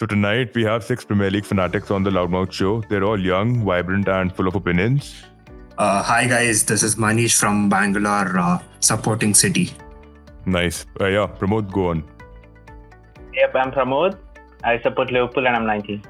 So 0.00 0.06
tonight 0.06 0.54
we 0.54 0.64
have 0.64 0.82
six 0.82 1.04
Premier 1.04 1.30
League 1.30 1.44
fanatics 1.44 1.90
on 1.90 2.02
the 2.02 2.08
Loudmouth 2.08 2.50
Show. 2.50 2.82
They're 2.88 3.04
all 3.04 3.20
young, 3.20 3.62
vibrant, 3.62 4.08
and 4.08 4.34
full 4.34 4.48
of 4.48 4.54
opinions. 4.54 5.24
Uh, 5.76 6.02
hi 6.02 6.26
guys, 6.26 6.64
this 6.64 6.82
is 6.82 6.94
Manish 6.96 7.38
from 7.38 7.68
Bangalore, 7.68 8.38
uh, 8.38 8.58
supporting 8.80 9.34
City. 9.34 9.74
Nice. 10.46 10.86
Uh, 10.98 11.08
yeah, 11.08 11.26
Pramod, 11.26 11.70
go 11.70 11.90
on. 11.90 12.02
Yep, 13.34 13.54
I'm 13.54 13.72
Pramod. 13.72 14.16
I 14.64 14.80
support 14.80 15.12
Liverpool 15.12 15.46
and 15.46 15.54
I'm 15.54 15.66
19. 15.66 16.02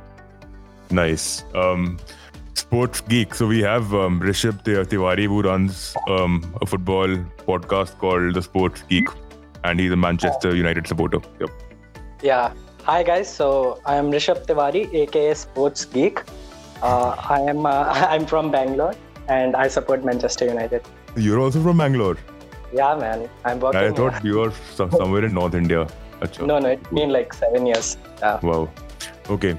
Nice. 0.93 1.43
Um, 1.57 1.99
sports 2.55 3.01
geek. 3.01 3.35
So 3.35 3.49
we 3.49 3.59
have 3.63 3.93
um, 3.93 4.21
Rishabh 4.21 4.63
Tiwari 4.63 5.27
who 5.27 5.43
runs 5.43 5.97
um, 6.07 6.57
a 6.63 6.67
football 6.67 7.09
podcast 7.49 7.99
called 7.99 8.35
The 8.35 8.43
Sports 8.43 8.85
Geek, 8.89 9.09
and 9.65 9.81
he's 9.81 9.91
a 9.91 9.97
Manchester 9.97 10.55
United 10.55 10.87
supporter. 10.87 11.19
Yep. 11.41 11.51
Yeah. 12.23 12.53
Hi 12.85 13.03
guys. 13.03 13.33
So 13.33 13.79
I 13.85 13.97
am 13.97 14.11
Rishabh 14.11 14.47
Tiwari, 14.47 14.93
aka 14.95 15.35
Sports 15.35 15.85
Geek. 15.85 16.23
Uh, 16.83 17.15
I 17.29 17.41
am 17.41 17.67
uh, 17.67 17.85
I'm 18.15 18.25
from 18.25 18.51
Bangalore 18.51 18.95
and 19.29 19.55
I 19.55 19.69
support 19.69 20.03
Manchester 20.03 20.47
United. 20.47 20.83
You're 21.15 21.41
also 21.41 21.63
from 21.63 21.77
Bangalore. 21.77 22.17
Yeah, 22.73 22.95
man. 22.97 23.29
I'm 23.45 23.61
working. 23.61 23.81
I 23.81 23.91
thought 23.93 24.25
you 24.25 24.39
were 24.39 24.53
somewhere 24.75 25.25
in 25.27 25.35
North 25.35 25.55
India. 25.55 25.87
Achha. 26.21 26.47
No, 26.47 26.59
no, 26.59 26.71
it's 26.71 26.89
been 26.89 27.11
like 27.11 27.35
seven 27.35 27.67
years. 27.67 27.99
Yeah. 28.21 28.41
Wow. 28.43 28.71
Okay. 29.29 29.59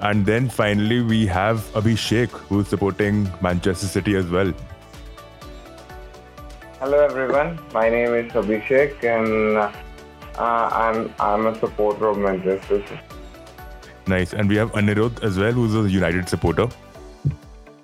And 0.00 0.24
then 0.24 0.48
finally, 0.48 1.02
we 1.02 1.26
have 1.26 1.58
Abhishek, 1.74 2.30
who's 2.48 2.68
supporting 2.68 3.30
Manchester 3.42 3.86
City 3.86 4.16
as 4.16 4.26
well. 4.26 4.52
Hello, 6.80 7.04
everyone. 7.04 7.58
My 7.74 7.88
name 7.90 8.14
is 8.14 8.32
Abhishek, 8.32 9.04
and 9.04 9.72
uh, 10.38 10.68
I'm 10.72 11.14
I'm 11.18 11.46
a 11.46 11.58
supporter 11.58 12.08
of 12.08 12.18
Manchester 12.18 12.82
City. 12.86 13.00
Nice. 14.06 14.32
And 14.32 14.48
we 14.48 14.56
have 14.56 14.72
Anirudh 14.72 15.22
as 15.22 15.38
well, 15.38 15.52
who's 15.52 15.74
a 15.74 15.88
United 15.88 16.28
supporter. 16.28 16.68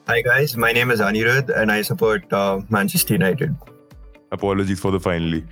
Hi, 0.09 0.23
guys. 0.23 0.57
My 0.57 0.73
name 0.73 0.91
is 0.91 1.01
Anirudh, 1.01 1.51
and 1.51 1.71
I 1.71 1.83
support 1.83 2.33
uh, 2.33 2.61
Manchester 2.71 3.15
United. 3.15 3.55
Apologies 4.33 4.81
for 4.81 4.91
the 4.91 4.99
finally. 4.99 5.45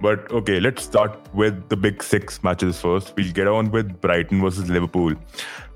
But 0.00 0.30
okay, 0.30 0.60
let's 0.60 0.82
start 0.82 1.18
with 1.34 1.68
the 1.68 1.76
big 1.76 2.02
six 2.02 2.42
matches 2.42 2.80
first. 2.80 3.14
We'll 3.16 3.32
get 3.32 3.48
on 3.48 3.70
with 3.70 4.00
Brighton 4.00 4.40
versus 4.40 4.68
Liverpool. 4.68 5.14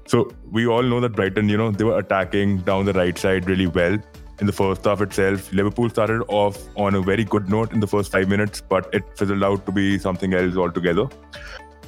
So 0.07 0.31
we 0.51 0.67
all 0.67 0.83
know 0.83 1.01
that 1.01 1.11
Brighton, 1.11 1.49
you 1.49 1.57
know, 1.57 1.71
they 1.71 1.85
were 1.85 1.99
attacking 1.99 2.59
down 2.59 2.85
the 2.85 2.93
right 2.93 3.17
side 3.17 3.49
really 3.49 3.67
well 3.67 3.99
in 4.41 4.47
the 4.47 4.53
first 4.53 4.85
half 4.85 5.01
itself. 5.01 5.53
Liverpool 5.53 5.91
started 5.91 6.23
off 6.29 6.59
on 6.77 6.95
a 6.95 7.01
very 7.01 7.25
good 7.25 7.49
note 7.49 7.73
in 7.73 7.81
the 7.81 7.87
first 7.87 8.11
five 8.13 8.29
minutes, 8.29 8.61
but 8.61 8.93
it 8.93 9.05
fizzled 9.17 9.45
out 9.45 9.67
to 9.67 9.73
be 9.73 9.99
something 9.99 10.35
else 10.35 10.57
altogether. 10.57 11.07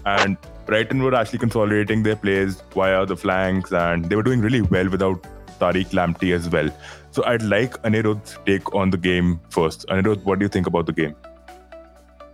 And 0.05 0.37
Brighton 0.67 1.03
were 1.03 1.15
actually 1.15 1.39
consolidating 1.39 2.03
their 2.03 2.17
plays 2.17 2.61
via 2.75 3.07
the 3.07 3.17
flanks, 3.17 3.73
and 3.73 4.05
they 4.05 4.17
were 4.17 4.23
doing 4.23 4.41
really 4.41 4.63
well 4.63 4.89
without 4.89 5.23
Tariq 5.59 5.91
Lamptey 5.91 6.35
as 6.35 6.49
well. 6.49 6.71
So 7.11 7.25
I'd 7.25 7.43
like 7.43 7.81
Anirudh's 7.83 8.39
take 8.47 8.75
on 8.75 8.91
the 8.91 8.97
game 8.97 9.41
first. 9.51 9.87
Anirudh, 9.89 10.25
what 10.25 10.39
do 10.39 10.45
you 10.45 10.49
think 10.49 10.67
about 10.67 10.87
the 10.87 10.93
game? 10.93 11.15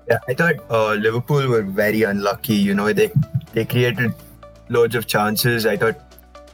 Yeah, 0.08 0.18
I 0.26 0.34
thought 0.34 0.56
uh, 0.70 0.94
Liverpool 0.94 1.46
were 1.48 1.62
very 1.62 2.02
unlucky. 2.02 2.54
You 2.54 2.74
know, 2.74 2.92
they 2.92 3.10
they 3.52 3.64
created 3.64 4.14
loads 4.70 4.94
of 4.94 5.06
chances. 5.06 5.66
I 5.66 5.76
thought 5.76 6.07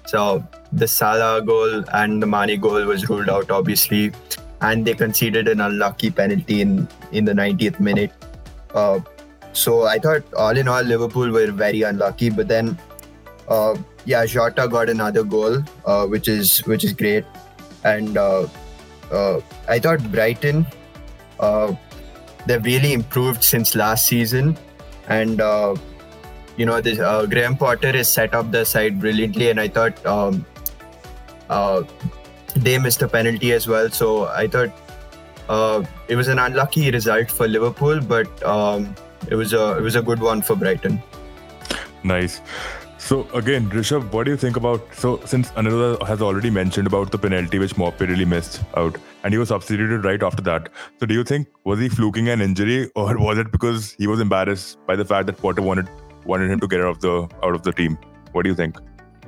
so. 0.06 0.44
The 0.72 0.88
Salah 0.88 1.40
goal 1.40 1.84
and 1.92 2.20
the 2.20 2.26
Mane 2.26 2.60
goal 2.60 2.84
was 2.84 3.08
ruled 3.08 3.28
out, 3.30 3.50
obviously, 3.50 4.10
and 4.60 4.84
they 4.84 4.94
conceded 4.94 5.46
an 5.46 5.60
unlucky 5.60 6.10
penalty 6.10 6.60
in 6.62 6.88
in 7.12 7.24
the 7.24 7.32
90th 7.32 7.78
minute. 7.78 8.12
Uh, 8.74 8.98
so 9.52 9.84
I 9.86 10.00
thought, 10.00 10.24
all 10.34 10.56
in 10.56 10.66
all, 10.66 10.82
Liverpool 10.82 11.30
were 11.30 11.52
very 11.52 11.82
unlucky. 11.82 12.30
But 12.30 12.48
then, 12.48 12.76
uh, 13.48 13.76
yeah, 14.04 14.26
Jota 14.26 14.66
got 14.66 14.88
another 14.88 15.22
goal, 15.22 15.62
uh, 15.84 16.06
which 16.06 16.26
is 16.26 16.58
which 16.66 16.82
is 16.82 16.92
great, 16.92 17.24
and 17.84 18.18
uh, 18.18 18.48
uh, 19.12 19.40
I 19.68 19.78
thought 19.78 20.02
Brighton 20.10 20.66
they've 22.46 22.64
really 22.64 22.92
improved 22.92 23.42
since 23.42 23.74
last 23.74 24.06
season, 24.06 24.56
and 25.08 25.40
uh, 25.40 25.74
you 26.56 26.66
know 26.66 26.80
this 26.80 26.98
uh, 26.98 27.26
Graham 27.26 27.56
Potter 27.56 27.92
has 27.92 28.08
set 28.08 28.34
up 28.34 28.50
the 28.50 28.64
side 28.64 29.00
brilliantly, 29.00 29.50
and 29.50 29.60
I 29.60 29.68
thought 29.68 30.04
um, 30.06 30.44
uh, 31.48 31.82
they 32.56 32.78
missed 32.78 33.02
a 33.02 33.08
penalty 33.08 33.52
as 33.52 33.66
well. 33.66 33.90
So 33.90 34.26
I 34.26 34.46
thought 34.46 34.72
uh, 35.48 35.84
it 36.08 36.16
was 36.16 36.28
an 36.28 36.38
unlucky 36.38 36.90
result 36.90 37.30
for 37.30 37.48
Liverpool, 37.48 38.00
but 38.00 38.42
um, 38.44 38.94
it 39.28 39.34
was 39.34 39.52
a 39.52 39.76
it 39.78 39.82
was 39.82 39.96
a 39.96 40.02
good 40.02 40.20
one 40.20 40.42
for 40.42 40.56
Brighton. 40.56 41.02
Nice. 42.02 42.40
So 42.98 43.28
again, 43.34 43.68
Rishabh, 43.68 44.10
what 44.12 44.24
do 44.24 44.30
you 44.30 44.36
think 44.36 44.56
about 44.56 44.94
so 44.94 45.20
since 45.26 45.50
Anirudh 45.52 46.06
has 46.06 46.22
already 46.22 46.48
mentioned 46.48 46.86
about 46.86 47.12
the 47.12 47.18
penalty 47.18 47.58
which 47.58 47.74
Maupay 47.74 48.08
really 48.08 48.24
missed 48.24 48.62
out, 48.78 48.96
and 49.22 49.34
he 49.34 49.38
was 49.38 49.48
substituted 49.48 50.04
right 50.04 50.22
after 50.22 50.42
that. 50.44 50.70
So 51.00 51.06
do 51.06 51.12
you 51.12 51.24
think 51.24 51.48
was 51.64 51.80
he 51.80 51.90
fluking 51.90 52.30
an 52.30 52.40
injury, 52.40 52.90
or 52.94 53.18
was 53.26 53.38
it 53.38 53.52
because 53.52 53.92
he 53.98 54.06
was 54.06 54.20
embarrassed 54.20 54.78
by 54.86 54.96
the 54.96 55.04
fact 55.04 55.26
that 55.26 55.36
Potter 55.36 55.60
wanted 55.60 55.88
wanted 56.24 56.50
him 56.50 56.60
to 56.60 56.66
get 56.66 56.80
out 56.80 56.88
of 56.88 57.00
the 57.00 57.28
out 57.42 57.54
of 57.54 57.62
the 57.62 57.72
team? 57.72 57.98
What 58.32 58.42
do 58.42 58.48
you 58.50 58.54
think? 58.54 58.76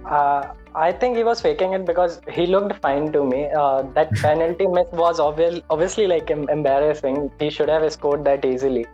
Uh, 0.04 0.52
I 0.74 0.92
think 0.92 1.16
he 1.16 1.24
was 1.24 1.40
faking 1.40 1.72
it 1.72 1.84
because 1.84 2.20
he 2.30 2.46
looked 2.46 2.80
fine 2.80 3.10
to 3.12 3.24
me. 3.24 3.48
Uh, 3.50 3.82
that 3.94 4.12
penalty 4.26 4.66
miss 4.66 4.86
was 4.92 5.18
obvious, 5.18 5.60
obviously 5.70 6.06
like 6.06 6.30
embarrassing. 6.30 7.30
He 7.38 7.50
should 7.50 7.68
have 7.68 7.90
scored 7.92 8.24
that 8.24 8.44
easily. 8.44 8.86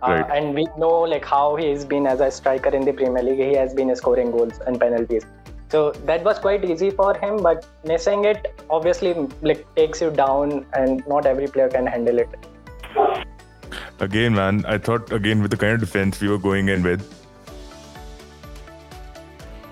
Uh, 0.00 0.10
right. 0.12 0.30
and 0.36 0.54
we 0.54 0.64
know 0.78 1.00
like 1.00 1.24
how 1.24 1.56
he 1.56 1.70
has 1.70 1.84
been 1.84 2.06
as 2.06 2.20
a 2.20 2.30
striker 2.30 2.68
in 2.70 2.84
the 2.84 2.92
Premier 2.92 3.22
League. 3.22 3.38
He 3.38 3.54
has 3.54 3.74
been 3.74 3.94
scoring 3.96 4.30
goals 4.30 4.60
and 4.66 4.78
penalties. 4.78 5.26
So 5.70 5.90
that 6.06 6.24
was 6.24 6.38
quite 6.38 6.64
easy 6.64 6.90
for 6.90 7.16
him, 7.16 7.42
but 7.42 7.66
missing 7.84 8.24
it 8.24 8.54
obviously 8.70 9.14
like 9.42 9.66
takes 9.74 10.00
you 10.00 10.10
down, 10.10 10.64
and 10.72 11.06
not 11.06 11.26
every 11.26 11.46
player 11.46 11.68
can 11.68 11.86
handle 11.86 12.18
it. 12.18 12.28
Again, 14.00 14.34
man, 14.34 14.64
I 14.66 14.78
thought 14.78 15.12
again 15.12 15.42
with 15.42 15.50
the 15.50 15.56
kind 15.56 15.74
of 15.74 15.80
defense 15.80 16.20
we 16.20 16.28
were 16.28 16.38
going 16.38 16.68
in 16.68 16.82
with, 16.82 17.17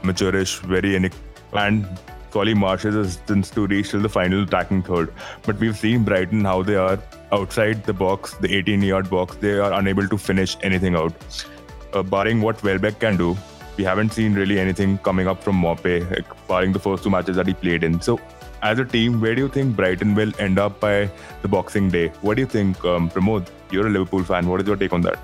mature-ish, 0.06 0.59
very 0.61 0.97
and 0.97 1.87
Solly 2.37 2.55
March's 2.55 2.94
assistance 2.94 3.50
to 3.50 3.67
reach 3.67 3.91
till 3.91 4.00
the 4.00 4.09
final 4.09 4.43
attacking 4.43 4.83
third. 4.83 5.12
But 5.44 5.59
we've 5.59 5.77
seen 5.77 6.05
Brighton 6.05 6.44
how 6.44 6.62
they 6.62 6.77
are 6.77 6.99
outside 7.33 7.84
the 7.84 7.93
box, 7.93 8.34
the 8.34 8.55
18 8.55 8.83
yard 8.83 9.09
box, 9.11 9.37
they 9.37 9.59
are 9.59 9.72
unable 9.72 10.09
to 10.09 10.19
finish 10.19 10.56
anything 10.62 10.97
out. 10.97 11.15
Uh, 11.93 12.03
barring 12.03 12.43
what 12.43 12.62
Welbeck 12.62 12.99
can 13.00 13.16
do, 13.16 13.37
we 13.77 13.84
haven't 13.84 14.12
seen 14.12 14.34
really 14.34 14.59
anything 14.59 14.99
coming 14.99 15.28
up 15.28 15.43
from 15.43 15.61
Maupay, 15.62 16.11
like, 16.11 16.47
barring 16.47 16.72
the 16.72 16.78
first 16.78 17.05
two 17.05 17.11
matches 17.11 17.37
that 17.37 17.47
he 17.47 17.55
played 17.55 17.84
in. 17.84 18.00
So, 18.00 18.21
as 18.62 18.78
a 18.78 18.84
team, 18.84 19.21
where 19.21 19.34
do 19.34 19.43
you 19.43 19.49
think 19.49 19.77
Brighton 19.77 20.15
will 20.15 20.33
end 20.39 20.59
up 20.59 20.81
by 20.81 21.11
the 21.43 21.49
Boxing 21.49 21.91
Day? 21.91 22.09
What 22.21 22.34
do 22.34 22.43
you 22.43 22.49
think, 22.49 22.84
um, 22.84 23.11
Pramod? 23.11 23.49
You're 23.71 23.87
a 23.87 23.91
Liverpool 23.91 24.25
fan. 24.25 24.49
What 24.49 24.61
is 24.61 24.66
your 24.66 24.77
take 24.77 24.93
on 24.93 25.03
that? 25.03 25.19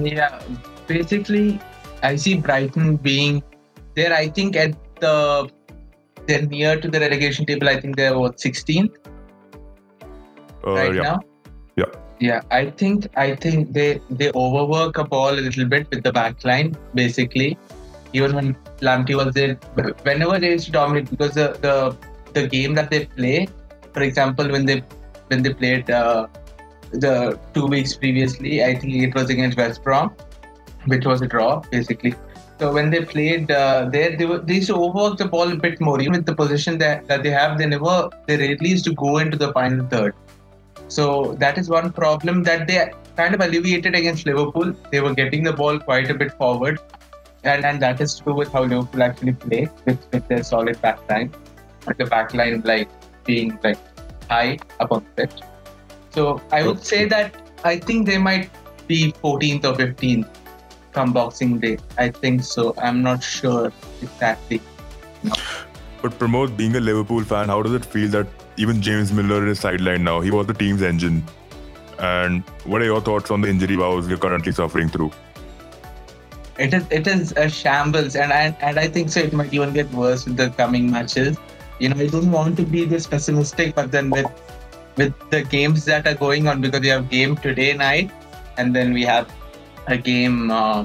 Yeah, 0.00 0.40
basically, 0.86 1.60
I 2.02 2.16
see 2.16 2.38
Brighton 2.38 2.96
being 2.96 3.42
there. 4.00 4.12
I 4.12 4.28
think 4.28 4.56
at 4.56 4.74
the 5.00 5.14
they're 6.26 6.42
near 6.42 6.74
to 6.80 6.88
the 6.94 7.00
relegation 7.00 7.46
table. 7.46 7.68
I 7.68 7.80
think 7.80 7.96
they're 7.96 8.18
what 8.18 8.36
16th 8.36 8.96
uh, 10.66 10.72
right 10.72 10.94
yeah. 10.94 11.02
now. 11.02 11.18
Yeah. 11.76 11.92
Yeah, 12.20 12.40
I 12.50 12.70
think 12.70 13.06
I 13.16 13.28
think 13.36 13.72
they 13.72 14.00
they 14.10 14.30
overwork 14.44 14.98
a 14.98 15.04
ball 15.04 15.34
a 15.42 15.42
little 15.48 15.66
bit 15.74 15.88
with 15.90 16.02
the 16.02 16.12
back 16.12 16.44
line, 16.44 16.76
basically. 16.94 17.50
Even 18.12 18.34
when 18.34 18.56
Lamptey 18.80 19.14
was 19.20 19.34
there, 19.34 19.54
whenever 20.08 20.38
they 20.38 20.50
used 20.52 20.66
to 20.66 20.72
dominate, 20.72 21.10
because 21.10 21.34
the, 21.34 21.48
the 21.66 21.74
the 22.32 22.48
game 22.48 22.74
that 22.74 22.90
they 22.90 23.04
play, 23.04 23.46
for 23.92 24.02
example, 24.02 24.50
when 24.56 24.66
they 24.66 24.82
when 25.28 25.42
they 25.42 25.54
played 25.54 25.90
uh, 25.90 26.26
the 26.90 27.38
two 27.54 27.66
weeks 27.66 27.94
previously, 27.94 28.64
I 28.64 28.74
think 28.74 28.94
it 28.94 29.14
was 29.14 29.30
against 29.30 29.56
West 29.56 29.84
Brom, 29.84 30.10
which 30.86 31.06
was 31.06 31.22
a 31.22 31.26
draw, 31.26 31.60
basically. 31.70 32.14
So 32.58 32.72
when 32.72 32.90
they 32.90 33.04
played 33.04 33.50
uh, 33.52 33.88
there, 33.90 34.16
they, 34.16 34.26
were, 34.26 34.38
they 34.38 34.54
used 34.54 34.66
to 34.68 34.74
overwork 34.74 35.18
the 35.18 35.26
ball 35.26 35.52
a 35.52 35.56
bit 35.56 35.80
more. 35.80 36.00
Even 36.00 36.14
with 36.14 36.26
the 36.26 36.34
position 36.34 36.78
that, 36.78 37.06
that 37.06 37.22
they 37.22 37.30
have, 37.30 37.56
they 37.56 37.66
never, 37.66 38.10
they 38.26 38.36
rarely 38.36 38.70
used 38.70 38.84
to 38.86 38.94
go 38.94 39.18
into 39.18 39.36
the 39.36 39.52
final 39.52 39.86
third. 39.86 40.14
So 40.88 41.34
that 41.38 41.56
is 41.56 41.68
one 41.68 41.92
problem 41.92 42.42
that 42.44 42.66
they 42.66 42.90
kind 43.16 43.34
of 43.34 43.40
alleviated 43.40 43.94
against 43.94 44.26
Liverpool. 44.26 44.74
They 44.90 45.00
were 45.00 45.14
getting 45.14 45.44
the 45.44 45.52
ball 45.52 45.78
quite 45.78 46.10
a 46.10 46.14
bit 46.14 46.32
forward, 46.32 46.80
and, 47.44 47.64
and 47.64 47.80
that 47.80 48.00
is 48.00 48.14
to 48.16 48.24
do 48.24 48.34
with 48.34 48.50
how 48.50 48.64
Liverpool 48.64 49.02
actually 49.04 49.34
play 49.34 49.68
with, 49.84 50.04
with 50.12 50.26
their 50.26 50.42
solid 50.42 50.80
back 50.82 51.08
line, 51.08 51.32
with 51.86 51.98
the 51.98 52.06
back 52.06 52.34
line 52.34 52.62
like 52.64 52.88
being 53.24 53.58
like 53.62 53.78
high 54.28 54.58
up 54.80 54.90
on 54.90 55.04
the 55.04 55.26
pitch. 55.26 55.42
So 56.10 56.40
I 56.50 56.66
would 56.66 56.84
say 56.84 57.04
that 57.04 57.34
I 57.62 57.78
think 57.78 58.06
they 58.06 58.18
might 58.18 58.50
be 58.88 59.12
14th 59.12 59.64
or 59.64 59.74
15th 59.74 60.26
come 60.98 61.12
Boxing 61.12 61.58
Day. 61.58 61.78
I 61.96 62.10
think 62.10 62.42
so. 62.42 62.74
I'm 62.88 63.02
not 63.02 63.22
sure 63.22 63.72
exactly. 64.02 64.60
No. 65.22 65.32
But 66.02 66.18
Pramod, 66.18 66.56
being 66.56 66.76
a 66.76 66.80
Liverpool 66.80 67.24
fan, 67.24 67.48
how 67.48 67.62
does 67.62 67.72
it 67.72 67.84
feel 67.84 68.08
that 68.10 68.26
even 68.56 68.82
James 68.82 69.12
Milner 69.12 69.46
is 69.46 69.60
sidelined 69.60 70.02
now? 70.02 70.20
He 70.20 70.30
was 70.30 70.46
the 70.46 70.54
team's 70.54 70.82
engine. 70.82 71.24
And 71.98 72.42
what 72.64 72.82
are 72.82 72.84
your 72.84 73.00
thoughts 73.00 73.30
on 73.30 73.40
the 73.40 73.48
injury 73.48 73.76
woes 73.76 74.08
you're 74.08 74.18
currently 74.26 74.52
suffering 74.52 74.88
through? 74.88 75.10
it 76.58 76.74
is 76.74 76.86
it 76.90 77.06
is 77.06 77.32
a 77.36 77.48
shambles, 77.48 78.16
and 78.16 78.32
I 78.32 78.56
and 78.60 78.78
I 78.78 78.88
think 78.88 79.10
so. 79.10 79.20
It 79.20 79.32
might 79.32 79.52
even 79.54 79.72
get 79.72 79.90
worse 79.92 80.24
with 80.26 80.36
the 80.36 80.50
coming 80.50 80.90
matches. 80.90 81.36
You 81.78 81.90
know, 81.90 81.96
I 82.04 82.06
don't 82.14 82.32
want 82.32 82.56
to 82.60 82.64
be 82.64 82.84
this 82.84 83.06
pessimistic, 83.06 83.74
but 83.74 83.92
then 83.92 84.10
with 84.10 84.26
with 84.96 85.14
the 85.30 85.42
games 85.42 85.84
that 85.84 86.08
are 86.12 86.14
going 86.14 86.48
on, 86.48 86.60
because 86.60 86.80
we 86.80 86.88
have 86.88 87.08
game 87.08 87.36
today 87.36 87.72
night, 87.74 88.10
and 88.56 88.74
then 88.74 88.92
we 88.92 89.04
have 89.04 89.30
a 89.88 89.96
game 89.96 90.50
uh, 90.50 90.84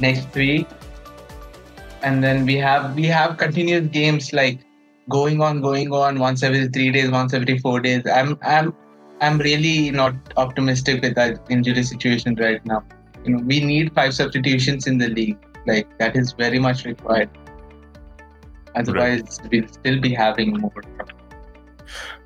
next 0.00 0.34
week, 0.34 0.66
and 2.02 2.22
then 2.22 2.46
we 2.46 2.56
have 2.56 2.94
we 2.94 3.06
have 3.06 3.36
continuous 3.36 3.88
games 3.88 4.32
like 4.32 4.60
going 5.08 5.40
on, 5.40 5.60
going 5.60 5.92
on 5.92 6.18
once 6.18 6.42
every 6.42 6.68
three 6.68 6.90
days, 6.90 7.10
once 7.10 7.34
every 7.34 7.58
four 7.58 7.80
days. 7.80 8.02
I'm 8.06 8.38
I'm 8.42 8.74
I'm 9.20 9.38
really 9.38 9.90
not 9.90 10.14
optimistic 10.36 11.02
with 11.02 11.14
that 11.14 11.40
injury 11.50 11.82
situation 11.82 12.34
right 12.36 12.64
now. 12.66 12.84
You 13.24 13.36
know 13.36 13.42
we 13.44 13.60
need 13.60 13.94
five 13.94 14.14
substitutions 14.14 14.86
in 14.86 14.98
the 14.98 15.08
league. 15.08 15.38
Like 15.66 15.98
that 15.98 16.16
is 16.16 16.32
very 16.32 16.58
much 16.58 16.84
required. 16.84 17.30
Otherwise 18.74 19.38
right. 19.40 19.50
we'll 19.50 19.68
still 19.68 20.00
be 20.00 20.12
having 20.12 20.58
more 20.58 20.84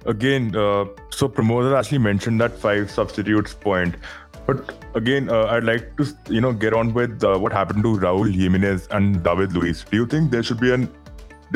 again 0.07 0.55
uh, 0.57 0.85
so 1.11 1.29
Pramod 1.29 1.77
actually 1.77 1.99
mentioned 1.99 2.41
that 2.41 2.53
five 2.53 2.91
substitutes 2.91 3.55
point 3.55 3.97
but 4.49 4.75
again 5.01 5.31
uh, 5.39 5.47
i'd 5.55 5.65
like 5.71 5.89
to 5.97 6.07
you 6.37 6.41
know 6.41 6.53
get 6.53 6.75
on 6.83 6.93
with 7.01 7.25
uh, 7.25 7.39
what 7.39 7.53
happened 7.53 7.83
to 7.89 7.97
raul 8.07 8.31
jimenez 8.41 8.89
and 8.99 9.23
david 9.31 9.59
luiz 9.59 9.85
do 9.91 9.99
you 10.03 10.07
think 10.15 10.31
there 10.37 10.43
should 10.51 10.61
be 10.67 10.73
a 10.77 10.79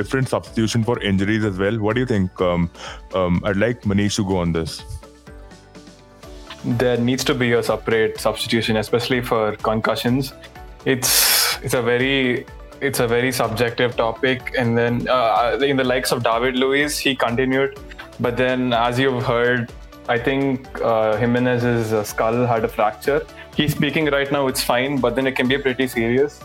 different 0.00 0.28
substitution 0.28 0.84
for 0.90 0.98
injuries 1.12 1.44
as 1.52 1.58
well 1.58 1.78
what 1.86 1.94
do 1.94 2.00
you 2.06 2.10
think 2.16 2.40
um, 2.50 2.70
um, 3.14 3.40
i'd 3.46 3.64
like 3.66 3.88
manish 3.92 4.20
to 4.22 4.24
go 4.34 4.38
on 4.46 4.52
this 4.60 4.82
there 6.64 6.96
needs 6.96 7.24
to 7.24 7.34
be 7.34 7.52
a 7.52 7.62
separate 7.62 8.20
substitution, 8.20 8.76
especially 8.76 9.20
for 9.20 9.56
concussions. 9.56 10.32
It's 10.84 11.58
it's 11.62 11.74
a 11.74 11.82
very 11.82 12.46
it's 12.80 13.00
a 13.00 13.06
very 13.06 13.32
subjective 13.32 13.96
topic. 13.96 14.54
And 14.56 14.76
then 14.76 15.08
uh, 15.08 15.58
in 15.60 15.76
the 15.76 15.84
likes 15.84 16.12
of 16.12 16.22
David 16.22 16.56
Luiz, 16.56 16.98
he 16.98 17.14
continued, 17.14 17.78
but 18.20 18.36
then 18.36 18.72
as 18.72 18.98
you've 18.98 19.24
heard, 19.24 19.72
I 20.08 20.18
think 20.18 20.80
uh, 20.80 21.16
Jimenez's 21.16 22.08
skull 22.08 22.46
had 22.46 22.64
a 22.64 22.68
fracture. 22.68 23.24
He's 23.56 23.72
speaking 23.72 24.06
right 24.06 24.30
now; 24.32 24.46
it's 24.48 24.62
fine, 24.62 24.98
but 24.98 25.14
then 25.14 25.26
it 25.26 25.36
can 25.36 25.48
be 25.48 25.58
pretty 25.58 25.86
serious 25.86 26.40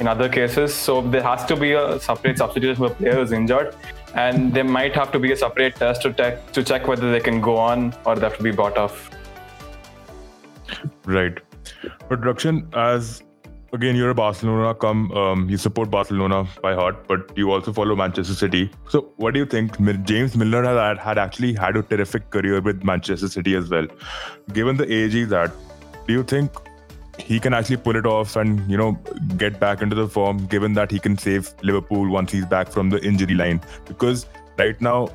in 0.00 0.08
other 0.08 0.28
cases. 0.28 0.74
So 0.74 1.02
there 1.02 1.22
has 1.22 1.44
to 1.46 1.56
be 1.56 1.72
a 1.72 2.00
separate 2.00 2.38
substitution 2.38 2.76
for 2.76 2.86
a 2.86 2.94
player 2.94 3.14
who's 3.14 3.32
injured, 3.32 3.74
and 4.14 4.52
there 4.52 4.64
might 4.64 4.94
have 4.94 5.12
to 5.12 5.18
be 5.18 5.32
a 5.32 5.36
separate 5.36 5.76
test 5.76 6.02
to, 6.02 6.12
te- 6.12 6.38
to 6.52 6.64
check 6.64 6.86
whether 6.86 7.10
they 7.12 7.20
can 7.20 7.40
go 7.40 7.56
on 7.56 7.94
or 8.04 8.14
they 8.14 8.22
have 8.22 8.36
to 8.38 8.42
be 8.42 8.50
bought 8.50 8.78
off. 8.78 9.10
Right. 11.04 11.38
But 12.08 12.20
Rakshan, 12.22 12.74
as 12.74 13.22
again, 13.72 13.96
you're 13.96 14.10
a 14.10 14.14
Barcelona 14.14 14.74
come, 14.74 15.10
um, 15.12 15.48
you 15.48 15.56
support 15.56 15.90
Barcelona 15.90 16.46
by 16.60 16.74
heart, 16.74 17.06
but 17.08 17.36
you 17.36 17.50
also 17.50 17.72
follow 17.72 17.96
Manchester 17.96 18.34
City. 18.34 18.70
So, 18.88 19.12
what 19.16 19.34
do 19.34 19.40
you 19.40 19.46
think? 19.46 19.80
James 20.04 20.36
Milner 20.36 20.62
has 20.62 20.98
had 20.98 21.18
actually 21.18 21.54
had 21.54 21.76
a 21.76 21.82
terrific 21.82 22.30
career 22.30 22.60
with 22.60 22.84
Manchester 22.84 23.28
City 23.28 23.54
as 23.54 23.70
well. 23.70 23.86
Given 24.52 24.76
the 24.76 24.92
age 24.92 25.14
he's 25.14 25.32
at, 25.32 25.52
do 26.06 26.12
you 26.12 26.22
think 26.22 26.52
he 27.18 27.38
can 27.38 27.54
actually 27.54 27.76
pull 27.76 27.96
it 27.96 28.06
off 28.06 28.36
and 28.36 28.70
you 28.70 28.76
know 28.76 28.92
get 29.36 29.58
back 29.58 29.82
into 29.82 29.96
the 29.96 30.08
form? 30.08 30.46
Given 30.46 30.74
that 30.74 30.90
he 30.90 30.98
can 30.98 31.16
save 31.16 31.52
Liverpool 31.62 32.10
once 32.10 32.32
he's 32.32 32.46
back 32.46 32.68
from 32.68 32.90
the 32.90 33.02
injury 33.02 33.34
line, 33.34 33.60
because 33.86 34.26
right 34.58 34.80
now 34.80 35.08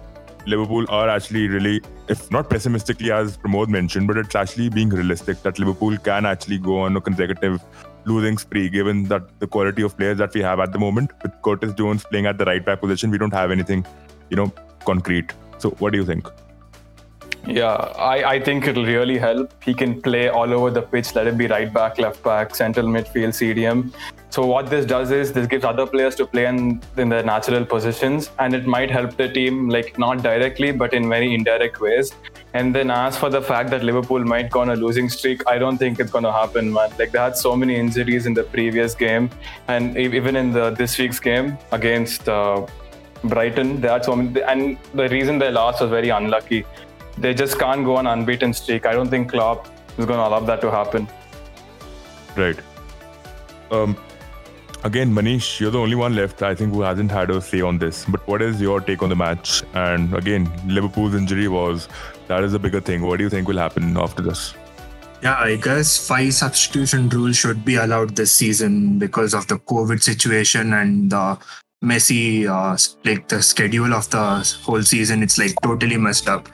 Liverpool 0.47 0.85
are 0.89 1.09
actually 1.09 1.47
really, 1.49 1.81
if 2.07 2.31
not 2.31 2.49
pessimistically 2.49 3.11
as 3.11 3.37
Pramod 3.37 3.67
mentioned, 3.67 4.07
but 4.07 4.17
it's 4.17 4.33
actually 4.33 4.69
being 4.69 4.89
realistic 4.89 5.43
that 5.43 5.59
Liverpool 5.59 5.97
can 5.97 6.25
actually 6.25 6.57
go 6.57 6.79
on 6.79 6.95
a 6.95 7.01
consecutive 7.01 7.61
losing 8.07 8.37
spree 8.37 8.69
given 8.69 9.03
that 9.05 9.23
the 9.39 9.47
quality 9.47 9.83
of 9.83 9.97
players 9.97 10.17
that 10.17 10.33
we 10.33 10.41
have 10.41 10.59
at 10.59 10.71
the 10.71 10.79
moment. 10.79 11.11
With 11.21 11.33
Curtis 11.41 11.73
Jones 11.73 12.03
playing 12.03 12.25
at 12.25 12.37
the 12.37 12.45
right 12.45 12.65
back 12.65 12.81
position, 12.81 13.11
we 13.11 13.17
don't 13.17 13.33
have 13.33 13.51
anything, 13.51 13.85
you 14.29 14.37
know, 14.37 14.51
concrete. 14.85 15.33
So 15.57 15.71
what 15.71 15.91
do 15.93 15.99
you 15.99 16.05
think? 16.05 16.27
Yeah, 17.45 17.75
I, 18.13 18.31
I 18.31 18.39
think 18.41 18.67
it'll 18.67 18.85
really 18.85 19.17
help. 19.17 19.53
He 19.63 19.73
can 19.73 20.01
play 20.01 20.27
all 20.27 20.53
over 20.53 20.69
the 20.69 20.81
pitch, 20.81 21.15
let 21.15 21.27
it 21.27 21.37
be 21.37 21.47
right 21.47 21.71
back, 21.71 21.97
left 21.97 22.21
back, 22.21 22.53
central 22.53 22.87
midfield, 22.87 23.29
CDM. 23.29 23.93
So 24.29 24.45
what 24.45 24.69
this 24.69 24.85
does 24.85 25.11
is 25.11 25.31
this 25.31 25.47
gives 25.47 25.63
other 25.63 25.85
players 25.85 26.15
to 26.15 26.25
play 26.25 26.45
in, 26.45 26.81
in 26.97 27.07
their 27.07 27.23
natural 27.23 27.65
positions 27.65 28.31
and 28.39 28.53
it 28.53 28.65
might 28.65 28.91
help 28.91 29.15
the 29.15 29.29
team 29.29 29.69
like 29.69 29.97
not 29.97 30.21
directly 30.21 30.73
but 30.73 30.93
in 30.93 31.07
very 31.07 31.33
indirect 31.33 31.79
ways. 31.79 32.11
And 32.57 32.73
then 32.75 32.91
as 32.91 33.17
for 33.17 33.29
the 33.29 33.41
fact 33.41 33.69
that 33.71 33.83
Liverpool 33.89 34.23
might 34.33 34.49
go 34.49 34.61
on 34.61 34.69
a 34.69 34.75
losing 34.75 35.09
streak, 35.09 35.41
I 35.47 35.57
don't 35.57 35.77
think 35.77 35.99
it's 35.99 36.11
going 36.11 36.23
to 36.23 36.31
happen, 36.31 36.71
man. 36.73 36.91
Like 36.99 37.11
they 37.11 37.19
had 37.19 37.37
so 37.37 37.55
many 37.55 37.75
injuries 37.75 38.25
in 38.25 38.33
the 38.33 38.43
previous 38.43 38.95
game 38.95 39.29
and 39.67 39.97
even 39.97 40.35
in 40.35 40.51
the 40.51 40.71
this 40.71 40.97
week's 40.97 41.19
game 41.19 41.57
against 41.71 42.27
uh, 42.29 42.65
Brighton, 43.23 43.81
they 43.81 43.89
had 43.89 44.05
so 44.05 44.15
many, 44.15 44.41
and 44.41 44.77
the 44.93 45.07
reason 45.09 45.39
they 45.39 45.51
lost 45.51 45.81
was 45.81 45.89
very 45.89 46.09
unlucky 46.09 46.65
they 47.17 47.33
just 47.33 47.57
can't 47.59 47.83
go 47.83 47.95
on 47.95 48.07
unbeaten 48.07 48.53
streak. 48.53 48.85
I 48.85 48.93
don't 48.93 49.09
think 49.09 49.31
Klopp 49.31 49.67
is 49.97 50.05
going 50.05 50.19
to 50.19 50.27
allow 50.27 50.39
that 50.39 50.61
to 50.61 50.71
happen. 50.71 51.07
Right. 52.35 52.59
Um, 53.71 53.97
again, 54.83 55.13
Manish, 55.13 55.59
you're 55.59 55.71
the 55.71 55.79
only 55.79 55.95
one 55.95 56.15
left, 56.15 56.43
I 56.43 56.53
think, 56.53 56.73
who 56.73 56.81
hasn't 56.81 57.11
had 57.11 57.31
a 57.31 57.41
say 57.41 57.61
on 57.61 57.79
this. 57.79 58.05
But 58.05 58.25
what 58.27 58.41
is 58.41 58.61
your 58.61 58.81
take 58.81 59.01
on 59.01 59.09
the 59.09 59.15
match? 59.15 59.63
And 59.73 60.13
again, 60.13 60.51
Liverpool's 60.67 61.15
injury 61.15 61.47
was 61.47 61.89
that 62.27 62.43
is 62.43 62.53
a 62.53 62.59
bigger 62.59 62.81
thing. 62.81 63.01
What 63.01 63.17
do 63.17 63.23
you 63.23 63.29
think 63.29 63.47
will 63.47 63.57
happen 63.57 63.97
after 63.97 64.21
this? 64.21 64.53
Yeah, 65.21 65.39
I 65.39 65.55
guess 65.55 66.07
five 66.07 66.33
substitution 66.33 67.09
rule 67.09 67.33
should 67.33 67.65
be 67.65 67.75
allowed 67.75 68.15
this 68.15 68.31
season 68.31 68.99
because 68.99 69.33
of 69.33 69.47
the 69.47 69.57
COVID 69.57 70.03
situation 70.03 70.73
and 70.73 71.09
the 71.09 71.39
messy, 71.81 72.47
uh, 72.47 72.77
like 73.03 73.27
the 73.27 73.41
schedule 73.41 73.93
of 73.93 74.09
the 74.11 74.57
whole 74.61 74.83
season. 74.83 75.23
It's 75.23 75.39
like 75.39 75.55
totally 75.63 75.97
messed 75.97 76.27
up. 76.29 76.47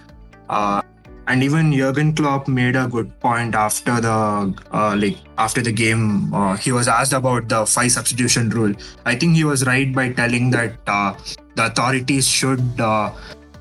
Uh, 0.50 0.82
and 1.28 1.44
even 1.44 1.72
Jurgen 1.72 2.14
Klopp 2.14 2.48
made 2.48 2.76
a 2.76 2.88
good 2.88 3.18
point 3.20 3.56
after 3.56 4.00
the 4.02 4.54
uh, 4.72 4.96
like 4.98 5.18
after 5.38 5.62
the 5.62 5.72
game. 5.72 6.34
Uh, 6.34 6.56
he 6.56 6.72
was 6.72 6.88
asked 6.88 7.14
about 7.14 7.50
the 7.50 7.66
five 7.66 7.92
substitution 7.92 8.50
rule. 8.50 8.74
I 9.06 9.16
think 9.16 9.36
he 9.36 9.44
was 9.44 9.66
right 9.66 9.94
by 9.94 10.12
telling 10.12 10.52
that 10.52 10.78
uh, 10.88 11.14
the 11.56 11.68
authorities 11.68 12.28
should 12.28 12.80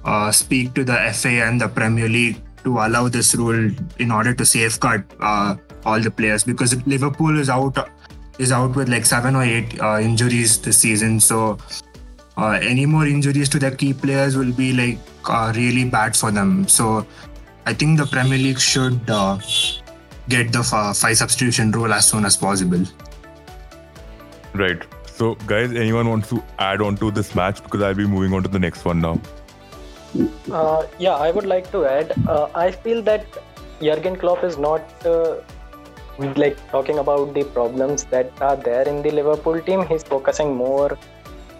uh, 0.04 0.08
uh, 0.08 0.32
speak 0.32 0.74
to 0.74 0.84
the 0.84 0.96
FA 1.14 1.28
and 1.28 1.60
the 1.60 1.68
Premier 1.68 2.08
League 2.08 2.36
to 2.64 2.78
allow 2.78 3.08
this 3.08 3.34
rule 3.34 3.70
in 3.98 4.10
order 4.10 4.34
to 4.34 4.44
safeguard 4.44 5.04
uh, 5.20 5.56
all 5.84 6.00
the 6.00 6.10
players 6.10 6.44
because 6.44 6.74
Liverpool 6.86 7.38
is 7.38 7.50
out 7.50 7.88
is 8.38 8.52
out 8.52 8.74
with 8.74 8.88
like 8.88 9.04
seven 9.04 9.36
or 9.36 9.42
eight 9.42 9.74
injuries 10.00 10.58
this 10.60 10.78
season. 10.78 11.20
So 11.20 11.58
any 12.38 12.86
more 12.86 13.06
injuries 13.06 13.48
to 13.50 13.58
the 13.58 13.70
key 13.70 13.92
players 13.92 14.36
will 14.36 14.52
be 14.52 14.72
like 14.72 14.98
uh, 15.28 15.52
really 15.54 15.84
bad 15.84 16.16
for 16.16 16.30
them. 16.30 16.66
So 16.68 17.06
I 17.66 17.74
think 17.74 17.98
the 17.98 18.06
Premier 18.06 18.38
League 18.38 18.58
should 18.58 19.08
uh, 19.08 19.38
get 20.28 20.52
the 20.52 20.62
five 20.62 21.16
substitution 21.16 21.70
rule 21.72 21.92
as 21.92 22.06
soon 22.06 22.24
as 22.24 22.36
possible. 22.36 22.84
Right. 24.54 24.82
So, 25.06 25.34
guys, 25.46 25.72
anyone 25.72 26.08
wants 26.08 26.30
to 26.30 26.42
add 26.58 26.80
on 26.80 26.96
to 26.96 27.10
this 27.10 27.34
match 27.34 27.62
because 27.62 27.82
I'll 27.82 27.94
be 27.94 28.06
moving 28.06 28.32
on 28.32 28.42
to 28.42 28.48
the 28.48 28.58
next 28.58 28.84
one 28.84 29.00
now. 29.00 29.20
Uh, 30.50 30.86
yeah, 30.98 31.14
I 31.14 31.30
would 31.30 31.46
like 31.46 31.70
to 31.72 31.86
add. 31.86 32.12
Uh, 32.26 32.48
I 32.54 32.70
feel 32.70 33.02
that 33.02 33.26
Jurgen 33.80 34.16
Klopp 34.16 34.44
is 34.44 34.58
not 34.58 34.82
uh, 35.06 35.36
like 36.36 36.56
talking 36.70 36.98
about 36.98 37.34
the 37.34 37.44
problems 37.44 38.04
that 38.04 38.30
are 38.40 38.56
there 38.56 38.86
in 38.88 39.02
the 39.02 39.10
Liverpool 39.10 39.60
team. 39.60 39.86
He's 39.86 40.02
focusing 40.02 40.54
more 40.54 40.98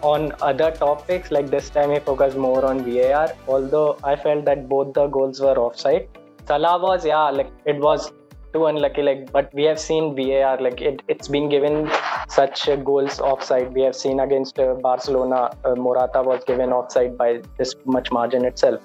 on 0.03 0.33
other 0.41 0.69
topics 0.71 1.31
like 1.31 1.49
this 1.49 1.69
time 1.69 1.89
he 1.91 1.99
focused 1.99 2.37
more 2.37 2.65
on 2.65 2.83
VAR 2.83 3.29
although 3.47 3.97
I 4.03 4.15
felt 4.17 4.43
that 4.45 4.67
both 4.67 4.93
the 4.93 5.07
goals 5.07 5.39
were 5.39 5.57
offside 5.57 6.09
Salah 6.45 6.77
was 6.77 7.05
yeah 7.05 7.29
like 7.29 7.51
it 7.65 7.77
was 7.79 8.11
too 8.53 8.65
unlucky 8.65 9.01
like 9.01 9.31
but 9.31 9.53
we 9.53 9.63
have 9.63 9.79
seen 9.79 10.15
VAR 10.15 10.59
like 10.61 10.81
it, 10.81 11.01
it's 11.07 11.27
been 11.27 11.49
given 11.49 11.89
such 12.29 12.69
goals 12.83 13.19
offside 13.19 13.73
we 13.73 13.81
have 13.81 13.95
seen 13.95 14.19
against 14.19 14.59
uh, 14.59 14.73
Barcelona 14.75 15.49
uh, 15.65 15.75
Morata 15.75 16.21
was 16.21 16.43
given 16.45 16.71
offside 16.71 17.17
by 17.17 17.41
this 17.57 17.75
much 17.85 18.11
margin 18.11 18.45
itself 18.45 18.81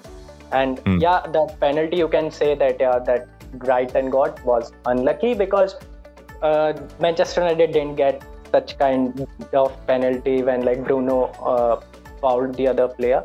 and 0.51 0.77
mm. 0.79 1.01
yeah 1.01 1.21
the 1.27 1.45
penalty 1.59 1.97
you 1.97 2.07
can 2.07 2.31
say 2.31 2.55
that 2.55 2.77
yeah 2.79 2.99
that 2.99 3.27
Brighton 3.53 4.09
got 4.09 4.43
was 4.45 4.71
unlucky 4.85 5.33
because 5.33 5.75
uh, 6.41 6.73
Manchester 6.99 7.41
United 7.41 7.73
didn't 7.73 7.95
get 7.95 8.23
such 8.51 8.77
kind 8.77 9.27
of 9.53 9.87
penalty 9.87 10.41
when 10.41 10.61
like 10.61 10.83
Bruno 10.83 11.25
uh, 11.53 11.81
fouled 12.21 12.55
the 12.55 12.67
other 12.67 12.87
player. 12.87 13.23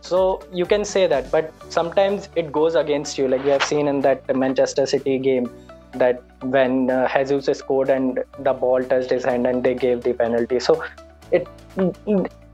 So 0.00 0.40
you 0.52 0.64
can 0.64 0.84
say 0.84 1.06
that, 1.06 1.30
but 1.30 1.52
sometimes 1.68 2.28
it 2.36 2.52
goes 2.52 2.74
against 2.74 3.18
you. 3.18 3.28
Like 3.28 3.44
we 3.44 3.50
have 3.50 3.64
seen 3.64 3.88
in 3.88 4.00
that 4.02 4.34
Manchester 4.34 4.86
City 4.86 5.18
game, 5.18 5.50
that 5.94 6.22
when 6.42 6.90
uh, 6.90 7.24
Jesus 7.24 7.58
scored 7.58 7.90
and 7.90 8.22
the 8.40 8.52
ball 8.52 8.82
touched 8.82 9.10
his 9.10 9.24
hand 9.24 9.46
and 9.46 9.62
they 9.64 9.74
gave 9.74 10.02
the 10.02 10.12
penalty. 10.12 10.60
So 10.60 10.84
it 11.30 11.48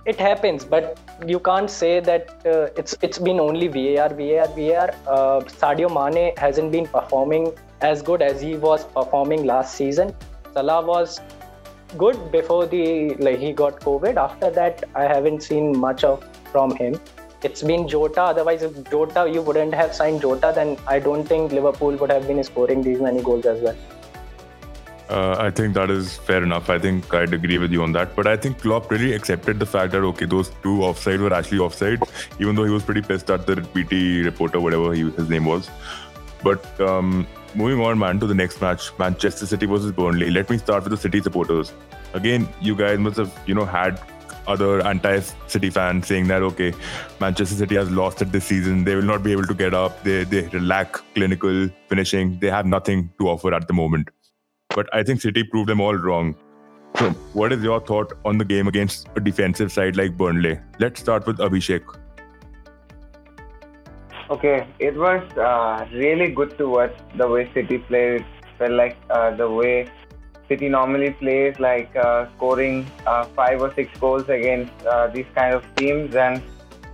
it 0.06 0.16
happens, 0.16 0.64
but 0.64 0.98
you 1.26 1.40
can't 1.40 1.70
say 1.70 2.00
that 2.00 2.30
uh, 2.46 2.68
it's 2.76 2.96
it's 3.02 3.18
been 3.18 3.40
only 3.40 3.68
VAR, 3.68 4.08
VAR, 4.10 4.48
VAR. 4.48 4.90
Uh, 5.06 5.40
Sadio 5.60 5.88
Mane 5.88 6.34
hasn't 6.36 6.72
been 6.72 6.86
performing 6.86 7.52
as 7.80 8.02
good 8.02 8.22
as 8.22 8.40
he 8.40 8.56
was 8.56 8.84
performing 8.84 9.44
last 9.44 9.74
season. 9.74 10.14
Salah 10.52 10.84
was 10.84 11.20
good 11.96 12.30
before 12.30 12.66
the 12.66 13.14
like 13.14 13.38
he 13.38 13.52
got 13.52 13.80
COVID. 13.80 14.16
After 14.16 14.50
that, 14.50 14.84
I 14.94 15.04
haven't 15.04 15.42
seen 15.42 15.76
much 15.78 16.04
of 16.04 16.24
from 16.52 16.76
him. 16.76 17.00
It's 17.44 17.62
been 17.62 17.86
Jota. 17.86 18.22
Otherwise, 18.22 18.62
if 18.62 18.90
Jota 18.90 19.28
you 19.30 19.42
wouldn't 19.42 19.74
have 19.74 19.94
signed 19.94 20.22
Jota, 20.22 20.52
then 20.54 20.78
I 20.86 20.98
don't 20.98 21.24
think 21.24 21.52
Liverpool 21.52 21.94
would 21.96 22.10
have 22.10 22.26
been 22.26 22.42
scoring 22.42 22.82
these 22.82 23.00
many 23.00 23.22
goals 23.22 23.44
as 23.44 23.60
well. 23.60 23.76
Uh, 25.10 25.36
I 25.38 25.50
think 25.50 25.74
that 25.74 25.90
is 25.90 26.16
fair 26.16 26.42
enough. 26.42 26.70
I 26.70 26.78
think 26.78 27.12
I'd 27.12 27.34
agree 27.34 27.58
with 27.58 27.70
you 27.70 27.82
on 27.82 27.92
that. 27.92 28.16
But 28.16 28.26
I 28.26 28.38
think 28.38 28.60
Klopp 28.60 28.90
really 28.90 29.12
accepted 29.12 29.58
the 29.58 29.66
fact 29.66 29.92
that 29.92 30.02
okay, 30.02 30.24
those 30.24 30.50
two 30.62 30.82
offside 30.82 31.20
were 31.20 31.34
actually 31.34 31.58
offside, 31.58 32.02
even 32.40 32.54
though 32.54 32.64
he 32.64 32.70
was 32.70 32.82
pretty 32.82 33.02
pissed 33.02 33.30
at 33.30 33.46
the 33.46 33.56
BT 33.56 34.22
reporter, 34.22 34.60
whatever 34.60 34.94
he, 34.94 35.10
his 35.10 35.28
name 35.28 35.44
was. 35.44 35.68
But 36.42 36.80
um, 36.80 37.26
moving 37.54 37.84
on, 37.84 37.98
man, 37.98 38.18
to 38.20 38.26
the 38.26 38.34
next 38.34 38.62
match, 38.62 38.90
Manchester 38.98 39.44
City 39.44 39.66
versus 39.66 39.92
Burnley. 39.92 40.30
Let 40.30 40.48
me 40.48 40.56
start 40.56 40.84
with 40.84 40.92
the 40.92 40.96
City 40.96 41.20
supporters. 41.20 41.74
Again, 42.14 42.48
you 42.62 42.74
guys 42.74 42.98
must 42.98 43.18
have 43.18 43.38
you 43.46 43.54
know 43.54 43.66
had 43.66 44.00
other 44.46 44.80
anti-City 44.86 45.70
fans 45.70 46.06
saying 46.06 46.28
that 46.28 46.42
okay, 46.42 46.72
Manchester 47.20 47.56
City 47.56 47.76
has 47.76 47.90
lost 47.90 48.22
it 48.22 48.32
this 48.32 48.44
season. 48.44 48.84
They 48.84 48.94
will 48.94 49.02
not 49.02 49.22
be 49.22 49.32
able 49.32 49.44
to 49.44 49.54
get 49.54 49.74
up. 49.74 50.02
They 50.02 50.24
they 50.24 50.46
lack 50.58 50.92
clinical 51.14 51.68
finishing. 51.88 52.38
They 52.38 52.50
have 52.50 52.66
nothing 52.66 53.10
to 53.20 53.28
offer 53.28 53.54
at 53.54 53.66
the 53.68 53.74
moment. 53.74 54.10
But 54.74 54.88
I 54.92 55.02
think 55.02 55.20
City 55.20 55.44
proved 55.44 55.68
them 55.68 55.80
all 55.80 55.94
wrong. 55.94 56.34
So, 56.98 57.10
what 57.32 57.52
is 57.52 57.62
your 57.62 57.80
thought 57.80 58.12
on 58.24 58.38
the 58.38 58.44
game 58.44 58.68
against 58.68 59.08
a 59.16 59.20
defensive 59.20 59.72
side 59.72 59.96
like 59.96 60.16
Burnley? 60.16 60.58
Let's 60.78 61.00
start 61.00 61.26
with 61.26 61.38
Abhishek. 61.38 61.82
Okay, 64.30 64.66
it 64.78 64.96
was 64.96 65.22
uh, 65.36 65.86
really 65.92 66.30
good 66.30 66.56
to 66.58 66.68
watch 66.68 66.94
the 67.16 67.28
way 67.28 67.50
City 67.52 67.78
played. 67.78 68.20
It 68.22 68.26
felt 68.58 68.72
like 68.72 68.96
uh, 69.10 69.34
the 69.36 69.50
way 69.50 69.86
City 70.48 70.68
normally 70.68 71.10
plays, 71.10 71.58
like 71.58 71.94
uh, 71.96 72.26
scoring 72.36 72.86
uh, 73.06 73.24
five 73.24 73.62
or 73.62 73.72
six 73.74 73.98
goals 73.98 74.28
against 74.28 74.72
uh, 74.86 75.06
these 75.08 75.26
kind 75.34 75.54
of 75.54 75.64
teams, 75.76 76.14
and 76.14 76.42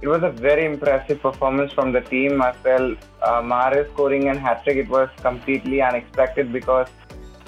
it 0.02 0.08
was 0.08 0.22
a 0.22 0.30
very 0.30 0.64
impressive 0.64 1.20
performance 1.20 1.72
from 1.72 1.92
the 1.92 2.00
team 2.00 2.40
as 2.40 2.54
well. 2.64 2.94
Uh, 3.22 3.42
Mahrez 3.42 3.90
scoring 3.92 4.28
a 4.28 4.38
hat 4.38 4.62
trick, 4.64 4.76
it 4.76 4.88
was 4.88 5.08
completely 5.20 5.82
unexpected 5.82 6.52
because 6.52 6.88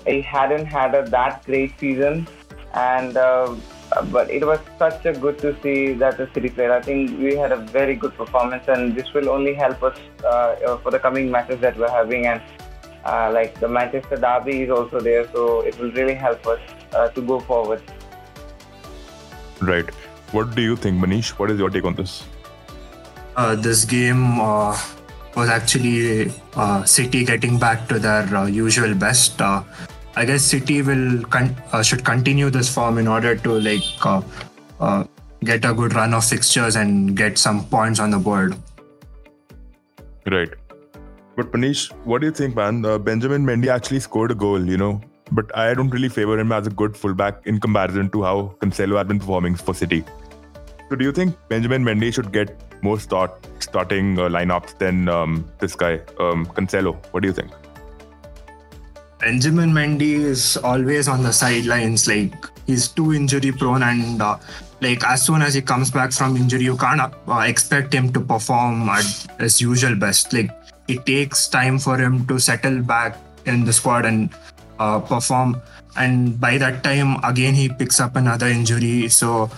he 0.07 0.21
hadn't 0.21 0.67
had 0.67 0.95
a 0.95 1.09
that 1.11 1.45
great 1.47 1.79
season, 1.79 2.27
and 2.75 3.17
uh, 3.17 3.55
but 4.11 4.31
it 4.31 4.45
was 4.45 4.59
such 4.79 5.07
a 5.07 5.13
good 5.13 5.39
to 5.39 5.57
see 5.63 5.93
that 5.93 6.17
the 6.17 6.29
City 6.35 6.49
played. 6.49 6.71
I 6.71 6.83
think 6.83 7.19
we 7.19 7.37
had 7.37 7.53
a 7.53 7.59
very 7.59 7.95
good 7.95 8.15
performance, 8.17 8.65
and 8.67 8.97
this 8.97 9.13
will 9.15 9.29
only 9.29 9.55
help 9.55 9.83
us 9.83 9.99
uh, 10.27 10.77
for 10.79 10.91
the 10.91 10.99
coming 10.99 11.31
matches 11.31 11.61
that 11.61 11.77
we're 11.77 11.91
having. 11.91 12.27
And 12.27 12.43
uh, 13.05 13.31
like 13.33 13.59
the 13.61 13.69
Manchester 13.69 14.17
Derby 14.17 14.63
is 14.63 14.71
also 14.71 15.01
there, 15.01 15.27
so 15.33 15.61
it 15.61 15.79
will 15.79 15.93
really 15.93 16.15
help 16.15 16.47
us 16.47 16.61
uh, 16.95 17.09
to 17.09 17.21
go 17.21 17.41
forward. 17.41 17.83
Right. 19.61 19.89
What 20.33 20.55
do 20.55 20.63
you 20.63 20.77
think, 20.77 21.03
Manish? 21.03 21.31
What 21.31 21.51
is 21.51 21.59
your 21.59 21.71
take 21.71 21.85
on 21.85 21.95
this? 21.95 22.25
Uh, 23.37 23.55
this 23.55 23.85
game 23.85 24.41
uh, 24.41 24.79
was 25.37 25.49
actually 25.49 26.33
uh, 26.55 26.85
City 26.85 27.25
getting 27.25 27.59
back 27.59 27.89
to 27.89 27.99
their 27.99 28.25
uh, 28.37 28.47
usual 28.47 28.95
best. 28.95 29.41
Uh, 29.41 29.63
I 30.17 30.25
guess 30.25 30.43
City 30.43 30.83
will 30.83 31.23
con- 31.25 31.57
uh, 31.73 31.83
should 31.83 32.05
continue 32.05 32.51
this 32.51 32.73
form 32.73 32.99
in 32.99 33.09
order 33.09 33.37
to 33.37 33.61
like 33.61 33.83
get 35.45 35.65
a 35.65 35.75
good 35.75 35.95
run 35.95 36.15
of 36.15 36.25
fixtures 36.25 36.77
and 36.77 37.17
get 37.17 37.39
some 37.39 37.65
points 37.67 37.99
on 37.99 38.11
the 38.11 38.19
board. 38.19 38.55
Right. 40.27 40.51
But 41.35 41.51
Manish, 41.53 41.91
what 42.05 42.21
do 42.21 42.27
you 42.27 42.33
think, 42.33 42.55
man? 42.55 42.83
Benjamin 42.83 43.45
Mendy 43.47 43.69
actually 43.69 44.01
scored 44.01 44.31
a 44.31 44.35
goal, 44.35 44.69
you 44.69 44.77
know, 44.77 45.01
but 45.31 45.57
I 45.57 45.73
don't 45.73 45.89
really 45.89 46.11
favor 46.11 46.39
him 46.39 46.53
as 46.53 46.67
a 46.67 46.71
good 46.71 46.97
fullback 46.97 47.47
in 47.47 47.59
comparison 47.59 48.11
to 48.11 48.23
how 48.23 48.55
Cancelo 48.61 48.99
has 48.99 49.07
been 49.07 49.19
performing 49.19 49.55
for 49.55 49.75
City. 49.75 50.05
So, 50.91 50.97
do 50.97 51.05
you 51.05 51.13
think 51.13 51.35
Benjamin 51.49 51.85
Mendy 51.85 52.13
should 52.13 52.33
get 52.33 52.83
more 52.83 53.01
start 53.01 53.47
starting 53.61 54.19
uh, 54.19 54.29
lineups 54.29 54.79
than 54.79 55.09
um, 55.09 55.51
this 55.59 55.75
guy, 55.75 55.95
um, 56.19 56.45
Cancelo? 56.45 57.03
What 57.13 57.23
do 57.23 57.29
you 57.29 57.33
think? 57.33 57.51
Benjamin 59.21 59.71
Mendy 59.71 60.15
is 60.15 60.59
always 60.59 61.09
on 61.09 61.23
the 61.23 61.33
sidelines. 61.33 62.07
Like 62.07 62.35
he's 62.67 62.89
too 62.89 63.15
injury 63.15 63.53
prone, 63.53 63.83
and 63.83 64.21
uh, 64.21 64.37
like 64.83 65.03
as 65.05 65.25
soon 65.25 65.41
as 65.41 65.55
he 65.55 65.63
comes 65.63 65.91
back 65.91 66.13
from 66.13 66.37
injury, 66.37 66.65
you 66.65 66.77
can't 66.77 67.01
uh, 67.01 67.39
expect 67.39 67.95
him 67.95 68.13
to 68.13 68.21
perform 68.21 68.89
at 68.91 69.07
his 69.39 69.63
usual 69.63 69.95
best. 69.97 70.33
Like 70.35 70.51
it 70.89 71.07
takes 71.07 71.49
time 71.49 71.79
for 71.79 71.99
him 71.99 72.27
to 72.27 72.39
settle 72.39 72.81
back 72.83 73.17
in 73.47 73.65
the 73.65 73.73
squad 73.73 74.05
and 74.05 74.31
uh, 74.79 75.01
perform. 75.01 75.61
And 75.97 76.41
by 76.41 76.59
that 76.59 76.83
time, 76.83 77.23
again 77.25 77.55
he 77.55 77.69
picks 77.69 78.01
up 78.01 78.17
another 78.17 78.47
injury. 78.47 79.09
So 79.09 79.51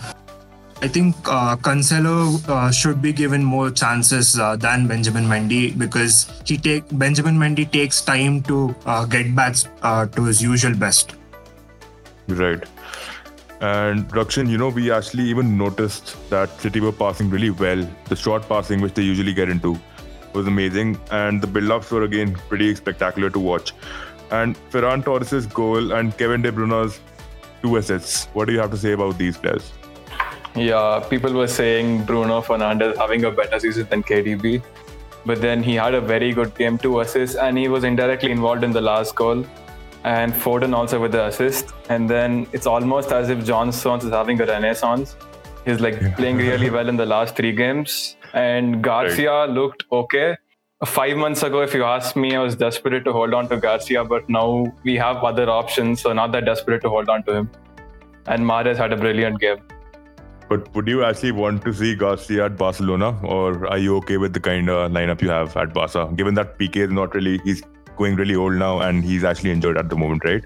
I 0.83 0.89
think 0.89 1.17
uh, 1.27 1.57
Cancelo 1.57 2.47
uh, 2.49 2.71
should 2.71 3.01
be 3.01 3.13
given 3.13 3.43
more 3.43 3.71
chances 3.71 4.39
uh, 4.39 4.57
than 4.57 4.87
Benjamin 4.87 5.25
Mendy 5.25 5.77
because 5.79 6.31
he 6.45 6.59
take 6.59 6.85
Benjamin 6.99 7.39
Mendy 7.39 7.71
takes 7.71 8.03
time 8.03 8.43
to 8.43 8.75
uh, 8.85 9.07
get 9.07 9.35
back 9.35 9.57
uh, 9.83 10.07
to 10.07 10.25
his 10.25 10.43
usual 10.43 10.75
best. 10.75 11.15
Right. 12.29 12.63
And 13.61 14.07
Rakshan, 14.11 14.51
you 14.51 14.59
know, 14.59 14.69
we 14.69 14.91
actually 14.91 15.25
even 15.25 15.57
noticed 15.57 16.17
that 16.29 16.51
City 16.61 16.81
were 16.81 16.93
passing 16.93 17.31
really 17.31 17.51
well. 17.51 17.89
The 18.07 18.17
short 18.17 18.47
passing, 18.49 18.81
which 18.83 18.95
they 18.95 19.03
usually 19.03 19.33
get 19.33 19.49
into, 19.49 19.81
was 20.35 20.47
amazing, 20.47 20.99
and 21.11 21.41
the 21.41 21.47
build-ups 21.47 21.91
were 21.91 22.03
again 22.03 22.35
pretty 22.49 22.75
spectacular 22.75 23.31
to 23.31 23.39
watch. 23.39 23.73
And 24.31 24.57
Ferran 24.71 25.05
Torres' 25.05 25.47
goal 25.47 25.93
and 25.93 26.17
Kevin 26.19 26.43
De 26.43 26.51
Bruyne's 26.51 27.01
two 27.63 27.77
assists. 27.77 28.27
What 28.33 28.47
do 28.47 28.53
you 28.53 28.59
have 28.61 28.71
to 28.71 28.77
say 28.77 28.93
about 28.93 29.19
these 29.19 29.37
players? 29.37 29.73
Yeah, 30.57 31.05
people 31.11 31.33
were 31.33 31.49
saying 31.49 32.05
Bruno 32.05 32.41
Fernandes 32.41 32.97
having 32.97 33.25
a 33.25 33.31
better 33.31 33.59
season 33.59 33.87
than 33.91 34.03
KDB, 34.03 34.63
but 35.27 35.41
then 35.41 35.63
he 35.63 35.75
had 35.75 35.95
a 35.95 36.01
very 36.01 36.33
good 36.33 36.55
game, 36.55 36.79
two 36.79 37.01
assists, 37.01 37.37
and 37.37 37.59
he 37.59 37.69
was 37.69 37.85
indirectly 37.85 38.31
involved 38.31 38.63
in 38.63 38.71
the 38.71 38.81
last 38.81 39.15
goal. 39.15 39.45
And 40.05 40.35
Foden 40.35 40.75
also 40.75 41.01
with 41.01 41.13
the 41.13 41.25
assist. 41.27 41.73
And 41.89 42.09
then 42.09 42.47
it's 42.53 42.67
almost 42.67 43.11
as 43.11 43.31
if 43.31 43.45
John 43.45 43.73
Stones 43.73 44.05
is 44.05 44.11
having 44.11 44.39
a 44.41 44.47
renaissance. 44.47 45.17
He's 45.65 45.81
like 45.81 46.15
playing 46.17 46.37
really 46.37 46.69
well 46.77 46.89
in 46.89 46.97
the 46.97 47.07
last 47.07 47.37
three 47.37 47.53
games. 47.53 48.17
And 48.35 48.83
Garcia 48.83 49.31
right. 49.31 49.51
looked 49.51 49.85
okay. 49.91 50.37
Five 50.85 51.17
months 51.17 51.43
ago, 51.45 51.63
if 51.63 51.73
you 51.73 51.85
asked 51.85 52.17
me, 52.17 52.35
I 52.35 52.41
was 52.43 52.57
desperate 52.57 53.05
to 53.05 53.13
hold 53.13 53.33
on 53.33 53.49
to 53.49 53.57
Garcia, 53.57 54.05
but 54.05 54.29
now 54.29 54.67
we 54.83 54.97
have 54.97 55.19
other 55.19 55.49
options, 55.49 56.03
so 56.03 56.13
not 56.13 56.33
that 56.33 56.45
desperate 56.45 56.83
to 56.83 56.89
hold 56.89 57.09
on 57.09 57.23
to 57.23 57.33
him. 57.33 57.51
And 58.27 58.45
Mahrez 58.45 58.77
had 58.77 58.93
a 58.93 58.97
brilliant 58.97 59.41
game. 59.41 59.59
But 60.49 60.75
would 60.75 60.89
you 60.89 61.05
actually 61.05 61.33
want 61.33 61.63
to 61.65 61.73
see 61.73 61.95
Garcia 61.95 62.47
at 62.47 62.59
Barcelona, 62.59 63.19
or 63.23 63.67
are 63.69 63.79
you 63.79 63.97
okay 63.99 64.17
with 64.17 64.35
the 64.35 64.41
kind 64.41 64.69
of 64.69 64.91
lineup 64.91 65.23
you 65.23 65.31
have 65.31 65.57
at 65.57 65.73
Barca? 65.73 66.11
Given 66.17 66.35
that 66.35 66.59
Piqué 66.59 66.89
is 66.89 66.91
not 66.91 67.15
really, 67.15 67.39
he's 67.45 67.63
going 67.97 68.17
really 68.17 68.35
old 68.35 68.55
now, 68.55 68.81
and 68.81 69.05
he's 69.05 69.23
actually 69.25 69.53
injured 69.53 69.79
at 69.79 69.89
the 69.89 69.97
moment, 69.97 70.25
right? 70.25 70.45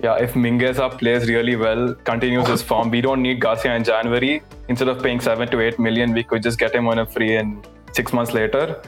Yeah, 0.00 0.16
if 0.16 0.34
Mingueza 0.34 0.98
plays 0.98 1.28
really 1.28 1.54
well, 1.56 1.94
continues 1.94 2.48
his 2.48 2.62
form, 2.62 2.90
we 2.90 3.00
don't 3.00 3.22
need 3.22 3.40
Garcia 3.40 3.74
in 3.74 3.84
January. 3.84 4.42
Instead 4.68 4.88
of 4.88 5.02
paying 5.02 5.20
seven 5.20 5.48
to 5.48 5.60
eight 5.60 5.78
million, 5.78 6.12
we 6.12 6.24
could 6.24 6.42
just 6.42 6.58
get 6.58 6.74
him 6.74 6.88
on 6.88 6.98
a 6.98 7.06
free 7.06 7.36
and 7.36 7.66
six 7.92 8.12
months 8.12 8.32
later. 8.32 8.82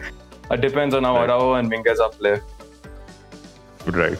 It 0.50 0.60
depends 0.60 0.94
on 0.94 1.04
how 1.04 1.16
right. 1.16 1.30
Araujo 1.30 1.54
and 1.54 1.70
Mingueza 1.70 2.10
play. 2.12 2.40
Right. 3.86 4.18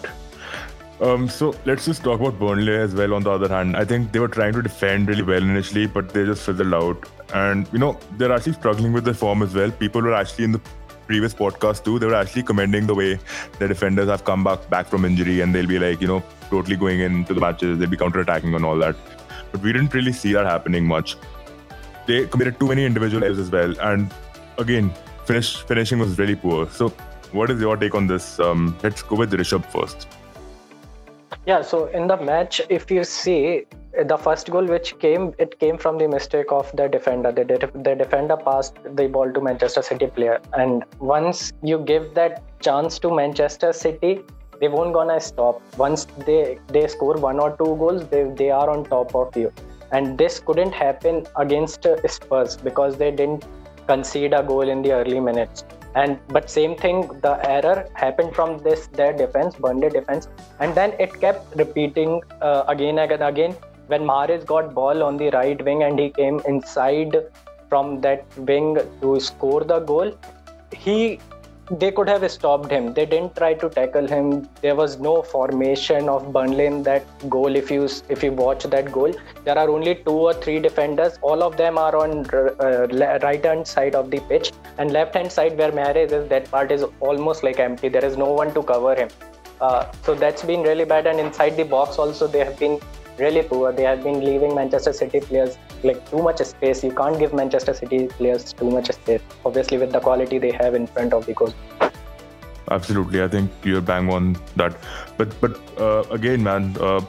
Um, 1.01 1.29
so 1.29 1.55
let's 1.65 1.87
just 1.87 2.05
talk 2.05 2.21
about 2.21 2.39
Burnley 2.39 2.77
as 2.77 2.95
well. 2.95 3.15
On 3.15 3.23
the 3.23 3.31
other 3.31 3.49
hand, 3.49 3.77
I 3.77 3.85
think 3.85 4.13
they 4.13 4.21
were 4.21 4.29
trying 4.29 4.53
to 4.53 4.63
defend 4.63 5.09
really 5.09 5.23
well 5.23 5.43
initially, 5.43 5.87
but 5.87 6.11
they 6.11 6.25
just 6.25 6.45
fizzled 6.45 6.73
out. 6.73 7.09
And 7.35 7.67
you 7.73 7.79
know, 7.79 7.99
they're 8.17 8.33
actually 8.33 8.53
struggling 8.53 8.93
with 8.93 9.05
their 9.05 9.15
form 9.15 9.43
as 9.43 9.55
well. 9.55 9.71
People 9.71 10.03
were 10.03 10.15
actually 10.15 10.45
in 10.45 10.53
the 10.53 10.61
previous 11.07 11.35
podcast 11.35 11.85
too. 11.85 11.99
They 11.99 12.07
were 12.07 12.15
actually 12.15 12.43
commending 12.43 12.87
the 12.87 12.95
way 12.95 13.19
the 13.59 13.69
defenders 13.69 14.09
have 14.09 14.25
come 14.25 14.45
back 14.45 14.69
back 14.71 14.87
from 14.87 15.05
injury, 15.05 15.41
and 15.41 15.55
they'll 15.55 15.67
be 15.67 15.79
like, 15.79 16.01
you 16.01 16.09
know, 16.09 16.23
totally 16.51 16.77
going 16.77 17.01
into 17.01 17.35
the 17.35 17.41
matches. 17.41 17.79
They'll 17.79 17.91
be 17.91 17.97
counter-attacking 17.97 18.55
and 18.55 18.65
all 18.65 18.77
that. 18.79 18.97
But 19.53 19.63
we 19.63 19.73
didn't 19.73 19.95
really 19.95 20.13
see 20.13 20.33
that 20.33 20.47
happening 20.47 20.87
much. 20.87 21.17
They 22.07 22.27
committed 22.27 22.59
too 22.61 22.69
many 22.69 22.85
individual 22.85 23.25
errors 23.25 23.39
as 23.39 23.51
well, 23.51 23.79
and 23.81 24.13
again, 24.59 24.93
finish 25.25 25.57
finishing 25.63 25.99
was 25.99 26.19
really 26.19 26.37
poor. 26.37 26.69
So, 26.71 26.89
what 27.33 27.51
is 27.51 27.61
your 27.61 27.77
take 27.77 27.95
on 27.95 28.07
this? 28.07 28.39
Um, 28.41 28.77
let's 28.83 29.03
go 29.03 29.17
with 29.17 29.33
Rishabh 29.33 29.67
first. 29.67 30.07
Yeah, 31.47 31.61
so 31.61 31.87
in 31.89 32.07
the 32.07 32.17
match, 32.17 32.63
if 32.71 32.91
you 32.91 33.05
see 33.05 33.67
eh, 33.93 34.05
the 34.05 34.17
first 34.17 34.51
goal 34.51 34.65
which 34.65 34.99
came, 34.99 35.35
it 35.39 35.59
came 35.61 35.77
from 35.77 35.99
the 35.99 36.09
mistake 36.09 36.51
of 36.51 36.75
the 36.75 36.89
defender. 36.89 37.33
The, 37.33 37.45
the 37.75 37.95
defender 37.95 38.39
passed 38.39 38.79
the 38.95 39.09
ball 39.09 39.31
to 39.31 39.41
Manchester 39.43 39.83
City 39.83 40.07
player, 40.07 40.41
and 40.55 40.85
once 41.01 41.53
you 41.63 41.79
give 41.81 42.15
that 42.15 42.43
chance 42.61 42.99
to 43.01 43.15
Manchester 43.15 43.75
City, 43.75 44.21
they 44.59 44.69
won't 44.69 44.95
gonna 44.95 45.21
stop. 45.21 45.61
Once 45.77 46.07
they 46.27 46.59
they 46.69 46.87
score 46.87 47.19
one 47.19 47.39
or 47.39 47.51
two 47.59 47.77
goals, 47.85 48.09
they 48.09 48.25
they 48.43 48.51
are 48.51 48.71
on 48.71 48.85
top 48.85 49.15
of 49.15 49.37
you. 49.37 49.53
And 49.93 50.17
this 50.17 50.41
couldn't 50.41 50.73
happen 50.73 51.27
against 51.37 51.87
Spurs 52.09 52.57
because 52.57 52.97
they 52.97 53.11
didn't 53.11 53.45
concede 53.87 54.33
a 54.33 54.43
goal 54.43 54.69
in 54.77 54.81
the 54.81 54.93
early 54.93 55.21
minutes. 55.21 55.65
And 55.95 56.19
but 56.29 56.51
same 56.51 56.77
thing, 56.77 57.09
the 57.23 57.39
error 57.49 57.89
happened 57.95 58.35
from 58.35 58.59
this 58.59 58.89
their 58.89 59.13
defense, 59.13 59.55
Burnley 59.55 59.91
defense, 59.91 60.29
and 60.61 60.75
then 60.75 60.93
it 60.99 61.21
kept 61.21 61.57
repeating 61.57 62.21
uh, 62.41 62.65
again 62.69 62.99
and 62.99 63.23
again 63.23 63.57
when 63.87 64.03
Mahrez 64.03 64.45
got 64.45 64.75
ball 64.75 65.03
on 65.03 65.17
the 65.17 65.31
right 65.31 65.63
wing 65.65 65.83
and 65.83 65.99
he 65.99 66.11
came 66.11 66.41
inside 66.47 67.17
from 67.69 68.01
that 68.01 68.25
wing 68.39 68.79
to 69.03 69.21
score 69.21 69.63
the 69.63 69.81
goal. 69.81 70.13
He 70.73 71.21
they 71.71 71.91
could 71.91 72.09
have 72.09 72.31
stopped 72.31 72.71
him. 72.71 72.93
They 72.93 73.07
didn't 73.07 73.37
try 73.37 73.55
to 73.55 73.69
tackle 73.71 74.07
him. 74.07 74.49
There 74.61 74.75
was 74.75 74.99
no 74.99 75.23
formation 75.23 76.09
of 76.09 76.33
Burnley 76.33 76.67
in 76.67 76.83
that 76.83 77.05
goal. 77.31 77.57
If 77.57 77.71
you 77.71 77.89
if 78.09 78.23
you 78.23 78.33
watch 78.33 78.65
that 78.65 78.93
goal, 78.93 79.15
there 79.45 79.57
are 79.59 79.69
only 79.69 79.95
two 79.95 80.13
or 80.13 80.35
three 80.35 80.59
defenders. 80.61 81.19
All 81.23 81.43
of 81.43 81.57
them 81.57 81.79
are 81.79 81.97
on 81.97 82.27
uh, 82.35 82.87
right 83.23 83.45
hand 83.45 83.67
side 83.67 83.95
of 83.95 84.11
the 84.11 84.21
pitch, 84.21 84.53
and 84.79 84.93
left 84.93 85.15
hand 85.15 85.33
side 85.33 85.57
where 85.57 85.73
Mahrez 85.73 86.13
is, 86.13 86.29
that 86.29 86.51
part 86.51 86.71
is 86.71 86.85
almost 87.01 87.43
like 87.43 87.59
empty. 87.59 87.89
There 87.89 88.05
is 88.05 88.17
no 88.17 88.31
one 88.33 88.53
to 88.55 88.63
cover 88.63 88.95
him. 88.95 89.09
Uh, 89.61 89.91
so 90.03 90.15
that's 90.15 90.43
been 90.43 90.63
really 90.63 90.85
bad. 90.85 91.07
And 91.07 91.19
inside 91.19 91.57
the 91.57 91.65
box 91.65 91.99
also, 91.99 92.27
they 92.27 92.41
have 92.41 92.59
been 92.59 92.79
really 93.19 93.43
poor. 93.43 93.73
They 93.73 93.85
have 93.85 94.03
been 94.03 94.21
leaving 94.25 94.55
Manchester 94.55 94.93
City 94.93 95.21
players 95.21 95.57
like 95.83 96.09
too 96.11 96.23
much 96.23 96.39
space. 96.39 96.83
You 96.85 96.93
can't 96.93 97.19
give 97.19 97.33
Manchester 97.33 97.75
City 97.75 98.07
players 98.09 98.53
too 98.53 98.71
much 98.71 98.91
space. 98.91 99.21
Obviously, 99.45 99.79
with 99.79 99.93
the 99.93 100.01
quality 100.01 100.39
they 100.39 100.53
have 100.53 100.75
in 100.75 100.87
front 100.87 101.13
of 101.13 101.27
the 101.27 101.35
goal. 101.35 101.53
Absolutely, 102.71 103.23
I 103.23 103.29
think 103.29 103.51
you're 103.63 103.81
bang 103.81 104.11
on 104.11 104.37
that. 104.57 104.77
But 105.17 105.39
but 105.41 105.61
uh, 105.79 106.05
again, 106.11 106.43
man, 106.43 106.77
uh, 106.81 107.01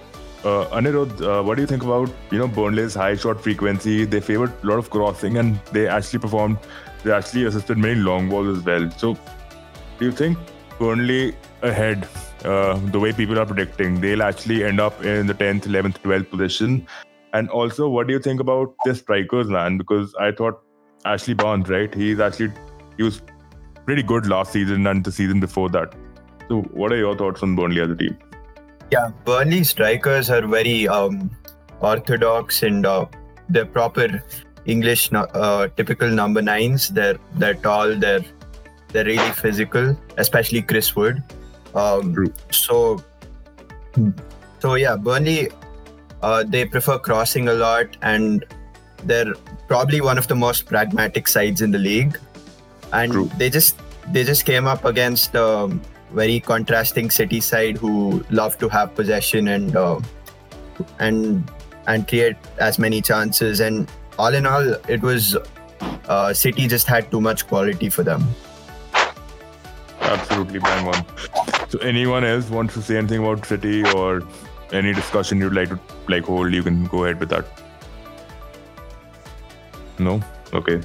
uh, 0.44 0.80
Anirudh, 0.80 1.22
uh, 1.22 1.44
what 1.44 1.56
do 1.56 1.62
you 1.62 1.68
think 1.68 1.84
about 1.84 2.12
you 2.32 2.40
know 2.40 2.48
Burnley's 2.48 2.94
high 2.94 3.16
shot 3.16 3.42
frequency? 3.42 4.06
They 4.06 4.20
favored 4.20 4.52
a 4.64 4.68
lot 4.68 4.80
of 4.80 4.90
crossing, 4.90 5.38
and 5.38 5.60
they 5.72 5.88
actually 5.88 6.20
performed. 6.20 6.58
They 7.04 7.12
actually 7.12 7.46
assisted 7.46 7.78
many 7.78 7.96
long 7.96 8.30
balls 8.30 8.58
as 8.58 8.66
well. 8.66 8.90
So, 8.92 9.14
do 10.00 10.06
you 10.06 10.12
think 10.12 10.38
Burnley 10.80 11.36
ahead 11.62 12.08
uh, 12.46 12.80
the 12.92 13.00
way 13.00 13.12
people 13.12 13.40
are 13.40 13.46
predicting, 13.46 14.00
they'll 14.00 14.24
actually 14.24 14.64
end 14.64 14.80
up 14.80 15.04
in 15.04 15.28
the 15.28 15.34
10th, 15.34 15.64
11th, 15.64 16.00
12th 16.02 16.30
position. 16.30 16.88
And 17.34 17.50
also, 17.50 17.90
what 17.90 18.08
do 18.08 18.14
you 18.14 18.20
think 18.20 18.40
about 18.40 18.76
the 18.86 18.96
strikers, 18.96 19.48
man? 19.48 19.78
Because 19.78 20.14
I 20.20 20.32
thought 20.32 20.62
Ashley 21.04 21.34
Barnes, 21.34 21.70
right? 21.70 21.94
He's 21.94 22.20
actually 22.20 22.52
he 22.98 23.04
was 23.04 23.22
pretty 23.86 24.04
good 24.04 24.28
last 24.28 24.54
season 24.54 24.88
and 24.88 25.04
the 25.04 25.12
season 25.12 25.40
before 25.40 25.70
that. 25.70 25.94
So, 26.48 26.62
what 26.72 26.92
are 26.92 26.98
your 26.98 27.16
thoughts 27.18 27.44
on 27.44 27.56
Burnley 27.56 27.82
as 27.82 27.90
a 27.90 27.96
team? 27.96 28.18
Yeah, 28.92 29.12
Burnley 29.26 29.64
strikers 29.64 30.30
are 30.30 30.46
very 30.48 30.88
um, 30.88 31.30
orthodox 31.82 32.64
and 32.64 32.86
uh, 32.86 33.06
they're 33.50 33.66
proper 33.66 34.24
English, 34.66 35.12
uh, 35.14 35.68
typical 35.76 36.10
number 36.10 36.42
nines. 36.42 36.90
They're 36.90 37.18
they're 37.36 37.56
tall. 37.56 37.96
They're 37.96 38.24
they're 38.90 39.06
really 39.06 39.32
physical, 39.32 39.98
especially 40.18 40.62
Chris 40.62 40.96
Wood. 40.96 41.22
Um, 41.76 42.34
so, 42.52 43.04
so 44.60 44.76
yeah, 44.76 44.96
Burnley, 44.96 45.50
uh, 46.22 46.44
they 46.44 46.66
prefer 46.66 46.98
crossing 46.98 47.50
a 47.50 47.54
lot, 47.54 47.98
and 48.02 48.46
they're 49.04 49.34
probably 49.68 50.02
one 50.02 50.18
of 50.18 50.28
the 50.28 50.36
most 50.36 50.66
pragmatic 50.66 51.28
sides 51.28 51.62
in 51.62 51.72
the 51.72 51.78
league. 51.78 52.18
And 52.94 53.12
True. 53.12 53.30
they 53.38 53.50
just 53.50 53.78
they 54.12 54.24
just 54.24 54.46
came 54.46 54.68
up 54.68 54.86
against 54.86 55.36
a 55.36 55.68
very 56.14 56.40
contrasting 56.40 57.10
City 57.10 57.42
side 57.42 57.78
who 57.78 58.24
love 58.30 58.58
to 58.60 58.70
have 58.70 58.96
possession 58.96 59.50
and 59.50 59.76
uh, 59.76 60.00
and 61.00 61.52
and 61.88 62.08
create 62.08 62.38
as 62.58 62.80
many 62.80 63.02
chances. 63.02 63.60
And 63.60 63.92
all 64.18 64.34
in 64.34 64.46
all, 64.46 64.76
it 64.88 65.02
was 65.02 65.36
uh, 66.08 66.34
City 66.34 66.68
just 66.68 66.88
had 66.88 67.12
too 67.12 67.22
much 67.22 67.48
quality 67.48 67.90
for 67.90 68.04
them. 68.04 68.24
Absolutely 70.02 70.60
bang 70.60 70.88
on. 70.88 71.06
So, 71.70 71.80
anyone 71.80 72.24
else 72.24 72.50
wants 72.50 72.74
to 72.76 72.82
say 72.82 72.98
anything 72.98 73.20
about 73.20 73.46
City 73.46 73.84
or 73.92 74.22
any 74.72 74.94
discussion 74.94 75.40
you'd 75.40 75.54
like 75.54 75.70
to 75.70 75.80
like 76.08 76.26
hold? 76.26 76.54
You 76.54 76.64
can 76.64 76.86
go 76.86 77.06
ahead 77.06 77.20
with 77.20 77.30
that. 77.30 77.46
No, 79.98 80.22
okay. 80.54 80.82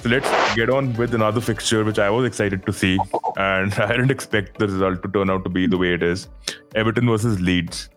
So 0.00 0.08
let's 0.10 0.54
get 0.54 0.70
on 0.70 0.92
with 0.94 1.14
another 1.14 1.40
fixture, 1.40 1.84
which 1.84 1.98
I 1.98 2.08
was 2.08 2.24
excited 2.24 2.64
to 2.66 2.72
see, 2.72 2.98
and 3.36 3.74
I 3.86 3.88
didn't 3.88 4.12
expect 4.12 4.58
the 4.58 4.68
result 4.68 5.02
to 5.02 5.08
turn 5.08 5.28
out 5.28 5.42
to 5.44 5.50
be 5.50 5.66
the 5.66 5.76
way 5.76 5.94
it 5.94 6.02
is. 6.04 6.28
Everton 6.76 7.06
versus 7.08 7.40
Leeds. 7.40 7.90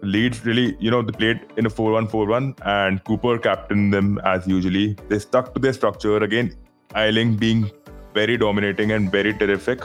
Leeds 0.00 0.44
really, 0.46 0.76
you 0.80 0.90
know, 0.90 1.02
they 1.02 1.12
played 1.12 1.40
in 1.58 1.66
a 1.66 1.70
4-1-4-1, 1.70 2.58
and 2.64 3.04
Cooper 3.04 3.38
captained 3.38 3.92
them 3.92 4.18
as 4.24 4.46
usually. 4.48 4.94
They 5.08 5.18
stuck 5.18 5.52
to 5.52 5.60
their 5.60 5.74
structure 5.74 6.16
again. 6.16 6.56
Ayling 6.96 7.36
being 7.36 7.70
very 8.14 8.38
dominating 8.38 8.92
and 8.92 9.12
very 9.12 9.34
terrific 9.34 9.84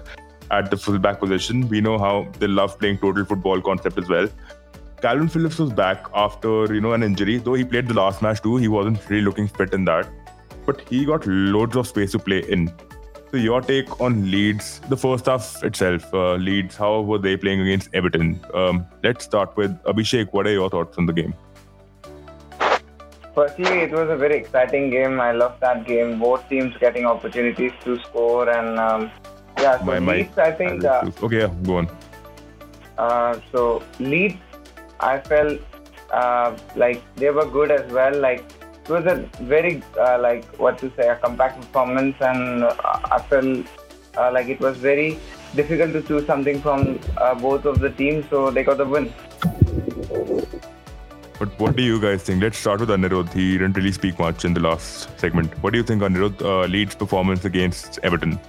at 0.52 0.70
the 0.72 0.78
fullback 0.78 1.20
position. 1.20 1.68
We 1.68 1.82
know 1.82 1.98
how 1.98 2.28
they 2.40 2.48
love 2.48 2.78
playing 2.80 3.00
total 3.00 3.26
football 3.26 3.62
concept 3.62 3.98
as 3.98 4.08
well. 4.08 4.28
Kalvin 5.02 5.30
Phillips 5.30 5.60
was 5.60 5.72
back 5.72 6.08
after 6.16 6.74
you 6.74 6.82
know 6.82 6.94
an 6.94 7.04
injury, 7.04 7.38
though 7.38 7.54
he 7.54 7.64
played 7.64 7.88
the 7.88 7.94
last 7.94 8.22
match 8.22 8.42
too. 8.42 8.58
He 8.58 8.68
wasn't 8.68 9.08
really 9.10 9.24
looking 9.24 9.48
fit 9.48 9.74
in 9.74 9.86
that, 9.86 10.08
but 10.66 10.82
he 10.90 11.06
got 11.06 11.28
loads 11.28 11.76
of 11.76 11.88
space 11.88 12.14
to 12.14 12.20
play 12.20 12.40
in. 12.50 12.72
So 13.30 13.38
your 13.38 13.62
take 13.62 14.00
on 14.00 14.32
Leeds, 14.32 14.80
the 14.88 14.98
first 14.98 15.26
half 15.26 15.62
itself, 15.64 16.14
uh, 16.14 16.36
Leeds, 16.36 16.78
how 16.78 17.02
were 17.02 17.18
they 17.18 17.36
playing 17.36 17.60
against 17.62 17.90
Everton? 17.94 18.40
Um, 18.54 18.86
let's 19.04 19.26
start 19.26 19.56
with 19.58 19.78
Abhishek. 19.84 20.32
What 20.32 20.48
are 20.48 20.52
your 20.52 20.70
thoughts 20.70 20.98
on 20.98 21.06
the 21.06 21.14
game? 21.14 21.34
Firstly, 23.36 23.82
it 23.82 23.92
was 23.92 24.10
a 24.10 24.16
very 24.16 24.38
exciting 24.38 24.90
game. 24.90 25.20
I 25.20 25.32
loved 25.32 25.60
that 25.62 25.86
game. 25.86 26.18
Both 26.20 26.50
teams 26.50 26.76
getting 26.80 27.06
opportunities 27.06 27.74
to 27.84 28.00
score, 28.00 28.50
and 28.50 28.80
um, 28.80 29.12
yeah, 29.60 29.80
so 29.80 29.86
my, 29.86 30.00
Leeds, 30.00 30.38
I 30.38 30.52
think. 30.52 30.84
Uh, 30.84 31.12
okay, 31.24 31.40
yeah, 31.40 31.54
go 31.64 31.78
on. 31.78 31.90
Uh, 32.98 33.40
so 33.52 33.84
Leeds, 34.00 34.42
I 35.00 35.20
felt 35.20 35.60
uh, 36.12 36.58
like 36.76 37.02
they 37.16 37.30
were 37.30 37.46
good 37.46 37.72
as 37.72 37.92
well. 37.92 38.20
Like 38.20 38.44
it 38.84 38.90
was 38.90 39.06
a 39.06 39.16
very 39.44 39.84
uh, 40.00 40.20
like 40.20 40.46
what 40.58 40.78
to 40.80 40.92
say 40.96 41.10
a 41.10 41.16
compact 41.16 41.62
performance, 41.62 42.16
and 42.22 42.64
uh, 42.64 42.76
I 43.12 43.20
felt 43.30 43.68
uh, 44.18 44.32
like 44.32 44.48
it 44.48 44.60
was 44.60 44.78
very 44.78 45.20
difficult 45.56 45.94
to 45.94 46.02
choose 46.02 46.26
something 46.26 46.62
from 46.62 47.00
uh, 47.18 47.36
both 47.36 47.66
of 47.66 47.80
the 47.80 47.90
teams. 47.90 48.26
So 48.30 48.52
they 48.52 48.64
got 48.64 48.78
the 48.78 48.86
win. 48.86 49.14
But 51.40 51.60
what 51.60 51.76
do 51.76 51.84
you 51.84 52.02
guys 52.02 52.24
think? 52.24 52.42
Let's 52.42 52.58
start 52.58 52.80
with 52.80 52.90
Anirudh. 52.90 53.32
He 53.32 53.60
didn't 53.60 53.78
really 53.78 53.92
speak 53.92 54.18
much 54.18 54.44
in 54.44 54.56
the 54.56 54.60
last 54.60 55.20
segment. 55.20 55.52
What 55.62 55.72
do 55.72 55.78
you 55.78 55.84
think 55.84 56.02
Anirudh 56.02 56.42
uh, 56.42 56.66
Leeds' 56.66 56.96
performance 56.96 57.46
against 57.46 58.00
Everton? 58.02 58.40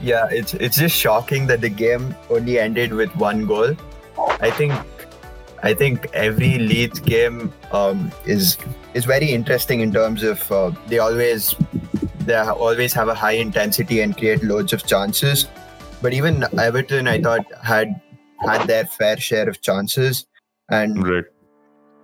Yeah, 0.00 0.26
it's 0.30 0.54
it's 0.54 0.76
just 0.76 0.96
shocking 0.96 1.46
that 1.48 1.60
the 1.60 1.68
game 1.68 2.14
only 2.30 2.58
ended 2.58 2.92
with 2.92 3.14
one 3.16 3.46
goal. 3.46 3.76
I 4.40 4.50
think 4.50 4.72
I 5.62 5.74
think 5.74 6.06
every 6.14 6.58
Leeds 6.58 7.00
game 7.00 7.52
um, 7.72 8.10
is 8.24 8.56
is 8.94 9.04
very 9.04 9.30
interesting 9.30 9.80
in 9.80 9.92
terms 9.92 10.22
of 10.22 10.50
uh, 10.50 10.70
they 10.88 10.98
always 10.98 11.54
they 12.20 12.34
always 12.36 12.92
have 12.94 13.08
a 13.08 13.14
high 13.14 13.32
intensity 13.32 14.00
and 14.00 14.16
create 14.16 14.42
loads 14.42 14.72
of 14.72 14.86
chances. 14.86 15.48
But 16.00 16.14
even 16.14 16.44
Everton, 16.58 17.06
I 17.08 17.20
thought 17.20 17.44
had 17.62 18.00
had 18.40 18.66
their 18.66 18.86
fair 18.86 19.18
share 19.18 19.48
of 19.48 19.60
chances, 19.60 20.26
and 20.70 21.06
right 21.06 21.24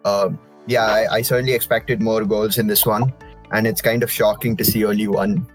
um, 0.07 0.39
yeah, 0.67 0.85
I, 0.85 1.15
I, 1.17 1.23
certainly 1.23 1.53
expected 1.53 2.01
more 2.01 2.25
goals 2.25 2.59
in 2.59 2.69
this 2.69 2.87
one, 2.87 3.13
and 3.53 3.67
it's 3.67 3.83
kind 3.83 4.05
of 4.05 4.11
shocking 4.11 4.57
to 4.57 4.65
see 4.65 4.85
only 4.85 5.09
one 5.09 5.47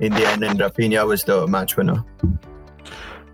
in 0.00 0.12
the 0.12 0.26
end, 0.26 0.42
and 0.42 0.58
Raphinha 0.58 1.06
was 1.06 1.24
the 1.24 1.46
match 1.46 1.76
winner. 1.76 2.04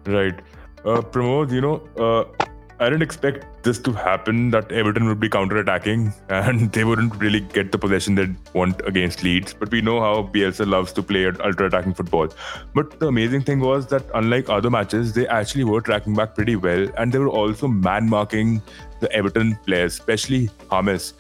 Right. 0.04 0.38
Uh, 0.84 1.00
Pramod, 1.00 1.50
you 1.50 1.60
know, 1.60 1.82
uh, 1.98 2.46
I 2.78 2.90
didn't 2.90 3.02
expect 3.02 3.64
this 3.64 3.78
to 3.80 3.92
happen 3.92 4.50
that 4.50 4.70
Everton 4.70 5.06
would 5.06 5.18
be 5.18 5.30
counter 5.30 5.56
attacking 5.56 6.12
and 6.28 6.70
they 6.72 6.84
wouldn't 6.84 7.16
really 7.16 7.40
get 7.40 7.72
the 7.72 7.78
possession 7.78 8.14
they 8.14 8.28
want 8.52 8.82
against 8.86 9.22
Leeds. 9.22 9.54
But 9.54 9.70
we 9.70 9.80
know 9.80 9.98
how 10.00 10.24
Bielsa 10.24 10.68
loves 10.68 10.92
to 10.92 11.02
play 11.02 11.24
ultra 11.26 11.66
attacking 11.68 11.94
football. 11.94 12.28
But 12.74 13.00
the 13.00 13.08
amazing 13.08 13.42
thing 13.42 13.60
was 13.60 13.86
that 13.86 14.04
unlike 14.14 14.50
other 14.50 14.68
matches, 14.68 15.14
they 15.14 15.26
actually 15.26 15.64
were 15.64 15.80
tracking 15.80 16.14
back 16.14 16.34
pretty 16.34 16.56
well 16.56 16.86
and 16.98 17.10
they 17.10 17.18
were 17.18 17.30
also 17.30 17.66
man 17.66 18.10
marking 18.10 18.60
the 19.00 19.10
Everton 19.10 19.58
players, 19.64 19.94
especially 19.94 20.50
James, 20.70 21.14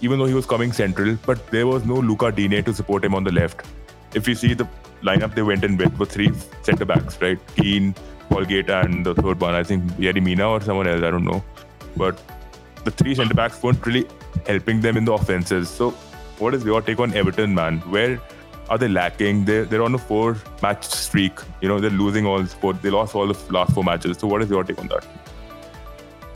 even 0.00 0.18
though 0.18 0.26
he 0.26 0.34
was 0.34 0.46
coming 0.46 0.72
central. 0.72 1.18
But 1.26 1.46
there 1.48 1.66
was 1.66 1.84
no 1.84 1.96
Lucas 1.96 2.34
Digne 2.34 2.62
to 2.62 2.72
support 2.72 3.04
him 3.04 3.14
on 3.14 3.24
the 3.24 3.32
left. 3.32 3.66
If 4.14 4.26
you 4.26 4.34
see 4.34 4.54
the 4.54 4.68
lineup 5.02 5.34
they 5.34 5.42
went 5.42 5.64
in 5.64 5.76
with 5.76 5.98
were 5.98 6.06
three 6.06 6.32
centre 6.62 6.84
backs, 6.84 7.20
right? 7.20 7.38
Keane, 7.56 7.94
Holgate 8.30 8.70
and 8.70 9.04
the 9.04 9.14
third 9.14 9.40
one, 9.40 9.54
I 9.54 9.62
think 9.62 9.84
Yerry 9.92 10.22
Mina 10.22 10.48
or 10.48 10.60
someone 10.60 10.86
else, 10.86 11.02
I 11.02 11.10
don't 11.10 11.24
know. 11.24 11.42
But 11.96 12.20
the 12.84 12.90
three 12.90 13.14
centre 13.14 13.34
backs 13.34 13.62
weren't 13.62 13.84
really 13.86 14.06
helping 14.46 14.80
them 14.80 14.96
in 14.96 15.04
the 15.04 15.12
offenses. 15.12 15.68
So, 15.68 15.90
what 16.38 16.54
is 16.54 16.64
your 16.64 16.80
take 16.82 17.00
on 17.00 17.14
Everton, 17.14 17.54
man? 17.54 17.78
Where 17.80 18.20
are 18.70 18.78
they 18.78 18.88
lacking? 18.88 19.44
They're, 19.44 19.64
they're 19.64 19.82
on 19.82 19.94
a 19.94 19.98
four 19.98 20.36
match 20.62 20.84
streak. 20.84 21.38
You 21.60 21.68
know, 21.68 21.80
they're 21.80 21.90
losing 21.90 22.26
all 22.26 22.44
four. 22.44 22.74
They 22.74 22.90
lost 22.90 23.14
all 23.14 23.26
the 23.26 23.38
last 23.52 23.74
four 23.74 23.84
matches. 23.84 24.18
So, 24.18 24.26
what 24.28 24.42
is 24.42 24.50
your 24.50 24.64
take 24.64 24.78
on 24.78 24.88
that? 24.88 25.04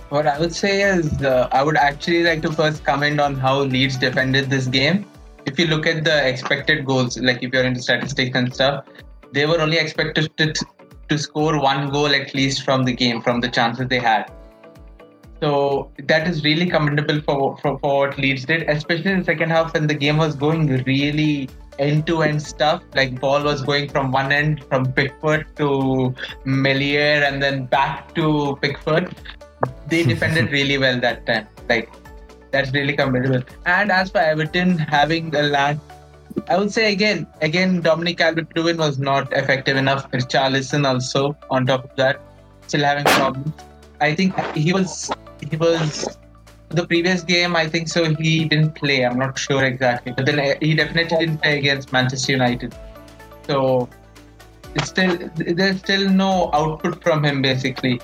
What 0.09 0.27
I 0.27 0.39
would 0.39 0.55
say 0.55 0.83
is, 0.83 1.23
uh, 1.23 1.49
I 1.53 1.63
would 1.63 1.77
actually 1.77 2.23
like 2.25 2.43
to 2.43 2.53
first 2.53 2.85
comment 2.85 3.19
on 3.19 3.35
how 3.35 3.61
Leeds 3.61 3.97
defended 3.97 4.51
this 4.51 4.67
game. 4.67 5.07
If 5.47 5.59
you 5.59 5.67
look 5.67 5.87
at 5.87 6.05
the 6.05 6.27
expected 6.27 6.87
goals, 6.87 7.19
like 7.19 7.43
if 7.43 7.53
you're 7.53 7.65
into 7.65 7.83
statistics 7.83 8.37
and 8.37 8.55
stuff, 8.55 8.85
they 9.33 9.47
were 9.47 9.61
only 9.61 9.79
expected 9.79 10.37
to, 10.37 10.53
to 11.09 11.19
score 11.19 11.61
one 11.61 11.91
goal 11.91 12.07
at 12.07 12.35
least 12.35 12.65
from 12.65 12.85
the 12.85 12.93
game, 12.93 13.23
from 13.23 13.41
the 13.41 13.49
chances 13.49 13.89
they 13.89 13.99
had. 13.99 14.31
So 15.43 15.91
that 16.05 16.29
is 16.29 16.45
really 16.45 16.71
commendable 16.71 17.21
for, 17.23 17.57
for, 17.59 17.77
for 17.81 18.07
what 18.07 18.17
Leeds 18.17 18.45
did, 18.45 18.63
especially 18.71 19.11
in 19.11 19.19
the 19.19 19.25
second 19.25 19.51
half 19.51 19.75
when 19.75 19.89
the 19.89 19.95
game 19.95 20.19
was 20.19 20.37
going 20.37 20.69
really 20.85 21.49
end 21.81 22.07
to 22.07 22.23
end 22.23 22.41
stuff. 22.41 22.83
Like 22.95 23.21
ball 23.21 23.43
was 23.43 23.63
going 23.63 23.89
from 23.89 24.13
one 24.13 24.31
end 24.31 24.65
from 24.67 24.93
Pickford 24.93 25.47
to 25.57 26.15
Meslier 26.45 27.25
and 27.25 27.43
then 27.43 27.67
back 27.67 28.15
to 28.15 28.57
Pickford. 28.63 29.17
They 29.89 30.03
defended 30.13 30.53
really 30.53 30.79
well 30.79 31.01
that 31.01 31.27
time. 31.27 31.49
Like 31.69 31.91
that's 32.53 32.73
really 32.73 32.97
commendable. 32.97 33.43
And 33.67 33.91
as 33.91 34.11
for 34.11 34.19
Everton 34.19 34.79
having 34.79 35.35
a 35.35 35.43
land 35.43 35.81
I 36.49 36.59
would 36.59 36.73
say 36.73 36.93
again, 36.93 37.27
again, 37.41 37.81
Dominic 37.81 38.19
Calvert-Lewin 38.19 38.79
was 38.79 38.99
not 38.99 39.33
effective 39.33 39.77
enough. 39.77 40.11
Richarlison 40.11 40.87
also 40.87 41.37
on 41.51 41.67
top 41.67 41.85
of 41.85 41.97
that, 41.97 42.21
still 42.67 42.85
having 42.85 43.05
problems. 43.05 43.53
I 44.01 44.15
think 44.15 44.39
he 44.55 44.73
was 44.73 45.11
he 45.49 45.57
was 45.57 46.17
the 46.69 46.87
previous 46.87 47.23
game. 47.23 47.55
I 47.55 47.69
think 47.69 47.89
so. 47.89 48.15
He 48.15 48.45
didn't 48.45 48.75
play. 48.75 49.05
I'm 49.05 49.19
not 49.19 49.39
sure 49.39 49.65
exactly, 49.65 50.13
but 50.13 50.27
then 50.27 50.41
uh, 50.41 50.55
he 50.61 50.75
definitely 50.75 51.19
didn't 51.19 51.43
play 51.43 51.59
against 51.59 51.93
Manchester 51.93 52.33
United. 52.33 52.75
So 53.47 53.89
it's 54.75 54.89
still 54.89 55.17
there's 55.37 55.79
still 55.79 56.09
no 56.09 56.51
output 56.53 57.03
from 57.03 57.25
him 57.25 57.43
basically. 57.43 58.01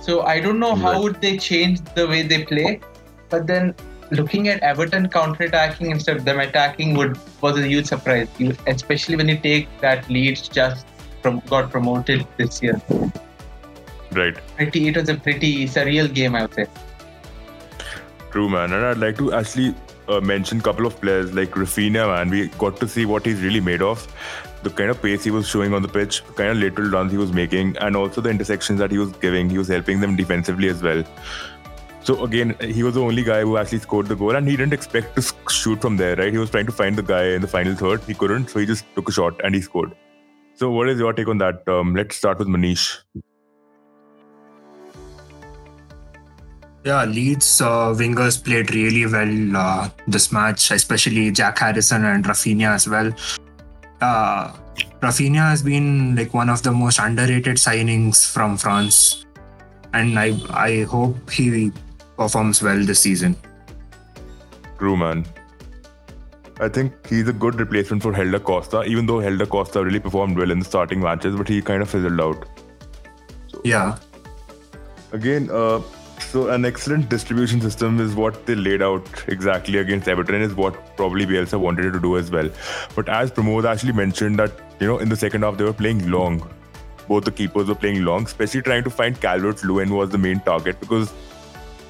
So 0.00 0.22
I 0.22 0.40
don't 0.40 0.58
know 0.58 0.74
how 0.74 1.02
would 1.02 1.20
they 1.20 1.36
change 1.36 1.80
the 1.94 2.06
way 2.06 2.22
they 2.22 2.44
play, 2.44 2.80
but 3.28 3.46
then 3.46 3.74
looking 4.10 4.48
at 4.48 4.62
Everton 4.62 5.08
counter-attacking 5.08 5.90
instead 5.90 6.16
of 6.16 6.24
them 6.24 6.40
attacking 6.40 6.94
would 6.94 7.18
was 7.40 7.58
a 7.58 7.66
huge 7.66 7.86
surprise, 7.86 8.28
especially 8.66 9.16
when 9.16 9.28
you 9.28 9.38
take 9.38 9.68
that 9.80 10.08
Leeds 10.08 10.48
just 10.48 10.86
from 11.22 11.40
got 11.48 11.70
promoted 11.70 12.26
this 12.36 12.62
year. 12.62 12.80
Right. 14.12 14.36
Pretty, 14.56 14.88
it 14.88 14.96
was 14.96 15.08
a 15.08 15.14
pretty 15.14 15.66
surreal 15.66 16.12
game, 16.12 16.34
I 16.34 16.42
would 16.42 16.54
say. 16.54 16.66
True, 18.30 18.48
man. 18.48 18.72
And 18.72 18.84
I'd 18.84 18.98
like 18.98 19.18
to 19.18 19.32
actually 19.32 19.74
uh, 20.08 20.20
mention 20.20 20.60
a 20.60 20.62
couple 20.62 20.86
of 20.86 20.98
players 21.00 21.34
like 21.34 21.50
Raphinha, 21.50 22.06
man. 22.06 22.30
We 22.30 22.48
got 22.58 22.78
to 22.80 22.88
see 22.88 23.04
what 23.04 23.26
he's 23.26 23.42
really 23.42 23.60
made 23.60 23.82
of. 23.82 24.06
The 24.62 24.70
kind 24.70 24.90
of 24.90 25.00
pace 25.00 25.22
he 25.22 25.30
was 25.30 25.46
showing 25.46 25.72
on 25.72 25.82
the 25.82 25.88
pitch, 25.88 26.24
the 26.24 26.32
kind 26.32 26.50
of 26.50 26.56
lateral 26.58 26.90
runs 26.90 27.12
he 27.12 27.18
was 27.18 27.32
making, 27.32 27.76
and 27.78 27.94
also 27.94 28.20
the 28.20 28.28
intersections 28.28 28.80
that 28.80 28.90
he 28.90 28.98
was 28.98 29.12
giving. 29.12 29.48
He 29.48 29.56
was 29.56 29.68
helping 29.68 30.00
them 30.00 30.16
defensively 30.16 30.68
as 30.68 30.82
well. 30.82 31.04
So 32.08 32.24
again, 32.24 32.56
he 32.58 32.82
was 32.82 32.94
the 32.94 33.02
only 33.02 33.22
guy 33.22 33.42
who 33.42 33.58
actually 33.58 33.80
scored 33.80 34.06
the 34.06 34.16
goal, 34.16 34.34
and 34.34 34.48
he 34.48 34.56
didn't 34.56 34.72
expect 34.72 35.14
to 35.16 35.22
shoot 35.50 35.82
from 35.82 35.98
there, 35.98 36.16
right? 36.16 36.32
He 36.32 36.38
was 36.38 36.48
trying 36.48 36.64
to 36.64 36.72
find 36.72 36.96
the 36.96 37.02
guy 37.02 37.24
in 37.32 37.42
the 37.42 37.46
final 37.46 37.74
third. 37.74 38.02
He 38.04 38.14
couldn't, 38.14 38.48
so 38.48 38.60
he 38.60 38.64
just 38.64 38.86
took 38.94 39.10
a 39.10 39.12
shot 39.12 39.38
and 39.44 39.54
he 39.54 39.60
scored. 39.60 39.94
So, 40.54 40.70
what 40.70 40.88
is 40.88 40.98
your 40.98 41.12
take 41.12 41.28
on 41.28 41.36
that? 41.36 41.68
Um, 41.68 41.94
let's 41.94 42.16
start 42.16 42.38
with 42.38 42.48
Manish. 42.48 42.96
Yeah, 46.82 47.04
Leeds 47.04 47.60
uh, 47.60 47.92
wingers 48.00 48.42
played 48.42 48.74
really 48.74 49.04
well 49.04 49.56
uh, 49.64 49.90
this 50.06 50.32
match, 50.32 50.70
especially 50.70 51.30
Jack 51.30 51.58
Harrison 51.58 52.06
and 52.06 52.24
Raphinha 52.24 52.70
as 52.70 52.88
well. 52.88 53.12
Uh, 54.00 54.54
Raphinha 55.02 55.50
has 55.50 55.62
been 55.62 56.16
like 56.16 56.32
one 56.32 56.48
of 56.48 56.62
the 56.62 56.72
most 56.72 57.00
underrated 57.00 57.58
signings 57.58 58.24
from 58.32 58.56
France, 58.56 59.26
and 59.92 60.18
I 60.18 60.32
I 60.48 60.84
hope 60.84 61.28
he 61.28 61.70
performs 62.18 62.62
well 62.62 62.84
this 62.84 63.00
season. 63.00 63.36
True, 64.78 64.96
man. 64.96 65.24
I 66.60 66.68
think 66.68 67.06
he's 67.06 67.28
a 67.28 67.32
good 67.32 67.60
replacement 67.60 68.02
for 68.02 68.12
Helder 68.12 68.40
Costa, 68.40 68.82
even 68.82 69.06
though 69.06 69.20
Helder 69.20 69.46
Costa 69.46 69.84
really 69.84 70.00
performed 70.00 70.36
well 70.36 70.50
in 70.50 70.58
the 70.58 70.64
starting 70.64 71.00
matches, 71.00 71.36
but 71.36 71.48
he 71.48 71.62
kind 71.62 71.82
of 71.82 71.88
fizzled 71.88 72.20
out. 72.20 72.44
So, 73.46 73.60
yeah. 73.64 73.98
Again, 75.12 75.48
uh, 75.50 75.80
so 76.18 76.48
an 76.50 76.64
excellent 76.64 77.08
distribution 77.08 77.60
system 77.60 78.00
is 78.00 78.14
what 78.14 78.44
they 78.44 78.56
laid 78.56 78.82
out 78.82 79.06
exactly 79.28 79.78
against 79.78 80.08
Everton 80.08 80.42
is 80.42 80.54
what 80.54 80.96
probably 80.96 81.24
Bielsa 81.26 81.58
wanted 81.58 81.92
to 81.92 82.00
do 82.00 82.18
as 82.18 82.30
well. 82.30 82.50
But 82.96 83.08
as 83.08 83.30
Pramod 83.30 83.64
actually 83.64 83.92
mentioned 83.92 84.38
that, 84.40 84.52
you 84.80 84.88
know, 84.88 84.98
in 84.98 85.08
the 85.08 85.16
second 85.16 85.42
half 85.42 85.56
they 85.56 85.64
were 85.64 85.72
playing 85.72 86.10
long. 86.10 86.48
Both 87.06 87.24
the 87.24 87.30
keepers 87.30 87.68
were 87.68 87.74
playing 87.74 88.04
long, 88.04 88.24
especially 88.24 88.62
trying 88.62 88.84
to 88.84 88.90
find 88.90 89.18
Calvert 89.18 89.64
Lewin 89.64 89.94
was 89.94 90.10
the 90.10 90.18
main 90.18 90.40
target 90.40 90.78
because 90.80 91.14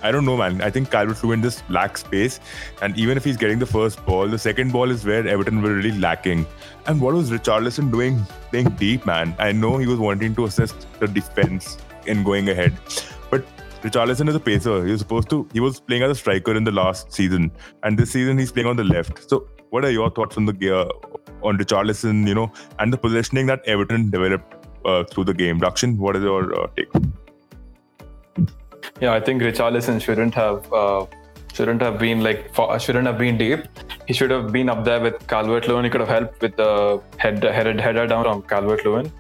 I 0.03 0.13
don't 0.13 0.25
know, 0.25 0.37
man. 0.37 0.61
I 0.63 0.71
think 0.71 0.91
Calvert 0.91 1.23
Lewin 1.25 1.43
just 1.43 1.69
lacks 1.69 2.03
space. 2.03 2.39
And 2.83 2.97
even 2.97 3.17
if 3.17 3.25
he's 3.25 3.37
getting 3.37 3.59
the 3.59 3.67
first 3.67 4.05
ball, 4.07 4.29
the 4.29 4.39
second 4.39 4.73
ball 4.73 4.91
is 4.91 5.05
where 5.05 5.27
Everton 5.27 5.61
were 5.61 5.75
really 5.75 5.99
lacking. 5.99 6.47
And 6.87 7.01
what 7.01 7.15
was 7.15 7.31
Richarlison 7.31 7.91
doing 7.91 8.25
playing 8.51 8.71
deep, 8.77 9.07
man? 9.07 9.35
I 9.39 9.53
know 9.53 9.77
he 9.77 9.87
was 9.87 9.99
wanting 9.99 10.35
to 10.37 10.45
assist 10.45 10.87
the 11.01 11.09
defense 11.09 11.79
in 12.07 12.23
going 12.23 12.49
ahead. 12.49 12.79
But 13.31 13.45
Richarlison 13.83 14.29
is 14.29 14.35
a 14.35 14.41
pacer. 14.41 14.85
He 14.85 14.93
was 14.93 15.01
supposed 15.01 15.31
to, 15.31 15.49
he 15.53 15.61
was 15.61 15.81
playing 15.81 16.03
as 16.05 16.13
a 16.13 16.15
striker 16.15 16.55
in 16.55 16.65
the 16.65 16.73
last 16.73 17.13
season. 17.13 17.51
And 17.83 17.99
this 17.99 18.13
season 18.13 18.39
he's 18.39 18.53
playing 18.53 18.69
on 18.69 18.77
the 18.77 18.85
left. 18.85 19.29
So 19.29 19.49
what 19.71 19.85
are 19.85 19.91
your 19.91 20.11
thoughts 20.11 20.37
on 20.37 20.47
the 20.47 20.53
gear, 20.53 20.87
on 21.43 21.59
Richarlison, 21.59 22.27
you 22.27 22.35
know, 22.35 22.53
and 22.79 22.93
the 22.93 22.99
positioning 22.99 23.47
that 23.47 23.65
Everton 23.67 24.11
developed 24.11 24.67
uh, 24.85 25.05
through 25.05 25.25
the 25.25 25.35
game? 25.35 25.61
Dakshin, 25.61 25.97
what 25.97 26.17
is 26.17 26.23
your 26.23 26.59
uh, 26.61 26.69
take? 26.77 26.89
Yeah, 29.01 29.13
I 29.13 29.21
think 29.21 29.43
Richarlison 29.43 30.01
shouldn't 30.01 30.35
have 30.35 30.73
uh, 30.73 31.07
shouldn't 31.53 31.83
have 31.83 31.99
been 31.99 32.23
like 32.23 32.51
shouldn't 32.79 33.07
have 33.07 33.19
been 33.19 33.39
deep. 33.39 33.61
He 34.07 34.15
should 34.15 34.31
have 34.31 34.53
been 34.53 34.69
up 34.69 34.85
there 34.85 35.01
with 35.01 35.27
Calvert 35.27 35.69
Lewin. 35.69 35.85
He 35.85 35.91
could 35.91 36.01
have 36.01 36.09
helped 36.09 36.43
with 36.43 36.57
the 36.57 37.01
head 37.19 37.43
headed 37.43 37.81
header 37.81 38.07
down 38.07 38.25
from 38.25 38.43
Calvert 38.43 38.85
Lewin. 38.85 39.13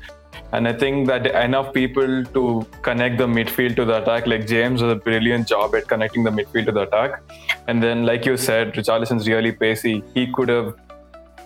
And 0.52 0.66
I 0.66 0.72
think 0.72 1.06
that 1.08 1.26
enough 1.26 1.74
people 1.74 2.24
to 2.24 2.66
connect 2.82 3.18
the 3.18 3.26
midfield 3.26 3.76
to 3.76 3.84
the 3.84 4.02
attack, 4.02 4.26
like 4.26 4.46
James 4.46 4.80
does 4.80 4.92
a 4.92 4.96
brilliant 4.96 5.46
job 5.46 5.74
at 5.74 5.86
connecting 5.86 6.24
the 6.24 6.30
midfield 6.30 6.66
to 6.66 6.72
the 6.72 6.82
attack. 6.82 7.20
And 7.66 7.82
then, 7.82 8.06
like 8.06 8.24
you 8.24 8.36
said, 8.38 8.72
Richarlison's 8.72 9.28
really 9.28 9.52
pacey. 9.52 10.02
He 10.14 10.32
could 10.32 10.48
have 10.48 10.74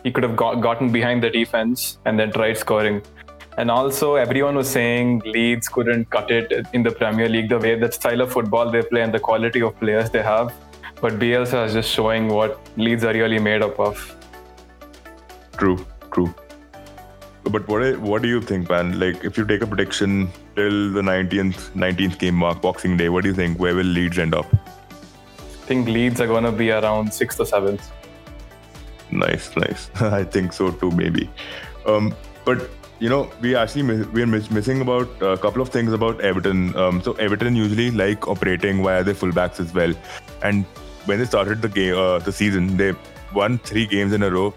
he 0.05 0.11
could 0.11 0.25
have 0.25 0.37
got, 0.37 0.61
gotten 0.61 0.91
behind 0.91 1.23
the 1.23 1.31
defense 1.31 1.99
and 2.05 2.19
then 2.19 2.33
tried 2.33 2.59
scoring. 2.59 3.03
And 3.59 3.71
also, 3.71 4.15
everyone 4.15 4.57
was 4.57 4.69
saying 4.69 5.23
Leeds 5.27 5.69
couldn't 5.69 6.09
cut 6.09 6.31
it 6.31 6.67
in 6.73 6.83
the 6.83 6.91
Premier 6.91 7.29
League 7.29 7.51
the 7.51 7.59
way 7.59 7.79
that 7.79 7.93
style 7.93 8.23
of 8.23 8.33
football 8.33 8.71
they 8.71 8.83
play 8.83 9.03
and 9.03 9.13
the 9.13 9.21
quality 9.21 9.61
of 9.61 9.79
players 9.79 10.09
they 10.11 10.23
have. 10.23 10.55
But 11.03 11.19
Bielsa 11.19 11.67
is 11.67 11.75
just 11.75 11.91
showing 11.91 12.29
what 12.29 12.59
Leeds 12.79 13.05
are 13.05 13.13
really 13.13 13.39
made 13.39 13.61
up 13.61 13.79
of. 13.79 14.17
True, 15.59 15.85
true. 16.13 16.35
But 17.45 17.69
what 17.69 17.99
what 17.99 18.23
do 18.23 18.29
you 18.29 18.41
think, 18.41 18.71
man? 18.71 18.99
Like, 18.99 19.25
if 19.25 19.37
you 19.37 19.45
take 19.45 19.63
a 19.63 19.67
prediction 19.67 20.31
till 20.57 20.93
the 20.93 21.03
19th 21.03 21.73
19th 21.73 22.19
game 22.19 22.37
mark, 22.37 22.63
Boxing 22.63 22.97
Day, 22.97 23.09
what 23.09 23.25
do 23.25 23.29
you 23.29 23.35
think? 23.35 23.59
Where 23.59 23.75
will 23.75 23.93
Leeds 23.99 24.19
end 24.19 24.35
up? 24.35 24.47
I 24.55 25.67
think 25.67 25.89
Leeds 25.89 26.21
are 26.21 26.27
going 26.27 26.45
to 26.45 26.53
be 26.53 26.71
around 26.71 27.13
sixth 27.13 27.41
or 27.41 27.47
seventh. 27.47 27.91
Nice, 29.11 29.57
nice. 29.57 29.91
I 30.01 30.25
think 30.25 30.53
so 30.53 30.71
too, 30.71 30.91
maybe. 30.93 31.29
Um, 31.85 32.15
but 32.45 32.71
you 33.03 33.09
know, 33.09 33.29
we 33.41 33.57
actually 33.57 33.83
we're 34.17 34.27
missing 34.27 34.81
about 34.81 35.23
a 35.29 35.37
couple 35.37 35.61
of 35.61 35.71
things 35.77 35.93
about 35.93 36.21
Everton. 36.21 36.77
Um, 36.77 37.03
so 37.03 37.15
Everton 37.15 37.57
usually 37.57 37.91
like 37.91 38.29
operating 38.29 38.83
via 38.85 39.03
their 39.03 39.15
fullbacks 39.23 39.59
as 39.59 39.75
well, 39.75 39.93
and 40.43 40.65
when 41.07 41.19
they 41.19 41.25
started 41.25 41.63
the 41.63 41.69
game, 41.69 41.97
uh, 41.97 42.21
the 42.21 42.31
season, 42.31 42.77
they 42.77 42.93
won 43.35 43.59
three 43.71 43.87
games 43.87 44.13
in 44.13 44.23
a 44.23 44.31
row 44.31 44.55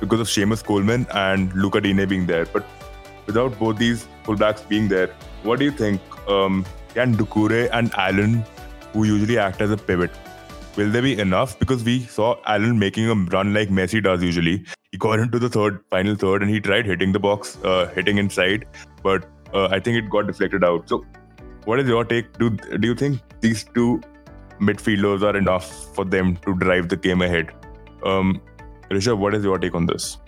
because 0.00 0.18
of 0.18 0.26
Seamus 0.26 0.64
Coleman 0.64 1.06
and 1.12 1.54
Lucas 1.54 1.82
Digne 1.82 2.04
being 2.06 2.26
there. 2.26 2.44
But 2.46 2.66
without 3.26 3.56
both 3.56 3.78
these 3.78 4.08
fullbacks 4.24 4.68
being 4.68 4.88
there, 4.88 5.14
what 5.44 5.60
do 5.60 5.64
you 5.64 5.70
think? 5.70 6.00
Um, 6.28 6.66
can 6.94 7.14
Doucouré 7.14 7.68
and 7.72 7.94
Allen, 7.94 8.44
who 8.94 9.04
usually 9.04 9.38
act 9.38 9.60
as 9.60 9.70
a 9.70 9.76
pivot, 9.76 10.10
will 10.76 10.90
there 10.90 11.02
be 11.02 11.18
enough? 11.18 11.58
Because 11.58 11.82
we 11.82 12.00
saw 12.00 12.36
Allen 12.46 12.78
making 12.78 13.08
a 13.08 13.14
run 13.14 13.52
like 13.54 13.68
Messi 13.68 14.02
does 14.02 14.22
usually, 14.22 14.64
he 14.92 14.98
got 14.98 15.18
into 15.18 15.38
the 15.38 15.48
third, 15.48 15.80
final 15.90 16.14
third, 16.14 16.42
and 16.42 16.50
he 16.50 16.60
tried 16.60 16.86
hitting 16.86 17.12
the 17.12 17.18
box, 17.18 17.58
uh, 17.64 17.86
hitting 17.94 18.18
inside, 18.18 18.66
but 19.02 19.28
uh, 19.54 19.68
I 19.70 19.80
think 19.80 19.96
it 19.96 20.10
got 20.10 20.26
deflected 20.26 20.64
out. 20.64 20.88
So, 20.88 21.04
what 21.64 21.80
is 21.80 21.88
your 21.88 22.04
take? 22.04 22.32
Do 22.38 22.50
do 22.50 22.88
you 22.88 22.94
think 22.94 23.20
these 23.40 23.64
two 23.64 24.00
midfielders 24.60 25.22
are 25.22 25.36
enough 25.36 25.72
for 25.94 26.04
them 26.04 26.36
to 26.46 26.54
drive 26.54 26.88
the 26.88 26.96
game 26.96 27.22
ahead? 27.22 27.52
Um, 28.04 28.40
Rishabh, 28.90 29.18
what 29.18 29.34
is 29.34 29.44
your 29.44 29.58
take 29.58 29.74
on 29.74 29.86
this? 29.86 30.18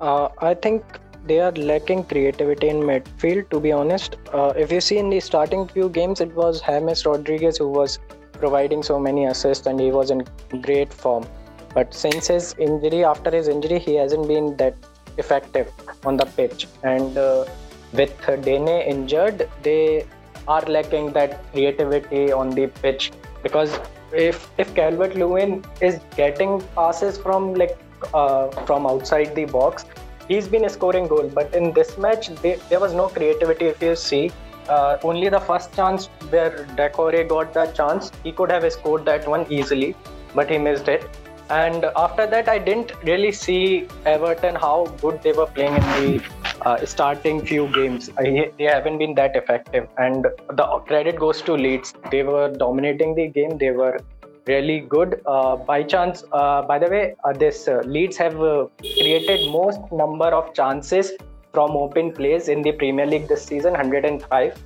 Uh, 0.00 0.28
I 0.38 0.54
think 0.54 0.84
they 1.26 1.40
are 1.40 1.52
lacking 1.52 2.04
creativity 2.04 2.68
in 2.68 2.76
midfield. 2.76 3.48
To 3.50 3.60
be 3.60 3.72
honest, 3.72 4.16
uh, 4.32 4.52
if 4.56 4.70
you 4.70 4.80
see 4.80 4.98
in 4.98 5.10
the 5.10 5.20
starting 5.20 5.66
few 5.68 5.88
games, 5.88 6.20
it 6.20 6.34
was 6.34 6.60
James 6.60 7.06
Rodriguez 7.06 7.58
who 7.58 7.68
was 7.68 7.98
providing 8.36 8.82
so 8.82 8.98
many 8.98 9.26
assists, 9.26 9.66
and 9.66 9.80
he 9.80 9.90
was 9.90 10.10
in 10.10 10.26
great 10.62 10.92
form. 10.92 11.26
But 11.74 11.92
since 11.92 12.28
his 12.28 12.54
injury, 12.58 13.04
after 13.04 13.30
his 13.30 13.48
injury, 13.48 13.78
he 13.78 13.96
hasn't 13.96 14.28
been 14.28 14.56
that 14.56 14.74
effective 15.18 15.70
on 16.04 16.16
the 16.16 16.26
pitch. 16.26 16.66
And 16.82 17.18
uh, 17.18 17.44
with 17.92 18.14
Digne 18.44 18.84
injured, 18.86 19.48
they 19.62 20.06
are 20.48 20.62
lacking 20.62 21.12
that 21.12 21.52
creativity 21.52 22.32
on 22.32 22.50
the 22.50 22.68
pitch 22.68 23.12
because 23.42 23.78
if 24.12 24.48
if 24.58 24.74
Calvert 24.74 25.14
Lewin 25.16 25.64
is 25.80 26.00
getting 26.16 26.60
passes 26.74 27.18
from 27.18 27.54
like 27.54 27.76
uh, 28.14 28.48
from 28.64 28.86
outside 28.86 29.34
the 29.34 29.44
box, 29.44 29.84
he's 30.28 30.48
been 30.48 30.68
scoring 30.68 31.06
goals. 31.08 31.32
But 31.34 31.54
in 31.54 31.72
this 31.72 31.98
match, 31.98 32.28
they, 32.42 32.54
there 32.68 32.80
was 32.80 32.94
no 32.94 33.08
creativity. 33.08 33.66
If 33.66 33.82
you 33.82 33.96
see, 33.96 34.30
uh, 34.68 34.98
only 35.02 35.28
the 35.28 35.40
first 35.40 35.74
chance 35.74 36.06
where 36.30 36.66
Doucouré 36.76 37.28
got 37.28 37.52
the 37.52 37.66
chance, 37.66 38.10
he 38.22 38.32
could 38.32 38.50
have 38.50 38.70
scored 38.72 39.04
that 39.04 39.26
one 39.28 39.46
easily, 39.50 39.94
but 40.34 40.50
he 40.50 40.58
missed 40.58 40.88
it. 40.88 41.08
And 41.48 41.84
after 41.96 42.26
that, 42.26 42.48
I 42.48 42.58
didn't 42.58 42.92
really 43.04 43.30
see 43.30 43.86
Everton 44.04 44.56
how 44.56 44.86
good 45.00 45.22
they 45.22 45.32
were 45.32 45.46
playing 45.46 45.74
in 45.74 45.82
the 45.82 46.22
uh, 46.62 46.84
starting 46.84 47.44
few 47.46 47.68
games. 47.68 48.10
I, 48.18 48.50
they 48.58 48.64
haven't 48.64 48.98
been 48.98 49.14
that 49.14 49.36
effective. 49.36 49.86
And 49.96 50.26
the 50.50 50.64
credit 50.86 51.20
goes 51.20 51.42
to 51.42 51.54
Leeds. 51.54 51.94
They 52.10 52.24
were 52.24 52.50
dominating 52.50 53.14
the 53.14 53.28
game. 53.28 53.58
They 53.58 53.70
were 53.70 53.98
really 54.46 54.80
good. 54.80 55.20
Uh, 55.26 55.56
by 55.56 55.82
chance, 55.82 56.24
uh, 56.32 56.62
by 56.62 56.78
the 56.78 56.88
way, 56.88 57.14
uh, 57.24 57.32
this 57.32 57.68
uh, 57.68 57.82
Leeds 57.84 58.16
have 58.16 58.40
uh, 58.40 58.66
created 58.78 59.48
most 59.50 59.80
number 59.92 60.26
of 60.26 60.52
chances 60.54 61.12
from 61.56 61.76
open 61.82 62.12
plays 62.16 62.48
in 62.54 62.62
the 62.66 62.72
Premier 62.80 63.06
League 63.12 63.28
this 63.28 63.44
season, 63.50 63.72
105. 63.72 64.62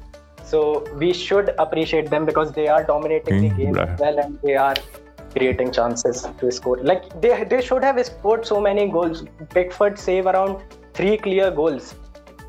So 0.53 0.61
we 1.03 1.13
should 1.13 1.51
appreciate 1.65 2.11
them 2.15 2.27
because 2.31 2.51
they 2.53 2.67
are 2.77 2.83
dominating 2.85 3.35
mm, 3.35 3.43
the 3.49 3.51
game 3.59 3.75
right. 3.75 4.01
well 4.01 4.19
and 4.23 4.39
they 4.43 4.57
are 4.57 4.75
creating 5.35 5.71
chances 5.71 6.27
to 6.41 6.51
score. 6.57 6.79
Like 6.91 7.05
they 7.25 7.31
they 7.53 7.61
should 7.69 7.85
have 7.89 8.01
scored 8.09 8.49
so 8.53 8.61
many 8.69 8.87
goals. 8.97 9.23
Pickford 9.57 10.01
save 10.07 10.31
around 10.33 10.65
three 10.95 11.13
clear 11.27 11.53
goals 11.61 11.95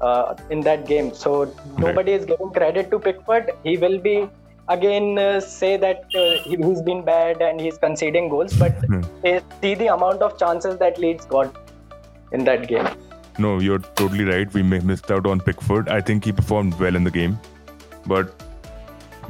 uh, 0.02 0.34
in 0.50 0.66
that 0.70 0.88
game. 0.94 1.14
So 1.14 1.36
nobody 1.86 2.18
is 2.20 2.26
giving 2.32 2.52
credit 2.58 2.90
to 2.96 3.02
Pickford. 3.10 3.54
He 3.68 3.78
will 3.86 4.00
be 4.10 4.16
again 4.78 5.12
uh, 5.28 5.40
say 5.52 5.72
that 5.86 6.20
uh, 6.24 6.32
he's 6.50 6.82
been 6.90 7.06
bad 7.14 7.46
and 7.52 7.62
he's 7.68 7.80
conceding 7.86 8.34
goals, 8.36 8.60
but 8.66 8.84
hmm. 8.90 9.38
see 9.62 9.76
the 9.86 9.94
amount 10.00 10.28
of 10.32 10.36
chances 10.44 10.84
that 10.86 11.02
Leeds 11.06 11.32
got 11.38 11.64
in 12.32 12.46
that 12.52 12.68
game. 12.76 12.94
No, 13.42 13.60
you're 13.60 13.80
totally 14.00 14.26
right. 14.26 14.54
We 14.54 14.64
missed 14.64 15.12
out 15.12 15.26
on 15.26 15.40
Pickford. 15.40 15.90
I 15.90 16.02
think 16.02 16.26
he 16.26 16.32
performed 16.32 16.80
well 16.80 16.96
in 16.96 17.04
the 17.04 17.12
game, 17.12 17.40
but 18.06 18.34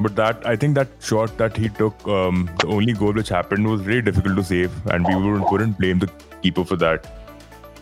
but 0.00 0.16
that 0.16 0.46
I 0.46 0.56
think 0.56 0.74
that 0.74 0.88
shot 1.00 1.36
that 1.38 1.56
he 1.56 1.68
took, 1.68 2.06
um, 2.08 2.50
the 2.60 2.66
only 2.66 2.92
goal 2.92 3.12
which 3.12 3.28
happened 3.28 3.68
was 3.68 3.82
really 3.86 4.02
difficult 4.02 4.36
to 4.36 4.44
save, 4.44 4.86
and 4.86 5.06
we 5.06 5.14
wouldn't, 5.14 5.50
wouldn't 5.52 5.78
blame 5.78 5.98
the 5.98 6.10
keeper 6.42 6.64
for 6.64 6.76
that. 6.76 7.06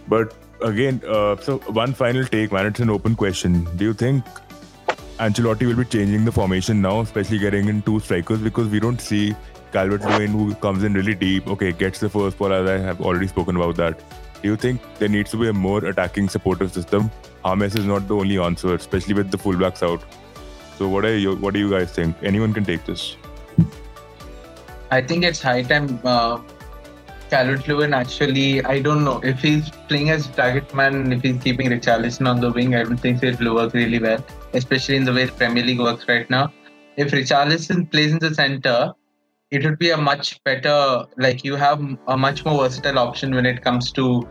But 0.09 0.35
again, 0.63 1.01
uh, 1.07 1.37
so 1.37 1.59
one 1.81 1.95
final 1.95 2.25
take, 2.25 2.53
man. 2.53 2.67
It's 2.67 2.81
an 2.81 2.91
open 2.91 3.17
question. 3.17 3.65
Do 3.77 3.85
you 3.85 3.95
think 3.95 4.25
Ancelotti 5.19 5.67
will 5.67 5.77
be 5.77 5.85
changing 5.85 6.25
the 6.25 6.33
formation 6.33 6.81
now, 6.81 7.01
especially 7.01 7.39
getting 7.39 7.69
in 7.69 7.83
two 7.83 8.01
strikers 8.01 8.41
because 8.41 8.69
we 8.69 8.81
don't 8.81 9.01
see 9.01 9.35
Calvert 9.73 10.03
Lewin 10.03 10.33
who 10.33 10.55
comes 10.55 10.83
in 10.83 10.95
really 10.95 11.15
deep. 11.15 11.47
Okay, 11.47 11.73
gets 11.73 12.01
the 12.01 12.09
first 12.09 12.39
ball 12.39 12.53
as 12.53 12.69
I 12.69 12.79
have 12.79 13.01
already 13.01 13.27
spoken 13.27 13.57
about 13.57 13.77
that. 13.77 14.01
Do 14.43 14.49
you 14.49 14.57
think 14.57 14.81
there 14.99 15.09
needs 15.09 15.31
to 15.33 15.37
be 15.37 15.49
a 15.49 15.53
more 15.53 15.85
attacking 15.85 16.29
supportive 16.29 16.73
system? 16.73 17.11
James 17.45 17.75
is 17.75 17.85
not 17.85 18.07
the 18.09 18.17
only 18.17 18.39
answer, 18.39 18.75
especially 18.75 19.15
with 19.15 19.31
the 19.31 19.39
fullbacks 19.39 19.83
out. 19.83 20.03
So 20.77 20.89
what 20.89 21.05
are 21.05 21.17
you 21.17 21.37
what 21.37 21.55
do 21.55 21.61
you 21.61 21.71
guys 21.71 21.93
think? 21.93 22.17
Anyone 22.23 22.55
can 22.55 22.65
take 22.65 22.85
this. 22.85 23.17
I 24.91 25.03
think 25.03 25.25
it's 25.25 25.41
high 25.41 25.63
time 25.63 26.01
uh, 26.05 26.41
Calvert 27.31 27.69
Lewin 27.69 27.95
actually, 27.95 28.65
I 28.65 28.81
don't 28.81 29.05
know 29.05 29.21
if 29.23 29.41
he's 29.41 29.71
playing 29.89 30.11
as 30.11 30.27
target 30.27 30.75
man, 30.75 31.13
if 31.13 31.23
he's 31.23 31.41
keeping 31.41 31.69
Richarlison 31.69 32.29
on 32.29 32.41
the 32.41 32.51
wing, 32.51 32.75
I 32.75 32.83
don't 32.83 32.97
think 32.97 33.23
it 33.23 33.39
will 33.39 33.55
work 33.55 33.73
really 33.73 34.01
well, 34.01 34.25
especially 34.53 34.97
in 34.97 35.05
the 35.05 35.13
way 35.13 35.29
Premier 35.29 35.63
League 35.63 35.79
works 35.79 36.09
right 36.09 36.29
now. 36.29 36.53
If 36.97 37.13
Richarlison 37.13 37.89
plays 37.91 38.13
in 38.13 38.19
the 38.19 38.35
center, 38.35 38.93
it 39.51 39.65
would 39.65 39.79
be 39.79 39.91
a 39.91 39.97
much 39.97 40.43
better, 40.45 41.05
like 41.17 41.45
you 41.45 41.57
have 41.57 41.83
a 42.09 42.17
much 42.17 42.45
more 42.45 42.63
versatile 42.63 42.99
option 42.99 43.35
when 43.35 43.47
it 43.47 43.63
comes 43.63 43.91
to 43.93 44.27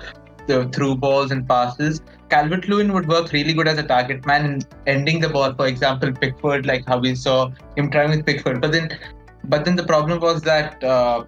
the 0.47 0.67
through 0.69 0.95
balls 0.95 1.31
and 1.31 1.47
passes. 1.47 2.01
Calvert 2.29 2.67
Lewin 2.69 2.93
would 2.93 3.07
work 3.07 3.31
really 3.31 3.53
good 3.53 3.67
as 3.67 3.77
a 3.77 3.83
target 3.83 4.25
man 4.25 4.61
ending 4.87 5.19
the 5.19 5.29
ball. 5.29 5.53
For 5.53 5.67
example, 5.67 6.11
Pickford, 6.11 6.65
like 6.65 6.85
how 6.87 6.99
we 6.99 7.15
saw 7.15 7.51
him 7.75 7.89
trying 7.91 8.11
with 8.11 8.25
Pickford. 8.25 8.61
But 8.61 8.71
then, 8.71 8.97
but 9.45 9.65
then 9.65 9.75
the 9.75 9.85
problem 9.85 10.19
was 10.19 10.41
that. 10.41 10.83
Uh, 10.83 11.25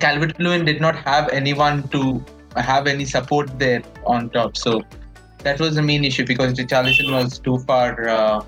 Calvert 0.00 0.38
Lewin 0.38 0.64
did 0.64 0.80
not 0.80 0.96
have 0.96 1.28
anyone 1.30 1.88
to 1.88 2.22
have 2.56 2.86
any 2.86 3.04
support 3.04 3.58
there 3.58 3.82
on 4.04 4.30
top. 4.30 4.56
So 4.56 4.82
that 5.38 5.60
was 5.60 5.76
the 5.76 5.82
main 5.82 6.04
issue 6.04 6.26
because 6.26 6.54
Richarlison 6.54 7.10
was 7.12 7.38
too 7.38 7.58
far 7.60 8.08
uh, 8.08 8.44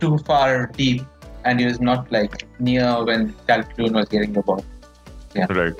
too 0.00 0.18
far 0.18 0.66
deep 0.66 1.02
and 1.44 1.60
he 1.60 1.66
was 1.66 1.80
not 1.80 2.10
like 2.10 2.46
near 2.58 3.04
when 3.04 3.34
Lewin 3.78 3.92
was 3.92 4.08
getting 4.08 4.32
the 4.32 4.42
ball. 4.42 4.64
Yeah. 5.34 5.46
Right. 5.50 5.74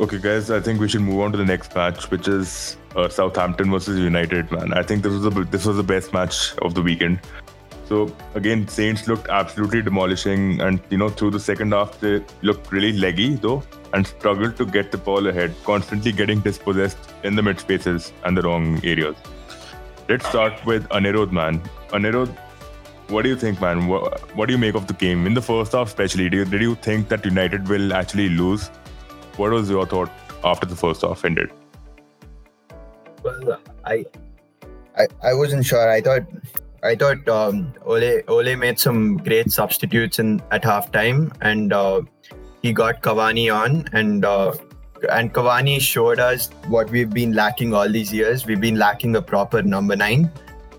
Okay, 0.00 0.18
guys. 0.18 0.50
I 0.50 0.60
think 0.60 0.80
we 0.80 0.88
should 0.88 1.02
move 1.02 1.20
on 1.20 1.32
to 1.32 1.38
the 1.38 1.44
next 1.44 1.74
match, 1.74 2.10
which 2.10 2.28
is 2.28 2.76
uh, 2.94 3.08
Southampton 3.08 3.70
versus 3.70 3.98
United. 3.98 4.50
Man, 4.50 4.72
I 4.72 4.82
think 4.82 5.02
this 5.02 5.12
was 5.12 5.22
the 5.22 5.44
this 5.44 5.64
was 5.64 5.76
the 5.76 5.82
best 5.82 6.12
match 6.12 6.56
of 6.58 6.74
the 6.74 6.82
weekend. 6.82 7.20
So 7.86 8.14
again, 8.34 8.68
Saints 8.68 9.08
looked 9.08 9.28
absolutely 9.28 9.82
demolishing, 9.82 10.60
and 10.60 10.80
you 10.90 10.98
know 10.98 11.08
through 11.08 11.30
the 11.32 11.40
second 11.40 11.72
half 11.72 11.98
they 12.00 12.22
looked 12.42 12.70
really 12.70 12.92
leggy 12.92 13.34
though, 13.34 13.62
and 13.92 14.06
struggled 14.06 14.56
to 14.58 14.66
get 14.66 14.92
the 14.92 14.98
ball 14.98 15.26
ahead, 15.26 15.54
constantly 15.64 16.12
getting 16.12 16.40
dispossessed 16.40 16.98
in 17.24 17.34
the 17.34 17.42
mid 17.42 17.58
spaces 17.58 18.12
and 18.24 18.36
the 18.36 18.42
wrong 18.42 18.80
areas. 18.84 19.16
Let's 20.08 20.28
start 20.28 20.64
with 20.64 20.88
Anirudh, 20.90 21.32
man. 21.32 21.60
Anirudh, 21.88 22.34
what 23.08 23.22
do 23.22 23.28
you 23.28 23.36
think, 23.36 23.60
man? 23.60 23.86
What, 23.86 24.36
what, 24.36 24.46
do 24.46 24.52
you 24.52 24.58
make 24.58 24.74
of 24.74 24.86
the 24.86 24.92
game 24.94 25.26
in 25.26 25.34
the 25.34 25.42
first 25.42 25.72
half, 25.72 25.88
especially? 25.88 26.24
You, 26.24 26.44
did 26.44 26.60
you 26.60 26.74
think 26.74 27.08
that 27.08 27.24
United 27.24 27.68
will 27.68 27.92
actually 27.92 28.28
lose? 28.28 28.68
What 29.36 29.50
was 29.52 29.70
your 29.70 29.86
thought 29.86 30.10
after 30.44 30.66
the 30.66 30.76
first 30.76 31.02
half 31.02 31.24
ended? 31.24 31.50
Well, 33.22 33.60
I, 33.84 34.04
I, 34.96 35.06
I 35.22 35.34
wasn't 35.34 35.64
sure. 35.64 35.90
I 35.90 36.00
thought 36.00 36.22
I 36.82 36.94
thought 36.94 37.28
um, 37.28 37.72
Ole 37.84 38.22
Ole 38.28 38.56
made 38.56 38.78
some 38.78 39.16
great 39.16 39.50
substitutes 39.50 40.18
in 40.18 40.40
at 40.50 40.62
halftime, 40.62 41.32
and 41.40 41.72
uh, 41.72 42.02
he 42.62 42.72
got 42.72 43.02
Cavani 43.02 43.52
on, 43.54 43.88
and 43.92 44.24
uh, 44.24 44.54
and 45.10 45.32
Cavani 45.32 45.80
showed 45.80 46.20
us 46.20 46.50
what 46.68 46.90
we've 46.90 47.10
been 47.10 47.32
lacking 47.32 47.74
all 47.74 47.88
these 47.88 48.12
years. 48.12 48.46
We've 48.46 48.60
been 48.60 48.76
lacking 48.76 49.16
a 49.16 49.22
proper 49.22 49.62
number 49.62 49.96
nine, 49.96 50.30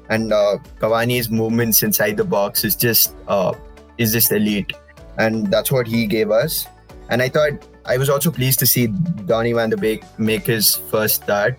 and 0.10 0.34
uh, 0.34 0.58
Cavani's 0.80 1.30
movements 1.30 1.84
inside 1.84 2.18
the 2.18 2.24
box 2.24 2.64
is 2.64 2.76
just 2.76 3.16
uh, 3.28 3.54
is 3.98 4.12
just 4.12 4.32
elite, 4.32 4.74
and 5.18 5.48
that's 5.52 5.72
what 5.72 5.88
he 5.88 6.06
gave 6.06 6.32
us. 6.32 6.68
And 7.10 7.22
I 7.22 7.30
thought 7.30 7.54
I 7.86 7.98
was 7.98 8.10
also 8.10 8.32
pleased 8.32 8.60
to 8.60 8.66
see 8.66 8.88
Donny 8.88 9.54
van 9.54 9.70
de 9.70 9.78
Beek 9.78 10.04
make 10.20 10.46
his 10.46 10.76
first 10.76 11.24
start. 11.24 11.58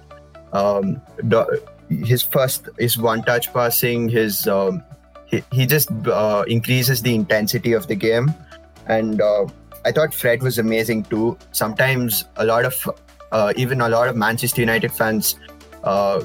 Um, 0.52 1.00
his 1.90 2.22
first 2.22 2.68
his 2.78 2.96
one 2.98 3.22
touch 3.22 3.52
passing 3.52 4.08
his 4.08 4.46
um, 4.46 4.82
he, 5.26 5.42
he 5.52 5.66
just 5.66 5.90
uh, 6.06 6.44
increases 6.46 7.02
the 7.02 7.14
intensity 7.14 7.72
of 7.72 7.86
the 7.88 7.94
game 7.94 8.32
and 8.86 9.20
uh, 9.20 9.46
i 9.84 9.92
thought 9.92 10.14
fred 10.14 10.42
was 10.42 10.58
amazing 10.58 11.02
too 11.04 11.36
sometimes 11.52 12.24
a 12.36 12.44
lot 12.44 12.64
of 12.64 12.88
uh, 13.32 13.52
even 13.56 13.80
a 13.80 13.88
lot 13.88 14.08
of 14.08 14.16
manchester 14.16 14.60
united 14.60 14.92
fans 14.92 15.36
uh, 15.84 16.20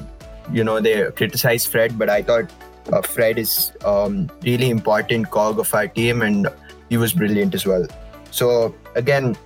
you 0.52 0.64
know 0.64 0.80
they 0.80 1.10
criticize 1.12 1.66
fred 1.66 1.98
but 1.98 2.08
i 2.08 2.22
thought 2.22 2.50
uh, 2.92 3.02
fred 3.02 3.38
is 3.38 3.72
um, 3.84 4.30
really 4.42 4.70
important 4.70 5.30
cog 5.30 5.58
of 5.58 5.72
our 5.74 5.88
team 5.88 6.22
and 6.22 6.48
he 6.88 6.96
was 6.96 7.12
brilliant 7.12 7.54
as 7.54 7.66
well 7.66 7.86
so 8.30 8.74
again 8.94 9.36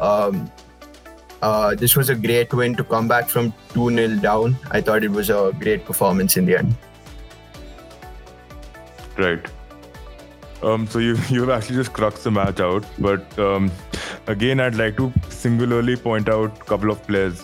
um, 0.00 0.50
uh, 1.42 1.74
this 1.74 1.96
was 1.96 2.08
a 2.10 2.14
great 2.14 2.52
win 2.52 2.74
to 2.74 2.84
come 2.84 3.08
back 3.08 3.28
from 3.28 3.52
2 3.74 3.90
0 3.90 4.16
down. 4.20 4.56
I 4.70 4.80
thought 4.80 5.04
it 5.04 5.10
was 5.10 5.30
a 5.30 5.54
great 5.58 5.84
performance 5.84 6.36
in 6.36 6.46
the 6.46 6.58
end. 6.58 6.74
Right. 9.16 9.46
Um, 10.62 10.86
so 10.86 10.98
you 10.98 11.16
you've 11.28 11.50
actually 11.50 11.76
just 11.76 11.92
cruxed 11.92 12.24
the 12.24 12.30
match 12.30 12.60
out, 12.60 12.84
but 12.98 13.38
um, 13.38 13.70
again, 14.26 14.60
I'd 14.60 14.74
like 14.74 14.96
to 14.98 15.12
singularly 15.30 15.96
point 15.96 16.28
out 16.28 16.60
a 16.60 16.64
couple 16.64 16.90
of 16.90 17.02
players. 17.06 17.42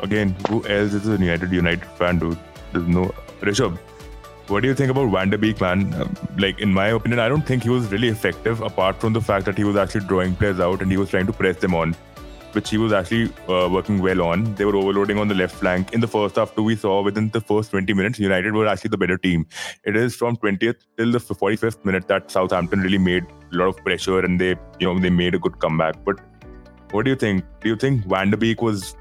Again, 0.00 0.36
who 0.48 0.66
else 0.66 0.92
is 0.92 1.08
a 1.08 1.12
United 1.12 1.52
United 1.52 1.84
fan, 1.84 2.18
dude? 2.18 2.38
There's 2.72 2.86
no 2.86 3.14
Rishabh. 3.40 3.78
What 4.48 4.62
do 4.62 4.68
you 4.68 4.74
think 4.74 4.90
about 4.90 5.10
Van 5.10 5.30
de 5.30 5.38
Beek, 5.38 5.60
man? 5.60 5.92
Um, 5.94 6.14
like, 6.38 6.60
in 6.60 6.72
my 6.72 6.88
opinion, 6.88 7.18
I 7.18 7.28
don't 7.28 7.44
think 7.44 7.64
he 7.64 7.68
was 7.68 7.90
really 7.90 8.08
effective 8.08 8.60
apart 8.60 9.00
from 9.00 9.12
the 9.12 9.20
fact 9.20 9.44
that 9.46 9.58
he 9.58 9.64
was 9.64 9.76
actually 9.76 10.06
drawing 10.06 10.36
players 10.36 10.60
out 10.60 10.82
and 10.82 10.90
he 10.90 10.96
was 10.96 11.10
trying 11.10 11.26
to 11.26 11.32
press 11.32 11.56
them 11.56 11.74
on 11.74 11.96
which 12.56 12.70
he 12.70 12.78
was 12.78 12.92
actually 12.98 13.30
uh, 13.48 13.68
working 13.70 14.00
well 14.00 14.22
on. 14.22 14.54
They 14.54 14.64
were 14.64 14.76
overloading 14.76 15.18
on 15.18 15.28
the 15.28 15.34
left 15.34 15.54
flank. 15.54 15.92
In 15.92 16.00
the 16.00 16.08
first 16.08 16.36
half, 16.36 16.54
too, 16.56 16.62
we 16.62 16.74
saw 16.74 17.02
within 17.02 17.28
the 17.28 17.40
first 17.40 17.70
20 17.70 17.92
minutes, 17.92 18.18
United 18.18 18.54
were 18.54 18.66
actually 18.66 18.88
the 18.88 18.96
better 18.96 19.18
team. 19.18 19.46
It 19.84 19.94
is 19.94 20.16
from 20.16 20.38
20th 20.38 20.76
till 20.96 21.12
the 21.12 21.18
45th 21.18 21.84
minute 21.84 22.08
that 22.08 22.30
Southampton 22.30 22.80
really 22.80 22.98
made 22.98 23.24
a 23.24 23.56
lot 23.56 23.68
of 23.68 23.76
pressure 23.84 24.20
and 24.20 24.40
they, 24.40 24.56
you 24.80 24.86
know, 24.86 24.98
they 24.98 25.10
made 25.10 25.34
a 25.34 25.38
good 25.38 25.58
comeback. 25.58 26.02
But 26.04 26.18
what 26.92 27.04
do 27.04 27.10
you 27.10 27.16
think? 27.16 27.44
Do 27.60 27.68
you 27.68 27.76
think 27.76 28.06
Van 28.06 28.30
de 28.30 28.38
Beek 28.38 28.62
was 28.62 28.96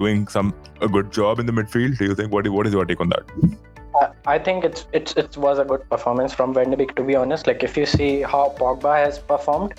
doing 0.00 0.26
some 0.28 0.54
a 0.80 0.88
good 0.88 1.12
job 1.12 1.38
in 1.38 1.46
the 1.46 1.52
midfield? 1.52 1.98
Do 1.98 2.06
you 2.06 2.14
think 2.14 2.32
what 2.32 2.48
what 2.48 2.66
is 2.66 2.72
your 2.72 2.86
take 2.92 3.00
on 3.00 3.10
that? 3.10 3.24
I 4.26 4.38
think 4.38 4.64
it's 4.64 4.86
it's 4.92 5.14
it 5.22 5.36
was 5.36 5.58
a 5.58 5.64
good 5.64 5.88
performance 5.90 6.32
from 6.40 6.54
Van 6.54 6.70
de 6.70 6.76
Beek 6.76 6.94
to 6.96 7.06
be 7.12 7.16
honest. 7.16 7.46
Like 7.46 7.62
if 7.62 7.76
you 7.76 7.86
see 7.86 8.10
how 8.22 8.54
Pogba 8.58 8.96
has 9.04 9.18
performed, 9.18 9.74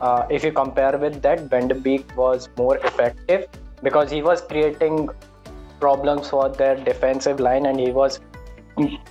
uh, 0.00 0.26
if 0.30 0.44
you 0.44 0.52
compare 0.52 0.96
with 1.06 1.20
that, 1.22 1.42
Van 1.54 1.68
de 1.68 1.74
Beek 1.74 2.16
was 2.16 2.48
more 2.56 2.76
effective 2.78 3.48
because 3.82 4.10
he 4.10 4.22
was 4.22 4.40
creating 4.42 5.08
problems 5.80 6.30
for 6.30 6.48
their 6.48 6.76
defensive 6.76 7.40
line, 7.40 7.66
and 7.66 7.80
he 7.80 7.90
was 7.90 8.20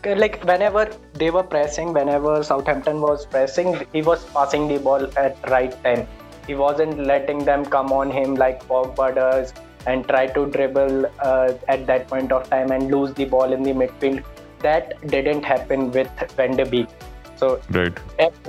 like 0.05 0.43
whenever 0.45 0.85
they 1.13 1.29
were 1.29 1.43
pressing, 1.43 1.93
whenever 1.93 2.41
Southampton 2.41 3.01
was 3.01 3.25
pressing, 3.25 3.85
he 3.93 4.01
was 4.01 4.23
passing 4.37 4.67
the 4.67 4.79
ball 4.79 5.07
at 5.17 5.49
right 5.49 5.77
time. 5.83 6.07
He 6.47 6.55
wasn't 6.55 6.99
letting 7.05 7.43
them 7.43 7.65
come 7.65 7.91
on 7.91 8.09
him 8.09 8.35
like 8.35 8.65
Pogba 8.67 9.13
does 9.15 9.53
and 9.85 10.07
try 10.07 10.27
to 10.27 10.45
dribble 10.47 11.05
uh, 11.19 11.53
at 11.67 11.85
that 11.87 12.07
point 12.07 12.31
of 12.31 12.49
time 12.49 12.71
and 12.71 12.91
lose 12.91 13.13
the 13.13 13.25
ball 13.25 13.53
in 13.53 13.63
the 13.63 13.71
midfield. 13.71 14.23
That 14.59 14.99
didn't 15.07 15.43
happen 15.43 15.91
with 15.91 16.09
Van 16.35 16.55
de 16.57 16.65
Beek. 16.65 16.87
So 17.35 17.61
right. 17.69 17.97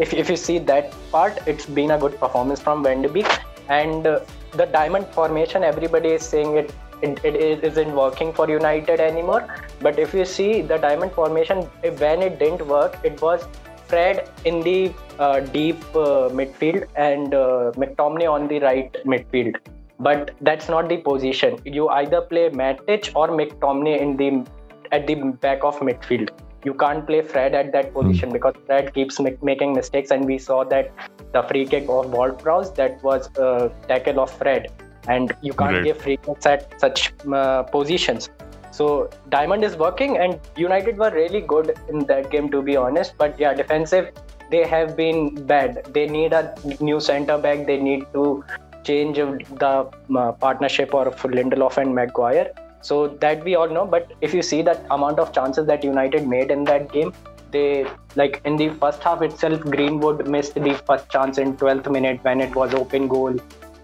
if, 0.00 0.14
if 0.14 0.30
you 0.30 0.36
see 0.36 0.58
that 0.58 0.94
part, 1.12 1.38
it's 1.46 1.66
been 1.66 1.90
a 1.90 1.98
good 1.98 2.18
performance 2.18 2.60
from 2.60 2.82
Van 2.82 3.02
de 3.02 3.08
Beek. 3.08 3.28
And 3.68 4.06
uh, 4.06 4.20
the 4.52 4.64
diamond 4.64 5.06
formation, 5.08 5.62
everybody 5.62 6.08
is 6.10 6.22
saying 6.22 6.56
it, 6.56 6.74
it, 7.02 7.22
it 7.24 7.62
isn't 7.62 7.94
working 7.94 8.32
for 8.32 8.48
United 8.48 8.98
anymore. 8.98 9.46
But 9.80 9.98
if 9.98 10.14
you 10.14 10.24
see 10.24 10.62
the 10.62 10.78
diamond 10.78 11.12
formation, 11.12 11.62
when 11.82 12.22
it 12.22 12.38
didn't 12.38 12.66
work, 12.66 12.98
it 13.04 13.20
was 13.20 13.46
Fred 13.88 14.30
in 14.44 14.60
the 14.60 14.92
uh, 15.18 15.40
deep 15.40 15.82
uh, 15.94 16.28
midfield 16.28 16.86
and 16.96 17.34
uh, 17.34 17.72
McTominay 17.76 18.30
on 18.30 18.48
the 18.48 18.60
right 18.60 18.92
midfield. 19.04 19.56
But 20.00 20.30
that's 20.40 20.68
not 20.68 20.88
the 20.88 20.98
position. 20.98 21.58
You 21.64 21.88
either 21.88 22.20
play 22.20 22.50
Matic 22.50 23.12
or 23.14 23.28
McTominay 23.28 24.00
in 24.00 24.16
the 24.16 24.46
at 24.92 25.06
the 25.06 25.16
back 25.16 25.64
of 25.64 25.78
midfield 25.80 26.30
you 26.64 26.74
can't 26.74 27.06
play 27.06 27.22
Fred 27.22 27.54
at 27.54 27.72
that 27.72 27.92
position 27.94 28.30
mm. 28.30 28.34
because 28.34 28.54
Fred 28.66 28.92
keeps 28.94 29.20
making 29.20 29.74
mistakes, 29.74 30.10
and 30.10 30.24
we 30.24 30.38
saw 30.38 30.64
that 30.64 30.90
the 31.32 31.42
free 31.44 31.66
kick 31.66 31.88
of 31.88 32.10
Ward-Prowse 32.10 32.72
that 32.74 33.02
was 33.02 33.30
a 33.36 33.70
tackle 33.86 34.20
of 34.20 34.30
Fred, 34.30 34.72
and 35.06 35.32
you 35.42 35.52
can't 35.52 35.76
right. 35.76 35.84
give 35.84 35.98
free 35.98 36.16
kicks 36.16 36.46
at 36.46 36.80
such 36.80 37.12
uh, 37.32 37.62
positions. 37.62 38.30
So 38.70 39.10
Diamond 39.28 39.64
is 39.64 39.76
working, 39.76 40.18
and 40.18 40.40
United 40.56 40.98
were 40.98 41.10
really 41.10 41.40
good 41.40 41.74
in 41.88 42.00
that 42.06 42.30
game, 42.30 42.50
to 42.50 42.62
be 42.62 42.76
honest. 42.76 43.14
But 43.16 43.38
yeah, 43.38 43.54
defensive, 43.54 44.10
they 44.50 44.66
have 44.66 44.96
been 44.96 45.46
bad. 45.46 45.84
They 45.92 46.06
need 46.06 46.32
a 46.32 46.54
new 46.80 47.00
centre 47.00 47.38
back. 47.38 47.66
They 47.66 47.78
need 47.78 48.04
to 48.12 48.44
change 48.88 49.18
of 49.18 49.30
the 49.62 49.74
uh, 50.18 50.32
partnership 50.32 50.94
of 50.94 51.20
Lindelof 51.38 51.76
and 51.76 51.94
Maguire 51.94 52.50
so 52.80 53.08
that 53.24 53.44
we 53.44 53.54
all 53.54 53.68
know. 53.68 53.86
But 53.86 54.12
if 54.20 54.34
you 54.34 54.42
see 54.42 54.62
that 54.62 54.86
amount 54.90 55.18
of 55.18 55.32
chances 55.32 55.66
that 55.66 55.84
United 55.84 56.26
made 56.26 56.50
in 56.50 56.64
that 56.64 56.92
game, 56.92 57.12
they 57.50 57.86
like 58.14 58.40
in 58.44 58.56
the 58.56 58.68
first 58.80 59.02
half 59.02 59.22
itself, 59.22 59.60
Greenwood 59.60 60.28
missed 60.28 60.54
the 60.54 60.74
first 60.86 61.08
chance 61.08 61.38
in 61.38 61.56
12th 61.56 61.90
minute 61.90 62.20
when 62.22 62.40
it 62.40 62.54
was 62.54 62.74
open 62.74 63.08
goal. 63.08 63.36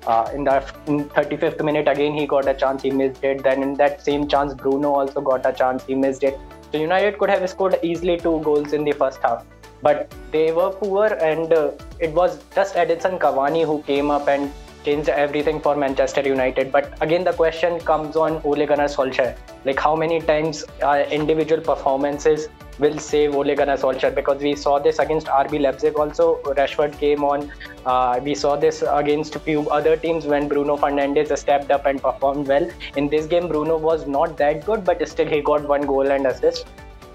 Uh, 0.07 0.31
in 0.35 0.45
the 0.45 0.55
in 0.87 1.09
35th 1.13 1.65
minute 1.65 1.89
again 1.89 2.13
he 2.13 2.27
got 2.27 2.47
a 2.47 2.53
chance 2.63 2.83
he 2.83 2.91
missed 2.91 3.25
it 3.25 3.43
then 3.43 3.63
in 3.63 3.73
that 3.73 4.03
same 4.09 4.29
chance 4.33 4.53
bruno 4.63 4.91
also 4.97 5.23
got 5.29 5.47
a 5.51 5.53
chance 5.61 5.87
he 5.87 5.95
missed 5.95 6.23
it 6.31 6.39
so 6.71 6.77
united 6.77 7.17
could 7.19 7.31
have 7.31 7.49
scored 7.53 7.79
easily 7.83 8.19
two 8.19 8.35
goals 8.49 8.75
in 8.75 8.85
the 8.85 8.93
first 8.93 9.23
half 9.23 9.47
but 9.87 10.13
they 10.31 10.53
were 10.53 10.69
poor 10.83 11.07
and 11.29 11.55
uh, 11.55 11.71
it 12.01 12.13
was 12.13 12.37
just 12.55 12.75
Edinson 12.75 13.19
Cavani 13.19 13.65
who 13.65 13.83
came 13.85 14.11
up 14.11 14.29
and 14.29 14.53
changed 14.85 15.09
everything 15.09 15.61
for 15.61 15.75
Manchester 15.77 16.21
United. 16.21 16.71
But 16.71 16.97
again, 17.01 17.25
the 17.25 17.33
question 17.33 17.81
comes 17.81 18.17
on 18.17 18.41
Ole 18.45 18.67
Gunnar 18.67 18.89
Solskjaer. 18.97 19.37
Like 19.65 19.79
how 19.79 19.97
many 19.97 20.21
times 20.21 20.65
uh, 20.83 21.05
individual 21.11 21.61
performances 21.63 22.49
will 22.79 22.99
save 22.99 23.35
Ole 23.35 23.55
Gunnar 23.55 23.77
Solskjaer? 23.77 24.15
Because 24.15 24.43
we 24.43 24.55
saw 24.55 24.79
this 24.79 24.99
against 24.99 25.27
RB 25.27 25.61
Leipzig 25.61 25.95
also. 25.95 26.41
Rashford 26.45 26.99
came 26.99 27.25
on. 27.25 27.51
Uh, 27.87 28.21
we 28.23 28.35
saw 28.35 28.57
this 28.57 28.85
against 28.89 29.37
a 29.37 29.39
few 29.39 29.69
other 29.71 29.97
teams 29.97 30.27
when 30.27 30.49
Bruno 30.49 30.77
Fernandes 30.77 31.37
stepped 31.39 31.71
up 31.71 31.87
and 31.87 32.03
performed 32.03 32.49
well. 32.49 32.69
In 32.97 33.09
this 33.09 33.27
game, 33.27 33.49
Bruno 33.49 33.79
was 33.79 34.07
not 34.07 34.37
that 34.39 34.65
good, 34.67 34.85
but 34.85 35.07
still 35.09 35.27
he 35.27 35.41
got 35.41 35.67
one 35.67 35.83
goal 35.83 36.11
and 36.11 36.27
assist. 36.27 36.67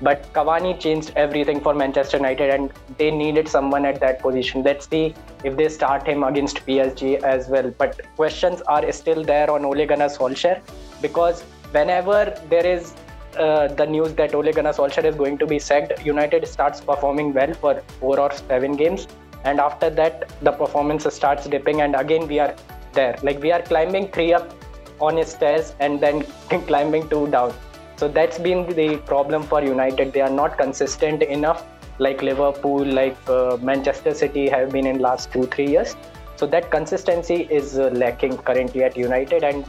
But 0.02 0.32
Cavani 0.34 0.80
changed 0.80 1.12
everything 1.16 1.60
for 1.60 1.74
Manchester 1.74 2.18
United, 2.18 2.50
and 2.50 2.72
they 2.98 3.12
needed 3.12 3.48
someone 3.48 3.86
at 3.86 4.00
that 4.00 4.22
position. 4.22 4.64
Let's 4.64 4.90
see 4.90 5.14
if 5.44 5.58
they 5.58 5.68
start 5.70 6.08
him 6.08 6.24
against 6.24 6.66
PSG 6.66 7.22
as 7.24 7.50
well. 7.50 7.74
But 7.78 8.02
questions 8.16 8.62
are 8.62 8.90
still 8.92 9.24
there 9.24 9.52
on 9.52 9.66
Ole 9.66 9.86
Gunnar 9.86 10.08
Solskjaer 10.08 10.62
because 11.02 11.42
whenever 11.72 12.34
there 12.50 12.66
is 12.66 12.94
uh, 13.38 13.68
the 13.68 13.86
news 13.86 14.14
that 14.14 14.34
Ole 14.34 14.52
Gunnar 14.54 14.74
Solskjaer 14.74 15.06
is 15.06 15.16
going 15.16 15.38
to 15.38 15.46
be 15.46 15.60
sacked, 15.60 16.06
United 16.06 16.48
starts 16.48 16.82
performing 16.82 17.34
well 17.34 17.54
for 17.54 17.82
four 18.00 18.20
or 18.20 18.32
seven 18.32 18.76
games, 18.76 19.08
and 19.44 19.60
after 19.60 19.90
that 19.90 20.32
the 20.42 20.52
performance 20.52 21.14
starts 21.14 21.46
dipping, 21.48 21.82
and 21.82 21.96
again 21.96 22.28
we 22.28 22.40
are 22.40 22.56
there. 22.94 23.18
Like 23.22 23.42
we 23.42 23.52
are 23.52 23.62
climbing 23.62 24.08
three 24.10 24.34
up 24.34 24.54
on 25.00 25.18
his 25.18 25.30
stairs 25.30 25.74
and 25.80 26.00
then 26.00 26.24
climbing 26.68 27.10
two 27.10 27.28
down. 27.28 27.54
So 28.00 28.08
that's 28.08 28.38
been 28.40 28.66
the 28.76 28.96
problem 29.06 29.44
for 29.44 29.62
United. 29.62 30.14
They 30.14 30.22
are 30.22 30.30
not 30.30 30.58
consistent 30.58 31.22
enough, 31.22 31.66
like 32.06 32.22
Liverpool, 32.22 32.86
like 32.86 33.18
uh, 33.28 33.58
Manchester 33.62 34.14
City 34.14 34.48
have 34.48 34.70
been 34.76 34.88
in 34.92 35.00
last 35.00 35.34
two 35.34 35.48
three 35.48 35.68
years. 35.68 35.98
So 36.38 36.48
that 36.54 36.72
consistency 36.72 37.40
is 37.58 37.78
uh, 37.78 37.90
lacking 38.04 38.38
currently 38.38 38.86
at 38.86 38.96
United, 38.96 39.44
and 39.44 39.66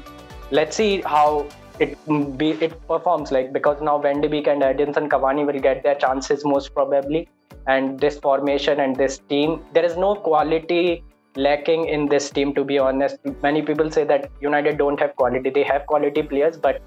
let's 0.53 0.77
see 0.77 1.01
how 1.14 1.49
it 1.81 1.97
be 2.38 2.51
it 2.66 2.77
performs. 2.87 3.33
Like 3.33 3.53
because 3.53 3.83
now 3.83 3.99
Van 3.99 4.21
de 4.21 4.29
Beek 4.29 4.47
and 4.47 4.62
Edinson 4.62 5.09
Cavani 5.09 5.45
will 5.45 5.59
get 5.66 5.83
their 5.83 5.97
chances 5.97 6.45
most 6.45 6.73
probably, 6.73 7.29
and 7.66 7.99
this 7.99 8.21
formation 8.29 8.79
and 8.79 8.95
this 8.95 9.19
team, 9.35 9.59
there 9.73 9.85
is 9.85 9.97
no 9.97 10.14
quality 10.14 11.03
lacking 11.35 11.88
in 11.88 12.09
this 12.14 12.31
team. 12.31 12.55
To 12.55 12.64
be 12.73 12.79
honest, 12.79 13.19
many 13.43 13.62
people 13.62 13.90
say 13.90 14.05
that 14.05 14.31
United 14.40 14.79
don't 14.79 15.01
have 15.01 15.16
quality. 15.16 15.51
They 15.51 15.64
have 15.64 15.87
quality 15.87 16.23
players, 16.23 16.57
but 16.57 16.81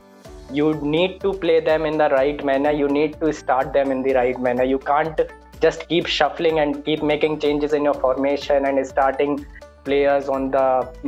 you 0.52 0.74
need 0.76 1.22
to 1.22 1.34
play 1.34 1.60
them 1.60 1.86
in 1.86 1.98
the 1.98 2.10
right 2.10 2.44
manner. 2.44 2.72
You 2.72 2.88
need 2.88 3.20
to 3.20 3.34
start 3.34 3.74
them 3.74 3.92
in 3.92 4.04
the 4.04 4.14
right 4.14 4.40
manner. 4.40 4.64
You 4.64 4.80
can't 4.80 5.20
just 5.62 5.88
keep 5.88 6.08
shuffling 6.08 6.60
and 6.60 6.84
keep 6.86 7.02
making 7.02 7.40
changes 7.40 7.74
in 7.74 7.84
your 7.84 7.94
formation 7.94 8.66
and 8.66 8.86
starting 8.86 9.46
players 9.84 10.30
on 10.30 10.52
the 10.52 10.68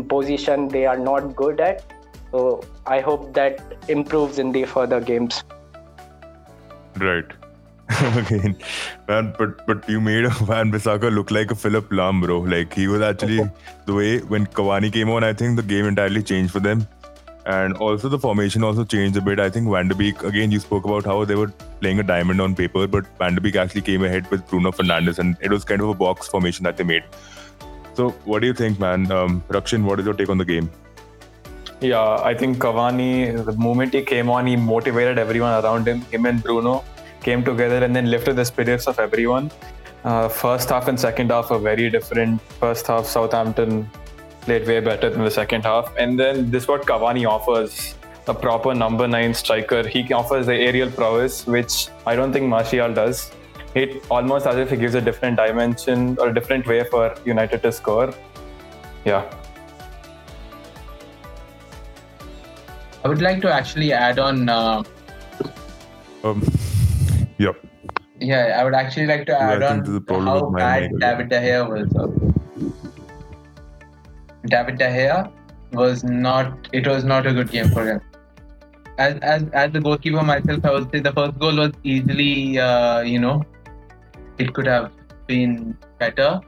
position 0.09 0.67
they 0.67 0.85
are 0.85 0.97
not 0.97 1.35
good 1.35 1.59
at. 1.59 1.83
So 2.31 2.61
i 2.85 2.99
hope 2.99 3.33
that 3.33 3.59
improves 3.87 4.39
in 4.39 4.51
the 4.51 4.63
further 4.65 4.99
games. 4.99 5.43
Right. 6.97 7.25
Again 8.19 8.55
man 9.07 9.33
but 9.37 9.65
but 9.67 9.87
you 9.87 10.01
made 10.01 10.25
Wan-Bissaka 10.47 11.13
look 11.13 11.29
like 11.29 11.51
a 11.51 11.55
Philipp 11.55 11.89
Lahm 11.89 12.21
bro. 12.21 12.39
Like 12.39 12.73
he 12.73 12.87
was 12.87 13.01
actually 13.01 13.39
the 13.85 13.93
way 13.93 14.19
when 14.19 14.47
Cavani 14.47 14.91
came 14.91 15.09
on 15.09 15.23
I 15.23 15.33
think 15.33 15.55
the 15.55 15.67
game 15.73 15.85
entirely 15.85 16.23
changed 16.23 16.51
for 16.51 16.59
them 16.59 16.87
and 17.45 17.77
also 17.77 18.09
the 18.09 18.17
formation 18.17 18.63
also 18.63 18.83
changed 18.83 19.17
a 19.17 19.21
bit. 19.21 19.39
I 19.39 19.49
think 19.49 19.69
Van 19.69 19.87
de 19.87 19.95
Beek, 19.95 20.23
again, 20.23 20.51
you 20.51 20.59
spoke 20.59 20.85
about 20.85 21.05
how 21.05 21.23
they 21.25 21.35
were 21.35 21.49
playing 21.79 21.99
a 21.99 22.03
diamond 22.03 22.41
on 22.41 22.55
paper, 22.55 22.87
but 22.87 23.05
Van 23.19 23.35
de 23.35 23.41
Beek 23.41 23.55
actually 23.55 23.81
came 23.81 24.03
ahead 24.03 24.29
with 24.31 24.47
Bruno 24.47 24.71
Fernandes 24.71 25.19
and 25.19 25.37
it 25.41 25.51
was 25.51 25.63
kind 25.63 25.81
of 25.81 25.89
a 25.89 25.93
box 25.93 26.27
formation 26.27 26.63
that 26.63 26.77
they 26.77 26.83
made. 26.83 27.03
So 27.93 28.09
what 28.25 28.41
do 28.41 28.47
you 28.47 28.53
think, 28.53 28.79
man? 28.79 29.11
Um, 29.11 29.43
Rakshin, 29.49 29.83
what 29.83 29.99
is 29.99 30.05
your 30.05 30.15
take 30.15 30.29
on 30.29 30.37
the 30.37 30.45
game? 30.45 30.69
Yeah, 31.81 32.15
I 32.23 32.33
think 32.33 32.57
Cavani, 32.57 33.45
the 33.45 33.53
moment 33.53 33.93
he 33.93 34.01
came 34.01 34.29
on, 34.29 34.47
he 34.47 34.55
motivated 34.55 35.17
everyone 35.17 35.63
around 35.63 35.87
him. 35.87 36.01
Him 36.01 36.25
and 36.25 36.41
Bruno 36.41 36.83
came 37.21 37.43
together 37.43 37.83
and 37.83 37.95
then 37.95 38.09
lifted 38.09 38.35
the 38.37 38.45
spirits 38.45 38.87
of 38.87 38.99
everyone. 38.99 39.51
Uh, 40.03 40.29
first 40.29 40.69
half 40.69 40.87
and 40.87 40.99
second 40.99 41.31
half 41.31 41.51
are 41.51 41.59
very 41.59 41.89
different. 41.89 42.41
First 42.59 42.87
half, 42.87 43.05
Southampton 43.05 43.89
played 44.45 44.67
way 44.67 44.79
better 44.79 45.09
than 45.09 45.23
the 45.23 45.31
second 45.31 45.63
half. 45.63 45.93
And 45.97 46.19
then 46.19 46.49
this 46.51 46.63
is 46.63 46.69
what 46.69 46.83
Cavani 46.83 47.27
offers 47.27 47.95
a 48.27 48.33
proper 48.33 48.73
number 48.73 49.07
nine 49.07 49.33
striker. 49.33 49.87
He 49.87 50.11
offers 50.13 50.45
the 50.45 50.55
aerial 50.55 50.89
prowess, 50.89 51.45
which 51.45 51.87
I 52.05 52.15
don't 52.15 52.31
think 52.31 52.45
Martial 52.45 52.93
does. 52.93 53.31
It 53.73 54.05
almost 54.09 54.47
as 54.47 54.55
if 54.57 54.69
he 54.69 54.77
gives 54.77 54.95
a 54.95 55.01
different 55.01 55.37
dimension 55.37 56.17
or 56.19 56.29
a 56.29 56.33
different 56.33 56.65
way 56.65 56.83
for 56.85 57.15
United 57.25 57.61
to 57.63 57.71
score. 57.71 58.13
Yeah. 59.03 59.29
I 63.03 63.07
would 63.07 63.21
like 63.21 63.41
to 63.41 63.53
actually 63.53 63.91
add 63.93 64.17
on. 64.17 64.49
Uh, 64.49 64.83
um, 66.23 66.41
yep. 67.37 67.55
Yeah, 68.19 68.57
I 68.59 68.63
would 68.63 68.73
actually 68.73 69.05
like 69.05 69.25
to 69.27 69.39
add 69.39 69.61
on 69.61 69.85
how 70.09 70.49
bad 70.49 70.89
David 70.99 71.29
De 71.29 71.39
Gea 71.39 71.69
was. 71.69 72.34
David 74.45 74.77
De 74.77 74.87
Gea 74.87 75.31
was 75.71 76.03
not. 76.03 76.67
It 76.73 76.87
was 76.87 77.03
not 77.03 77.27
a 77.27 77.33
good 77.33 77.51
game 77.51 77.69
for 77.69 77.85
him. 77.85 78.01
As 78.97 79.17
as 79.21 79.43
as 79.53 79.71
the 79.71 79.81
goalkeeper 79.81 80.23
myself, 80.23 80.65
I 80.65 80.71
would 80.71 80.91
say 80.91 80.99
the 80.99 81.11
first 81.11 81.39
goal 81.39 81.57
was 81.57 81.71
easily, 81.83 82.59
uh, 82.59 83.01
you 83.01 83.19
know, 83.19 83.43
it 84.37 84.53
could 84.53 84.67
have 84.67 84.91
been 85.27 85.77
better. 85.99 86.39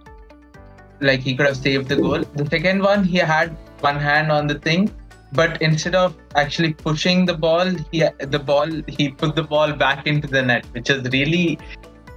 Like 0.99 1.19
he 1.19 1.35
could 1.35 1.45
have 1.45 1.57
saved 1.57 1.89
the 1.89 1.97
goal. 1.97 2.23
The 2.35 2.45
second 2.45 2.81
one, 2.81 3.03
he 3.03 3.17
had 3.17 3.57
one 3.81 3.97
hand 3.97 4.31
on 4.31 4.47
the 4.47 4.55
thing, 4.55 4.89
but 5.33 5.61
instead 5.61 5.95
of 5.95 6.15
actually 6.35 6.73
pushing 6.73 7.25
the 7.25 7.33
ball, 7.33 7.69
he 7.91 8.03
the 8.19 8.39
ball 8.39 8.67
he 8.87 9.09
put 9.09 9.35
the 9.35 9.43
ball 9.43 9.73
back 9.73 10.07
into 10.07 10.27
the 10.27 10.41
net, 10.41 10.65
which 10.71 10.89
is 10.89 11.03
really 11.11 11.59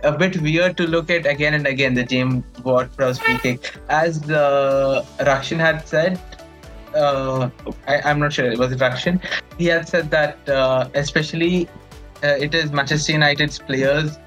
a 0.02 0.12
bit 0.12 0.40
weird 0.40 0.76
to 0.76 0.86
look 0.86 1.10
at 1.10 1.26
again 1.26 1.54
and 1.54 1.66
again 1.66 1.94
the 1.94 2.04
James 2.04 2.44
Ward-Prowse 2.64 3.18
free 3.18 3.38
kick. 3.38 3.76
As 3.88 4.30
uh, 4.30 5.04
Rakshin 5.18 5.58
had 5.58 5.86
said, 5.86 6.20
uh, 6.94 7.50
I, 7.86 8.10
am 8.10 8.18
not 8.18 8.32
sure, 8.32 8.50
it 8.50 8.58
was 8.58 8.72
it 8.72 9.20
he 9.58 9.66
had 9.66 9.88
said 9.88 10.10
that 10.10 10.48
uh, 10.48 10.88
especially 10.94 11.68
uh, 12.22 12.36
it 12.38 12.54
is 12.54 12.72
Manchester 12.72 13.12
United's 13.12 13.58
players' 13.58 14.18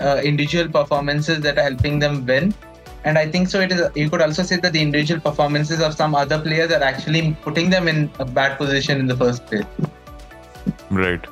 uh, 0.00 0.20
individual 0.24 0.68
performances 0.68 1.40
that 1.40 1.58
are 1.58 1.62
helping 1.62 1.98
them 1.98 2.24
win. 2.26 2.54
And 3.04 3.16
I 3.16 3.30
think 3.30 3.48
so. 3.48 3.60
It 3.60 3.72
is. 3.72 3.88
You 3.94 4.10
could 4.10 4.20
also 4.20 4.42
say 4.42 4.56
that 4.56 4.72
the 4.72 4.80
individual 4.80 5.20
performances 5.20 5.80
of 5.80 5.94
some 5.94 6.14
other 6.14 6.40
players 6.40 6.72
are 6.72 6.82
actually 6.82 7.36
putting 7.42 7.70
them 7.70 7.86
in 7.86 8.10
a 8.18 8.24
bad 8.24 8.58
position 8.58 8.98
in 8.98 9.06
the 9.06 9.16
first 9.16 9.46
place. 9.46 9.64
Right. 10.90 11.24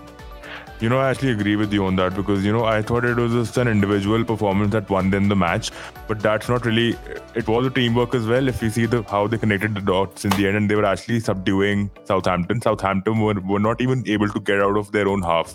You 0.79 0.91
know, 0.91 0.99
I 0.99 1.09
actually 1.11 1.31
agree 1.31 1.57
with 1.57 1.73
you 1.73 1.87
on 1.87 1.97
that 1.97 2.15
because, 2.15 2.45
you 2.45 2.53
know, 2.53 2.65
I 2.67 2.83
thought 2.83 3.07
it 3.07 3.17
was 3.17 3.33
just 3.33 3.57
an 3.57 3.67
individual 3.67 4.23
performance 4.23 4.73
that 4.73 4.91
won 4.91 5.09
them 5.09 5.29
the 5.29 5.35
match, 5.35 5.71
but 6.07 6.21
that's 6.21 6.51
not 6.51 6.67
really, 6.67 6.99
it 7.35 7.49
was 7.49 7.65
a 7.65 7.71
teamwork 7.71 8.15
as 8.15 8.27
well. 8.27 8.47
If 8.47 8.63
you 8.63 8.69
see 8.69 8.85
the 8.85 9.03
how 9.05 9.27
they 9.27 9.39
connected 9.39 9.75
the 9.75 9.81
dots 9.81 10.27
in 10.27 10.33
the 10.33 10.47
end 10.47 10.59
and 10.59 10.71
they 10.71 10.75
were 10.75 10.85
actually 10.85 11.21
subduing 11.21 11.91
Southampton, 12.05 12.61
Southampton 12.61 13.21
were, 13.21 13.41
were 13.41 13.59
not 13.59 13.81
even 13.81 14.07
able 14.07 14.29
to 14.29 14.39
get 14.39 14.61
out 14.61 14.77
of 14.77 14.93
their 14.93 15.09
own 15.09 15.23
half, 15.23 15.55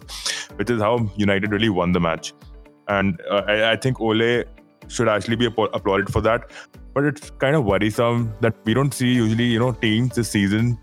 which 0.58 0.72
is 0.72 0.82
how 0.82 1.08
United 1.18 1.52
really 1.52 1.70
won 1.70 1.92
the 1.92 2.00
match. 2.00 2.34
And 2.88 3.22
uh, 3.30 3.44
I, 3.48 3.74
I 3.74 3.76
think 3.76 4.02
Ole 4.02 4.44
should 4.88 5.08
actually 5.08 5.36
be 5.36 5.46
applauded 5.46 6.12
for 6.12 6.22
that. 6.22 6.50
But 6.96 7.06
it's 7.06 7.30
kind 7.30 7.56
of 7.56 7.64
worrisome 7.66 8.34
that 8.42 8.56
we 8.66 8.74
don't 8.74 8.92
see 8.92 9.14
usually, 9.14 9.46
you 9.46 9.60
know, 9.60 9.72
teams 9.72 10.16
this 10.16 10.32
season, 10.32 10.80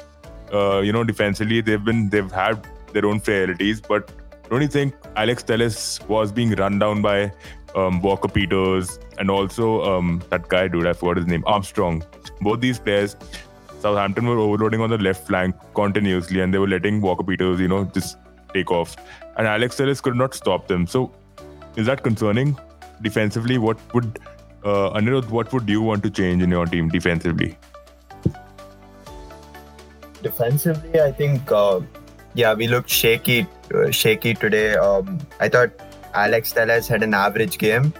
uh, 0.54 0.78
you 0.78 0.92
know, 0.92 1.02
defensively, 1.02 1.60
they've 1.60 1.84
been, 1.84 2.08
they've 2.08 2.30
had 2.30 2.64
their 2.92 3.04
own 3.04 3.18
frailties, 3.18 3.80
but 3.80 4.12
don't 4.50 4.62
you 4.62 4.68
think 4.68 4.94
Alex 5.16 5.42
Telles 5.42 6.00
was 6.08 6.32
being 6.32 6.52
run 6.52 6.78
down 6.78 7.02
by 7.02 7.32
um, 7.74 8.00
Walker 8.00 8.28
Peters 8.28 8.98
and 9.18 9.30
also 9.30 9.82
um, 9.82 10.22
that 10.30 10.48
guy, 10.48 10.68
dude, 10.68 10.86
I 10.86 10.92
forgot 10.92 11.18
his 11.18 11.26
name, 11.26 11.44
Armstrong. 11.46 12.02
Both 12.40 12.60
these 12.60 12.78
players, 12.78 13.16
Southampton 13.80 14.26
were 14.26 14.38
overloading 14.38 14.80
on 14.80 14.90
the 14.90 14.98
left 14.98 15.26
flank 15.26 15.54
continuously 15.74 16.40
and 16.40 16.52
they 16.52 16.58
were 16.58 16.68
letting 16.68 17.00
Walker 17.00 17.24
Peters, 17.24 17.60
you 17.60 17.68
know, 17.68 17.84
just 17.84 18.16
take 18.54 18.70
off. 18.70 18.96
And 19.36 19.46
Alex 19.46 19.76
Telles 19.76 20.00
could 20.00 20.16
not 20.16 20.34
stop 20.34 20.66
them. 20.66 20.86
So 20.86 21.12
is 21.76 21.86
that 21.86 22.02
concerning? 22.02 22.58
Defensively, 23.02 23.58
what 23.58 23.78
would 23.94 24.18
uh, 24.64 24.90
Anirudh, 24.98 25.28
what 25.30 25.52
would 25.52 25.68
you 25.68 25.82
want 25.82 26.02
to 26.02 26.10
change 26.10 26.42
in 26.42 26.50
your 26.50 26.66
team 26.66 26.88
defensively? 26.88 27.56
Defensively, 30.22 31.00
I 31.00 31.12
think 31.12 31.52
uh, 31.52 31.80
yeah, 32.34 32.54
we 32.54 32.66
looked 32.66 32.90
shaky, 32.90 33.46
shaky 33.90 34.34
today. 34.34 34.74
Um, 34.74 35.18
I 35.40 35.48
thought 35.48 35.70
Alex 36.14 36.52
Telles 36.52 36.88
had 36.88 37.02
an 37.02 37.14
average 37.14 37.58
game. 37.58 37.92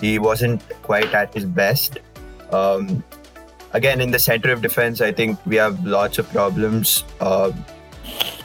He 0.00 0.18
wasn't 0.18 0.62
quite 0.82 1.14
at 1.14 1.32
his 1.34 1.44
best. 1.44 1.98
Um, 2.52 3.02
again, 3.72 4.00
in 4.00 4.10
the 4.10 4.18
center 4.18 4.52
of 4.52 4.62
defense, 4.62 5.00
I 5.00 5.12
think 5.12 5.38
we 5.46 5.56
have 5.56 5.84
lots 5.84 6.18
of 6.18 6.28
problems. 6.30 7.04
Uh, 7.20 7.52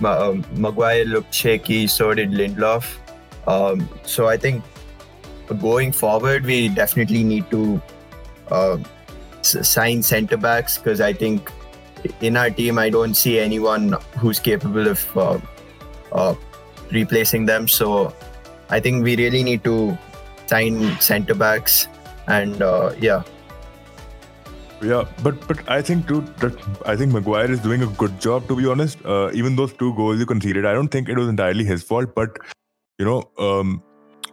um, 0.04 0.46
Maguire 0.54 1.06
looked 1.06 1.34
shaky, 1.34 1.88
so 1.88 2.14
did 2.14 2.32
Lindelof. 2.32 2.98
Um, 3.48 3.90
so 4.04 4.28
I 4.28 4.38
think 4.38 4.64
going 5.60 5.92
forward, 5.92 6.46
we 6.46 6.70
definitely 6.70 7.24
need 7.24 7.50
to 7.52 7.82
uh, 8.52 8.78
sign 9.42 10.04
centre 10.04 10.38
backs 10.38 10.78
because 10.78 11.02
I 11.02 11.14
think 11.14 11.52
in 12.22 12.38
our 12.38 12.50
team, 12.50 12.78
I 12.78 12.90
don't 12.90 13.14
see 13.14 13.40
anyone 13.40 13.96
who's 14.18 14.40
capable 14.40 14.88
of 14.88 15.18
uh, 15.18 15.40
uh, 16.12 16.36
replacing 16.92 17.46
them. 17.46 17.68
So 17.68 18.14
I 18.70 18.80
think 18.80 19.04
we 19.04 19.16
really 19.16 19.44
need 19.44 19.64
to 19.64 19.98
sign 20.48 21.00
centre 21.00 21.36
backs, 21.36 21.88
and 22.28 22.62
uh, 22.62 22.92
yeah. 23.00 23.24
Yeah, 24.82 25.06
but 25.24 25.46
but 25.48 25.70
I 25.70 25.82
think 25.82 26.08
too 26.08 26.22
that 26.40 26.56
I 26.86 26.96
think 26.96 27.12
Maguire 27.12 27.52
is 27.52 27.60
doing 27.60 27.84
a 27.84 27.88
good 27.88 28.20
job. 28.22 28.48
To 28.48 28.56
be 28.56 28.66
honest, 28.66 29.06
uh, 29.06 29.30
even 29.34 29.56
those 29.56 29.74
two 29.74 29.94
goals 29.96 30.20
you 30.20 30.26
conceded, 30.26 30.66
I 30.66 30.74
don't 30.74 30.88
think 30.88 31.10
it 31.10 31.18
was 31.18 31.28
entirely 31.28 31.66
his 31.66 31.84
fault. 31.84 32.16
But 32.16 32.38
you 32.98 33.06
know, 33.06 33.30
um, 33.38 33.84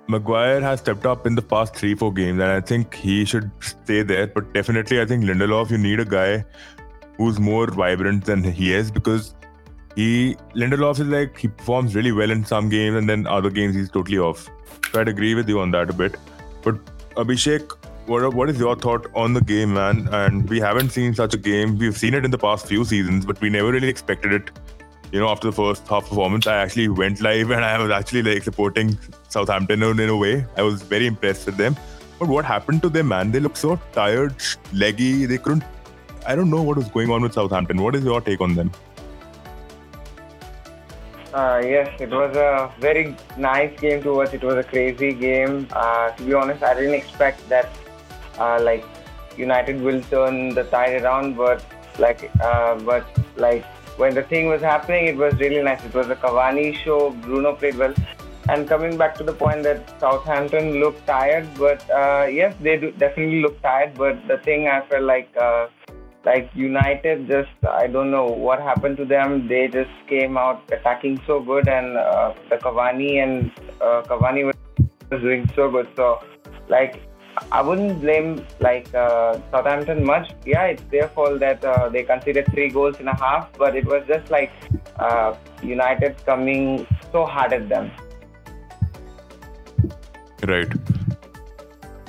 Maguire 0.09 0.61
has 0.61 0.81
stepped 0.81 1.05
up 1.05 1.27
in 1.27 1.35
the 1.35 1.43
past 1.43 1.75
three 1.75 1.97
four 1.97 2.13
games, 2.13 2.41
and 2.41 2.51
I 2.51 2.61
think 2.61 2.95
he 2.95 3.25
should 3.25 3.51
stay 3.61 4.03
there. 4.03 4.29
But 4.29 4.53
definitely, 4.55 5.01
I 5.01 5.07
think 5.07 5.25
Lindelof, 5.25 5.71
you 5.71 5.79
need 5.79 5.99
a 5.99 6.05
guy 6.05 6.45
who's 7.17 7.41
more 7.41 7.67
vibrant 7.67 8.25
than 8.25 8.45
he 8.45 8.73
is 8.73 8.91
because 8.91 9.35
he 9.97 10.37
Lindelof 10.55 11.01
is 11.01 11.09
like 11.09 11.37
he 11.39 11.49
performs 11.49 11.95
really 11.95 12.13
well 12.13 12.31
in 12.31 12.45
some 12.45 12.69
games 12.69 12.97
and 12.97 13.09
then 13.09 13.27
other 13.27 13.51
games 13.51 13.75
he's 13.75 13.91
totally 13.91 14.19
off. 14.19 14.49
So 14.93 15.01
I'd 15.01 15.09
agree 15.09 15.35
with 15.35 15.49
you 15.49 15.59
on 15.61 15.71
that 15.73 15.91
a 15.91 15.93
bit. 15.93 16.17
But 16.63 16.77
Abhishek, 17.15 17.73
what 18.07 18.35
what 18.35 18.51
is 18.51 18.59
your 18.59 18.77
thought 18.77 19.07
on 19.15 19.33
the 19.33 19.41
game, 19.41 19.75
man? 19.75 20.09
And 20.13 20.49
we 20.49 20.61
haven't 20.61 20.91
seen 20.91 21.15
such 21.15 21.35
a 21.35 21.39
game. 21.39 21.79
We've 21.79 21.97
seen 21.97 22.15
it 22.15 22.25
in 22.25 22.31
the 22.31 22.39
past 22.39 22.67
few 22.67 22.85
seasons, 22.85 23.27
but 23.27 23.41
we 23.41 23.51
never 23.51 23.73
really 23.73 23.89
expected 23.89 24.33
it. 24.33 24.51
You 25.13 25.21
know, 25.21 25.29
after 25.29 25.51
the 25.51 25.57
first 25.57 25.87
half 25.89 26.09
performance, 26.09 26.47
I 26.47 26.57
actually 26.57 26.89
went 26.89 27.21
live 27.21 27.51
and 27.59 27.65
I 27.65 27.79
was 27.83 27.91
actually 27.91 28.23
like 28.23 28.43
supporting 28.43 28.99
Southampton 29.29 29.83
in 29.83 30.09
a 30.09 30.17
way. 30.17 30.45
I 30.57 30.63
was 30.63 30.83
very 30.83 31.07
impressed 31.07 31.47
with 31.47 31.57
them. 31.57 31.77
But 32.19 32.29
what 32.29 32.45
happened 32.45 32.83
to 32.83 32.89
them, 32.89 33.09
man? 33.09 33.31
They 33.31 33.41
look 33.41 33.57
so 33.57 33.81
tired, 33.93 34.35
leggy. 34.73 35.27
They 35.27 35.39
couldn't 35.39 35.65
I 36.27 36.35
don't 36.35 36.51
know 36.51 36.61
what 36.61 36.77
was 36.77 36.89
going 36.89 37.11
on 37.11 37.23
with 37.23 37.35
Southampton. 37.35 37.81
What 37.81 37.95
is 37.95 38.03
your 38.05 38.21
take 38.21 38.41
on 38.41 38.57
them? 38.57 38.73
Uh, 41.37 41.61
yes, 41.63 41.89
it 42.01 42.09
was 42.09 42.35
a 42.35 42.73
very 42.81 43.15
nice 43.37 43.79
game 43.79 44.03
to 44.03 44.15
watch. 44.15 44.33
It 44.33 44.43
was 44.43 44.55
a 44.55 44.63
crazy 44.63 45.13
game. 45.13 45.69
Uh, 45.71 46.11
to 46.13 46.23
be 46.23 46.33
honest, 46.33 46.63
I 46.63 46.73
didn't 46.73 46.95
expect 46.95 47.47
that. 47.51 47.69
Uh, 48.39 48.59
like 48.63 48.87
United 49.37 49.83
will 49.83 50.01
turn 50.05 50.55
the 50.55 50.65
tide 50.65 51.03
around, 51.03 51.37
but 51.37 51.63
like, 51.99 52.31
uh, 52.41 52.77
but 52.77 53.05
like 53.37 53.67
when 53.99 54.15
the 54.15 54.23
thing 54.23 54.47
was 54.47 54.63
happening, 54.63 55.09
it 55.09 55.17
was 55.17 55.35
really 55.35 55.63
nice. 55.63 55.85
It 55.85 55.93
was 55.93 56.09
a 56.09 56.17
Cavani 56.17 56.75
show. 56.75 57.11
Bruno 57.11 57.55
played 57.55 57.77
well. 57.77 57.95
And 58.49 58.67
coming 58.67 58.97
back 58.97 59.15
to 59.17 59.25
the 59.25 59.35
point 59.35 59.63
that 59.65 60.01
Southampton 60.01 60.81
looked 60.81 61.07
tired, 61.07 61.47
but 61.59 61.85
uh, 61.91 62.29
yes, 62.31 62.55
they 62.63 62.79
do 62.79 62.93
definitely 62.93 63.43
look 63.43 63.61
tired. 63.61 63.93
But 63.95 64.27
the 64.27 64.39
thing 64.39 64.69
I 64.69 64.81
felt 64.87 65.03
like 65.03 65.29
uh, 65.37 65.67
like 66.27 66.51
United 66.55 67.29
just 67.29 67.67
I 67.81 67.87
don't 67.87 68.11
know 68.11 68.27
what 68.27 68.61
happened 68.61 68.97
to 68.99 69.05
them. 69.05 69.49
They 69.49 69.69
just 69.69 69.97
came 70.09 70.37
out 70.37 70.63
attacking 70.77 71.21
so 71.27 71.41
good, 71.41 71.69
and 71.69 71.97
uh, 71.97 72.35
the 72.51 72.57
Cavani 72.57 73.23
and 73.23 73.53
uh, 73.81 74.03
Cavani 74.09 74.45
was 74.47 75.21
doing 75.23 75.49
so 75.55 75.71
good. 75.71 75.89
So 75.97 76.21
like 76.69 77.01
I 77.53 77.63
wouldn't 77.63 78.01
blame 78.01 78.45
like 78.61 78.93
uh, 78.95 79.39
Southampton 79.51 80.05
much. 80.05 80.33
Yeah, 80.45 80.65
it's 80.65 80.83
their 80.91 81.09
fault 81.09 81.41
that 81.41 81.65
uh, 81.65 81.89
they 81.89 82.03
conceded 82.03 82.47
three 82.53 82.71
goals 82.71 82.99
in 82.99 83.09
a 83.09 83.17
half, 83.17 83.53
but 83.57 83.77
it 83.77 83.85
was 83.85 84.03
just 84.09 84.31
like 84.31 84.53
uh, 84.99 85.35
United 85.63 86.25
coming 86.27 86.87
so 87.13 87.25
hard 87.25 87.53
at 87.53 87.69
them. 87.69 87.91
Right. 90.43 90.73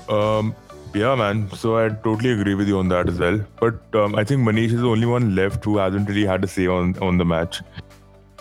Um, 0.10 0.56
yeah, 1.00 1.16
man. 1.16 1.50
So 1.52 1.78
I 1.78 1.90
totally 1.90 2.32
agree 2.32 2.54
with 2.56 2.68
you 2.68 2.80
on 2.80 2.88
that 2.90 3.10
as 3.10 3.20
well. 3.20 3.40
But 3.60 3.96
um, 3.96 4.16
I 4.16 4.24
think 4.24 4.42
Manish 4.42 4.74
is 4.74 4.82
the 4.82 4.88
only 4.88 5.06
one 5.06 5.36
left 5.36 5.64
who 5.64 5.78
hasn't 5.78 6.10
really 6.10 6.26
had 6.26 6.44
a 6.44 6.48
say 6.48 6.68
on 6.68 6.98
on 7.00 7.18
the 7.18 7.26
match. 7.26 7.62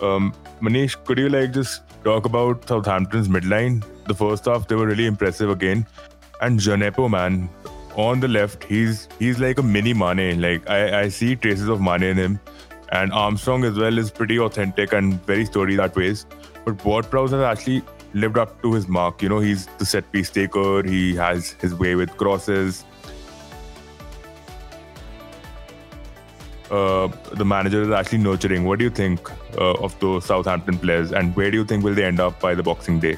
Um, 0.02 0.34
Manish, 0.60 0.96
could 1.04 1.18
you 1.18 1.28
like 1.28 1.52
just 1.52 1.82
talk 2.04 2.26
about 2.26 2.68
Southampton's 2.68 3.28
midline? 3.28 3.84
The 4.06 4.14
first 4.14 4.44
half 4.44 4.68
they 4.68 4.74
were 4.74 4.86
really 4.86 5.06
impressive 5.06 5.50
again, 5.50 5.86
and 6.40 6.60
Djenepo, 6.60 7.10
man, 7.10 7.48
on 7.96 8.20
the 8.20 8.28
left, 8.28 8.64
he's 8.64 9.08
he's 9.18 9.38
like 9.38 9.58
a 9.58 9.62
mini 9.62 9.94
Mane. 9.94 10.40
Like 10.40 10.68
I 10.68 11.00
I 11.02 11.08
see 11.08 11.34
traces 11.36 11.68
of 11.68 11.80
Mane 11.80 12.02
in 12.10 12.16
him, 12.16 12.40
and 12.92 13.12
Armstrong 13.12 13.64
as 13.64 13.78
well 13.84 13.98
is 13.98 14.10
pretty 14.10 14.38
authentic 14.38 14.92
and 14.92 15.20
very 15.32 15.46
sturdy 15.46 15.76
that 15.76 15.96
ways. 15.96 16.26
But 16.64 16.84
Ward-Prowse 16.84 17.30
has 17.30 17.42
actually 17.42 17.82
lived 18.16 18.38
up 18.38 18.60
to 18.62 18.72
his 18.72 18.88
mark. 18.88 19.22
You 19.22 19.28
know, 19.28 19.38
he's 19.38 19.66
the 19.78 19.86
set 19.86 20.10
piece 20.10 20.30
taker. 20.30 20.82
He 20.82 21.14
has 21.16 21.52
his 21.60 21.74
way 21.74 21.94
with 21.94 22.16
crosses. 22.16 22.84
Uh, 26.70 27.08
the 27.32 27.44
manager 27.44 27.82
is 27.82 27.90
actually 27.90 28.18
nurturing. 28.18 28.64
What 28.64 28.78
do 28.80 28.84
you 28.84 28.90
think 28.90 29.30
uh, 29.56 29.74
of 29.74 29.98
those 30.00 30.24
Southampton 30.24 30.78
players, 30.78 31.12
and 31.12 31.36
where 31.36 31.50
do 31.50 31.58
you 31.58 31.64
think 31.64 31.84
will 31.84 31.94
they 31.94 32.04
end 32.04 32.18
up 32.18 32.40
by 32.40 32.54
the 32.54 32.62
Boxing 32.62 32.98
Day? 32.98 33.16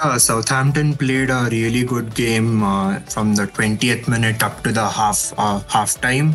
Uh, 0.00 0.18
Southampton 0.18 0.94
played 0.94 1.30
a 1.30 1.48
really 1.50 1.84
good 1.84 2.14
game 2.14 2.62
uh, 2.62 3.00
from 3.00 3.34
the 3.34 3.46
20th 3.46 4.08
minute 4.08 4.42
up 4.42 4.62
to 4.62 4.72
the 4.72 4.86
half 4.86 5.32
uh, 5.38 5.60
half 5.68 6.00
time. 6.00 6.34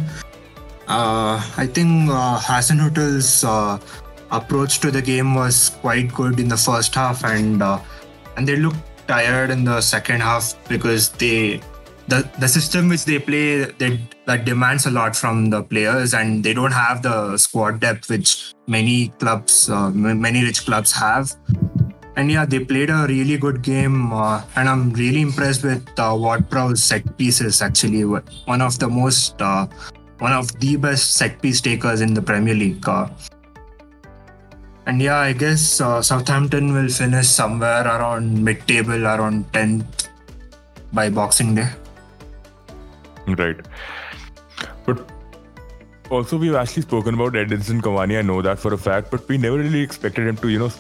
Uh, 0.87 1.39
I 1.57 1.67
think 1.67 2.09
Hasenhüttl's 2.09 3.43
uh, 3.43 3.77
approach 4.31 4.79
to 4.79 4.91
the 4.91 5.01
game 5.01 5.35
was 5.35 5.77
quite 5.81 6.13
good 6.13 6.39
in 6.39 6.47
the 6.47 6.57
first 6.57 6.95
half, 6.95 7.23
and 7.23 7.61
uh, 7.61 7.79
and 8.37 8.47
they 8.47 8.55
looked 8.55 8.77
tired 9.07 9.49
in 9.49 9.63
the 9.63 9.81
second 9.81 10.21
half 10.21 10.55
because 10.67 11.09
they 11.09 11.61
the 12.07 12.29
the 12.39 12.47
system 12.47 12.89
which 12.89 13.05
they 13.05 13.19
play 13.19 13.65
that 13.65 13.99
that 14.25 14.45
demands 14.45 14.85
a 14.85 14.91
lot 14.91 15.15
from 15.15 15.49
the 15.49 15.61
players, 15.63 16.13
and 16.13 16.43
they 16.43 16.53
don't 16.53 16.71
have 16.71 17.01
the 17.01 17.37
squad 17.37 17.79
depth 17.79 18.09
which 18.09 18.53
many 18.67 19.09
clubs, 19.19 19.69
uh, 19.69 19.89
many 19.89 20.43
rich 20.43 20.65
clubs 20.65 20.91
have. 20.91 21.35
And 22.15 22.31
yeah, 22.31 22.45
they 22.45 22.59
played 22.59 22.91
a 22.91 23.07
really 23.07 23.37
good 23.37 23.63
game, 23.63 24.13
uh, 24.13 24.43
and 24.55 24.69
I'm 24.69 24.93
really 24.93 25.21
impressed 25.21 25.63
with 25.63 25.87
uh, 25.97 26.15
Ward-Prowse's 26.15 26.83
set 26.83 27.17
pieces. 27.17 27.59
Actually, 27.61 28.03
one 28.03 28.61
of 28.61 28.77
the 28.77 28.87
most, 28.87 29.41
uh, 29.41 29.65
one 30.19 30.31
of 30.31 30.47
the 30.59 30.75
best 30.75 31.13
set 31.15 31.41
piece 31.41 31.59
takers 31.59 32.01
in 32.01 32.13
the 32.13 32.21
Premier 32.21 32.53
League. 32.53 32.87
And 34.85 35.01
yeah, 35.01 35.17
I 35.17 35.33
guess 35.33 35.79
uh, 35.79 36.01
Southampton 36.01 36.73
will 36.73 36.89
finish 36.89 37.27
somewhere 37.27 37.85
around 37.85 38.43
mid-table, 38.43 39.05
around 39.05 39.51
10th 39.53 40.09
by 40.91 41.09
Boxing 41.09 41.55
Day. 41.55 41.69
Right. 43.27 43.55
But 44.85 45.09
also, 46.09 46.37
we've 46.37 46.55
actually 46.55 46.81
spoken 46.81 47.13
about 47.15 47.33
Edinson 47.33 47.81
Cavani. 47.81 48.19
I 48.19 48.21
know 48.21 48.41
that 48.41 48.59
for 48.59 48.73
a 48.73 48.77
fact, 48.77 49.09
but 49.09 49.27
we 49.29 49.37
never 49.37 49.57
really 49.57 49.81
expected 49.81 50.27
him 50.27 50.35
to, 50.37 50.49
you 50.49 50.59
know, 50.59 50.71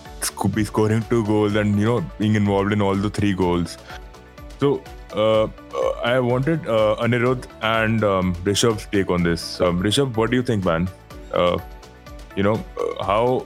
be 0.53 0.65
scoring 0.65 1.03
two 1.09 1.25
goals 1.25 1.55
and 1.55 1.79
you 1.79 1.85
know 1.85 2.05
being 2.19 2.35
involved 2.35 2.73
in 2.73 2.81
all 2.81 2.95
the 2.95 3.09
three 3.09 3.33
goals. 3.33 3.77
So 4.59 4.83
uh, 5.15 5.43
uh, 5.43 5.91
I 6.03 6.19
wanted 6.19 6.67
uh, 6.67 6.97
Anirudh 6.99 7.45
and 7.61 8.03
um, 8.03 8.35
Rishabh's 8.43 8.87
take 8.91 9.09
on 9.09 9.23
this. 9.23 9.61
Um, 9.61 9.81
Rishabh, 9.81 10.15
what 10.17 10.29
do 10.29 10.37
you 10.37 10.43
think, 10.43 10.65
man? 10.65 10.89
Uh, 11.33 11.57
you 12.35 12.43
know, 12.43 12.63
uh, 12.79 13.03
how 13.03 13.45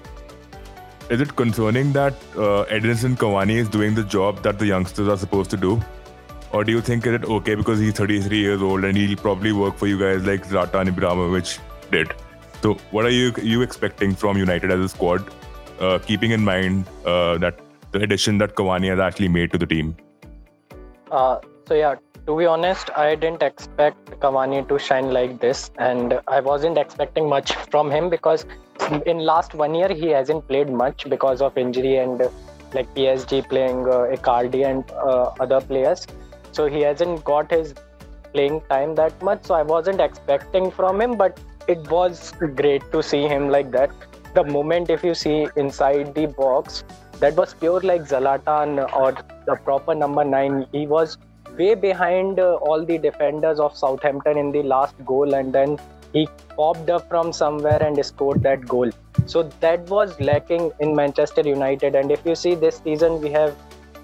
is 1.10 1.22
it 1.22 1.36
concerning 1.36 1.94
that 1.94 2.14
uh, 2.36 2.66
Edinson 2.66 3.16
Cavani 3.16 3.56
is 3.56 3.70
doing 3.70 3.96
the 3.96 4.04
job 4.04 4.44
that 4.44 4.60
the 4.60 4.66
youngsters 4.66 5.08
are 5.08 5.18
supposed 5.18 5.50
to 5.52 5.58
do? 5.58 5.82
Or 6.52 6.64
do 6.64 6.72
you 6.72 6.82
think 6.82 7.06
is 7.06 7.14
it 7.14 7.26
okay 7.26 7.56
because 7.56 7.80
he's 7.80 7.94
33 7.94 8.38
years 8.38 8.62
old 8.62 8.84
and 8.84 8.98
he'll 8.98 9.18
probably 9.18 9.52
work 9.52 9.78
for 9.78 9.88
you 9.88 10.00
guys 10.00 10.26
like 10.26 10.46
Zlatan 10.48 10.90
Ibrahimovic 10.90 11.60
did? 11.92 12.14
So, 12.62 12.76
what 12.92 13.06
are 13.06 13.10
you 13.10 13.34
you 13.42 13.62
expecting 13.62 14.16
from 14.16 14.38
United 14.38 14.72
as 14.72 14.80
a 14.80 14.90
squad, 14.90 15.24
uh, 15.80 16.00
keeping 16.00 16.32
in 16.32 16.44
mind 16.44 16.88
uh, 17.06 17.38
that 17.38 17.60
the 17.92 18.00
addition 18.00 18.38
that 18.40 18.56
Cavani 18.56 18.90
has 18.90 19.00
actually 19.00 19.28
made 19.28 19.52
to 19.52 19.58
the 19.58 19.68
team? 19.68 19.96
Uh, 21.12 21.40
so 21.68 21.74
yeah, 21.74 21.96
to 22.26 22.38
be 22.38 22.46
honest, 22.46 22.90
I 22.96 23.16
didn't 23.16 23.44
expect 23.44 24.20
Cavani 24.22 24.68
to 24.70 24.80
shine 24.80 25.12
like 25.12 25.40
this, 25.40 25.70
and 25.78 26.20
I 26.28 26.40
wasn't 26.40 26.78
expecting 26.78 27.28
much 27.28 27.54
from 27.72 27.92
him 27.92 28.10
because 28.10 28.46
in 29.06 29.20
last 29.20 29.54
one 29.54 29.76
year 29.76 29.90
he 29.90 30.08
hasn't 30.08 30.48
played 30.48 30.70
much 30.70 31.10
because 31.10 31.42
of 31.42 31.58
injury 31.58 31.98
and 31.98 32.20
like 32.74 32.94
PSG 32.96 33.48
playing 33.50 33.88
uh, 33.88 34.16
Icardi 34.16 34.66
and 34.66 34.90
uh, 34.92 35.32
other 35.42 35.60
players. 35.60 36.08
So 36.54 36.68
he 36.68 36.82
hasn't 36.82 37.24
got 37.26 37.52
his 37.52 37.74
playing 38.34 38.62
time 38.70 38.96
that 38.96 39.22
much. 39.22 39.44
So 39.44 39.56
I 39.56 39.64
wasn't 39.64 40.00
expecting 40.00 40.72
from 40.72 41.02
him, 41.02 41.18
but 41.18 41.40
it 41.68 41.90
was 41.92 42.32
great 42.56 42.92
to 42.92 43.04
see 43.04 43.28
him 43.28 43.50
like 43.50 43.72
that. 43.72 43.92
The 44.36 44.44
moment 44.44 44.90
if 44.90 45.04
you 45.04 45.14
see 45.16 45.48
inside 45.58 46.14
the 46.16 46.28
box, 46.28 46.84
that 47.20 47.36
was 47.36 47.54
pure 47.54 47.82
like 47.82 48.02
Zlatan 48.02 48.94
or 48.94 49.16
the 49.46 49.56
proper 49.56 49.96
number 49.96 50.24
nine. 50.24 50.66
He 50.72 50.86
was 50.86 51.18
way 51.58 51.76
behind 51.76 52.40
uh, 52.40 52.56
all 52.56 52.86
the 52.86 52.98
defenders 52.98 53.60
of 53.60 53.76
Southampton 53.76 54.38
in 54.38 54.52
the 54.52 54.64
last 54.64 54.96
goal, 55.06 55.34
and 55.34 55.54
then 55.54 55.78
he 56.14 56.28
popped 56.56 56.90
up 56.90 57.08
from 57.10 57.34
somewhere 57.34 57.82
and 57.82 58.04
scored 58.06 58.42
that 58.44 58.66
goal. 58.66 58.90
So 59.26 59.44
that 59.60 59.82
was 59.90 60.20
lacking 60.20 60.72
in 60.80 60.96
Manchester 60.96 61.42
United. 61.42 61.96
And 61.96 62.12
if 62.12 62.26
you 62.26 62.36
see 62.36 62.56
this 62.56 62.82
season, 62.84 63.22
we 63.22 63.30
have 63.32 63.56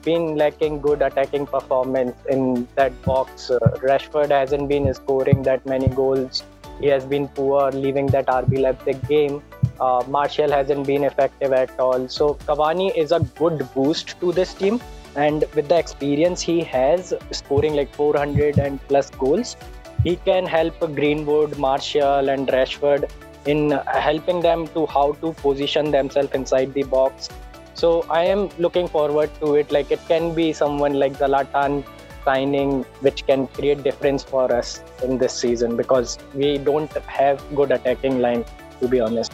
been 0.03 0.35
lacking 0.35 0.81
good 0.81 1.01
attacking 1.01 1.47
performance 1.47 2.15
in 2.29 2.67
that 2.75 2.99
box. 3.03 3.49
Uh, 3.49 3.59
Rashford 3.81 4.29
hasn't 4.29 4.67
been 4.67 4.93
scoring 4.93 5.43
that 5.43 5.65
many 5.65 5.87
goals. 5.87 6.43
He 6.79 6.87
has 6.87 7.05
been 7.05 7.27
poor, 7.29 7.71
leaving 7.71 8.07
that 8.07 8.27
RB 8.27 8.59
Leipzig 8.59 9.07
game. 9.07 9.41
Uh, 9.79 10.03
Martial 10.07 10.51
hasn't 10.51 10.85
been 10.85 11.03
effective 11.03 11.53
at 11.53 11.79
all. 11.79 12.07
So 12.09 12.35
Cavani 12.45 12.95
is 12.95 13.11
a 13.11 13.19
good 13.37 13.67
boost 13.73 14.19
to 14.19 14.31
this 14.31 14.53
team. 14.53 14.81
And 15.15 15.45
with 15.55 15.69
the 15.69 15.77
experience 15.77 16.41
he 16.41 16.61
has, 16.61 17.13
scoring 17.31 17.75
like 17.75 17.93
400 17.93 18.57
and 18.57 18.79
plus 18.87 19.09
goals, 19.09 19.55
he 20.03 20.15
can 20.17 20.45
help 20.45 20.79
Greenwood, 20.95 21.57
Martial, 21.57 22.29
and 22.29 22.47
Rashford 22.47 23.09
in 23.45 23.71
helping 23.87 24.41
them 24.41 24.67
to 24.69 24.85
how 24.87 25.13
to 25.13 25.33
position 25.33 25.91
themselves 25.91 26.31
inside 26.33 26.73
the 26.73 26.83
box 26.83 27.29
so 27.75 28.05
I 28.09 28.23
am 28.25 28.49
looking 28.59 28.87
forward 28.87 29.31
to 29.41 29.55
it. 29.55 29.71
Like 29.71 29.91
it 29.91 29.99
can 30.07 30.33
be 30.35 30.53
someone 30.53 30.93
like 30.93 31.13
Zlatan 31.13 31.83
signing, 32.23 32.83
which 33.01 33.25
can 33.25 33.47
create 33.47 33.83
difference 33.83 34.23
for 34.23 34.51
us 34.53 34.81
in 35.03 35.17
this 35.17 35.33
season 35.33 35.75
because 35.75 36.17
we 36.33 36.57
don't 36.57 36.91
have 37.07 37.43
good 37.55 37.71
attacking 37.71 38.19
line, 38.19 38.45
to 38.79 38.87
be 38.87 38.99
honest. 38.99 39.33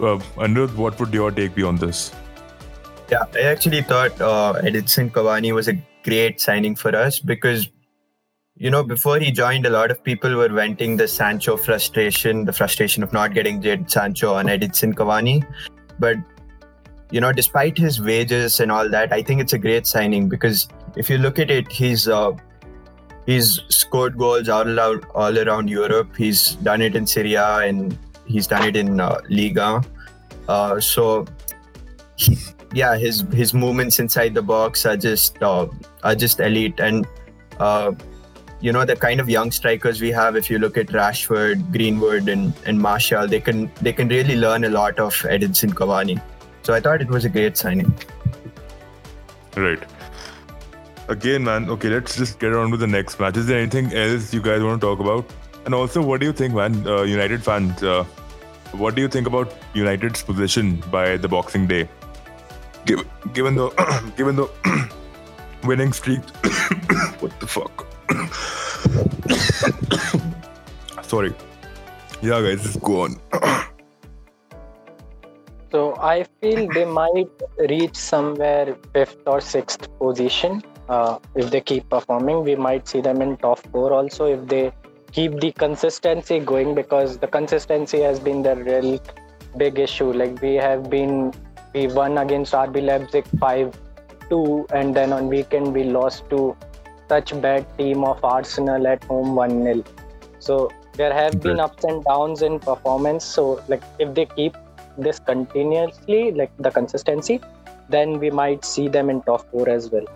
Uh, 0.00 0.18
Anirudh, 0.36 0.74
what 0.76 0.98
would 1.00 1.12
your 1.12 1.30
take 1.30 1.54
be 1.54 1.62
on 1.64 1.76
this? 1.76 2.12
Yeah, 3.10 3.24
I 3.34 3.40
actually 3.40 3.82
thought 3.82 4.20
uh, 4.20 4.54
Edinson 4.62 5.10
Cavani 5.10 5.54
was 5.54 5.68
a 5.68 5.74
great 6.02 6.40
signing 6.40 6.76
for 6.76 6.94
us 6.94 7.18
because, 7.18 7.68
you 8.56 8.70
know, 8.70 8.82
before 8.82 9.18
he 9.18 9.30
joined, 9.30 9.64
a 9.64 9.70
lot 9.70 9.90
of 9.90 10.02
people 10.04 10.36
were 10.36 10.48
venting 10.48 10.96
the 10.96 11.08
Sancho 11.08 11.56
frustration, 11.56 12.44
the 12.44 12.52
frustration 12.52 13.02
of 13.02 13.12
not 13.12 13.32
getting 13.32 13.62
Jadon 13.62 13.90
Sancho 13.90 14.34
on 14.34 14.46
Edinson 14.46 14.94
Cavani. 14.94 15.46
But 15.98 16.16
you 17.10 17.20
know, 17.20 17.32
despite 17.32 17.78
his 17.78 18.00
wages 18.00 18.60
and 18.60 18.70
all 18.70 18.88
that, 18.90 19.12
I 19.12 19.22
think 19.22 19.40
it's 19.40 19.54
a 19.54 19.58
great 19.58 19.86
signing 19.86 20.28
because 20.28 20.68
if 20.96 21.08
you 21.08 21.16
look 21.18 21.38
at 21.38 21.50
it, 21.50 21.70
he's 21.72 22.06
uh, 22.06 22.32
he's 23.24 23.60
scored 23.68 24.18
goals 24.18 24.48
all 24.48 24.68
around 24.68 25.06
all 25.14 25.38
around 25.38 25.68
Europe. 25.70 26.14
He's 26.16 26.56
done 26.56 26.82
it 26.82 26.94
in 26.94 27.06
Serie 27.06 27.34
A 27.34 27.58
and 27.60 27.98
he's 28.26 28.46
done 28.46 28.68
it 28.68 28.76
in 28.76 29.00
uh, 29.00 29.20
Liga. 29.30 29.82
Uh, 30.48 30.80
so, 30.80 31.26
yeah, 32.72 32.96
his 32.96 33.24
his 33.32 33.54
movements 33.54 33.98
inside 33.98 34.34
the 34.34 34.42
box 34.42 34.86
are 34.86 34.96
just 34.96 35.42
uh, 35.42 35.66
are 36.02 36.14
just 36.14 36.40
elite 36.40 36.80
and. 36.80 37.06
Uh, 37.58 37.92
you 38.60 38.72
know 38.72 38.84
the 38.84 38.96
kind 38.96 39.20
of 39.20 39.28
young 39.28 39.52
strikers 39.52 40.00
we 40.00 40.10
have. 40.10 40.36
If 40.36 40.50
you 40.50 40.58
look 40.58 40.76
at 40.76 40.88
Rashford, 40.88 41.70
Greenwood, 41.72 42.28
and 42.28 42.52
and 42.66 42.80
Martial, 42.80 43.28
they 43.28 43.40
can 43.40 43.70
they 43.80 43.92
can 43.92 44.08
really 44.08 44.36
learn 44.36 44.64
a 44.64 44.68
lot 44.68 44.98
of 44.98 45.14
Edinson 45.36 45.74
Cavani. 45.74 46.20
So 46.62 46.74
I 46.74 46.80
thought 46.80 47.00
it 47.00 47.08
was 47.08 47.24
a 47.24 47.28
great 47.28 47.56
signing. 47.56 47.94
Right. 49.56 49.82
Again, 51.08 51.44
man. 51.44 51.70
Okay, 51.70 51.88
let's 51.88 52.16
just 52.16 52.38
get 52.38 52.52
on 52.52 52.70
with 52.70 52.80
the 52.80 52.86
next 52.86 53.18
match. 53.18 53.36
Is 53.36 53.46
there 53.46 53.58
anything 53.58 53.92
else 53.94 54.34
you 54.34 54.42
guys 54.42 54.62
want 54.62 54.80
to 54.80 54.86
talk 54.86 55.00
about? 55.00 55.24
And 55.64 55.74
also, 55.74 56.02
what 56.02 56.20
do 56.20 56.26
you 56.26 56.32
think, 56.32 56.54
man? 56.54 56.86
Uh, 56.86 57.02
United 57.02 57.42
fans, 57.42 57.82
uh, 57.82 58.04
what 58.72 58.94
do 58.94 59.02
you 59.02 59.08
think 59.08 59.26
about 59.26 59.54
United's 59.74 60.22
position 60.22 60.82
by 60.90 61.16
the 61.16 61.28
Boxing 61.28 61.66
Day? 61.66 61.88
Given, 62.84 63.06
given 63.32 63.54
the 63.54 63.68
given 64.16 64.36
the 64.36 64.48
winning 65.64 65.92
streak, 65.92 66.20
what 67.20 67.38
the 67.40 67.46
fuck? 67.46 67.86
Sorry. 71.02 71.32
Yeah, 72.20 72.42
guys, 72.42 72.62
just 72.62 72.80
go 72.80 73.02
on. 73.02 73.16
So 75.70 75.96
I 75.96 76.24
feel 76.40 76.66
they 76.72 76.84
might 76.84 77.28
reach 77.58 77.94
somewhere 77.94 78.76
fifth 78.94 79.18
or 79.26 79.40
sixth 79.40 79.86
position. 79.98 80.62
Uh, 80.88 81.18
if 81.34 81.50
they 81.50 81.60
keep 81.60 81.88
performing, 81.90 82.42
we 82.42 82.56
might 82.56 82.88
see 82.88 83.02
them 83.02 83.20
in 83.20 83.36
top 83.36 83.58
four 83.70 83.92
also 83.92 84.24
if 84.24 84.46
they 84.48 84.72
keep 85.12 85.38
the 85.40 85.52
consistency 85.52 86.38
going 86.38 86.74
because 86.74 87.18
the 87.18 87.26
consistency 87.26 88.00
has 88.00 88.18
been 88.18 88.42
the 88.42 88.56
real 88.56 88.98
big 89.56 89.78
issue. 89.78 90.12
Like 90.12 90.40
we 90.40 90.54
have 90.54 90.88
been, 90.88 91.32
we 91.74 91.86
won 91.86 92.18
against 92.18 92.52
RB 92.52 92.84
Leipzig 92.84 93.26
5 93.38 93.78
2, 94.30 94.66
and 94.70 94.94
then 94.94 95.12
on 95.12 95.28
weekend 95.28 95.72
we 95.74 95.84
lost 95.84 96.28
to 96.30 96.56
such 97.08 97.40
bad 97.40 97.66
team 97.78 98.04
of 98.04 98.22
Arsenal 98.24 98.86
at 98.86 99.04
home 99.04 99.34
1 99.34 99.62
0. 99.62 99.84
So 100.38 100.70
there 100.94 101.12
have 101.12 101.40
been 101.40 101.60
ups 101.60 101.84
and 101.84 102.04
downs 102.04 102.42
in 102.42 102.58
performance. 102.58 103.24
So 103.24 103.62
like 103.68 103.82
if 103.98 104.14
they 104.14 104.26
keep 104.26 104.56
this 104.96 105.18
continuously, 105.18 106.32
like 106.32 106.50
the 106.58 106.70
consistency, 106.70 107.40
then 107.88 108.18
we 108.18 108.30
might 108.30 108.64
see 108.64 108.88
them 108.88 109.08
in 109.10 109.22
top 109.22 109.50
four 109.50 109.68
as 109.68 109.90
well. 109.90 110.06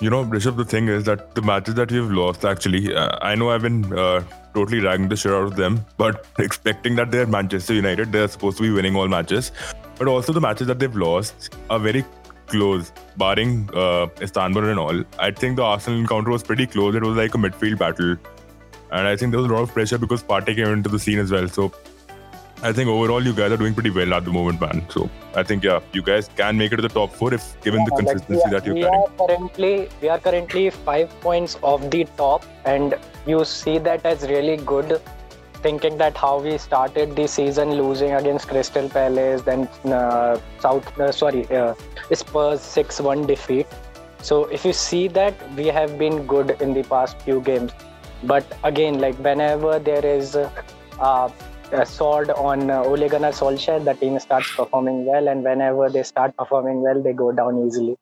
You 0.00 0.10
know, 0.10 0.24
Rishabh, 0.24 0.56
the 0.56 0.64
thing 0.64 0.88
is 0.88 1.04
that 1.04 1.34
the 1.34 1.42
matches 1.42 1.74
that 1.74 1.90
we've 1.90 2.10
lost, 2.10 2.44
actually, 2.44 2.94
uh, 2.94 3.16
I 3.22 3.34
know 3.34 3.50
I've 3.50 3.62
been 3.62 3.96
uh, 3.96 4.22
totally 4.52 4.80
ragging 4.80 5.08
the 5.08 5.16
shit 5.16 5.32
out 5.32 5.44
of 5.44 5.56
them, 5.56 5.84
but 5.96 6.26
expecting 6.38 6.96
that 6.96 7.10
they're 7.10 7.26
Manchester 7.26 7.74
United, 7.74 8.12
they're 8.12 8.28
supposed 8.28 8.58
to 8.58 8.62
be 8.62 8.70
winning 8.70 8.94
all 8.94 9.08
matches. 9.08 9.52
But 9.98 10.08
also, 10.08 10.32
the 10.32 10.40
matches 10.40 10.66
that 10.66 10.78
they've 10.78 10.94
lost 10.94 11.54
are 11.70 11.78
very 11.78 12.04
close, 12.46 12.92
barring 13.16 13.70
uh, 13.74 14.08
Istanbul 14.20 14.68
and 14.68 14.78
all. 14.78 15.02
I 15.18 15.30
think 15.30 15.56
the 15.56 15.62
Arsenal 15.62 15.98
encounter 15.98 16.30
was 16.30 16.42
pretty 16.42 16.66
close. 16.66 16.94
It 16.94 17.02
was 17.02 17.16
like 17.16 17.34
a 17.34 17.38
midfield 17.38 17.78
battle. 17.78 18.16
And 18.92 19.08
I 19.08 19.16
think 19.16 19.32
there 19.32 19.40
was 19.40 19.50
a 19.50 19.54
lot 19.54 19.62
of 19.62 19.72
pressure 19.72 19.98
because 19.98 20.22
Partey 20.22 20.54
came 20.54 20.68
into 20.68 20.88
the 20.88 20.98
scene 20.98 21.18
as 21.18 21.30
well. 21.30 21.48
So 21.48 21.72
I 22.64 22.72
think 22.72 22.88
overall 22.88 23.22
you 23.22 23.34
guys 23.34 23.52
are 23.52 23.58
doing 23.58 23.74
pretty 23.74 23.90
well 23.90 24.14
at 24.14 24.24
the 24.24 24.30
moment, 24.30 24.58
man. 24.58 24.86
So 24.88 25.10
I 25.34 25.42
think 25.42 25.64
yeah, 25.64 25.80
you 25.92 26.02
guys 26.02 26.28
can 26.34 26.56
make 26.56 26.72
it 26.72 26.76
to 26.76 26.82
the 26.82 26.88
top 26.88 27.12
four 27.12 27.34
if 27.34 27.60
given 27.60 27.80
yeah, 27.80 27.86
the 27.90 27.96
consistency 27.96 28.40
like 28.42 28.52
that 28.52 28.64
you're 28.64 28.74
we 28.74 28.80
carrying. 28.80 29.02
Are 29.02 29.26
currently, 29.26 29.88
we 30.00 30.08
are 30.08 30.18
currently 30.18 30.70
five 30.70 31.10
points 31.20 31.58
off 31.60 31.90
the 31.90 32.04
top, 32.16 32.46
and 32.64 32.94
you 33.26 33.44
see 33.44 33.76
that 33.88 34.06
as 34.06 34.22
really 34.30 34.56
good. 34.56 34.98
Thinking 35.66 35.98
that 35.98 36.16
how 36.16 36.40
we 36.40 36.56
started 36.56 37.14
the 37.16 37.28
season 37.28 37.74
losing 37.74 38.12
against 38.12 38.48
Crystal 38.48 38.88
Palace, 38.88 39.42
then 39.42 39.68
uh, 39.84 40.38
South, 40.58 40.98
uh, 40.98 41.12
sorry, 41.12 41.46
uh, 41.50 41.74
Spurs 42.12 42.62
six-one 42.62 43.26
defeat. 43.26 43.66
So 44.22 44.44
if 44.46 44.64
you 44.64 44.72
see 44.72 45.08
that 45.08 45.34
we 45.54 45.66
have 45.66 45.98
been 45.98 46.26
good 46.26 46.56
in 46.62 46.72
the 46.72 46.82
past 46.84 47.20
few 47.20 47.42
games, 47.42 47.72
but 48.22 48.44
again, 48.62 49.00
like 49.00 49.16
whenever 49.16 49.78
there 49.78 50.04
is 50.04 50.34
uh, 50.36 51.28
a 51.72 51.86
sword 51.86 52.30
on 52.30 52.70
uh, 52.70 52.82
Ole 52.82 53.08
Gunnar 53.08 53.32
Solskjaer, 53.32 53.84
the 53.84 53.94
team 53.94 54.18
starts 54.18 54.54
performing 54.54 55.04
well, 55.06 55.28
and 55.28 55.44
whenever 55.44 55.88
they 55.90 56.02
start 56.02 56.36
performing 56.36 56.82
well, 56.82 57.02
they 57.02 57.12
go 57.12 57.32
down 57.32 57.66
easily. 57.66 57.96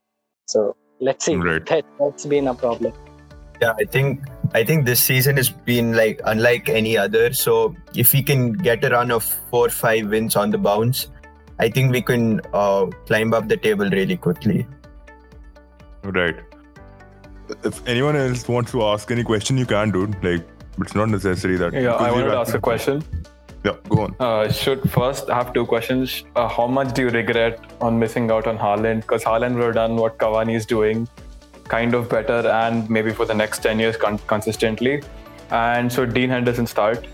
So 0.47 0.77
let's 1.01 1.25
see. 1.25 1.37
Right. 1.37 1.65
That, 1.67 1.85
that's 1.99 2.27
been 2.27 2.49
a 2.49 2.55
problem. 2.55 2.93
Yeah, 3.61 3.75
I 3.79 3.85
think 3.85 4.25
I 4.55 4.65
think 4.65 4.87
this 4.87 5.01
season 5.01 5.37
has 5.37 5.51
been 5.51 5.95
like 5.95 6.21
unlike 6.25 6.69
any 6.69 6.99
other. 6.99 7.33
So 7.33 7.77
if 7.95 8.13
we 8.13 8.23
can 8.23 8.55
get 8.55 8.85
a 8.85 8.91
run 8.91 9.11
of 9.11 9.23
four 9.23 9.69
five 9.69 10.09
wins 10.09 10.35
on 10.35 10.51
the 10.51 10.59
bounce, 10.59 11.09
I 11.59 11.69
think 11.69 11.93
we 11.93 12.03
can 12.03 12.41
uh, 12.53 12.87
climb 13.07 13.33
up 13.33 13.49
the 13.49 13.57
table 13.57 13.89
really 13.89 14.17
quickly. 14.17 14.67
Right. 16.03 16.37
If 17.63 17.87
anyone 17.87 18.17
else 18.17 18.49
wants 18.49 18.73
to 18.73 18.83
ask 18.83 19.11
any 19.11 19.23
question, 19.23 19.57
you 19.57 19.67
can, 19.67 19.91
dude. 19.91 20.17
Like, 20.25 20.45
it's 20.79 20.95
not 20.95 21.11
necessary 21.11 21.57
that. 21.59 21.73
Yeah, 21.73 21.95
I 21.95 21.99
because 21.99 22.13
wanted 22.15 22.31
to 22.31 22.39
ask 22.39 22.55
a 22.55 22.61
question. 22.61 23.05
Yeah, 23.65 23.77
go 23.89 24.03
on. 24.03 24.17
Uh, 24.19 24.51
should 24.51 24.91
first 24.91 25.31
I 25.31 25.37
have 25.37 25.53
two 25.53 25.65
questions. 25.67 26.25
Uh, 26.35 26.49
how 26.49 26.67
much 26.67 26.95
do 26.95 27.03
you 27.03 27.11
regret 27.11 27.61
on 27.81 27.99
missing 27.99 28.31
out 28.31 28.47
on 28.49 28.59
Haaland? 28.59 29.03
Because 29.03 29.23
Haaland 29.23 29.55
would 29.55 29.65
have 29.67 29.75
done 29.75 29.97
what 29.97 30.19
Cavani 30.19 30.57
is 30.57 30.67
doing, 30.67 31.07
kind 31.65 31.95
of 31.95 32.09
better, 32.09 32.41
and 32.49 32.91
maybe 32.91 33.13
for 33.13 33.25
the 33.25 33.35
next 33.35 33.61
ten 33.61 33.79
years 33.79 33.97
con- 33.97 34.19
consistently. 34.27 35.03
And 35.51 35.93
so 35.93 36.05
Dean 36.07 36.29
Henderson 36.31 36.67
start. 36.67 37.07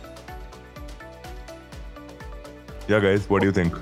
Yeah, 2.88 3.00
guys, 3.00 3.28
what 3.28 3.40
do 3.40 3.46
you 3.46 3.52
think? 3.52 3.74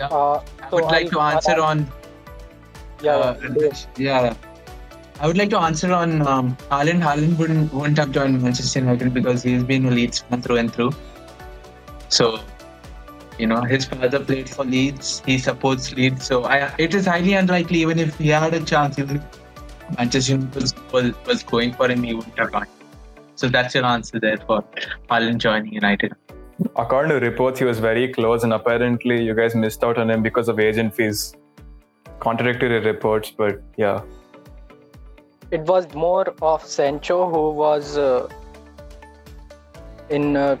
Uh, 0.00 0.34
I 0.36 0.42
so 0.70 0.76
would 0.76 0.84
like 0.84 1.10
to 1.10 1.18
I'll- 1.18 1.36
answer 1.36 1.60
on 1.60 1.86
Yeah, 3.02 3.16
uh, 3.16 3.72
yeah. 3.96 4.34
I 5.20 5.26
would 5.26 5.36
like 5.36 5.50
to 5.50 5.58
answer 5.58 5.92
on 5.92 6.22
um, 6.26 6.56
Haaland. 6.70 7.02
Haaland 7.02 7.36
wouldn't 7.36 7.72
wouldn't 7.74 7.98
have 7.98 8.12
joined 8.12 8.40
Manchester 8.42 8.78
United 8.78 9.12
because 9.12 9.42
he's 9.42 9.64
been 9.64 9.86
a 9.86 9.90
Leeds 9.90 10.20
fan 10.20 10.40
through 10.42 10.58
and 10.62 10.72
through. 10.72 10.92
So, 12.12 12.38
you 13.38 13.46
know, 13.46 13.62
his 13.62 13.86
father 13.86 14.20
played 14.20 14.48
for 14.48 14.64
Leeds. 14.64 15.22
He 15.24 15.38
supports 15.38 15.92
Leeds. 15.94 16.26
So, 16.26 16.44
I, 16.44 16.74
it 16.78 16.94
is 16.94 17.06
highly 17.06 17.32
unlikely, 17.32 17.80
even 17.80 17.98
if 17.98 18.18
he 18.18 18.28
had 18.28 18.52
a 18.52 18.60
chance, 18.62 18.98
even 18.98 19.16
if 19.16 19.96
Manchester 19.98 20.32
United 20.32 20.54
was, 20.54 20.74
was, 20.92 21.14
was 21.26 21.42
going 21.42 21.72
for 21.72 21.90
him, 21.90 22.02
he 22.02 22.12
wouldn't 22.12 22.38
have 22.38 22.52
gone. 22.52 22.66
So, 23.36 23.48
that's 23.48 23.74
your 23.74 23.86
answer 23.86 24.20
there 24.20 24.36
for 24.36 24.62
Haaland 25.10 25.38
joining 25.38 25.72
United. 25.72 26.12
According 26.76 27.18
to 27.18 27.26
reports, 27.26 27.58
he 27.58 27.64
was 27.64 27.78
very 27.78 28.12
close, 28.12 28.44
and 28.44 28.52
apparently 28.52 29.24
you 29.24 29.34
guys 29.34 29.54
missed 29.54 29.82
out 29.82 29.96
on 29.96 30.10
him 30.10 30.22
because 30.22 30.50
of 30.50 30.60
agent 30.60 30.94
fees. 30.94 31.34
Contradictory 32.20 32.78
reports, 32.80 33.30
but 33.30 33.62
yeah. 33.76 34.02
it 35.50 35.62
was 35.62 35.92
more 35.94 36.28
of 36.42 36.64
Sancho 36.64 37.28
who 37.30 37.50
was 37.50 37.96
uh, 37.96 38.28
in 40.10 40.36
uh, 40.36 40.56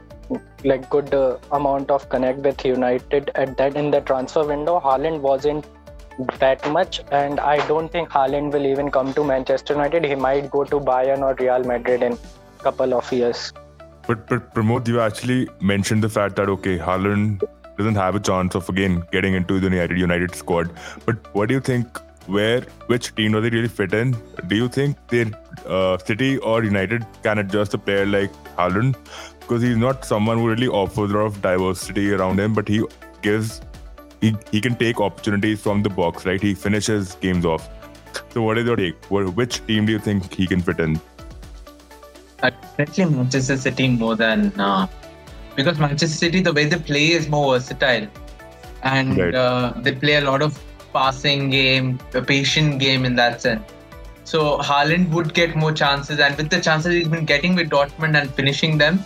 like 0.64 0.88
good 0.90 1.14
uh, 1.14 1.38
amount 1.52 1.90
of 1.90 2.08
connect 2.08 2.38
with 2.38 2.64
United 2.64 3.30
at 3.34 3.56
that 3.58 3.76
in 3.76 3.90
the 3.90 4.00
transfer 4.00 4.44
window. 4.44 4.80
Haaland 4.80 5.20
wasn't 5.20 5.66
that 6.38 6.70
much, 6.70 7.00
and 7.10 7.40
I 7.40 7.66
don't 7.66 7.90
think 7.90 8.10
Haaland 8.10 8.52
will 8.52 8.66
even 8.66 8.90
come 8.90 9.14
to 9.14 9.24
Manchester 9.24 9.74
United. 9.74 10.04
He 10.04 10.14
might 10.14 10.50
go 10.50 10.64
to 10.64 10.78
Bayern 10.78 11.22
or 11.22 11.34
Real 11.34 11.64
Madrid 11.64 12.02
in 12.02 12.12
a 12.12 12.62
couple 12.62 12.94
of 12.94 13.12
years. 13.12 13.52
But 14.06 14.28
but 14.28 14.52
Pramod, 14.54 14.88
you 14.88 15.00
actually 15.00 15.48
mentioned 15.60 16.02
the 16.02 16.08
fact 16.08 16.36
that 16.36 16.48
okay, 16.48 16.78
Haaland 16.78 17.42
doesn't 17.78 17.94
have 17.94 18.14
a 18.14 18.20
chance 18.20 18.54
of 18.54 18.68
again 18.68 19.02
getting 19.12 19.34
into 19.34 19.60
the 19.60 19.68
United 19.68 19.98
United 19.98 20.34
squad. 20.34 20.72
But 21.06 21.34
what 21.34 21.48
do 21.48 21.54
you 21.54 21.60
think? 21.60 21.98
Where 22.26 22.60
which 22.86 23.14
team 23.16 23.32
does 23.32 23.44
he 23.44 23.50
really 23.50 23.68
fit 23.68 23.94
in? 23.94 24.16
Do 24.46 24.56
you 24.56 24.68
think 24.68 24.96
they 25.08 25.24
uh, 25.66 25.98
City 25.98 26.38
or 26.38 26.62
United 26.62 27.06
can 27.22 27.38
adjust 27.38 27.74
a 27.74 27.78
player 27.78 28.06
like 28.06 28.32
Haaland? 28.56 28.94
Because 29.42 29.62
he's 29.62 29.76
not 29.76 30.04
someone 30.04 30.38
who 30.38 30.48
really 30.48 30.68
offers 30.68 31.10
a 31.10 31.14
lot 31.14 31.26
of 31.26 31.42
diversity 31.42 32.12
around 32.12 32.40
him, 32.40 32.54
but 32.54 32.68
he 32.68 32.84
gives 33.22 33.60
he, 34.20 34.34
he 34.50 34.60
can 34.60 34.76
take 34.76 35.00
opportunities 35.00 35.60
from 35.60 35.82
the 35.82 35.90
box, 35.90 36.24
right? 36.24 36.40
He 36.40 36.54
finishes 36.54 37.16
games 37.16 37.44
off. 37.44 37.68
So 38.30 38.42
what 38.42 38.56
is 38.58 38.66
your 38.66 38.76
take? 38.76 39.04
What, 39.06 39.34
which 39.34 39.64
team 39.66 39.86
do 39.86 39.92
you 39.92 39.98
think 39.98 40.32
he 40.32 40.46
can 40.46 40.60
fit 40.60 40.78
in? 40.80 41.00
Definitely 42.76 43.04
Manchester 43.16 43.56
City 43.56 43.88
more 43.88 44.16
than 44.16 44.52
uh, 44.60 44.86
because 45.54 45.78
Manchester 45.78 46.16
City 46.16 46.40
the 46.40 46.52
way 46.52 46.64
they 46.64 46.78
play 46.78 47.12
is 47.12 47.28
more 47.28 47.54
versatile, 47.54 48.08
and 48.82 49.16
Right. 49.16 49.34
uh, 49.34 49.72
they 49.76 49.92
play 49.92 50.14
a 50.14 50.20
lot 50.22 50.42
of 50.42 50.58
passing 50.92 51.50
game, 51.50 52.00
a 52.14 52.22
patient 52.22 52.80
game 52.80 53.04
in 53.04 53.14
that 53.16 53.40
sense. 53.42 53.62
So 54.24 54.58
Haaland 54.58 55.10
would 55.10 55.34
get 55.34 55.54
more 55.56 55.72
chances, 55.72 56.18
and 56.18 56.36
with 56.36 56.50
the 56.50 56.60
chances 56.60 56.94
he's 56.94 57.08
been 57.08 57.24
getting 57.24 57.54
with 57.54 57.70
Dortmund 57.70 58.20
and 58.20 58.32
finishing 58.34 58.78
them, 58.78 59.04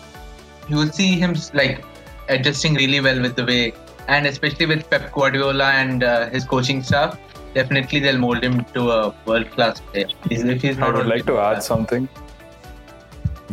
you 0.69 0.77
will 0.77 0.91
see 0.91 1.19
him 1.19 1.35
like 1.55 1.85
adjusting 2.29 2.75
really 2.75 3.01
well 3.01 3.21
with 3.21 3.37
the 3.37 3.45
way, 3.45 3.73
and 4.09 4.27
especially 4.27 4.67
with 4.67 4.89
Pep 4.91 5.13
Guardiola 5.13 5.73
and 5.73 6.03
uh, 6.03 6.29
his 6.31 6.45
coaching 6.45 6.83
staff. 6.83 7.19
Definitely, 7.55 8.01
they'll 8.01 8.19
mold 8.19 8.43
him 8.45 8.65
to 8.75 8.91
a 8.91 9.15
world-class 9.25 9.81
player. 9.81 10.09
He's- 10.29 10.43
If 10.45 10.63
he's 10.63 10.79
I 10.79 10.91
would 10.91 11.07
like 11.07 11.25
to 11.27 11.39
add 11.39 11.63
something. 11.63 12.09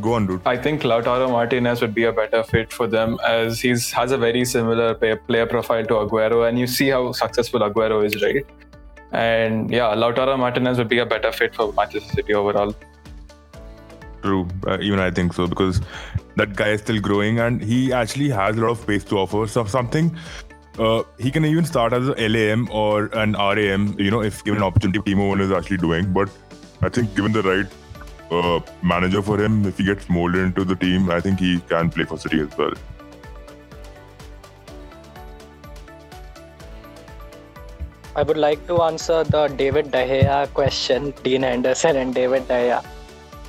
Go 0.02 0.14
on, 0.16 0.26
dude. 0.28 0.42
I 0.46 0.58
think 0.58 0.82
Lautaro 0.82 1.30
Martinez 1.30 1.80
would 1.80 1.94
be 1.94 2.04
a 2.06 2.12
better 2.12 2.44
fit 2.44 2.74
for 2.74 2.88
them 2.88 3.18
as 3.26 3.62
he 3.62 3.70
has 3.70 4.12
a 4.12 4.18
very 4.18 4.44
similar 4.44 4.96
play, 4.96 5.16
player 5.16 5.46
profile 5.46 5.86
to 5.86 5.94
Aguero, 5.94 6.50
and 6.50 6.60
you 6.60 6.66
see 6.68 6.90
how 6.90 7.12
successful 7.12 7.60
Aguero 7.62 8.04
is, 8.06 8.22
right? 8.22 8.46
And 9.12 9.70
yeah, 9.72 9.94
Lautaro 9.96 10.38
Martinez 10.38 10.80
would 10.80 10.90
be 10.90 10.98
a 10.98 11.06
better 11.06 11.32
fit 11.32 11.54
for 11.56 11.72
Manchester 11.74 12.12
City 12.16 12.34
overall. 12.34 12.76
True, 14.24 14.48
uh, 14.68 14.80
even 14.82 15.00
I 15.00 15.12
think 15.12 15.34
so 15.34 15.46
because 15.48 15.80
that 16.36 16.56
guy 16.56 16.70
is 16.70 16.82
still 16.82 17.00
growing 17.00 17.40
and 17.40 17.62
he 17.62 17.94
actually 17.94 18.30
has 18.30 18.58
a 18.58 18.62
lot 18.62 18.72
of 18.72 18.80
space 18.80 19.04
to 19.06 19.18
offer. 19.18 19.46
So 19.48 19.66
something 19.66 20.18
uh, 20.80 21.04
he 21.20 21.30
can 21.30 21.46
even 21.46 21.66
start 21.66 21.94
as 21.94 22.08
a 22.08 22.28
LAM 22.28 22.68
or 22.72 23.06
an 23.14 23.34
RAM, 23.34 23.96
you 24.00 24.10
know, 24.10 24.22
if 24.22 24.44
given 24.44 24.58
an 24.58 24.64
opportunity. 24.64 25.00
Timo 25.00 25.30
Werner 25.30 25.44
is 25.44 25.52
actually 25.52 25.78
doing, 25.78 26.12
but 26.12 26.30
I 26.82 26.90
think 26.90 27.16
given 27.16 27.32
the 27.32 27.44
right 27.44 27.68
uh, 28.32 28.60
manager 28.82 29.22
for 29.22 29.40
him, 29.40 29.66
if 29.66 29.78
he 29.78 29.84
gets 29.84 30.10
molded 30.10 30.42
into 30.42 30.66
the 30.66 30.76
team, 30.76 31.10
I 31.10 31.20
think 31.20 31.40
he 31.40 31.60
can 31.62 31.90
play 31.90 32.06
for 32.06 32.18
City 32.18 32.40
as 32.40 32.58
well. 32.58 32.74
I 38.16 38.22
would 38.22 38.38
like 38.38 38.66
to 38.68 38.82
answer 38.84 39.24
the 39.24 39.48
David 39.48 39.92
De 39.92 40.06
Gea 40.08 40.54
question, 40.54 41.14
Dean 41.24 41.42
Henderson 41.42 41.96
and 41.96 42.14
David 42.14 42.48
De 42.48 42.54
Gea. 42.54 42.93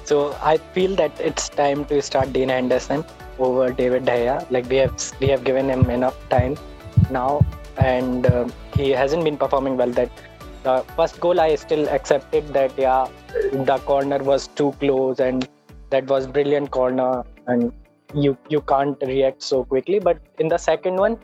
So 0.04 0.36
I 0.42 0.58
feel 0.74 0.94
that 0.96 1.18
it's 1.18 1.48
time 1.48 1.84
to 1.86 2.00
start 2.02 2.32
Dean 2.32 2.50
Henderson 2.50 3.04
over 3.38 3.72
David 3.72 4.04
Gea. 4.04 4.50
Like 4.50 4.68
we 4.68 4.76
have 4.76 4.94
we 5.20 5.28
have 5.28 5.44
given 5.44 5.68
him 5.68 5.88
enough 5.90 6.16
time 6.28 6.56
now, 7.10 7.44
and 7.78 8.26
uh, 8.26 8.48
he 8.76 8.90
hasn't 8.90 9.24
been 9.24 9.38
performing 9.38 9.76
well. 9.76 9.90
That 9.90 10.10
the 10.62 10.84
first 10.96 11.20
goal 11.20 11.40
I 11.40 11.54
still 11.54 11.88
accepted 11.88 12.48
that 12.54 12.76
yeah, 12.78 13.08
the 13.52 13.78
corner 13.86 14.18
was 14.18 14.48
too 14.48 14.72
close 14.80 15.20
and 15.20 15.48
that 15.90 16.06
was 16.06 16.26
brilliant 16.26 16.70
corner 16.70 17.24
and 17.46 17.72
you 18.14 18.36
you 18.48 18.60
can't 18.60 18.96
react 19.02 19.42
so 19.42 19.64
quickly. 19.64 20.00
But 20.00 20.18
in 20.38 20.48
the 20.48 20.58
second 20.58 20.96
one, 20.96 21.18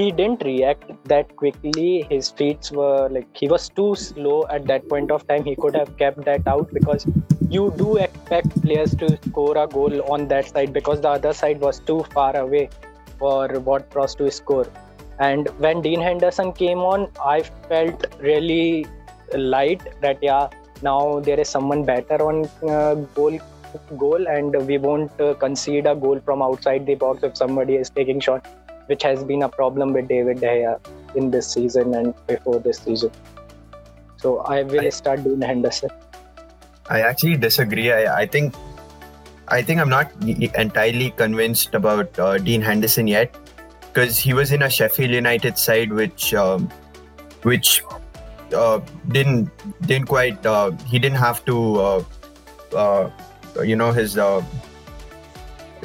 he 0.00 0.10
didn't 0.18 0.42
react 0.44 0.92
that 1.12 1.34
quickly. 1.36 2.06
His 2.10 2.30
feet 2.30 2.70
were 2.72 3.08
like 3.16 3.40
he 3.40 3.48
was 3.54 3.68
too 3.80 3.94
slow 3.94 4.36
at 4.56 4.66
that 4.70 4.88
point 4.92 5.10
of 5.16 5.26
time. 5.30 5.44
He 5.44 5.56
could 5.64 5.76
have 5.80 5.90
kept 6.02 6.24
that 6.28 6.46
out 6.52 6.72
because 6.78 7.06
you 7.56 7.64
do 7.76 7.96
expect 7.96 8.62
players 8.62 8.94
to 9.02 9.18
score 9.28 9.56
a 9.64 9.66
goal 9.66 10.02
on 10.12 10.28
that 10.28 10.48
side 10.54 10.72
because 10.72 11.00
the 11.00 11.10
other 11.10 11.32
side 11.40 11.60
was 11.60 11.80
too 11.90 11.98
far 12.14 12.36
away 12.36 12.68
for 13.18 13.48
Ward 13.68 13.90
Prowse 13.90 14.14
to 14.16 14.30
score. 14.30 14.66
And 15.18 15.48
when 15.58 15.82
Dean 15.82 16.00
Henderson 16.00 16.52
came 16.52 16.78
on, 16.78 17.08
I 17.24 17.42
felt 17.68 18.06
really 18.20 18.86
light 19.34 19.82
that 20.00 20.22
yeah, 20.22 20.48
now 20.82 21.20
there 21.20 21.38
is 21.38 21.48
someone 21.48 21.84
better 21.84 22.22
on 22.22 22.48
uh, 22.68 22.94
goal 23.20 23.38
goal 23.96 24.26
and 24.26 24.56
we 24.66 24.78
won't 24.78 25.20
uh, 25.20 25.34
concede 25.34 25.86
a 25.86 25.94
goal 25.94 26.20
from 26.24 26.42
outside 26.42 26.86
the 26.86 26.96
box 27.02 27.22
if 27.22 27.36
somebody 27.36 27.76
is 27.76 27.90
taking 27.90 28.18
shot 28.18 28.48
which 28.90 29.02
has 29.02 29.22
been 29.24 29.42
a 29.44 29.48
problem 29.48 29.92
with 29.92 30.08
David 30.08 30.40
De 30.40 30.46
Gea 30.46 30.78
in 31.14 31.30
this 31.30 31.50
season 31.56 31.94
and 31.94 32.14
before 32.26 32.58
this 32.58 32.78
season. 32.78 33.12
So 34.16 34.38
I 34.40 34.62
will 34.62 34.90
start 34.90 35.24
Dean 35.24 35.40
Henderson. 35.40 35.90
I 36.88 37.00
actually 37.00 37.36
disagree. 37.36 37.92
I, 37.92 38.22
I 38.22 38.26
think 38.26 38.54
I 39.48 39.62
think 39.62 39.80
I'm 39.80 39.88
not 39.88 40.10
entirely 40.24 41.10
convinced 41.22 41.74
about 41.74 42.18
uh, 42.18 42.38
Dean 42.38 42.62
Henderson 42.62 43.06
yet 43.06 43.34
because 43.86 44.18
he 44.18 44.34
was 44.34 44.52
in 44.52 44.62
a 44.62 44.70
Sheffield 44.70 45.10
United 45.10 45.58
side 45.58 45.92
which 45.92 46.34
um, 46.34 46.68
which 47.42 47.82
uh, 48.54 48.80
didn't 49.08 49.50
didn't 49.82 50.06
quite 50.06 50.44
uh, 50.46 50.70
he 50.86 50.98
didn't 50.98 51.18
have 51.18 51.44
to 51.46 51.58
uh, 51.80 52.04
uh, 52.76 53.10
you 53.62 53.76
know 53.76 53.92
his 53.92 54.18
uh, 54.18 54.42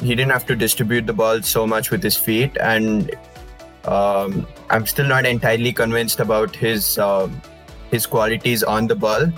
he 0.00 0.14
didn't 0.14 0.30
have 0.30 0.46
to 0.46 0.56
distribute 0.56 1.06
the 1.06 1.12
ball 1.12 1.42
so 1.42 1.66
much 1.66 1.90
with 1.90 2.02
his 2.02 2.16
feet 2.16 2.56
and 2.60 3.14
um, 3.84 4.46
I'm 4.68 4.86
still 4.86 5.06
not 5.06 5.26
entirely 5.26 5.72
convinced 5.72 6.20
about 6.20 6.54
his 6.54 6.98
um 6.98 7.40
his 7.90 8.06
qualities 8.06 8.62
on 8.62 8.86
the 8.88 8.96
ball. 8.96 9.32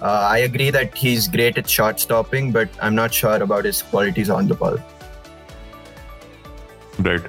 Uh, 0.00 0.28
I 0.30 0.38
agree 0.38 0.70
that 0.70 0.96
he's 0.96 1.26
great 1.26 1.58
at 1.58 1.68
shot 1.68 1.98
stopping, 1.98 2.52
but 2.52 2.68
I'm 2.80 2.94
not 2.94 3.12
sure 3.12 3.42
about 3.42 3.64
his 3.64 3.82
qualities 3.82 4.30
on 4.30 4.46
the 4.46 4.54
ball. 4.54 4.78
Right. 7.00 7.22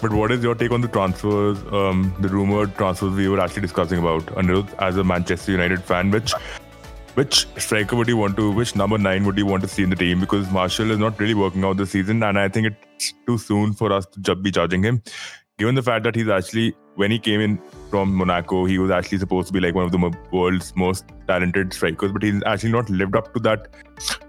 But 0.00 0.12
what 0.12 0.30
is 0.32 0.42
your 0.42 0.54
take 0.54 0.70
on 0.70 0.80
the 0.80 0.88
transfers, 0.88 1.58
um, 1.72 2.14
the 2.20 2.28
rumored 2.28 2.74
transfers 2.76 3.14
we 3.14 3.28
were 3.28 3.40
actually 3.40 3.62
discussing 3.62 3.98
about? 3.98 4.24
Anirudh, 4.26 4.68
as 4.78 4.96
a 4.96 5.04
Manchester 5.04 5.52
United 5.52 5.82
fan, 5.82 6.10
which 6.10 6.32
which 7.20 7.46
striker 7.58 7.96
would 7.96 8.08
you 8.08 8.16
want 8.16 8.34
to, 8.34 8.50
which 8.50 8.74
number 8.74 8.96
nine 8.96 9.26
would 9.26 9.36
you 9.36 9.44
want 9.44 9.62
to 9.62 9.68
see 9.68 9.82
in 9.82 9.90
the 9.90 9.96
team? 9.96 10.20
Because 10.20 10.50
Martial 10.50 10.90
is 10.90 10.98
not 10.98 11.20
really 11.20 11.34
working 11.34 11.64
out 11.64 11.76
this 11.76 11.90
season, 11.90 12.22
and 12.22 12.38
I 12.38 12.48
think 12.48 12.68
it's 12.68 13.12
too 13.26 13.36
soon 13.36 13.74
for 13.74 13.92
us 13.92 14.06
to 14.24 14.34
be 14.34 14.50
judging 14.50 14.82
him. 14.82 15.02
Given 15.58 15.74
the 15.74 15.82
fact 15.82 16.04
that 16.04 16.14
he's 16.14 16.30
actually, 16.30 16.74
when 16.94 17.10
he 17.10 17.18
came 17.18 17.42
in 17.42 17.60
from 17.90 18.14
Monaco, 18.14 18.64
he 18.64 18.78
was 18.78 18.90
actually 18.90 19.18
supposed 19.18 19.48
to 19.48 19.52
be 19.52 19.60
like 19.60 19.74
one 19.74 19.84
of 19.84 19.92
the 19.92 20.16
world's 20.32 20.74
most 20.76 21.04
talented 21.28 21.74
strikers, 21.74 22.10
but 22.10 22.22
he's 22.22 22.42
actually 22.46 22.72
not 22.72 22.88
lived 22.88 23.14
up 23.14 23.34
to 23.34 23.40
that, 23.40 23.68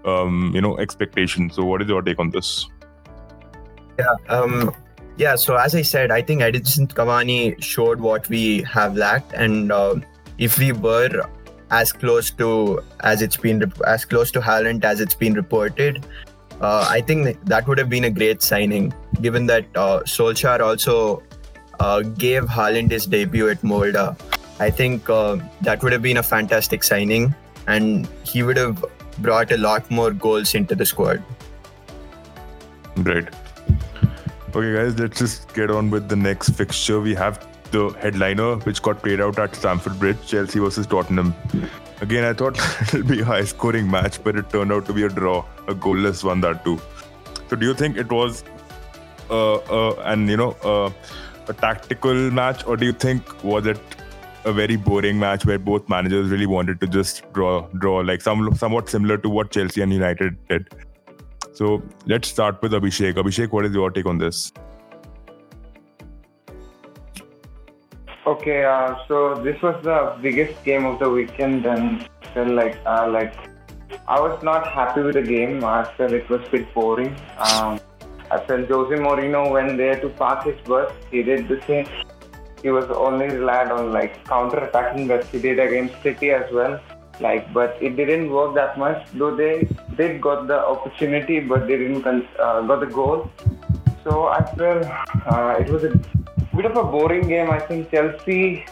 um, 0.04 0.52
you 0.54 0.60
know, 0.60 0.76
expectation. 0.76 1.48
So, 1.48 1.64
what 1.64 1.80
is 1.80 1.88
your 1.88 2.02
take 2.02 2.18
on 2.18 2.28
this? 2.28 2.68
Yeah, 3.98 4.16
um, 4.28 4.70
yeah. 5.16 5.36
So 5.36 5.56
as 5.56 5.74
I 5.74 5.80
said, 5.80 6.10
I 6.10 6.20
think 6.20 6.42
Edinson 6.42 6.92
Cavani 6.92 7.62
showed 7.62 8.00
what 8.00 8.28
we 8.28 8.60
have 8.64 8.96
lacked, 8.96 9.32
and 9.32 9.72
uh, 9.72 9.94
if 10.36 10.58
we 10.58 10.72
were 10.72 11.24
as 11.72 11.90
close 11.90 12.30
to 12.30 12.80
as 13.00 13.22
it's 13.22 13.36
been 13.36 13.72
as 13.86 14.04
close 14.04 14.30
to 14.30 14.40
Haaland 14.40 14.84
as 14.84 15.00
it's 15.00 15.14
been 15.14 15.34
reported. 15.34 16.04
Uh, 16.60 16.86
I 16.88 17.00
think 17.00 17.44
that 17.44 17.66
would 17.66 17.78
have 17.78 17.88
been 17.88 18.04
a 18.04 18.10
great 18.10 18.42
signing, 18.42 18.94
given 19.20 19.46
that 19.46 19.64
uh, 19.74 20.00
Solskjaer 20.00 20.60
also 20.60 21.22
uh, 21.80 22.02
gave 22.02 22.44
Haaland 22.44 22.92
his 22.92 23.06
debut 23.06 23.48
at 23.48 23.62
Molde. 23.62 24.16
I 24.60 24.70
think 24.70 25.10
uh, 25.10 25.38
that 25.62 25.82
would 25.82 25.92
have 25.92 26.02
been 26.02 26.18
a 26.18 26.22
fantastic 26.22 26.84
signing, 26.84 27.34
and 27.66 28.08
he 28.22 28.44
would 28.44 28.56
have 28.56 28.84
brought 29.18 29.50
a 29.50 29.56
lot 29.56 29.90
more 29.90 30.12
goals 30.12 30.54
into 30.54 30.76
the 30.76 30.86
squad. 30.86 31.22
Great. 33.02 33.26
Okay, 34.54 34.74
guys, 34.74 34.98
let's 34.98 35.18
just 35.18 35.52
get 35.54 35.70
on 35.70 35.90
with 35.90 36.08
the 36.08 36.16
next 36.16 36.50
fixture. 36.50 37.00
We 37.00 37.14
have 37.14 37.44
the 37.72 37.88
headliner, 38.00 38.56
which 38.58 38.82
got 38.82 39.02
played 39.02 39.20
out 39.20 39.38
at 39.38 39.56
Stamford 39.56 39.98
Bridge, 39.98 40.18
Chelsea 40.26 40.58
versus 40.58 40.86
Tottenham. 40.86 41.34
Again, 42.00 42.24
I 42.24 42.32
thought 42.32 42.58
it'll 42.82 43.02
be 43.02 43.20
a 43.20 43.24
high 43.24 43.44
scoring 43.44 43.90
match, 43.90 44.22
but 44.22 44.36
it 44.36 44.50
turned 44.50 44.72
out 44.72 44.86
to 44.86 44.92
be 44.92 45.04
a 45.04 45.08
draw, 45.08 45.44
a 45.68 45.74
goalless 45.74 46.22
one 46.22 46.40
that 46.42 46.64
too. 46.64 46.80
So, 47.48 47.56
do 47.56 47.66
you 47.66 47.74
think 47.74 47.96
it 47.96 48.10
was 48.10 48.44
uh, 49.30 49.54
uh, 49.54 49.94
and 50.04 50.28
you 50.28 50.36
know 50.36 50.52
uh, 50.62 50.90
a 51.48 51.52
tactical 51.52 52.14
match, 52.30 52.66
or 52.66 52.76
do 52.76 52.86
you 52.86 52.92
think 52.92 53.42
was 53.42 53.66
it 53.66 53.80
a 54.44 54.52
very 54.52 54.76
boring 54.76 55.18
match 55.18 55.46
where 55.46 55.58
both 55.58 55.88
managers 55.88 56.30
really 56.30 56.46
wanted 56.46 56.80
to 56.80 56.86
just 56.86 57.32
draw, 57.32 57.66
draw 57.78 57.98
like 57.98 58.20
some 58.20 58.54
somewhat 58.54 58.88
similar 58.88 59.16
to 59.16 59.28
what 59.28 59.50
Chelsea 59.50 59.80
and 59.80 59.92
United 59.92 60.36
did? 60.48 60.68
So 61.52 61.82
let's 62.06 62.28
start 62.28 62.60
with 62.62 62.72
Abhishek. 62.72 63.14
Abhishek, 63.14 63.52
what 63.52 63.64
is 63.64 63.72
your 63.72 63.90
take 63.90 64.06
on 64.06 64.18
this? 64.18 64.52
Okay, 68.24 68.62
uh, 68.62 68.94
so 69.08 69.34
this 69.42 69.60
was 69.62 69.82
the 69.82 70.16
biggest 70.22 70.62
game 70.62 70.84
of 70.84 71.00
the 71.00 71.10
weekend, 71.10 71.66
and 71.66 72.08
felt 72.32 72.50
like 72.50 72.78
uh, 72.86 73.08
like 73.08 73.34
I 74.06 74.20
was 74.20 74.40
not 74.44 74.64
happy 74.64 75.02
with 75.02 75.14
the 75.14 75.22
game. 75.22 75.64
I 75.64 75.82
felt 75.96 76.12
it 76.12 76.28
was 76.30 76.46
a 76.46 76.50
bit 76.50 76.72
boring. 76.72 77.16
Um, 77.38 77.80
I 78.30 78.38
felt 78.46 78.68
Jose 78.68 78.94
Mourinho 78.94 79.50
went 79.50 79.76
there 79.76 80.00
to 80.00 80.08
park 80.08 80.44
his 80.44 80.60
bus. 80.60 80.92
He 81.10 81.24
did 81.24 81.48
the 81.48 81.60
same. 81.66 81.88
He 82.62 82.70
was 82.70 82.84
only 82.90 83.26
relied 83.26 83.72
on 83.72 83.92
like 83.92 84.24
counter-attacking 84.24 85.08
that 85.08 85.24
he 85.24 85.40
did 85.40 85.58
against 85.58 86.00
City 86.04 86.30
as 86.30 86.48
well. 86.52 86.80
Like, 87.18 87.52
but 87.52 87.76
it 87.80 87.96
didn't 87.96 88.30
work 88.30 88.54
that 88.54 88.78
much. 88.78 89.04
Though 89.14 89.34
they 89.34 89.68
did 89.96 90.20
got 90.20 90.46
the 90.46 90.64
opportunity, 90.64 91.40
but 91.40 91.66
they 91.66 91.76
didn't 91.76 92.06
uh, 92.06 92.60
got 92.62 92.78
the 92.78 92.86
goal. 92.86 93.28
So 94.04 94.28
I 94.28 94.42
felt 94.54 94.86
uh, 95.26 95.56
it 95.58 95.68
was 95.68 95.82
a 95.82 96.00
bit 96.56 96.66
of 96.66 96.76
a 96.76 96.84
boring 96.84 97.28
game. 97.28 97.50
I 97.50 97.58
think 97.58 97.90
Chelsea 97.90 98.64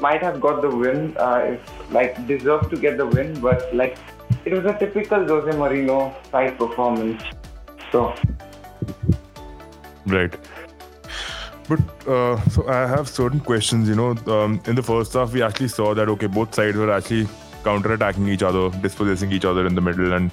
might 0.00 0.22
have 0.22 0.40
got 0.40 0.62
the 0.62 0.68
win, 0.68 1.16
uh, 1.16 1.40
if, 1.44 1.92
like 1.92 2.26
deserved 2.26 2.70
to 2.70 2.76
get 2.76 2.96
the 2.96 3.06
win, 3.06 3.38
but 3.40 3.74
like 3.74 3.98
it 4.44 4.52
was 4.52 4.64
a 4.64 4.76
typical 4.78 5.26
Jose 5.26 5.56
Mourinho 5.56 6.14
side 6.30 6.58
performance. 6.58 7.22
So, 7.90 8.14
right. 10.06 10.34
But 11.68 12.08
uh, 12.08 12.40
so 12.48 12.66
I 12.68 12.86
have 12.86 13.08
certain 13.08 13.40
questions. 13.40 13.88
You 13.88 13.94
know, 13.94 14.10
um, 14.26 14.60
in 14.66 14.74
the 14.74 14.82
first 14.82 15.12
half, 15.12 15.32
we 15.32 15.42
actually 15.42 15.68
saw 15.68 15.94
that 15.94 16.08
okay, 16.08 16.26
both 16.26 16.54
sides 16.54 16.76
were 16.76 16.92
actually 16.92 17.28
counter-attacking 17.64 18.28
each 18.28 18.42
other, 18.42 18.70
dispossessing 18.80 19.30
each 19.30 19.44
other 19.44 19.66
in 19.66 19.74
the 19.76 19.80
middle. 19.80 20.12
And 20.12 20.30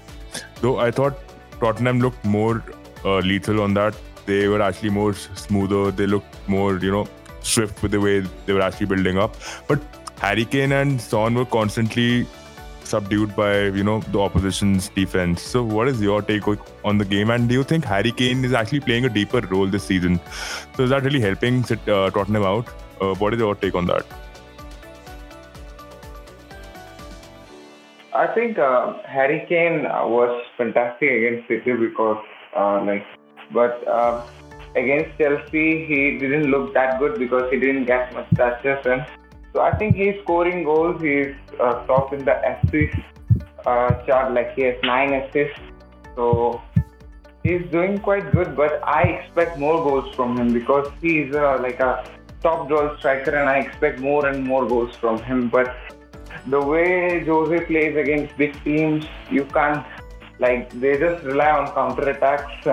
though 0.62 0.80
I 0.80 0.90
thought 0.90 1.20
Tottenham 1.60 2.00
looked 2.00 2.26
more 2.26 2.64
uh, 3.06 3.20
lethal 3.20 3.62
on 3.62 3.76
that, 3.76 3.96
they 4.30 4.48
were 4.48 4.62
actually 4.62 4.92
more 4.92 5.14
smoother. 5.14 5.92
They 5.92 6.08
looked 6.08 6.36
more, 6.48 6.78
you 6.78 6.92
know, 6.92 7.08
swift 7.42 7.82
with 7.84 7.92
the 7.92 8.00
way 8.00 8.20
they 8.46 8.54
were 8.54 8.62
actually 8.62 8.88
building 8.88 9.18
up. 9.18 9.36
But 9.68 9.80
Harry 10.20 10.46
Kane 10.46 10.72
and 10.72 11.02
Son 11.02 11.36
were 11.36 11.46
constantly 11.46 12.28
subdued 12.84 13.36
by, 13.36 13.52
you 13.80 13.84
know, 13.84 14.00
the 14.14 14.20
opposition's 14.20 14.90
defense. 14.90 15.42
So, 15.42 15.64
what 15.64 15.88
is 15.88 16.02
your 16.02 16.22
take 16.22 16.48
on 16.84 16.98
the 16.98 17.06
game? 17.06 17.30
And 17.30 17.50
do 17.50 17.56
you 17.56 17.64
think 17.64 17.86
Harry 17.86 18.12
Kane 18.12 18.44
is 18.44 18.54
actually 18.54 18.82
playing 18.82 19.06
a 19.06 19.10
deeper 19.10 19.42
role 19.42 19.68
this 19.68 19.84
season? 19.84 20.20
So, 20.76 20.84
is 20.84 20.90
that 20.90 21.04
really 21.04 21.22
helping 21.22 21.64
uh, 21.64 22.10
Tottenham 22.10 22.44
out? 22.44 22.68
Uh, 23.02 23.14
what 23.16 23.34
is 23.34 23.40
your 23.40 23.56
take 23.56 23.76
on 23.76 23.86
that? 23.86 24.06
I 28.14 28.28
think 28.34 28.58
uh, 28.58 28.94
Harry 29.08 29.46
Kane 29.48 29.84
was 29.84 30.44
fantastic 30.58 31.10
against 31.10 31.48
City 31.48 31.74
because, 31.74 32.18
uh, 32.56 32.84
like, 32.84 33.06
but 33.52 33.88
uh, 33.88 34.26
against 34.76 35.18
Chelsea, 35.18 35.86
he 35.86 36.18
didn't 36.18 36.52
look 36.52 36.74
that 36.74 37.00
good 37.00 37.18
because 37.18 37.50
he 37.52 37.60
didn't 37.60 37.86
get 37.86 38.14
much 38.14 38.30
touches. 38.36 38.86
And 38.86 39.06
so 39.54 39.62
I 39.62 39.76
think 39.78 39.96
he's 39.96 40.16
scoring 40.24 40.64
goals. 40.64 41.02
He's 41.02 41.34
uh, 41.60 41.86
top 41.88 42.14
in 42.14 42.26
the 42.26 42.36
assist 42.52 42.98
uh, 43.66 43.94
chart, 44.06 44.34
like 44.34 44.54
he 44.56 44.64
has 44.64 44.76
nine 44.84 45.14
assists. 45.14 45.60
So 46.16 46.62
he's 47.44 47.66
doing 47.72 47.98
quite 48.00 48.32
good. 48.32 48.56
But 48.56 48.82
I 48.84 49.04
expect 49.04 49.58
more 49.58 49.78
goals 49.84 50.14
from 50.16 50.38
him 50.38 50.54
because 50.54 50.88
he's 51.02 51.34
uh, 51.36 51.58
like 51.62 51.80
a 51.80 52.06
top 52.42 52.70
goal 52.70 52.96
striker, 53.00 53.36
and 53.36 53.50
I 53.50 53.60
expect 53.60 54.00
more 54.00 54.28
and 54.28 54.46
more 54.46 54.68
goals 54.68 54.96
from 54.96 55.22
him. 55.24 55.50
But 55.50 55.76
the 56.48 56.62
way 56.62 57.24
Jose 57.26 57.66
plays 57.66 57.98
against 57.98 58.38
big 58.38 58.64
teams, 58.64 59.06
you 59.32 59.46
can't 59.46 59.86
like 60.40 60.70
they 60.80 60.98
just 60.98 61.24
rely 61.26 61.50
on 61.52 61.68
counter 61.74 62.10
attacks 62.12 62.68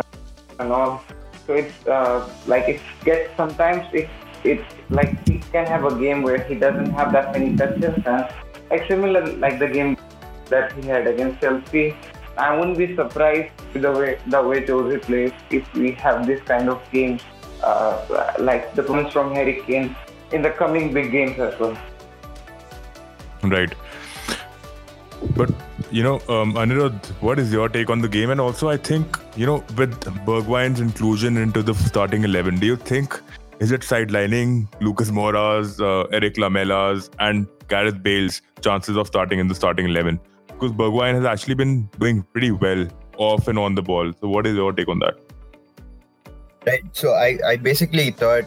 So 1.47 1.55
it's 1.55 1.87
uh, 1.87 2.29
like 2.47 2.69
it 2.69 2.81
gets 3.05 3.37
sometimes 3.37 3.87
it 3.93 4.09
it's 4.45 4.65
like 4.91 5.13
he 5.29 5.39
can 5.53 5.67
have 5.67 5.85
a 5.85 5.95
game 5.99 6.23
where 6.23 6.43
he 6.43 6.55
doesn't 6.55 6.91
have 6.93 7.13
that 7.13 7.33
many 7.33 7.57
touches 7.57 7.95
and 8.05 8.29
like 8.71 8.87
similar 8.89 9.27
like 9.39 9.59
the 9.59 9.69
game 9.69 9.97
that 10.49 10.73
he 10.73 10.89
had 10.89 11.07
against 11.07 11.41
Chelsea. 11.41 11.95
I 12.37 12.57
wouldn't 12.57 12.79
be 12.79 12.95
surprised 12.95 13.51
with 13.73 13.83
the 13.83 13.93
way 13.93 14.19
the 14.27 14.43
way 14.43 14.67
Jose 14.67 14.99
plays 15.07 15.33
if 15.51 15.73
we 15.75 15.93
have 15.93 16.27
this 16.27 16.43
kind 16.43 16.69
of 16.69 16.83
games 16.93 17.23
uh, 17.63 18.33
like 18.39 18.75
the 18.75 18.83
ones 18.83 19.13
from 19.13 19.33
Harry 19.35 19.63
Kane 19.67 19.95
in 20.33 20.43
the 20.43 20.51
coming 20.51 20.93
big 20.93 21.11
games 21.13 21.39
as 21.39 21.59
well. 21.59 21.77
Right. 23.43 23.73
But 25.37 25.51
you 25.91 26.03
know, 26.03 26.17
um, 26.29 26.55
Anirudh, 26.55 27.07
what 27.21 27.39
is 27.39 27.53
your 27.53 27.69
take 27.69 27.91
on 27.91 28.01
the 28.01 28.09
game? 28.09 28.31
And 28.31 28.41
also, 28.41 28.69
I 28.69 28.77
think 28.77 29.19
you 29.37 29.47
know, 29.47 29.65
with 29.77 29.99
Bergwijn's 30.27 30.81
inclusion 30.81 31.37
into 31.37 31.63
the 31.63 31.75
starting 31.75 32.25
eleven, 32.25 32.59
do 32.59 32.67
you 32.67 32.77
think 32.77 33.21
is 33.61 33.73
it 33.73 33.81
sidelining 33.83 34.69
Lucas 34.81 35.11
Moura's, 35.11 35.81
uh, 35.81 36.03
Erik 36.13 36.37
Lamela's, 36.37 37.11
and 37.19 37.47
Gareth 37.69 38.03
Bale's 38.03 38.43
chances 38.61 38.97
of 38.97 39.07
starting 39.07 39.39
in 39.39 39.49
the 39.49 39.55
starting 39.55 39.87
eleven? 39.87 40.21
Because 40.49 40.73
Bergwijn 40.73 41.15
has 41.15 41.25
actually 41.25 41.55
been 41.55 41.89
doing 41.99 42.23
pretty 42.33 42.51
well 42.51 42.87
off 43.19 43.49
and 43.49 43.59
on 43.59 43.75
the 43.75 43.83
ball. 43.83 44.13
So, 44.21 44.29
what 44.29 44.47
is 44.47 44.57
your 44.57 44.73
take 44.73 44.89
on 44.89 44.99
that? 45.01 45.15
Right. 46.67 46.83
So, 46.93 47.13
I 47.13 47.39
I 47.47 47.57
basically 47.57 48.11
thought 48.11 48.45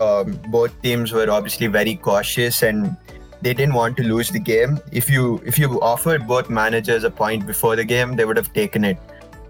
um, 0.00 0.38
both 0.48 0.80
teams 0.82 1.12
were 1.12 1.30
obviously 1.30 1.66
very 1.68 1.96
cautious 1.96 2.62
and 2.62 2.96
they 3.42 3.52
didn't 3.52 3.74
want 3.74 3.96
to 3.96 4.04
lose 4.04 4.30
the 4.30 4.38
game. 4.38 4.78
If 4.92 5.10
you 5.10 5.42
if 5.44 5.58
you 5.58 5.80
offered 5.82 6.26
both 6.26 6.48
managers 6.48 7.04
a 7.04 7.10
point 7.10 7.46
before 7.46 7.76
the 7.76 7.84
game, 7.84 8.16
they 8.16 8.24
would 8.24 8.36
have 8.36 8.52
taken 8.52 8.84
it. 8.84 8.98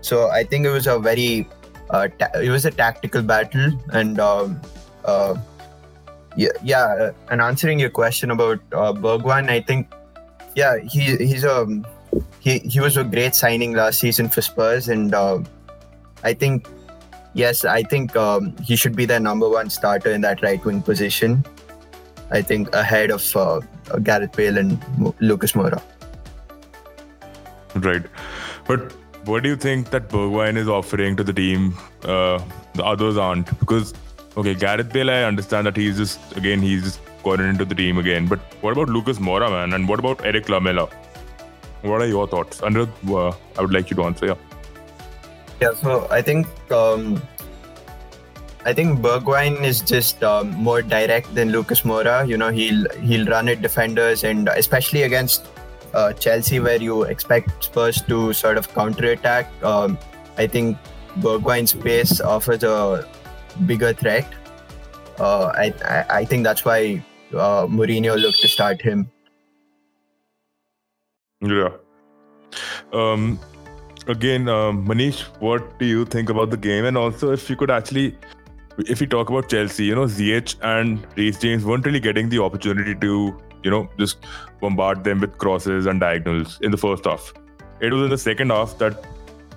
So 0.01 0.31
I 0.31 0.45
think 0.45 0.67
it 0.67 0.71
was 0.71 0.87
a 0.87 0.99
very 0.99 1.49
uh, 1.91 2.09
ta- 2.19 2.39
it 2.41 2.49
was 2.49 2.65
a 2.65 2.71
tactical 2.71 3.23
battle, 3.23 3.73
and 3.93 4.19
um, 4.19 4.61
uh, 5.05 5.37
yeah, 6.37 6.49
yeah. 6.65 7.11
And 7.31 7.41
answering 7.41 7.79
your 7.79 7.91
question 7.91 8.31
about 8.31 8.61
uh, 8.73 8.93
Bergwijn, 8.93 9.51
I 9.51 9.61
think 9.61 9.93
yeah, 10.57 10.79
he 10.79 11.17
he's 11.17 11.45
a 11.45 11.67
he 12.41 12.59
he 12.61 12.81
was 12.81 12.97
a 12.97 13.05
great 13.05 13.35
signing 13.35 13.75
last 13.75 14.01
season 14.01 14.29
for 14.29 14.41
Spurs, 14.41 14.89
and 14.89 15.15
uh, 15.15 15.41
I 16.25 16.33
think 16.33 16.67
yes, 17.35 17.65
I 17.65 17.83
think 17.83 18.17
um, 18.17 18.57
he 18.63 18.77
should 18.77 18.97
be 18.97 19.05
their 19.05 19.21
number 19.21 19.49
one 19.49 19.69
starter 19.71 20.11
in 20.11 20.23
that 20.23 20.43
right 20.43 20.65
wing 20.65 20.83
position. 20.83 21.45
I 22.33 22.43
think 22.43 22.75
ahead 22.75 23.11
of 23.11 23.37
uh, 23.37 23.61
Gareth 24.03 24.33
Bale 24.37 24.59
and 24.59 25.17
Lucas 25.21 25.53
Moura. 25.53 25.83
Right, 27.75 28.03
but 28.67 28.93
what 29.27 29.43
do 29.43 29.49
you 29.49 29.57
think 29.57 29.91
that 29.91 30.09
Bergwijn 30.09 30.57
is 30.57 30.69
offering 30.69 31.17
to 31.17 31.25
the 31.25 31.33
team? 31.33 31.75
Uh, 32.03 32.43
the 32.75 32.85
others 32.85 33.17
aren't 33.17 33.59
because 33.61 33.95
okay, 34.37 34.55
Gareth 34.55 34.93
Bale, 34.93 35.11
I 35.11 35.23
understand 35.25 35.67
that 35.67 35.77
he's 35.77 35.97
just 35.97 36.37
again 36.37 36.61
he's 36.61 36.83
just 36.83 37.01
gotten 37.23 37.47
into 37.47 37.65
the 37.65 37.75
team 37.75 37.99
again. 37.99 38.27
But 38.27 38.41
what 38.61 38.73
about 38.73 38.89
Lucas 38.89 39.19
Moura, 39.19 39.51
man? 39.51 39.73
And 39.75 39.89
what 39.89 39.99
about 39.99 40.25
Erik 40.25 40.49
Lamela? 40.49 40.89
What 41.83 42.01
are 42.01 42.07
your 42.07 42.27
thoughts? 42.29 42.61
Anirudh, 42.61 42.91
uh, 43.09 43.37
I 43.59 43.63
would 43.63 43.73
like 43.73 43.91
you 43.91 43.97
to 43.97 44.05
answer. 44.05 44.27
Yeah. 44.27 44.35
Yeah. 45.61 45.75
So 45.75 46.07
I 46.11 46.23
think 46.23 46.47
um, 46.71 47.23
I 48.65 48.73
think 48.73 49.01
Bergwijn 49.01 49.65
is 49.65 49.81
just 49.81 50.23
um, 50.23 50.51
more 50.51 50.83
direct 50.83 51.35
than 51.35 51.51
Lucas 51.51 51.81
Moura. 51.83 52.27
You 52.27 52.37
know, 52.37 52.51
he'll 52.51 52.89
he'll 53.01 53.27
run 53.27 53.49
at 53.49 53.61
defenders, 53.61 54.23
and 54.25 54.49
especially 54.49 55.03
against 55.03 55.47
uh, 55.95 56.13
Chelsea, 56.13 56.61
where 56.61 56.81
you 56.81 57.03
expect 57.03 57.65
Spurs 57.65 58.03
to 58.03 58.33
sort 58.33 58.57
of 58.59 58.73
counter 58.73 59.11
attack. 59.11 59.51
Um, 59.65 59.99
I 60.39 60.47
think 60.47 60.79
Bergwijn's 61.19 61.73
pace 61.73 62.21
offers 62.21 62.63
a 62.63 63.09
bigger 63.67 63.93
threat. 63.93 64.27
Uh, 65.19 65.47
I, 65.47 65.75
I, 65.85 66.05
I 66.21 66.25
think 66.25 66.45
that's 66.45 66.65
why 66.65 67.03
uh, 67.35 67.67
Mourinho 67.67 68.19
looked 68.19 68.41
to 68.41 68.49
start 68.49 68.81
him. 68.81 69.11
Yeah. 71.41 71.71
Um. 72.93 73.41
Again, 74.09 74.49
um, 74.49 74.85
Manish, 74.87 75.21
what 75.39 75.79
do 75.79 75.87
you 75.87 76.05
think 76.05 76.29
about 76.29 76.51
the 76.51 76.57
game? 76.57 76.87
And 76.87 76.97
also, 76.97 77.31
if 77.31 77.49
you 77.49 77.55
could 77.55 77.71
actually, 77.71 78.17
if 78.79 79.01
we 79.01 79.07
talk 79.07 79.31
about 79.31 79.49
Chelsea, 79.49 79.85
you 79.85 79.95
know, 79.95 80.05
Ziyech 80.05 80.57
and 80.63 81.07
Reece 81.17 81.39
James 81.39 81.65
weren't 81.65 81.85
really 81.85 82.01
getting 82.01 82.29
the 82.29 82.43
opportunity 82.43 82.95
to, 82.95 83.41
you 83.63 83.71
know, 83.71 83.89
just 83.99 84.19
bombard 84.61 85.05
them 85.05 85.21
with 85.21 85.39
crosses 85.39 85.87
and 85.87 86.01
diagonals 86.01 86.59
in 86.63 86.71
the 86.71 86.77
first 86.77 87.05
half. 87.05 87.33
It 87.81 87.93
was 87.93 88.03
in 88.03 88.11
the 88.11 88.19
second 88.19 88.51
half 88.51 88.79
that 88.79 89.05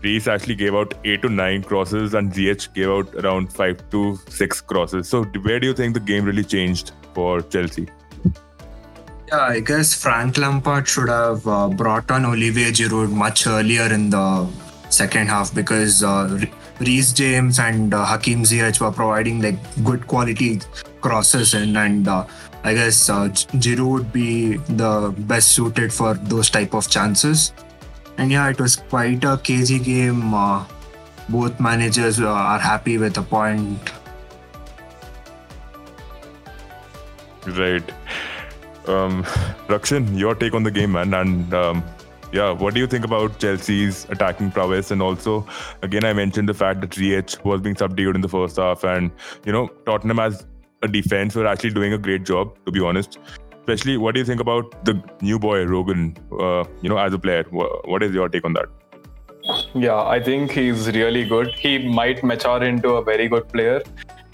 Reece 0.02 0.28
actually 0.28 0.56
gave 0.56 0.76
out 0.76 0.94
eight 1.04 1.22
to 1.22 1.30
nine 1.30 1.64
crosses, 1.64 2.14
and 2.14 2.32
Ziyech 2.32 2.74
gave 2.74 2.90
out 2.90 3.14
around 3.16 3.52
five 3.52 3.90
to 3.92 4.18
six 4.30 4.62
crosses. 4.62 5.08
So, 5.08 5.24
where 5.24 5.60
do 5.60 5.68
you 5.68 5.74
think 5.74 5.94
the 5.94 6.00
game 6.00 6.26
really 6.26 6.44
changed 6.44 6.92
for 7.14 7.42
Chelsea? 7.42 7.88
Yeah, 9.28 9.42
I 9.42 9.60
guess 9.60 9.94
Frank 9.96 10.38
Lampard 10.38 10.88
should 10.88 11.10
have 11.10 11.48
uh, 11.48 11.70
brought 11.70 12.12
on 12.12 12.26
Olivier 12.26 12.72
Giroud 12.72 13.12
much 13.12 13.48
earlier 13.48 13.92
in 13.92 14.12
the 14.12 14.48
second 14.90 15.28
half 15.28 15.54
because 15.54 16.04
uh, 16.04 16.46
Reece 16.80 17.14
James 17.14 17.60
and 17.60 17.94
uh, 17.94 18.06
Hakim 18.06 18.44
Ziyech 18.44 18.82
were 18.82 18.92
providing 18.92 19.42
like 19.42 19.56
good 19.84 20.08
quality 20.08 20.60
crosses 21.02 21.54
and 21.54 21.78
and 21.78 22.08
uh, 22.08 22.26
I 22.64 22.74
guess 22.74 23.10
uh, 23.10 23.30
Giroud 23.64 23.92
would 23.92 24.12
be 24.12 24.58
the 24.58 25.14
best 25.20 25.50
suited 25.50 25.94
for 25.94 26.16
those 26.16 26.50
type 26.50 26.74
of 26.74 26.90
chances. 26.90 27.54
And 28.18 28.32
yeah, 28.32 28.50
it 28.50 28.60
was 28.60 28.78
quite 28.78 29.24
a 29.24 29.38
cagey 29.38 29.78
game. 29.80 30.34
Uh, 30.34 30.66
both 31.30 31.60
managers 31.60 32.20
uh, 32.20 32.28
are 32.28 32.60
happy 32.60 32.98
with 32.98 33.18
a 33.18 33.22
point. 33.22 33.92
Right. 37.46 37.88
Um, 38.88 39.24
Rakshan, 39.68 40.18
your 40.18 40.34
take 40.34 40.54
on 40.54 40.64
the 40.64 40.72
game, 40.72 40.94
man, 40.94 41.14
and 41.14 41.54
um, 41.54 41.84
yeah, 42.32 42.52
what 42.52 42.74
do 42.74 42.80
you 42.80 42.88
think 42.88 43.06
about 43.06 43.40
Chelsea's 43.40 44.06
attacking 44.10 44.52
prowess? 44.52 44.92
And 44.92 45.02
also, 45.02 45.48
again, 45.82 46.04
I 46.04 46.14
mentioned 46.14 46.50
the 46.50 46.54
fact 46.54 46.82
that 46.82 46.92
Ziyech 46.92 47.44
was 47.46 47.62
being 47.62 47.76
subdued 47.76 48.16
in 48.16 48.22
the 48.22 48.30
first 48.30 48.58
half, 48.58 48.84
and 48.84 49.12
you 49.46 49.52
know, 49.52 49.68
Tottenham 49.86 50.20
as 50.20 50.46
a 50.82 50.88
defense 50.88 51.36
were 51.36 51.48
actually 51.48 51.72
doing 51.72 51.94
a 51.94 51.98
great 51.98 52.26
job, 52.26 52.58
to 52.66 52.72
be 52.72 52.80
honest. 52.80 53.20
Especially, 53.60 53.98
what 53.98 54.14
do 54.14 54.20
you 54.20 54.26
think 54.26 54.42
about 54.42 54.86
the 54.86 55.02
new 55.22 55.40
boy 55.40 55.66
Rodon? 55.66 56.16
Uh, 56.32 56.70
you 56.82 56.90
know, 56.90 56.98
as 56.98 57.14
a 57.14 57.20
player, 57.20 57.44
what 57.52 58.04
is 58.04 58.14
your 58.14 58.30
take 58.30 58.46
on 58.46 58.54
that? 58.54 58.68
Yeah, 59.74 60.02
I 60.04 60.22
think 60.22 60.52
he's 60.52 60.88
really 60.88 61.24
good. 61.28 61.50
He 61.54 61.78
might 61.88 62.24
mature 62.24 62.64
into 62.64 62.90
a 62.96 63.04
very 63.04 63.28
good 63.28 63.48
player 63.50 63.82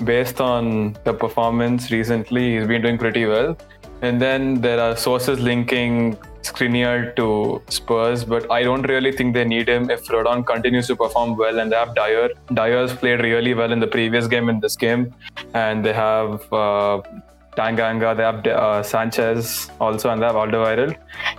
based 0.04 0.42
on 0.42 0.98
the 1.04 1.14
performance 1.14 1.92
recently. 1.92 2.58
He's 2.58 2.68
been 2.68 2.82
doing 2.82 2.98
pretty 2.98 3.26
well. 3.26 3.58
And 4.02 4.22
then 4.22 4.62
there 4.62 4.80
are 4.80 4.96
sources 4.96 5.40
linking 5.40 6.18
Skriniar 6.42 7.16
to 7.16 7.62
Spurs, 7.70 8.24
but 8.24 8.52
I 8.52 8.64
don't 8.64 8.82
really 8.84 9.12
think 9.12 9.34
they 9.34 9.46
need 9.46 9.70
him 9.70 9.90
if 9.90 10.06
Rodon 10.08 10.46
continues 10.46 10.88
to 10.88 10.96
perform 10.96 11.38
well 11.38 11.60
and 11.60 11.72
they 11.72 11.76
have 11.76 11.94
Dier. 11.94 12.30
Dier's 12.54 12.94
played 12.94 13.22
really 13.22 13.54
well 13.54 13.72
in 13.72 13.80
the 13.80 13.88
previous 13.88 14.28
game 14.28 14.50
in 14.50 14.60
this 14.60 14.76
game, 14.76 15.14
and 15.54 15.86
they 15.86 15.94
have 15.94 16.52
uh, 16.52 17.02
Tanganga, 17.56 18.16
they 18.18 18.24
have 18.24 18.48
uh, 18.48 18.82
Sanchez 18.82 19.70
also, 19.80 20.10
and 20.10 20.22
they 20.22 20.26
have 20.26 20.36
Alderweireld. 20.36 20.96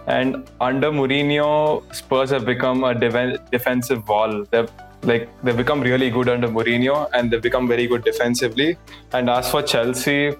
And 0.06 0.48
under 0.60 0.90
Mourinho, 0.92 1.82
Spurs 1.94 2.30
have 2.30 2.44
become 2.44 2.84
a 2.84 2.94
de- 2.94 3.38
defensive 3.50 4.06
wall. 4.08 4.44
They've 4.50 4.70
like 5.04 5.28
they've 5.42 5.56
become 5.56 5.80
really 5.80 6.10
good 6.10 6.28
under 6.28 6.46
Mourinho, 6.46 7.08
and 7.12 7.30
they've 7.30 7.42
become 7.42 7.66
very 7.66 7.88
good 7.88 8.04
defensively. 8.04 8.76
And 9.12 9.28
as 9.28 9.50
for 9.50 9.62
Chelsea, 9.62 10.36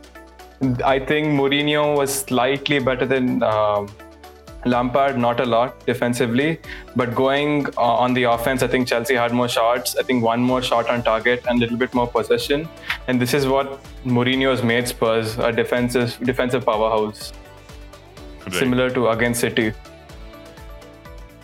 I 0.85 1.01
think 1.01 1.29
Mourinho 1.29 1.97
was 1.97 2.15
slightly 2.15 2.79
better 2.79 3.05
than 3.05 3.43
uh, 3.43 3.87
Lampard, 4.65 5.19
not 5.19 5.41
a 5.41 5.45
lot 5.45 5.85
defensively, 5.87 6.61
but 6.95 7.15
going 7.15 7.67
uh, 7.77 7.81
on 7.81 8.15
the 8.15 8.25
offense, 8.25 8.63
I 8.63 8.69
think 8.69 8.87
Chelsea 8.87 9.15
had 9.15 9.33
more 9.33 9.49
shots. 9.49 9.97
I 9.97 10.05
think 10.05 10.23
one 10.23 10.41
more 10.41 10.63
shot 10.63 10.89
on 10.89 11.03
target 11.03 11.45
and 11.49 11.59
a 11.59 11.61
little 11.61 11.77
bit 11.77 11.93
more 11.95 12.07
possession, 12.07 12.69
and 13.09 13.21
this 13.21 13.35
is 13.35 13.47
what 13.47 13.83
Mourinho 14.05 14.51
has 14.51 14.63
made 14.63 14.87
Spurs 14.87 15.37
a 15.39 15.51
defensive 15.51 16.17
defensive 16.23 16.65
powerhouse, 16.65 17.33
right. 18.45 18.55
similar 18.55 18.89
to 18.91 19.09
against 19.09 19.41
City. 19.41 19.73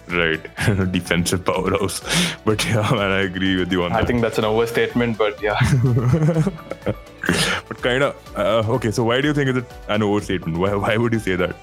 Right, 0.08 0.40
defensive 0.92 1.44
powerhouse. 1.44 2.00
But 2.44 2.64
yeah, 2.64 2.88
man, 2.92 3.10
I 3.10 3.22
agree 3.22 3.56
with 3.56 3.72
you 3.72 3.82
on 3.82 3.92
I 3.92 3.96
that. 3.96 4.04
I 4.04 4.06
think 4.06 4.22
that's 4.22 4.38
an 4.38 4.44
overstatement, 4.44 5.18
but 5.18 5.42
yeah. 5.42 5.58
but 7.78 7.88
kind 7.88 8.02
of 8.02 8.36
uh, 8.36 8.74
okay. 8.74 8.90
So 8.90 9.04
why 9.04 9.20
do 9.20 9.28
you 9.28 9.34
think 9.34 9.56
it's 9.56 9.74
an 9.88 10.02
overstatement? 10.02 10.58
Why 10.58 10.74
why 10.74 10.96
would 10.96 11.12
you 11.12 11.18
say 11.18 11.36
that? 11.36 11.56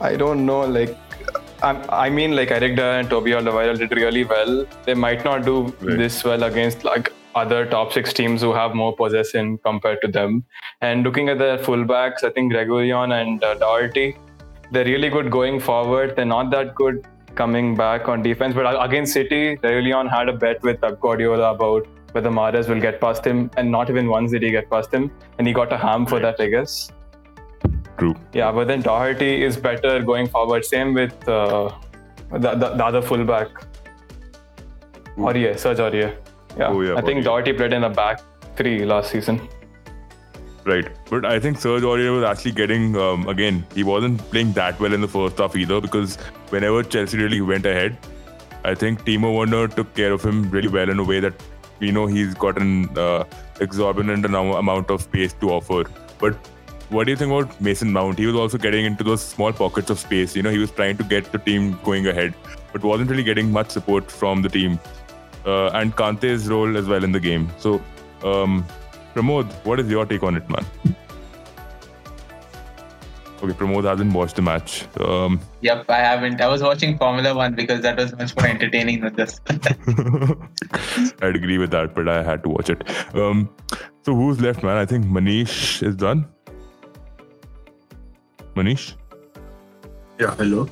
I 0.00 0.16
don't 0.16 0.44
know. 0.44 0.60
Like, 0.60 0.96
I, 1.62 2.06
I 2.06 2.10
mean, 2.10 2.36
like 2.36 2.50
Eric 2.50 2.76
Dier 2.76 2.98
and 3.00 3.08
Toby 3.10 3.30
Alderweireld 3.30 3.78
did 3.78 3.92
really 3.92 4.24
well. 4.24 4.66
They 4.84 4.94
might 4.94 5.24
not 5.24 5.44
do 5.44 5.64
right. 5.64 5.96
this 5.96 6.22
well 6.24 6.42
against 6.44 6.84
like 6.84 7.12
other 7.34 7.66
top 7.66 7.92
six 7.92 8.12
teams 8.12 8.40
who 8.40 8.52
have 8.52 8.74
more 8.74 8.94
possession 8.94 9.58
compared 9.58 10.00
to 10.02 10.08
them. 10.08 10.44
And 10.80 11.04
looking 11.04 11.28
at 11.28 11.38
their 11.38 11.58
fullbacks, 11.58 12.24
I 12.24 12.30
think 12.30 12.52
Reguilon 12.52 13.12
and 13.20 13.42
uh, 13.44 13.54
Doherty, 13.54 14.16
they're 14.72 14.84
really 14.84 15.08
good 15.08 15.30
going 15.30 15.60
forward. 15.60 16.16
They're 16.16 16.24
not 16.24 16.50
that 16.50 16.74
good 16.74 17.06
coming 17.34 17.74
back 17.74 18.08
on 18.08 18.22
defense. 18.22 18.54
But 18.54 18.82
against 18.84 19.12
City, 19.12 19.56
Reguilon 19.56 20.10
had 20.10 20.28
a 20.28 20.32
bet 20.32 20.62
with 20.62 20.80
Guardiola 21.00 21.54
about 21.54 21.86
whether 22.16 22.30
Mahrez 22.36 22.68
will 22.72 22.80
get 22.80 23.00
past 23.00 23.26
him, 23.30 23.50
and 23.56 23.70
not 23.70 23.90
even 23.94 24.08
once 24.08 24.36
did 24.36 24.42
he 24.48 24.50
get 24.50 24.70
past 24.74 24.92
him, 24.98 25.10
and 25.38 25.46
he 25.46 25.52
got 25.62 25.72
a 25.78 25.80
ham 25.86 26.06
for 26.12 26.20
that, 26.26 26.40
I 26.40 26.46
guess. 26.54 26.90
True. 27.98 28.14
Yeah, 28.32 28.52
but 28.52 28.68
then 28.68 28.82
Doherty 28.82 29.32
is 29.48 29.56
better 29.56 30.02
going 30.12 30.28
forward. 30.28 30.64
Same 30.64 30.94
with 30.94 31.28
uh, 31.28 31.72
the, 32.30 32.54
the, 32.62 32.68
the 32.80 32.84
other 32.84 33.02
fullback, 33.02 33.48
Aurier, 35.16 35.58
Serge 35.58 35.78
Aurier. 35.78 36.16
Yeah, 36.58 36.68
oh, 36.68 36.80
yeah 36.80 36.96
I 36.96 37.02
think 37.02 37.24
Doherty 37.24 37.52
played 37.52 37.72
in 37.72 37.82
the 37.82 37.88
back 37.88 38.20
three 38.56 38.84
last 38.84 39.10
season. 39.10 39.48
Right, 40.64 40.88
but 41.10 41.24
I 41.24 41.38
think 41.38 41.58
Serge 41.58 41.82
Aurier 41.82 42.14
was 42.14 42.24
actually 42.24 42.52
getting 42.52 42.96
um, 42.96 43.28
again. 43.28 43.64
He 43.74 43.84
wasn't 43.84 44.18
playing 44.30 44.52
that 44.54 44.80
well 44.80 44.92
in 44.92 45.00
the 45.00 45.08
first 45.08 45.38
half 45.38 45.54
either 45.56 45.80
because 45.80 46.16
whenever 46.54 46.82
Chelsea 46.82 47.18
really 47.18 47.40
went 47.40 47.66
ahead, 47.66 47.98
I 48.64 48.74
think 48.74 49.04
Timo 49.04 49.36
Werner 49.36 49.68
took 49.68 49.94
care 49.94 50.12
of 50.12 50.24
him 50.24 50.50
really 50.50 50.68
well 50.68 50.90
in 50.90 50.98
a 50.98 51.04
way 51.04 51.20
that 51.20 51.34
we 51.78 51.90
know 51.90 52.06
he's 52.06 52.34
got 52.34 52.60
an 52.60 52.96
uh, 52.98 53.24
exorbitant 53.60 54.24
amount 54.24 54.90
of 54.90 55.02
space 55.02 55.32
to 55.34 55.50
offer. 55.50 55.84
But 56.18 56.34
what 56.88 57.04
do 57.04 57.10
you 57.10 57.16
think 57.16 57.32
about 57.32 57.60
Mason 57.60 57.92
Mount? 57.92 58.18
He 58.18 58.26
was 58.26 58.36
also 58.36 58.58
getting 58.58 58.84
into 58.84 59.04
those 59.04 59.22
small 59.22 59.52
pockets 59.52 59.90
of 59.90 59.98
space. 59.98 60.36
You 60.36 60.42
know, 60.42 60.50
he 60.50 60.58
was 60.58 60.70
trying 60.70 60.96
to 60.98 61.04
get 61.04 61.32
the 61.32 61.38
team 61.38 61.78
going 61.84 62.06
ahead, 62.06 62.34
but 62.72 62.82
wasn't 62.82 63.10
really 63.10 63.24
getting 63.24 63.50
much 63.50 63.70
support 63.70 64.10
from 64.10 64.42
the 64.42 64.48
team. 64.48 64.78
Uh, 65.44 65.68
and 65.68 65.94
Kante's 65.96 66.48
role 66.48 66.76
as 66.76 66.86
well 66.86 67.04
in 67.04 67.12
the 67.12 67.20
game. 67.20 67.48
So, 67.58 67.82
um, 68.22 68.66
Pramod, 69.14 69.50
what 69.64 69.80
is 69.80 69.88
your 69.88 70.06
take 70.06 70.22
on 70.22 70.36
it, 70.36 70.48
man? 70.48 70.64
Okay, 73.42 73.52
Pramod 73.52 73.84
hasn't 73.84 74.14
watched 74.14 74.36
the 74.36 74.42
match. 74.42 74.86
Um, 74.98 75.40
yep, 75.60 75.84
I 75.90 75.98
haven't. 75.98 76.40
I 76.40 76.48
was 76.48 76.62
watching 76.62 76.96
Formula 76.96 77.34
One 77.34 77.54
because 77.54 77.82
that 77.82 77.98
was 77.98 78.16
much 78.16 78.34
more 78.36 78.46
entertaining 78.46 79.00
than 79.00 79.14
this. 79.14 79.40
I'd 81.20 81.36
agree 81.36 81.58
with 81.58 81.70
that, 81.72 81.94
but 81.94 82.08
I 82.08 82.22
had 82.22 82.42
to 82.44 82.48
watch 82.48 82.70
it. 82.70 82.82
Um, 83.14 83.50
so 84.02 84.14
who's 84.14 84.40
left, 84.40 84.62
man? 84.62 84.78
I 84.78 84.86
think 84.86 85.04
Manish 85.04 85.86
is 85.86 85.96
done. 85.96 86.26
Manish? 88.54 88.94
Yeah, 90.18 90.34
hello. 90.36 90.66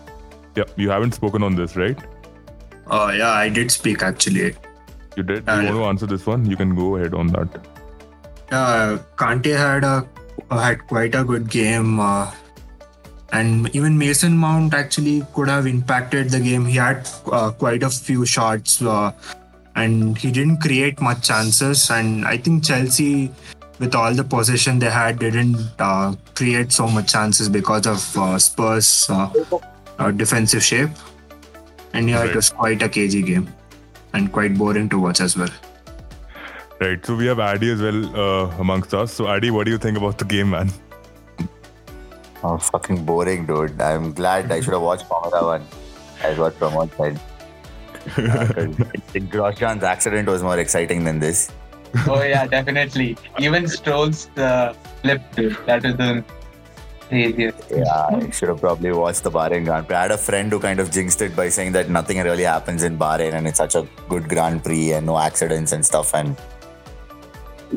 Yeah, 0.56 0.64
you 0.76 0.88
haven't 0.88 1.12
spoken 1.12 1.42
on 1.42 1.54
this, 1.54 1.76
right? 1.76 1.98
Oh, 2.86 3.08
uh, 3.08 3.12
yeah, 3.12 3.30
I 3.30 3.50
did 3.50 3.70
speak 3.70 4.02
actually. 4.02 4.54
You 5.16 5.22
did? 5.22 5.46
You 5.46 5.52
want 5.52 5.68
to 5.68 5.84
answer 5.84 6.06
this 6.06 6.26
one? 6.26 6.48
You 6.48 6.56
can 6.56 6.74
go 6.74 6.96
ahead 6.96 7.12
on 7.12 7.26
that. 7.28 7.66
Yeah, 8.50 8.98
Kante 9.16 9.56
had 9.56 9.84
a 9.84 10.08
had 10.50 10.86
quite 10.86 11.14
a 11.14 11.24
good 11.24 11.50
game. 11.50 12.00
Uh, 12.00 12.30
and 13.34 13.68
even 13.74 13.98
Mason 13.98 14.36
Mount 14.36 14.74
actually 14.74 15.14
could 15.34 15.48
have 15.48 15.66
impacted 15.66 16.30
the 16.30 16.40
game. 16.40 16.64
He 16.64 16.76
had 16.76 17.08
uh, 17.38 17.50
quite 17.62 17.82
a 17.82 17.90
few 17.90 18.24
shots, 18.24 18.80
uh, 18.80 19.10
and 19.74 20.16
he 20.16 20.30
didn't 20.30 20.58
create 20.66 21.00
much 21.00 21.26
chances. 21.26 21.90
And 21.90 22.24
I 22.24 22.36
think 22.36 22.64
Chelsea, 22.64 23.32
with 23.80 23.94
all 23.94 24.14
the 24.14 24.22
possession 24.22 24.78
they 24.78 24.90
had, 24.90 25.18
didn't 25.18 25.58
uh, 25.80 26.14
create 26.34 26.70
so 26.70 26.86
much 26.86 27.10
chances 27.10 27.48
because 27.48 27.88
of 27.94 28.16
uh, 28.16 28.38
Spurs' 28.38 29.10
uh, 29.10 29.28
uh, 29.98 30.10
defensive 30.12 30.62
shape. 30.62 30.90
And 31.92 32.08
yeah, 32.08 32.20
Right. 32.20 32.30
it 32.30 32.36
was 32.36 32.50
quite 32.50 32.82
a 32.82 32.88
cagey 32.88 33.22
game 33.22 33.48
and 34.12 34.32
quite 34.32 34.56
boring 34.56 34.88
to 34.90 34.98
watch 35.00 35.20
as 35.20 35.36
well. 35.36 35.50
Right. 36.80 37.04
So 37.04 37.16
we 37.16 37.26
have 37.26 37.40
Addy 37.40 37.70
as 37.70 37.82
well 37.82 38.00
uh, 38.16 38.46
amongst 38.58 38.94
us. 38.94 39.12
So 39.12 39.28
Addy, 39.28 39.50
what 39.50 39.64
do 39.64 39.70
you 39.72 39.78
think 39.78 39.96
about 39.96 40.18
the 40.18 40.24
game, 40.24 40.50
man? 40.50 40.70
Oh, 42.46 42.58
fucking 42.58 43.04
boring, 43.04 43.46
dude. 43.46 43.80
I'm 43.80 44.12
glad 44.12 44.52
I 44.52 44.60
should 44.60 44.74
have 44.74 44.82
watched 44.82 45.06
Formula 45.06 45.44
One. 45.46 45.66
That's 46.22 46.38
what 46.38 46.58
Pramod 46.60 46.90
said. 46.96 47.20
Uh, 48.16 48.46
'cause 48.54 49.22
Grosjean's 49.34 49.82
accident 49.82 50.28
was 50.28 50.42
more 50.42 50.58
exciting 50.58 51.04
than 51.04 51.18
this. 51.20 51.50
oh 52.06 52.22
yeah, 52.22 52.46
definitely. 52.46 53.16
Even 53.38 53.66
Stroll's 53.66 54.28
uh, 54.36 54.74
flip, 55.00 55.22
dude. 55.36 55.56
That 55.66 55.82
was 55.84 55.96
the 55.96 56.24
craziest. 57.08 57.58
Yeah, 57.70 58.06
I 58.10 58.30
should 58.30 58.50
have 58.50 58.60
probably 58.60 58.92
watched 58.92 59.22
the 59.22 59.30
Bahrain 59.30 59.64
Grand 59.64 59.86
Prix. 59.86 59.96
I 59.96 60.02
had 60.02 60.10
a 60.10 60.18
friend 60.18 60.52
who 60.52 60.58
kind 60.60 60.80
of 60.80 60.90
jinxed 60.90 61.22
it 61.22 61.34
by 61.34 61.48
saying 61.48 61.72
that 61.72 61.88
nothing 61.88 62.18
really 62.22 62.42
happens 62.42 62.82
in 62.82 62.98
Bahrain 62.98 63.32
and 63.32 63.46
it's 63.46 63.58
such 63.58 63.74
a 63.74 63.86
good 64.08 64.28
Grand 64.28 64.62
Prix 64.64 64.92
and 64.92 65.06
no 65.06 65.18
accidents 65.18 65.72
and 65.72 65.84
stuff. 65.86 66.14
And 66.14 66.36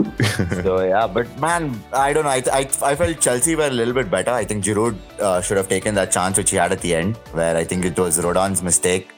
so 0.63 0.83
yeah, 0.83 1.07
but 1.07 1.27
man, 1.39 1.81
I 1.93 2.13
don't 2.13 2.23
know. 2.23 2.29
I, 2.29 2.43
I, 2.51 2.69
I 2.83 2.95
felt 2.95 3.19
Chelsea 3.19 3.55
were 3.55 3.67
a 3.67 3.71
little 3.71 3.93
bit 3.93 4.09
better. 4.09 4.31
I 4.31 4.45
think 4.45 4.63
Giroud 4.63 4.95
uh, 5.19 5.41
should 5.41 5.57
have 5.57 5.69
taken 5.69 5.95
that 5.95 6.11
chance 6.11 6.37
which 6.37 6.51
he 6.51 6.57
had 6.57 6.71
at 6.71 6.81
the 6.81 6.95
end, 6.95 7.17
where 7.31 7.55
I 7.55 7.63
think 7.63 7.85
it 7.85 7.97
was 7.97 8.19
Rodon's 8.19 8.61
mistake 8.61 9.09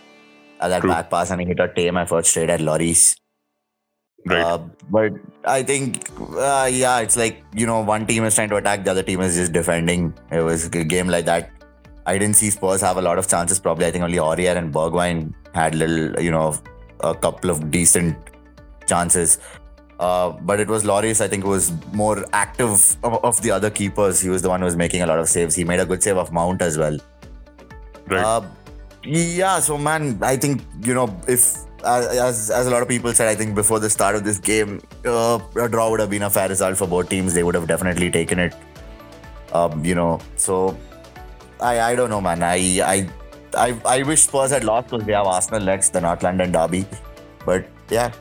at 0.60 0.70
that 0.70 0.82
True. 0.82 0.90
back 0.90 1.10
pass 1.10 1.32
and 1.32 1.42
he 1.42 1.48
hit 1.48 1.60
a 1.60 1.74
tame 1.74 1.98
effort 1.98 2.26
straight 2.26 2.50
at 2.50 2.60
Lloris. 2.60 3.16
Right. 4.26 4.42
Uh, 4.42 4.60
but 4.90 5.14
I 5.46 5.64
think, 5.64 6.10
uh, 6.20 6.70
yeah, 6.72 7.00
it's 7.00 7.16
like, 7.16 7.44
you 7.54 7.66
know, 7.66 7.82
one 7.82 8.06
team 8.06 8.26
is 8.26 8.36
trying 8.36 8.50
to 8.50 8.58
attack, 8.58 8.84
the 8.84 8.92
other 8.92 9.04
team 9.04 9.22
is 9.22 9.36
just 9.36 9.54
defending. 9.54 10.14
It 10.32 10.42
was 10.42 10.66
a 10.66 10.84
game 10.84 11.08
like 11.08 11.26
that. 11.26 11.52
I 12.06 12.18
didn't 12.18 12.36
see 12.36 12.50
Spurs 12.50 12.82
have 12.82 12.98
a 12.98 13.02
lot 13.02 13.18
of 13.18 13.28
chances. 13.28 13.60
Probably, 13.60 13.86
I 13.86 13.92
think 13.92 14.04
only 14.04 14.18
Aurier 14.18 14.58
and 14.58 14.74
Bergwijn 14.74 15.34
had 15.54 15.76
little, 15.76 16.20
you 16.22 16.32
know, 16.32 16.58
a 17.02 17.16
couple 17.16 17.50
of 17.50 17.72
decent 17.72 18.18
chances. 18.88 19.38
Uh, 20.00 20.30
but 20.30 20.62
it 20.62 20.68
was 20.68 20.86
Lloris, 20.86 21.20
I 21.20 21.28
think, 21.28 21.44
was 21.44 21.72
more 21.94 22.26
active 22.32 22.70
of, 23.04 23.24
of 23.24 23.42
the 23.42 23.52
other 23.52 23.70
keepers. 23.70 24.22
He 24.22 24.30
was 24.30 24.42
the 24.42 24.50
one 24.50 24.62
who 24.62 24.66
was 24.66 24.78
making 24.78 25.02
a 25.02 25.06
lot 25.06 25.20
of 25.20 25.28
saves. 25.28 25.56
He 25.56 25.66
made 25.66 25.82
a 25.82 25.86
good 25.86 26.02
save 26.02 26.18
of 26.18 26.32
Mount 26.32 26.62
as 26.62 26.78
well. 26.78 26.98
right. 28.08 28.24
Uh, 28.24 28.42
yeah, 29.04 29.60
so 29.60 29.78
man, 29.78 30.20
I 30.22 30.36
think 30.38 30.62
you 30.84 30.94
know 30.94 31.16
if 31.28 31.58
as 31.86 32.50
as 32.50 32.68
a 32.68 32.70
lot 32.70 32.82
of 32.82 32.88
people 32.88 33.14
said, 33.14 33.28
I 33.28 33.36
think 33.36 33.56
before 33.56 33.80
the 33.80 33.90
start 33.90 34.16
of 34.16 34.24
this 34.24 34.40
game, 34.40 34.82
uh, 35.06 35.40
a 35.56 35.70
draw 35.70 35.90
would 35.90 36.00
have 36.00 36.10
been 36.10 36.24
a 36.24 36.30
fair 36.30 36.50
result 36.50 36.78
for 36.78 36.88
both 36.88 37.10
teams. 37.10 37.34
They 37.34 37.44
would 37.44 37.56
have 37.56 37.68
definitely 37.68 38.12
taken 38.12 38.40
it. 38.40 38.56
Um, 39.54 39.84
you 39.84 39.96
know, 39.96 40.20
so 40.36 40.78
I 41.60 41.80
I 41.82 41.96
don't 41.96 42.10
know, 42.10 42.22
man. 42.22 42.44
I 42.44 42.82
I 42.84 43.10
I, 43.58 43.82
I 43.86 44.04
wish 44.04 44.24
Spurs 44.24 44.52
had 44.52 44.64
lost 44.64 44.90
because 44.90 45.06
they 45.06 45.14
have 45.14 45.26
Arsenal 45.26 45.62
next, 45.62 45.90
the 45.90 46.02
North 46.02 46.24
London 46.24 46.52
derby. 46.52 46.86
But 47.46 47.66
yeah, 47.90 48.12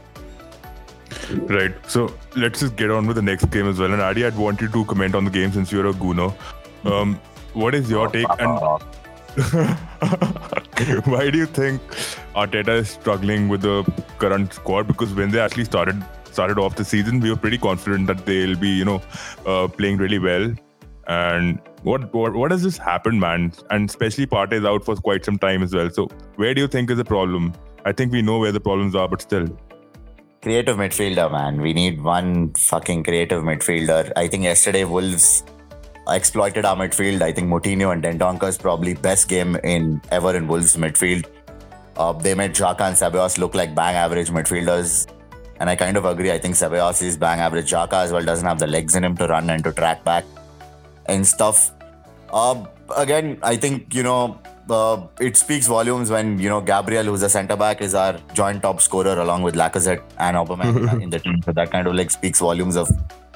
Right. 1.30 1.74
So 1.86 2.14
let's 2.36 2.60
just 2.60 2.76
get 2.76 2.90
on 2.90 3.06
with 3.06 3.16
the 3.16 3.22
next 3.22 3.46
game 3.50 3.68
as 3.68 3.78
well. 3.78 3.92
And 3.92 4.00
Adi, 4.00 4.24
I'd 4.24 4.36
want 4.36 4.60
you 4.60 4.68
to 4.68 4.84
comment 4.84 5.14
on 5.14 5.24
the 5.24 5.30
game 5.30 5.52
since 5.52 5.70
you're 5.70 5.86
a 5.86 5.92
Guno. 5.92 6.34
Um, 6.84 7.20
what 7.52 7.74
is 7.74 7.90
your 7.90 8.08
take? 8.08 8.26
And 8.38 8.58
why 11.06 11.30
do 11.30 11.38
you 11.38 11.46
think 11.46 11.82
Arteta 12.34 12.68
is 12.68 12.90
struggling 12.90 13.48
with 13.48 13.62
the 13.62 13.84
current 14.18 14.52
squad? 14.52 14.86
Because 14.86 15.12
when 15.14 15.30
they 15.30 15.40
actually 15.40 15.64
started 15.64 16.02
started 16.32 16.58
off 16.58 16.76
the 16.76 16.84
season, 16.84 17.20
we 17.20 17.30
were 17.30 17.36
pretty 17.36 17.58
confident 17.58 18.06
that 18.06 18.24
they'll 18.24 18.56
be, 18.56 18.68
you 18.68 18.84
know, 18.84 19.02
uh, 19.46 19.68
playing 19.68 19.98
really 19.98 20.18
well. 20.18 20.52
And 21.08 21.58
what, 21.82 22.12
what 22.14 22.34
what 22.34 22.50
has 22.50 22.62
this 22.62 22.78
happened, 22.78 23.20
man? 23.20 23.52
And 23.70 23.88
especially 23.88 24.26
Partey 24.26 24.54
is 24.54 24.64
out 24.64 24.84
for 24.84 24.96
quite 24.96 25.24
some 25.24 25.38
time 25.38 25.62
as 25.62 25.74
well. 25.74 25.90
So 25.90 26.08
where 26.36 26.54
do 26.54 26.60
you 26.60 26.68
think 26.68 26.90
is 26.90 26.96
the 26.96 27.04
problem? 27.04 27.54
I 27.84 27.92
think 27.92 28.12
we 28.12 28.22
know 28.22 28.38
where 28.38 28.52
the 28.52 28.60
problems 28.60 28.94
are, 28.94 29.08
but 29.08 29.22
still. 29.22 29.48
Creative 30.40 30.76
midfielder, 30.76 31.32
man. 31.32 31.60
We 31.60 31.72
need 31.72 32.00
one 32.00 32.54
fucking 32.54 33.02
creative 33.02 33.42
midfielder. 33.42 34.12
I 34.14 34.28
think 34.28 34.44
yesterday 34.44 34.84
Wolves 34.84 35.42
exploited 36.08 36.64
our 36.64 36.76
midfield. 36.76 37.22
I 37.22 37.32
think 37.32 37.48
Moutinho 37.48 37.92
and 37.92 38.04
Dendoncker's 38.04 38.56
probably 38.56 38.94
best 38.94 39.28
game 39.28 39.56
in 39.56 40.00
ever 40.12 40.36
in 40.36 40.46
Wolves 40.46 40.76
midfield. 40.76 41.26
Uh, 41.96 42.12
they 42.12 42.34
made 42.34 42.52
Xhaka 42.52 42.82
and 42.82 42.96
Ceballos 42.96 43.38
look 43.38 43.56
like 43.56 43.74
bang 43.74 43.96
average 43.96 44.30
midfielders. 44.30 45.12
And 45.58 45.68
I 45.68 45.74
kind 45.74 45.96
of 45.96 46.04
agree. 46.04 46.30
I 46.30 46.38
think 46.38 46.54
Ceballos 46.54 47.02
is 47.02 47.16
bang 47.16 47.40
average. 47.40 47.72
Xhaka 47.72 48.04
as 48.04 48.12
well 48.12 48.24
doesn't 48.24 48.46
have 48.46 48.60
the 48.60 48.68
legs 48.68 48.94
in 48.94 49.02
him 49.02 49.16
to 49.16 49.26
run 49.26 49.50
and 49.50 49.64
to 49.64 49.72
track 49.72 50.04
back 50.04 50.24
and 51.06 51.26
stuff. 51.26 51.72
Uh, 52.32 52.64
again, 52.96 53.38
I 53.42 53.56
think, 53.56 53.92
you 53.92 54.04
know, 54.04 54.40
uh, 54.70 55.06
it 55.20 55.36
speaks 55.36 55.66
volumes 55.66 56.10
when, 56.10 56.38
you 56.38 56.48
know, 56.48 56.60
Gabriel, 56.60 57.04
who's 57.04 57.22
a 57.22 57.28
centre 57.28 57.56
back, 57.56 57.80
is 57.80 57.94
our 57.94 58.18
joint 58.34 58.62
top 58.62 58.80
scorer 58.80 59.18
along 59.18 59.42
with 59.42 59.54
Lacazette 59.54 60.02
and 60.18 60.36
Aubameyang 60.36 61.02
in 61.02 61.10
the 61.10 61.18
team. 61.18 61.40
So 61.44 61.52
that 61.52 61.70
kind 61.70 61.86
of 61.86 61.94
like 61.94 62.10
speaks 62.10 62.40
volumes 62.40 62.76
of 62.76 62.90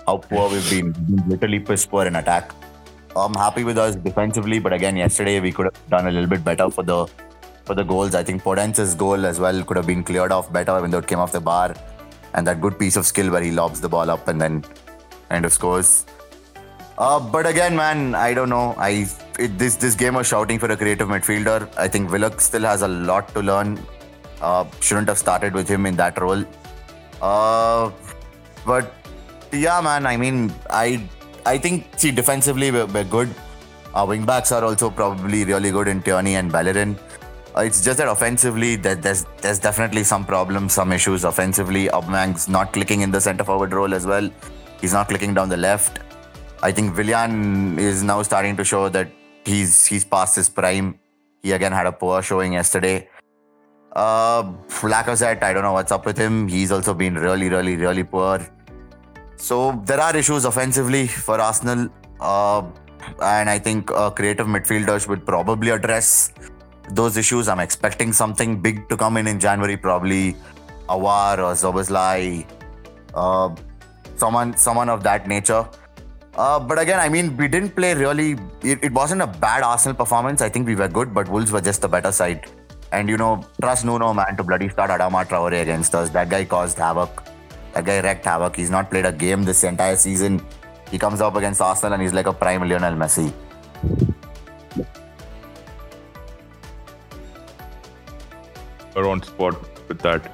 how 0.06 0.18
poor 0.18 0.50
we've 0.50 0.68
been. 0.70 0.94
We've 1.08 1.26
literally 1.26 1.60
piss 1.60 1.86
poor 1.86 2.06
in 2.06 2.16
attack. 2.16 2.52
I'm 3.14 3.34
happy 3.34 3.64
with 3.64 3.78
us 3.78 3.94
defensively, 3.94 4.58
but 4.58 4.72
again, 4.72 4.96
yesterday 4.96 5.40
we 5.40 5.52
could 5.52 5.66
have 5.66 5.90
done 5.90 6.06
a 6.06 6.10
little 6.10 6.28
bit 6.28 6.44
better 6.44 6.70
for 6.70 6.82
the 6.82 7.06
for 7.64 7.74
the 7.74 7.82
goals. 7.82 8.14
I 8.14 8.22
think 8.24 8.42
Podence's 8.42 8.94
goal 8.94 9.26
as 9.26 9.38
well 9.38 9.62
could 9.64 9.76
have 9.76 9.86
been 9.86 10.02
cleared 10.02 10.32
off 10.32 10.52
better 10.52 10.80
when 10.80 10.92
it 10.92 11.06
came 11.06 11.18
off 11.18 11.32
the 11.32 11.40
bar, 11.40 11.74
and 12.34 12.46
that 12.46 12.60
good 12.60 12.78
piece 12.78 12.96
of 12.96 13.06
skill 13.06 13.30
where 13.30 13.42
he 13.42 13.50
lobs 13.50 13.80
the 13.80 13.88
ball 13.88 14.10
up 14.10 14.28
and 14.28 14.40
then 14.40 14.64
kind 15.28 15.44
of 15.44 15.52
scores. 15.52 16.06
Uh, 16.98 17.18
but 17.18 17.46
again, 17.46 17.74
man, 17.74 18.14
I 18.14 18.34
don't 18.34 18.50
know. 18.50 18.74
I 18.76 19.06
it, 19.38 19.58
this 19.58 19.76
this 19.76 19.94
game 19.94 20.14
was 20.14 20.26
shouting 20.26 20.58
for 20.58 20.70
a 20.70 20.76
creative 20.76 21.08
midfielder. 21.08 21.68
I 21.76 21.88
think 21.88 22.10
Willock 22.10 22.40
still 22.40 22.62
has 22.62 22.82
a 22.82 22.88
lot 22.88 23.28
to 23.34 23.40
learn. 23.40 23.80
Uh, 24.40 24.64
shouldn't 24.80 25.08
have 25.08 25.18
started 25.18 25.54
with 25.54 25.68
him 25.68 25.86
in 25.86 25.96
that 25.96 26.20
role. 26.20 26.44
Uh, 27.20 27.90
but 28.66 28.94
yeah, 29.52 29.80
man. 29.80 30.06
I 30.06 30.16
mean, 30.16 30.52
I 30.68 31.08
I 31.46 31.58
think 31.58 31.86
see 31.96 32.10
defensively 32.10 32.70
we're, 32.70 32.86
we're 32.86 33.04
good. 33.04 33.34
Our 33.94 34.06
wing 34.06 34.24
backs 34.24 34.52
are 34.52 34.64
also 34.64 34.90
probably 34.90 35.44
really 35.44 35.70
good 35.70 35.88
in 35.88 36.02
Tierney 36.02 36.36
and 36.36 36.50
Bellerin. 36.50 36.98
Uh, 37.56 37.60
it's 37.60 37.84
just 37.84 37.98
that 37.98 38.08
offensively, 38.08 38.76
that 38.76 39.02
there's 39.02 39.26
there's 39.40 39.58
definitely 39.58 40.04
some 40.04 40.24
problems, 40.24 40.72
some 40.72 40.92
issues 40.92 41.24
offensively. 41.24 41.88
Aubameyang's 41.88 42.48
not 42.48 42.72
clicking 42.72 43.02
in 43.02 43.10
the 43.10 43.20
centre 43.20 43.44
forward 43.44 43.72
role 43.72 43.92
as 43.94 44.06
well. 44.06 44.30
He's 44.80 44.92
not 44.92 45.08
clicking 45.08 45.34
down 45.34 45.48
the 45.48 45.56
left. 45.56 46.00
I 46.62 46.70
think 46.70 46.96
Willian 46.96 47.78
is 47.78 48.04
now 48.04 48.22
starting 48.22 48.56
to 48.56 48.64
show 48.64 48.88
that 48.88 49.10
he's 49.44 49.84
he's 49.84 50.04
past 50.04 50.36
his 50.36 50.48
prime. 50.48 50.98
He 51.42 51.50
again 51.52 51.72
had 51.72 51.86
a 51.86 51.92
poor 51.92 52.22
showing 52.22 52.52
yesterday. 52.52 53.08
Uh, 53.94 54.44
Lacazette, 54.92 55.42
I 55.42 55.52
don't 55.52 55.64
know 55.64 55.72
what's 55.72 55.90
up 55.90 56.06
with 56.06 56.16
him. 56.16 56.46
He's 56.46 56.70
also 56.70 56.94
been 56.94 57.16
really, 57.16 57.48
really, 57.48 57.74
really 57.76 58.04
poor. 58.04 58.38
So 59.36 59.82
there 59.84 60.00
are 60.00 60.16
issues 60.16 60.44
offensively 60.44 61.08
for 61.08 61.40
Arsenal, 61.40 61.88
uh, 62.20 62.62
and 63.20 63.50
I 63.50 63.58
think 63.58 63.90
uh, 63.90 64.10
creative 64.10 64.46
midfielders 64.46 65.08
would 65.08 65.26
probably 65.26 65.70
address 65.70 66.32
those 66.90 67.16
issues. 67.16 67.48
I'm 67.48 67.58
expecting 67.58 68.12
something 68.12 68.62
big 68.62 68.88
to 68.88 68.96
come 68.96 69.16
in 69.16 69.26
in 69.26 69.40
January, 69.40 69.76
probably 69.76 70.36
Aouar 70.88 71.38
or 71.38 71.54
Szoboszlai, 71.54 72.46
uh, 73.14 73.50
someone, 74.16 74.56
someone 74.56 74.88
of 74.88 75.02
that 75.02 75.26
nature. 75.26 75.68
Uh, 76.34 76.58
but 76.58 76.78
again, 76.78 76.98
I 76.98 77.08
mean, 77.08 77.36
we 77.36 77.46
didn't 77.48 77.76
play 77.76 77.94
really. 77.94 78.32
It, 78.62 78.82
it 78.84 78.92
wasn't 78.92 79.22
a 79.22 79.26
bad 79.26 79.62
Arsenal 79.62 79.94
performance. 79.94 80.40
I 80.40 80.48
think 80.48 80.66
we 80.66 80.74
were 80.74 80.88
good, 80.88 81.12
but 81.12 81.28
Wolves 81.28 81.52
were 81.52 81.60
just 81.60 81.82
the 81.82 81.88
better 81.88 82.10
side. 82.10 82.46
And 82.90 83.08
you 83.08 83.16
know, 83.16 83.44
trust 83.60 83.84
Nuno 83.84 84.12
man 84.14 84.36
to 84.36 84.42
bloody 84.42 84.68
start 84.68 84.90
Adama 84.90 85.26
Traore 85.26 85.60
against 85.60 85.94
us. 85.94 86.10
That 86.10 86.28
guy 86.28 86.44
caused 86.44 86.78
havoc. 86.78 87.22
That 87.74 87.84
guy 87.84 88.00
wrecked 88.00 88.24
havoc. 88.24 88.56
He's 88.56 88.70
not 88.70 88.90
played 88.90 89.06
a 89.06 89.12
game 89.12 89.44
this 89.44 89.64
entire 89.64 89.96
season. 89.96 90.44
He 90.90 90.98
comes 90.98 91.20
up 91.20 91.36
against 91.36 91.60
Arsenal 91.60 91.94
and 91.94 92.02
he's 92.02 92.12
like 92.12 92.26
a 92.26 92.32
prime 92.32 92.68
Lionel 92.68 92.94
Messi. 92.94 93.32
are 98.94 99.08
on 99.08 99.22
spot 99.22 99.56
with 99.88 99.98
that. 100.00 100.30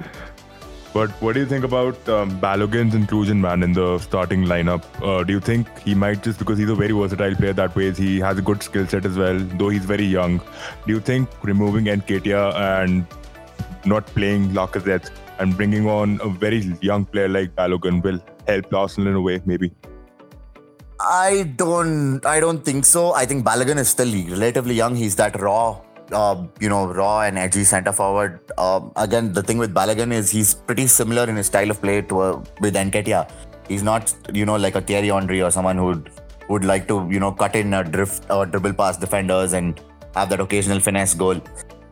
But 0.99 1.11
what 1.22 1.34
do 1.34 1.40
you 1.40 1.46
think 1.46 1.64
about 1.64 2.09
um, 2.09 2.40
Balogun's 2.40 2.92
inclusion, 2.92 3.40
man, 3.40 3.62
in 3.62 3.72
the 3.72 3.99
starting 3.99 4.46
lineup? 4.46 4.82
Uh, 5.01 5.22
do 5.22 5.32
you 5.32 5.38
think 5.38 5.68
he 5.78 5.94
might 5.94 6.24
just 6.24 6.40
because 6.40 6.59
he's 6.59 6.70
a 6.70 6.74
very 6.74 6.90
versatile 6.90 7.36
player 7.36 7.53
that 7.53 7.76
way, 7.76 7.92
he 7.92 8.18
has 8.18 8.36
a 8.36 8.42
good 8.42 8.64
skill 8.64 8.84
set 8.84 9.07
as 9.07 9.16
well, 9.16 9.38
though 9.61 9.68
he's 9.68 9.84
very 9.84 10.05
young. 10.05 10.38
Do 10.88 10.92
you 10.94 10.99
think 10.99 11.28
removing 11.44 11.84
Nketiah 11.84 12.53
and 12.57 13.07
not 13.86 14.07
playing 14.07 14.49
Lacazette 14.49 15.11
and 15.38 15.57
bringing 15.57 15.88
on 15.88 16.20
a 16.20 16.28
very 16.28 16.76
young 16.80 17.05
player 17.05 17.28
like 17.28 17.55
Balogun 17.55 18.03
will 18.03 18.20
help 18.49 18.74
Arsenal 18.74 19.11
in 19.11 19.14
a 19.14 19.20
way, 19.20 19.40
maybe? 19.46 19.70
I 21.01 21.53
don't 21.55 22.26
I 22.26 22.40
don't 22.40 22.64
think 22.64 22.84
so. 22.84 23.12
I 23.12 23.24
think 23.24 23.46
Balogun 23.46 23.78
is 23.78 23.88
still 23.88 24.12
relatively 24.36 24.74
young. 24.74 24.96
He's 24.96 25.14
that 25.14 25.40
raw 25.40 25.80
uh, 26.12 26.46
you 26.61 26.68
know, 26.68 26.86
raw 26.86 27.20
and 27.22 27.38
edgy 27.38 27.64
centre 27.64 27.92
forward. 27.92 28.40
Um, 28.59 28.92
again, 28.96 29.32
the 29.32 29.42
thing 29.42 29.59
with 29.59 29.74
Balogun 29.74 30.12
is 30.12 30.30
he's 30.30 30.54
pretty 30.54 30.86
similar 30.86 31.28
in 31.28 31.36
his 31.36 31.46
style 31.46 31.70
of 31.70 31.80
play 31.80 32.02
to 32.02 32.20
uh, 32.20 32.44
with 32.61 32.74
Nketiah. 32.74 33.30
He's 33.68 33.82
not, 33.82 34.14
you 34.32 34.46
know, 34.46 34.56
like 34.56 34.74
a 34.74 34.80
Thierry 34.80 35.09
Henry 35.09 35.42
or 35.42 35.50
someone 35.50 35.76
who 35.76 36.02
would 36.48 36.64
like 36.64 36.88
to, 36.88 37.06
you 37.11 37.20
know, 37.20 37.32
cut 37.32 37.54
in 37.54 37.74
a 37.74 37.84
drift 37.84 38.30
or 38.30 38.46
dribble 38.46 38.72
past 38.74 39.00
defenders 39.00 39.52
and 39.52 39.80
have 40.14 40.30
that 40.30 40.40
occasional 40.40 40.80
finesse 40.80 41.14
goal. 41.14 41.40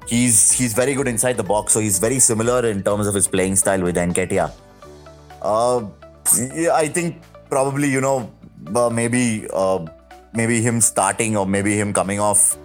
He's 0.07 0.53
he's 0.53 0.73
very 0.73 0.95
good 0.95 1.09
inside 1.09 1.37
the 1.37 1.43
box, 1.43 1.73
so 1.73 1.81
he's 1.81 1.99
very 1.99 2.19
similar 2.19 2.65
in 2.67 2.83
terms 2.83 3.07
of 3.07 3.15
his 3.15 3.27
playing 3.27 3.57
style 3.57 3.83
with 3.83 3.97
Nketiah. 3.97 4.53
Uh, 5.43 5.85
yeah, 6.55 6.75
I 6.75 6.89
think 6.89 7.23
probably 7.51 7.91
you 7.91 8.01
know 8.01 8.33
uh, 8.75 8.89
maybe 8.89 9.47
uh, 9.53 9.85
maybe 10.33 10.61
him 10.61 10.81
starting 10.81 11.37
or 11.37 11.45
maybe 11.45 11.77
him 11.79 11.93
coming 11.93 12.21
off 12.21 12.57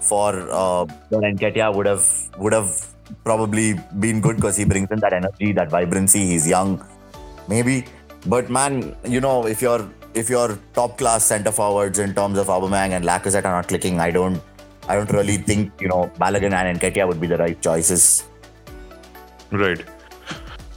for 0.00 0.34
uh, 0.50 0.86
Nketiah 1.10 1.74
would 1.74 1.86
have 1.86 2.06
would 2.38 2.52
have 2.52 2.86
probably 3.24 3.74
been 3.98 4.20
good 4.20 4.36
because 4.36 4.56
he 4.56 4.64
brings 4.64 4.90
in 4.90 5.00
that 5.00 5.12
energy, 5.12 5.52
that 5.52 5.70
vibrancy. 5.70 6.26
He's 6.26 6.48
young, 6.48 6.84
maybe. 7.48 7.84
But 8.26 8.50
man, 8.50 8.96
you 9.04 9.20
know, 9.20 9.46
if 9.46 9.62
you're 9.62 9.88
if 10.14 10.28
you're 10.28 10.58
top 10.74 10.98
class 10.98 11.24
centre 11.24 11.52
forwards 11.52 11.98
in 11.98 12.14
terms 12.14 12.38
of 12.38 12.48
Aubameyang 12.48 12.90
and 12.90 13.04
Lacazette 13.04 13.44
are 13.44 13.52
not 13.52 13.68
clicking, 13.68 14.00
I 14.00 14.10
don't 14.10 14.42
I 14.88 14.96
don't 14.96 15.10
really 15.12 15.36
think 15.36 15.80
you 15.80 15.88
know 15.88 16.10
Balogun 16.18 16.52
and 16.52 16.80
Nketiah 16.80 17.06
would 17.06 17.20
be 17.20 17.26
the 17.26 17.38
right 17.38 17.60
choices. 17.60 18.24
Right. 19.50 19.84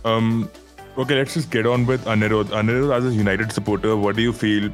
Um. 0.05 0.49
Okay, 0.95 1.15
let's 1.15 1.33
just 1.33 1.49
get 1.49 1.65
on 1.65 1.87
with 1.87 2.05
Anirudh. 2.05 2.49
Anirudh, 2.49 2.95
as 2.95 3.05
a 3.05 3.11
United 3.11 3.51
supporter, 3.51 3.95
what 3.97 4.15
do 4.15 4.21
you 4.21 4.31
feel? 4.31 4.69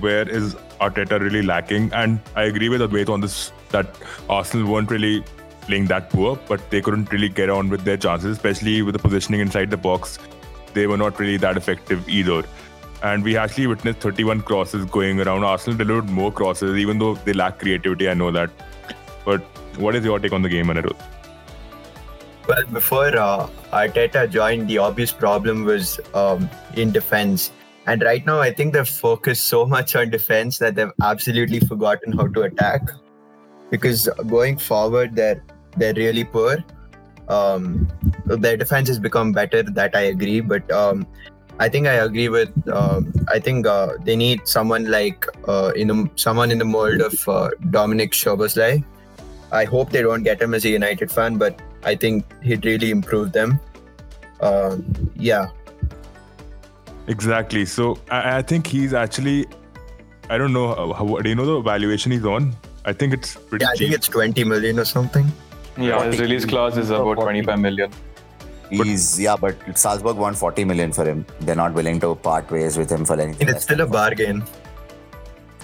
Where 0.00 0.26
is 0.28 0.54
Arteta 0.80 1.20
really 1.20 1.42
lacking? 1.42 1.92
And 1.92 2.20
I 2.34 2.44
agree 2.44 2.70
with 2.70 2.80
Advait 2.80 3.08
on 3.10 3.20
this 3.20 3.52
that 3.70 3.96
Arsenal 4.28 4.70
weren't 4.70 4.90
really 4.90 5.24
playing 5.62 5.86
that 5.86 6.10
poor, 6.10 6.36
but 6.48 6.70
they 6.70 6.80
couldn't 6.80 7.12
really 7.12 7.28
get 7.28 7.50
on 7.50 7.68
with 7.68 7.84
their 7.84 7.96
chances, 7.96 8.36
especially 8.36 8.82
with 8.82 8.94
the 8.94 8.98
positioning 8.98 9.40
inside 9.40 9.70
the 9.70 9.76
box. 9.76 10.18
They 10.74 10.86
were 10.86 10.96
not 10.96 11.18
really 11.18 11.36
that 11.38 11.56
effective 11.56 12.08
either. 12.08 12.42
And 13.02 13.22
we 13.22 13.36
actually 13.36 13.66
witnessed 13.68 14.00
31 14.00 14.42
crosses 14.42 14.84
going 14.86 15.20
around. 15.20 15.44
Arsenal 15.44 15.78
delivered 15.78 16.10
more 16.10 16.32
crosses, 16.32 16.76
even 16.76 16.98
though 16.98 17.14
they 17.14 17.32
lack 17.32 17.60
creativity. 17.60 18.08
I 18.08 18.14
know 18.14 18.32
that. 18.32 18.50
But 19.24 19.42
what 19.76 19.94
is 19.94 20.04
your 20.04 20.18
take 20.18 20.32
on 20.32 20.42
the 20.42 20.48
game, 20.48 20.66
Anirudh? 20.66 20.96
Well, 22.48 22.64
before 22.72 23.14
uh, 23.16 23.46
Arteta 23.72 24.28
joined, 24.30 24.68
the 24.68 24.78
obvious 24.78 25.12
problem 25.12 25.64
was 25.64 26.00
um, 26.14 26.48
in 26.74 26.90
defense. 26.90 27.52
And 27.86 28.02
right 28.02 28.24
now, 28.24 28.40
I 28.40 28.52
think 28.52 28.72
they've 28.72 28.88
focused 28.88 29.46
so 29.46 29.66
much 29.66 29.94
on 29.94 30.10
defense 30.10 30.58
that 30.58 30.74
they've 30.74 30.92
absolutely 31.02 31.60
forgotten 31.60 32.12
how 32.12 32.26
to 32.28 32.42
attack. 32.42 32.82
Because 33.70 34.08
going 34.26 34.58
forward, 34.58 35.14
they're 35.14 35.42
they're 35.76 35.94
really 35.94 36.24
poor. 36.24 36.64
Um, 37.28 37.88
their 38.24 38.56
defense 38.56 38.88
has 38.88 38.98
become 38.98 39.32
better. 39.32 39.62
That 39.62 39.94
I 39.94 40.02
agree, 40.14 40.40
but 40.40 40.70
um, 40.72 41.06
I 41.60 41.68
think 41.68 41.86
I 41.86 41.94
agree 41.94 42.28
with. 42.28 42.50
Um, 42.68 43.12
I 43.28 43.38
think 43.38 43.66
uh, 43.66 43.94
they 44.04 44.16
need 44.16 44.46
someone 44.46 44.90
like 44.90 45.26
uh, 45.46 45.72
in 45.74 45.88
the, 45.88 46.10
someone 46.16 46.50
in 46.50 46.58
the 46.58 46.64
mold 46.64 47.00
of 47.00 47.28
uh, 47.28 47.50
Dominic 47.70 48.12
Szoboszlai. 48.12 48.84
I 49.50 49.64
hope 49.64 49.90
they 49.90 50.02
don't 50.02 50.22
get 50.22 50.40
him 50.40 50.54
as 50.54 50.64
a 50.64 50.68
United 50.68 51.10
fan, 51.10 51.36
but 51.36 51.60
I 51.84 51.94
think 51.94 52.24
he'd 52.42 52.64
really 52.64 52.90
improve 52.90 53.32
them. 53.32 53.60
Uh, 54.40 54.76
yeah. 55.16 55.48
Exactly. 57.08 57.64
So 57.64 57.98
I, 58.10 58.38
I, 58.38 58.42
think 58.42 58.66
he's 58.66 58.92
actually, 58.92 59.46
I 60.28 60.36
don't 60.36 60.52
know, 60.52 60.92
how, 60.92 61.06
do 61.06 61.28
you 61.28 61.34
know 61.34 61.46
the 61.46 61.60
valuation 61.60 62.12
he's 62.12 62.24
on? 62.24 62.54
I 62.88 62.92
think 62.92 63.12
it's 63.14 63.34
pretty 63.48 63.64
Yeah, 63.64 63.70
I 63.70 63.76
cheap. 63.76 63.88
think 63.88 63.94
it's 63.98 64.08
20 64.08 64.44
million 64.44 64.78
or 64.78 64.84
something. 64.84 65.26
Yeah, 65.76 66.04
his 66.04 66.20
release 66.20 66.44
clause 66.44 66.76
is 66.82 66.90
about 66.90 67.14
25 67.24 67.58
million. 67.60 67.90
He's 68.70 69.18
yeah, 69.24 69.36
but 69.42 69.56
Salzburg 69.82 70.16
want 70.16 70.36
40 70.36 70.64
million 70.70 70.92
for 70.92 71.04
him. 71.10 71.24
They're 71.40 71.54
not 71.64 71.72
willing 71.74 72.00
to 72.00 72.14
part 72.14 72.50
ways 72.50 72.76
with 72.80 72.90
him 72.90 73.04
for 73.04 73.18
anything. 73.20 73.46
And 73.46 73.56
it's 73.56 73.64
still 73.64 73.80
a 73.82 73.86
bargain. 73.86 74.42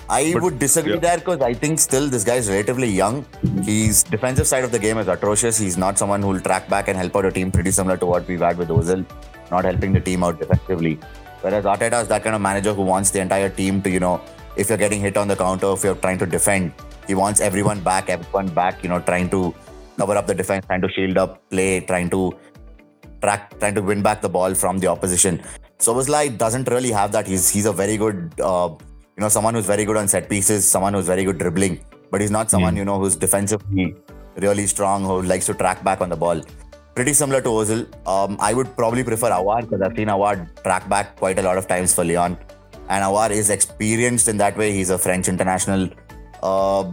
I 0.09 0.33
But- 0.35 0.43
would 0.45 0.59
disagree 0.59 0.95
yeah. 0.95 1.01
there 1.07 1.19
because 1.19 1.41
I 1.41 1.53
think 1.55 1.79
still 1.79 2.09
this 2.15 2.25
guy 2.25 2.37
is 2.43 2.49
relatively 2.51 2.89
young. 3.03 3.25
His 3.65 4.03
defensive 4.15 4.47
side 4.47 4.65
of 4.65 4.73
the 4.77 4.79
game 4.79 4.99
is 4.99 5.09
atrocious. 5.09 5.59
He's 5.67 5.79
not 5.85 5.99
someone 5.99 6.23
who 6.23 6.29
will 6.35 6.41
track 6.49 6.69
back 6.69 6.89
and 6.89 6.97
help 7.05 7.17
out 7.17 7.25
a 7.25 7.33
team 7.33 7.51
pretty 7.51 7.71
similar 7.71 7.97
to 8.05 8.07
what 8.13 8.29
we've 8.29 8.41
had 8.49 8.59
with 8.59 8.69
Ozil, 8.69 9.05
not 9.51 9.65
helping 9.65 9.93
the 9.95 10.01
team 10.01 10.23
out 10.25 10.39
defensively. 10.39 10.99
Whereas 11.41 11.65
Arteta 11.65 12.03
is 12.03 12.09
that 12.09 12.23
kind 12.23 12.37
of 12.37 12.43
manager 12.43 12.75
who 12.75 12.83
wants 12.83 13.11
the 13.11 13.21
entire 13.21 13.49
team 13.49 13.81
to, 13.83 13.91
you 13.91 14.01
know, 14.01 14.21
if 14.57 14.69
you're 14.69 14.79
getting 14.87 15.01
hit 15.01 15.17
on 15.17 15.29
the 15.29 15.37
counter, 15.37 15.73
if 15.73 15.83
you're 15.85 15.95
trying 15.97 16.19
to 16.19 16.27
defend, 16.27 16.73
he 17.07 17.15
wants 17.15 17.41
everyone 17.41 17.81
back, 17.81 18.09
everyone 18.09 18.49
back, 18.49 18.83
you 18.83 18.89
know, 18.89 19.01
trying 19.01 19.29
to 19.31 19.55
cover 19.99 20.17
up 20.17 20.27
the 20.27 20.35
defense, 20.35 20.67
trying 20.67 20.83
to 20.83 20.89
shield 20.89 21.19
up 21.19 21.49
play, 21.51 21.81
trying 21.81 22.11
to 22.11 22.33
track, 23.23 23.59
trying 23.59 23.75
to 23.75 23.83
win 23.83 24.03
back 24.03 24.21
the 24.21 24.29
ball 24.29 24.55
from 24.55 24.79
the 24.79 24.87
opposition. 24.87 25.43
So 25.79 25.95
Szoboszlai 25.95 26.39
doesn't 26.39 26.69
really 26.69 26.91
have 26.91 27.13
that. 27.13 27.27
He's 27.27 27.49
he's 27.49 27.67
a 27.67 27.73
very 27.73 27.97
good, 27.97 28.33
uh, 28.41 28.71
you 29.17 29.21
know, 29.21 29.29
someone 29.29 29.55
who's 29.55 29.67
very 29.67 29.85
good 29.85 29.97
on 29.97 30.09
set 30.09 30.29
pieces, 30.29 30.67
someone 30.67 30.95
who's 30.95 31.07
very 31.07 31.25
good 31.25 31.39
dribbling, 31.39 31.85
but 32.11 32.21
he's 32.21 32.31
not 32.31 32.51
someone 32.51 32.77
you 32.77 32.85
know 32.85 32.99
who's 32.99 33.17
defensively 33.17 33.95
really 34.37 34.67
strong, 34.67 35.05
who 35.05 35.23
likes 35.23 35.47
to 35.47 35.55
track 35.55 35.83
back 35.85 36.01
on 36.01 36.09
the 36.09 36.17
ball. 36.17 36.41
Pretty 36.95 37.13
similar 37.13 37.41
to 37.41 37.49
Ozil. 37.49 37.87
Um, 38.07 38.37
I 38.41 38.55
would 38.55 38.77
probably 38.77 39.03
prefer 39.03 39.31
Aouar 39.31 39.63
because 39.63 39.83
I've 39.83 39.97
seen 39.97 40.09
Aouar 40.09 40.49
track 40.63 40.89
back 40.89 41.17
quite 41.17 41.39
a 41.39 41.43
lot 41.43 41.59
of 41.59 41.67
times 41.67 41.95
for 41.95 42.05
Lyon, 42.05 42.39
and 42.89 43.05
Aouar 43.05 43.31
is 43.31 43.51
experienced 43.51 44.29
in 44.29 44.37
that 44.39 44.57
way. 44.57 44.73
He's 44.73 44.91
a 44.91 44.99
French 44.99 45.29
international. 45.29 45.89
Uh, 46.45 46.93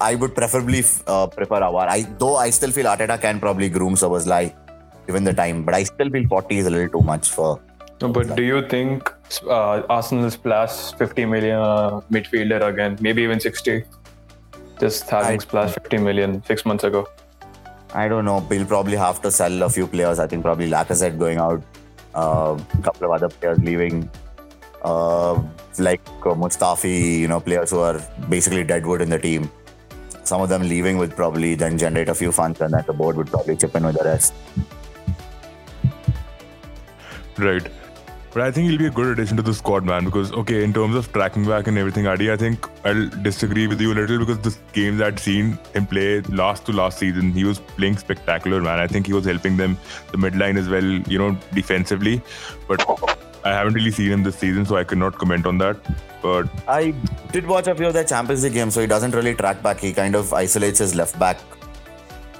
I 0.00 0.14
would 0.14 0.34
preferably 0.34 0.84
uh, 1.08 1.26
prefer 1.26 1.60
Aouar. 1.60 1.88
I 1.88 2.02
though 2.18 2.36
I 2.36 2.50
still 2.50 2.70
feel 2.70 2.86
Arteta 2.86 3.20
can 3.20 3.40
probably 3.40 3.68
groom 3.68 3.94
Szoboszlai 3.94 4.54
given 5.08 5.24
the 5.24 5.34
time, 5.34 5.64
but 5.64 5.74
I 5.74 5.82
still 5.82 6.08
feel 6.08 6.28
40 6.28 6.58
is 6.58 6.66
a 6.66 6.70
little 6.70 7.00
too 7.00 7.04
much 7.04 7.30
for. 7.30 7.60
No, 8.00 8.08
but 8.08 8.36
do 8.36 8.44
you 8.44 8.66
think 8.68 9.12
uh, 9.48 9.82
Arsenal 9.88 10.30
splash 10.30 10.92
50 10.94 11.24
million 11.24 11.56
uh, 11.56 12.00
midfielder 12.12 12.62
again? 12.68 12.96
Maybe 13.00 13.22
even 13.22 13.40
60? 13.40 13.84
Just 14.80 15.10
having 15.10 15.40
splashed 15.40 15.74
50 15.74 15.98
million 15.98 16.42
six 16.44 16.64
months 16.64 16.84
ago. 16.84 17.08
I 17.94 18.08
don't 18.08 18.24
know. 18.24 18.38
We'll 18.48 18.66
probably 18.66 18.96
have 18.96 19.20
to 19.22 19.30
sell 19.30 19.62
a 19.62 19.70
few 19.70 19.86
players. 19.86 20.18
I 20.18 20.26
think 20.26 20.42
probably 20.42 20.68
Lacazette 20.68 21.18
going 21.18 21.38
out, 21.38 21.62
a 22.14 22.60
couple 22.82 23.06
of 23.06 23.12
other 23.12 23.28
players 23.28 23.58
leaving, 23.58 24.10
uh, 24.82 25.40
like 25.78 26.00
uh, 26.20 26.34
Mustafi, 26.34 27.18
you 27.20 27.28
know, 27.28 27.40
players 27.40 27.70
who 27.70 27.80
are 27.80 28.00
basically 28.28 28.64
deadwood 28.64 29.00
in 29.00 29.10
the 29.10 29.18
team. 29.18 29.50
Some 30.24 30.40
of 30.40 30.48
them 30.48 30.62
leaving 30.62 30.98
would 30.98 31.16
probably 31.16 31.54
then 31.54 31.78
generate 31.78 32.08
a 32.08 32.14
few 32.14 32.32
funds, 32.32 32.60
and 32.60 32.72
then 32.72 32.84
the 32.86 32.92
board 32.92 33.16
would 33.16 33.28
probably 33.28 33.56
chip 33.56 33.74
in 33.74 33.84
with 33.84 33.98
the 33.98 34.04
rest. 34.04 34.34
Right. 37.38 37.66
But 38.32 38.44
I 38.44 38.50
think 38.50 38.70
he'll 38.70 38.78
be 38.78 38.86
a 38.86 38.90
good 38.90 39.08
addition 39.08 39.36
to 39.36 39.42
the 39.42 39.52
squad, 39.52 39.84
man. 39.84 40.06
Because 40.06 40.32
okay, 40.32 40.64
in 40.64 40.72
terms 40.72 40.94
of 40.96 41.12
tracking 41.12 41.44
back 41.44 41.66
and 41.66 41.76
everything, 41.76 42.06
Adi, 42.06 42.32
I 42.32 42.36
think 42.36 42.66
I'll 42.84 43.08
disagree 43.08 43.66
with 43.66 43.80
you 43.80 43.92
a 43.92 43.94
little 43.94 44.18
because 44.20 44.38
the 44.38 44.56
games 44.72 45.02
I'd 45.02 45.18
seen 45.18 45.58
him 45.74 45.86
play 45.86 46.22
last 46.22 46.64
to 46.66 46.72
last 46.72 46.98
season, 46.98 47.32
he 47.32 47.44
was 47.44 47.58
playing 47.58 47.98
spectacular, 47.98 48.62
man. 48.62 48.78
I 48.78 48.86
think 48.86 49.06
he 49.06 49.12
was 49.12 49.26
helping 49.26 49.58
them 49.58 49.76
the 50.12 50.16
midline 50.16 50.56
as 50.56 50.68
well, 50.68 50.84
you 50.84 51.18
know, 51.18 51.36
defensively. 51.52 52.22
But 52.68 52.82
I 53.44 53.50
haven't 53.50 53.74
really 53.74 53.90
seen 53.90 54.12
him 54.12 54.22
this 54.22 54.36
season, 54.36 54.64
so 54.64 54.76
I 54.76 54.84
cannot 54.84 55.18
comment 55.18 55.46
on 55.46 55.58
that. 55.58 55.76
But 56.22 56.48
I 56.68 56.94
did 57.32 57.46
watch 57.46 57.66
a 57.66 57.74
few 57.74 57.86
of 57.86 57.92
their 57.92 58.04
Champions 58.04 58.44
League 58.44 58.52
games, 58.52 58.74
so 58.74 58.80
he 58.80 58.86
doesn't 58.86 59.14
really 59.14 59.34
track 59.34 59.62
back. 59.62 59.80
He 59.80 59.92
kind 59.92 60.14
of 60.14 60.32
isolates 60.32 60.78
his 60.78 60.94
left 60.94 61.18
back 61.18 61.38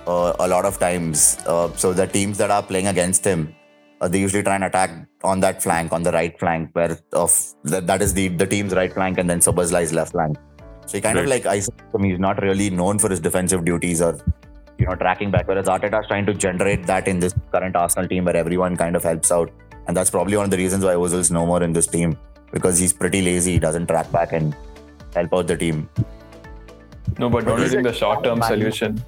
uh, 0.06 0.34
a 0.38 0.46
lot 0.46 0.64
of 0.64 0.78
times. 0.78 1.38
Uh, 1.46 1.72
so 1.76 1.92
the 1.92 2.06
teams 2.06 2.38
that 2.38 2.50
are 2.50 2.62
playing 2.62 2.86
against 2.86 3.24
him, 3.24 3.54
uh, 4.00 4.08
they 4.08 4.20
usually 4.20 4.42
try 4.42 4.54
and 4.54 4.64
attack 4.64 4.90
on 5.24 5.40
that 5.40 5.62
flank, 5.62 5.92
on 5.92 6.02
the 6.02 6.12
right 6.12 6.38
flank, 6.38 6.70
where 6.74 6.98
of 7.12 7.36
that, 7.64 7.86
that 7.86 8.02
is 8.02 8.14
the 8.14 8.28
the 8.28 8.46
team's 8.46 8.74
right 8.74 8.92
flank, 8.92 9.18
and 9.18 9.28
then 9.28 9.40
Szoboszlai's 9.40 9.92
left 9.92 10.12
flank. 10.12 10.36
So 10.86 10.98
he 10.98 11.00
kind 11.00 11.18
of 11.18 11.26
like 11.26 11.46
isolates 11.46 11.94
him. 11.94 12.04
He's 12.04 12.18
not 12.18 12.42
really 12.42 12.70
known 12.70 12.98
for 12.98 13.08
his 13.08 13.20
defensive 13.20 13.64
duties 13.64 14.02
or 14.02 14.18
you 14.78 14.86
know 14.86 14.94
tracking 14.94 15.30
back. 15.30 15.46
Whereas 15.48 15.66
Arteta's 15.66 16.06
trying 16.06 16.26
to 16.26 16.34
generate 16.34 16.86
that 16.86 17.08
in 17.08 17.20
this 17.20 17.34
current 17.52 17.76
Arsenal 17.76 18.08
team, 18.08 18.24
where 18.24 18.36
everyone 18.36 18.76
kind 18.76 18.96
of 18.96 19.04
helps 19.04 19.30
out, 19.30 19.50
and 19.86 19.96
that's 19.96 20.10
probably 20.10 20.36
one 20.36 20.44
of 20.44 20.50
the 20.50 20.56
reasons 20.56 20.84
why 20.84 20.94
Ozil's 20.94 21.30
no 21.30 21.44
more 21.46 21.62
in 21.62 21.72
this 21.72 21.86
team 21.86 22.16
because 22.52 22.78
he's 22.78 22.92
pretty 22.92 23.22
lazy. 23.22 23.52
He 23.52 23.58
doesn't 23.58 23.86
track 23.86 24.10
back 24.12 24.32
and 24.32 24.54
help 25.14 25.32
out 25.34 25.46
the 25.46 25.56
team. 25.56 25.88
No, 27.18 27.28
but 27.28 27.44
don't 27.44 27.60
you 27.60 27.68
think 27.68 27.84
the 27.84 27.92
short 27.92 28.24
term 28.24 28.42
solution? 28.42 29.02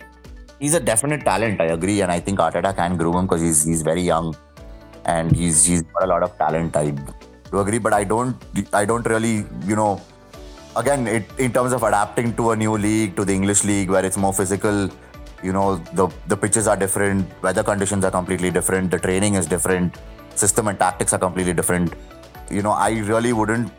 He's 0.59 0.75
a 0.75 0.81
definite 0.81 1.25
talent, 1.25 1.61
I 1.61 1.67
agree, 1.67 2.01
and 2.01 2.11
I 2.11 2.21
think 2.21 2.39
Arteta 2.39 2.75
can 2.75 2.97
groom 2.97 3.17
him 3.17 3.27
because 3.27 3.41
he's 3.41 3.65
he's 3.65 3.83
very 3.83 4.03
young, 4.03 4.37
and 5.05 5.35
he's 5.35 5.65
he's 5.65 5.83
got 5.83 6.05
a 6.05 6.07
lot 6.07 6.23
of 6.23 6.37
talent. 6.39 6.77
I 6.77 6.91
do 6.91 7.59
agree, 7.59 7.79
but 7.79 7.93
I 7.93 8.05
don't 8.05 8.37
I 8.73 8.85
don't 8.85 9.07
really 9.07 9.47
you 9.67 9.77
know, 9.77 10.01
again 10.77 11.07
it 11.07 11.25
in 11.39 11.53
terms 11.53 11.73
of 11.73 11.83
adapting 11.83 12.35
to 12.37 12.51
a 12.51 12.57
new 12.57 12.77
league 12.77 13.17
to 13.17 13.25
the 13.25 13.33
English 13.33 13.65
league 13.65 13.91
where 13.91 14.05
it's 14.05 14.17
more 14.17 14.33
physical. 14.33 14.89
You 15.43 15.53
know 15.53 15.77
the 15.93 16.09
the 16.29 16.37
pitches 16.37 16.67
are 16.67 16.77
different, 16.77 17.27
weather 17.43 17.63
conditions 17.63 18.05
are 18.05 18.11
completely 18.11 18.51
different, 18.51 18.91
the 18.91 18.99
training 18.99 19.35
is 19.35 19.47
different, 19.47 19.99
system 20.39 20.69
and 20.69 20.79
tactics 20.79 21.13
are 21.13 21.19
completely 21.19 21.53
different. 21.53 21.95
You 22.51 22.63
know, 22.63 22.73
I 22.73 22.91
really 23.13 23.33
wouldn't. 23.33 23.73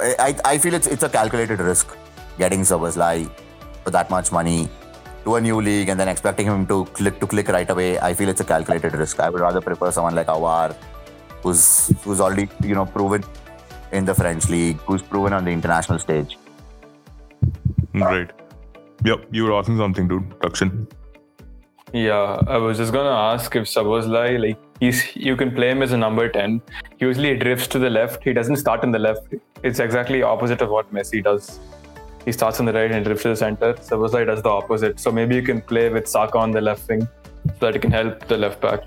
I, 0.00 0.14
I 0.18 0.36
I 0.52 0.58
feel 0.58 0.74
it's 0.74 0.86
it's 0.86 1.02
a 1.02 1.08
calculated 1.08 1.60
risk 1.60 1.96
getting 2.38 2.60
Szoboszlai 2.60 3.30
for 3.84 3.90
that 3.90 4.10
much 4.10 4.32
money 4.32 4.68
to 5.26 5.34
a 5.36 5.40
new 5.40 5.60
league 5.60 5.88
and 5.88 5.98
then 5.98 6.08
expecting 6.08 6.46
him 6.46 6.66
to 6.66 6.84
click 6.96 7.18
to 7.20 7.26
click 7.26 7.48
right 7.48 7.68
away, 7.68 7.98
I 7.98 8.14
feel 8.14 8.28
it's 8.28 8.40
a 8.40 8.48
calculated 8.52 8.94
risk. 8.94 9.20
I 9.20 9.28
would 9.28 9.40
rather 9.40 9.60
prefer 9.60 9.90
someone 9.90 10.14
like 10.14 10.28
Aouar, 10.34 10.76
who's 11.42 11.62
who's 12.04 12.20
already 12.20 12.48
you 12.62 12.74
know 12.74 12.86
proven 12.86 13.24
in 13.92 14.04
the 14.04 14.14
French 14.14 14.48
league, 14.48 14.78
who's 14.88 15.02
proven 15.02 15.32
on 15.32 15.44
the 15.44 15.50
international 15.50 15.98
stage. 15.98 16.38
Hmm, 17.92 18.02
right. 18.02 18.30
Yep, 19.04 19.26
you 19.30 19.44
were 19.44 19.54
asking 19.58 19.78
something, 19.78 20.08
dude. 20.08 20.30
Dakshin. 20.44 20.86
Yeah, 21.92 22.38
I 22.46 22.58
was 22.58 22.78
just 22.78 22.92
gonna 22.92 23.18
ask 23.32 23.56
if 23.56 23.64
Szoboszlai, 23.64 24.40
like 24.46 24.65
he's 24.80 25.14
you 25.16 25.36
can 25.36 25.54
play 25.54 25.70
him 25.70 25.82
as 25.82 25.92
a 25.92 25.96
number 25.96 26.28
10. 26.28 26.60
Usually 26.98 27.30
he 27.30 27.36
drifts 27.36 27.66
to 27.68 27.78
the 27.78 27.90
left. 27.90 28.22
He 28.24 28.32
doesn't 28.32 28.56
start 28.56 28.84
in 28.84 28.90
the 28.90 28.98
left. 28.98 29.34
It's 29.62 29.78
exactly 29.78 30.22
opposite 30.22 30.60
of 30.60 30.70
what 30.70 30.92
Messi 30.92 31.22
does. 31.22 31.58
He 32.24 32.32
starts 32.32 32.58
on 32.58 32.66
the 32.66 32.72
right 32.72 32.90
and 32.90 33.04
drifts 33.04 33.22
to 33.22 33.28
the 33.30 33.36
center. 33.36 33.74
Szoboszlai 33.74 34.26
does 34.26 34.42
the 34.42 34.48
opposite. 34.48 34.98
So 34.98 35.12
maybe 35.12 35.36
you 35.36 35.42
can 35.42 35.60
play 35.60 35.88
with 35.88 36.08
Saka 36.08 36.38
on 36.38 36.50
the 36.50 36.60
left 36.60 36.88
wing 36.88 37.08
so 37.46 37.66
that 37.66 37.74
he 37.74 37.80
can 37.80 37.92
help 37.92 38.26
the 38.26 38.36
left 38.36 38.60
back. 38.60 38.80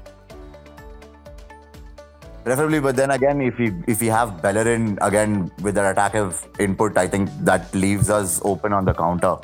Preferably, 2.43 2.79
but 2.79 2.95
then 2.95 3.11
again, 3.11 3.41
if 3.41 3.57
we 3.57 3.71
if 3.87 4.01
we 4.01 4.07
have 4.07 4.41
Bellerin 4.41 4.97
again 5.01 5.51
with 5.61 5.75
their 5.75 5.91
attacking 5.91 6.33
input, 6.59 6.97
I 6.97 7.07
think 7.07 7.29
that 7.41 7.73
leaves 7.75 8.09
us 8.09 8.41
open 8.43 8.73
on 8.73 8.85
the 8.85 8.93
counter. 8.93 9.37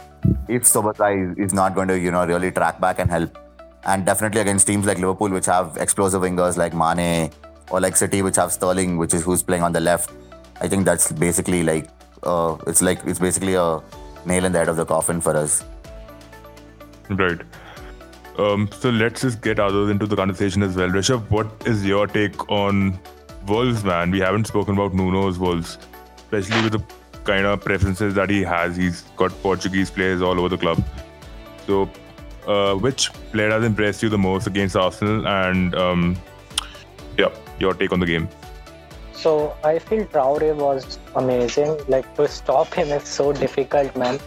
If 0.47 0.63
Szoboszlai 0.63 1.37
is 1.39 1.53
not 1.53 1.75
going 1.75 1.87
to, 1.89 1.99
you 1.99 2.11
know, 2.11 2.25
really 2.25 2.51
track 2.51 2.79
back 2.79 2.99
and 2.99 3.09
help, 3.09 3.37
and 3.85 4.05
definitely 4.05 4.41
against 4.41 4.67
teams 4.67 4.85
like 4.85 4.97
Liverpool, 4.97 5.29
which 5.29 5.45
have 5.45 5.77
explosive 5.77 6.21
wingers 6.21 6.57
like 6.57 6.73
Mane, 6.73 7.31
or 7.71 7.79
like 7.79 7.95
City, 7.95 8.21
which 8.21 8.35
have 8.35 8.51
Sterling, 8.51 8.97
which 8.97 9.13
is 9.13 9.23
who's 9.23 9.43
playing 9.43 9.63
on 9.63 9.71
the 9.71 9.79
left, 9.79 10.11
I 10.61 10.67
think 10.67 10.85
that's 10.85 11.11
basically 11.11 11.63
like 11.63 11.87
uh, 12.23 12.57
it's 12.67 12.81
like 12.81 12.99
it's 13.05 13.19
basically 13.19 13.55
a 13.55 13.81
nail 14.25 14.45
in 14.45 14.51
the 14.51 14.59
head 14.59 14.69
of 14.69 14.77
the 14.77 14.85
coffin 14.85 15.21
for 15.21 15.35
us. 15.35 15.63
Right. 17.09 17.39
Um, 18.37 18.69
so 18.71 18.89
let's 18.89 19.21
just 19.21 19.41
get 19.41 19.59
others 19.59 19.89
into 19.89 20.07
the 20.07 20.15
conversation 20.15 20.61
as 20.63 20.75
well. 20.75 20.89
Rishabh, 20.89 21.29
what 21.29 21.47
is 21.65 21.85
your 21.85 22.07
take 22.07 22.49
on 22.51 22.99
Wolves, 23.47 23.83
man? 23.83 24.11
We 24.11 24.19
haven't 24.19 24.47
spoken 24.47 24.73
about 24.73 24.93
Nuno's 24.93 25.39
Wolves, 25.39 25.77
especially 26.17 26.61
with 26.63 26.73
the 26.73 26.83
kind 27.23 27.45
of 27.45 27.61
preferences 27.61 28.13
that 28.15 28.29
he 28.29 28.41
has. 28.41 28.75
He's 28.75 29.01
got 29.15 29.31
Portuguese 29.41 29.89
players 29.89 30.21
all 30.21 30.37
over 30.37 30.49
the 30.49 30.57
club. 30.57 30.83
So, 31.65 31.89
uh, 32.47 32.75
which 32.75 33.11
player 33.31 33.51
has 33.51 33.63
impressed 33.63 34.03
you 34.03 34.09
the 34.09 34.17
most 34.17 34.47
against 34.47 34.75
Arsenal? 34.75 35.27
And 35.27 35.75
um, 35.75 36.17
yeah, 37.17 37.29
your 37.59 37.73
take 37.73 37.91
on 37.91 37.99
the 37.99 38.05
game. 38.05 38.29
So 39.13 39.55
I 39.63 39.79
feel 39.79 40.05
Traore 40.05 40.55
was 40.55 40.99
amazing. 41.15 41.77
Like 41.87 42.13
to 42.15 42.27
stop 42.27 42.73
him 42.73 42.89
is 42.89 43.07
so 43.07 43.33
difficult, 43.33 43.95
man. 43.95 44.19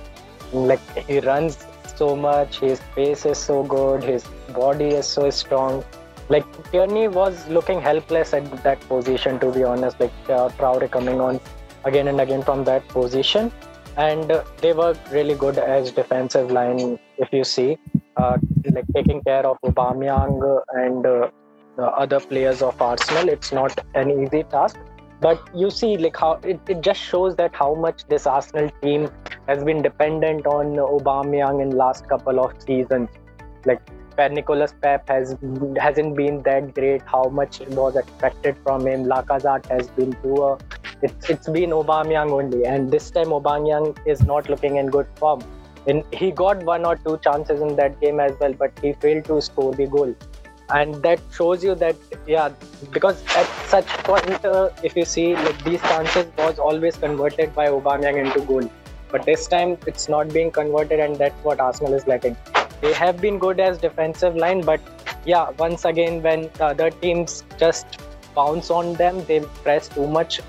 Like 0.52 0.80
he 1.06 1.20
runs 1.20 1.58
so 1.96 2.16
much. 2.16 2.60
His 2.60 2.80
pace 2.94 3.26
is 3.26 3.38
so 3.38 3.62
good. 3.62 4.02
His 4.02 4.24
body 4.54 4.88
is 4.88 5.06
so 5.06 5.30
strong. 5.30 5.84
Like 6.28 6.44
Tierney 6.70 7.08
was 7.08 7.46
looking 7.48 7.80
helpless 7.80 8.34
at 8.34 8.62
that 8.62 8.80
position, 8.88 9.38
to 9.40 9.52
be 9.52 9.62
honest. 9.62 10.00
Like 10.00 10.12
uh, 10.28 10.48
Traore 10.58 10.90
coming 10.90 11.20
on 11.20 11.40
again 11.84 12.08
and 12.08 12.20
again 12.20 12.42
from 12.42 12.64
that 12.64 12.86
position, 12.88 13.52
and 13.98 14.32
they 14.62 14.72
were 14.72 14.94
really 15.10 15.34
good 15.34 15.58
as 15.58 15.90
defensive 15.90 16.50
line. 16.50 16.98
If 17.18 17.32
you 17.32 17.44
see, 17.44 17.76
uh, 18.16 18.38
like 18.72 18.86
taking 18.94 19.22
care 19.22 19.46
of 19.46 19.58
Aubameyang 19.64 20.62
and 20.74 21.06
uh, 21.06 21.30
other 21.82 22.20
players 22.20 22.62
of 22.62 22.80
Arsenal, 22.80 23.28
it's 23.28 23.52
not 23.52 23.84
an 23.94 24.10
easy 24.10 24.44
task 24.44 24.78
but 25.20 25.48
you 25.54 25.70
see 25.70 25.96
like 25.96 26.16
how 26.16 26.32
it, 26.44 26.60
it 26.68 26.80
just 26.80 27.00
shows 27.00 27.34
that 27.36 27.54
how 27.54 27.74
much 27.74 28.04
this 28.08 28.26
arsenal 28.26 28.70
team 28.82 29.08
has 29.48 29.64
been 29.64 29.82
dependent 29.82 30.46
on 30.46 30.76
aubameyang 30.76 31.60
in 31.62 31.70
last 31.70 32.08
couple 32.08 32.38
of 32.38 32.52
seasons 32.62 33.08
like 33.64 33.80
where 34.18 34.28
Nicolas 34.28 34.74
Pepe 34.82 35.12
has 35.12 35.36
hasn't 35.80 36.16
been 36.16 36.42
that 36.42 36.74
great. 36.74 37.02
How 37.14 37.24
much 37.40 37.60
was 37.80 37.96
expected 37.96 38.56
from 38.64 38.86
him? 38.86 39.04
Lacazette 39.12 39.66
has 39.66 39.88
been 39.98 40.12
poor. 40.24 40.58
It's 41.02 41.30
it's 41.30 41.48
been 41.58 41.76
Aubameyang 41.82 42.32
only, 42.40 42.64
and 42.64 42.90
this 42.90 43.10
time 43.18 43.36
Aubameyang 43.38 43.92
is 44.14 44.24
not 44.32 44.50
looking 44.54 44.76
in 44.82 44.90
good 44.98 45.06
form. 45.22 45.44
And 45.86 46.04
he 46.12 46.32
got 46.42 46.64
one 46.64 46.84
or 46.84 46.96
two 46.96 47.18
chances 47.28 47.62
in 47.68 47.76
that 47.76 48.00
game 48.00 48.20
as 48.20 48.32
well, 48.40 48.52
but 48.64 48.82
he 48.82 48.92
failed 49.04 49.24
to 49.26 49.40
score 49.40 49.72
the 49.74 49.86
goal 49.86 50.14
and 50.70 50.96
that 51.02 51.20
shows 51.32 51.64
you 51.64 51.74
that 51.74 51.96
yeah 52.26 52.50
because 52.92 53.22
at 53.34 53.46
such 53.68 53.86
point 54.08 54.44
uh, 54.44 54.68
if 54.82 54.96
you 54.96 55.04
see 55.04 55.34
like 55.34 55.64
these 55.64 55.80
chances 55.80 56.26
was 56.36 56.58
always 56.58 56.96
converted 56.96 57.54
by 57.54 57.68
Aubameyang 57.68 58.22
into 58.24 58.42
goal 58.52 58.70
but 59.10 59.24
this 59.24 59.46
time 59.46 59.78
it's 59.86 60.08
not 60.10 60.28
being 60.30 60.50
converted 60.50 61.00
and 61.00 61.16
that's 61.16 61.42
what 61.42 61.58
Arsenal 61.58 61.94
is 61.94 62.06
lacking 62.06 62.36
they 62.80 62.92
have 62.92 63.20
been 63.20 63.38
good 63.38 63.60
as 63.60 63.78
defensive 63.78 64.36
line 64.36 64.60
but 64.60 64.80
yeah 65.24 65.50
once 65.58 65.84
again 65.84 66.22
when 66.22 66.42
the 66.58 66.66
other 66.66 66.90
teams 66.90 67.44
just 67.58 68.00
bounce 68.34 68.70
on 68.70 68.94
them 68.94 69.24
they 69.24 69.40
press 69.62 69.88
too 69.88 70.06
much 70.06 70.40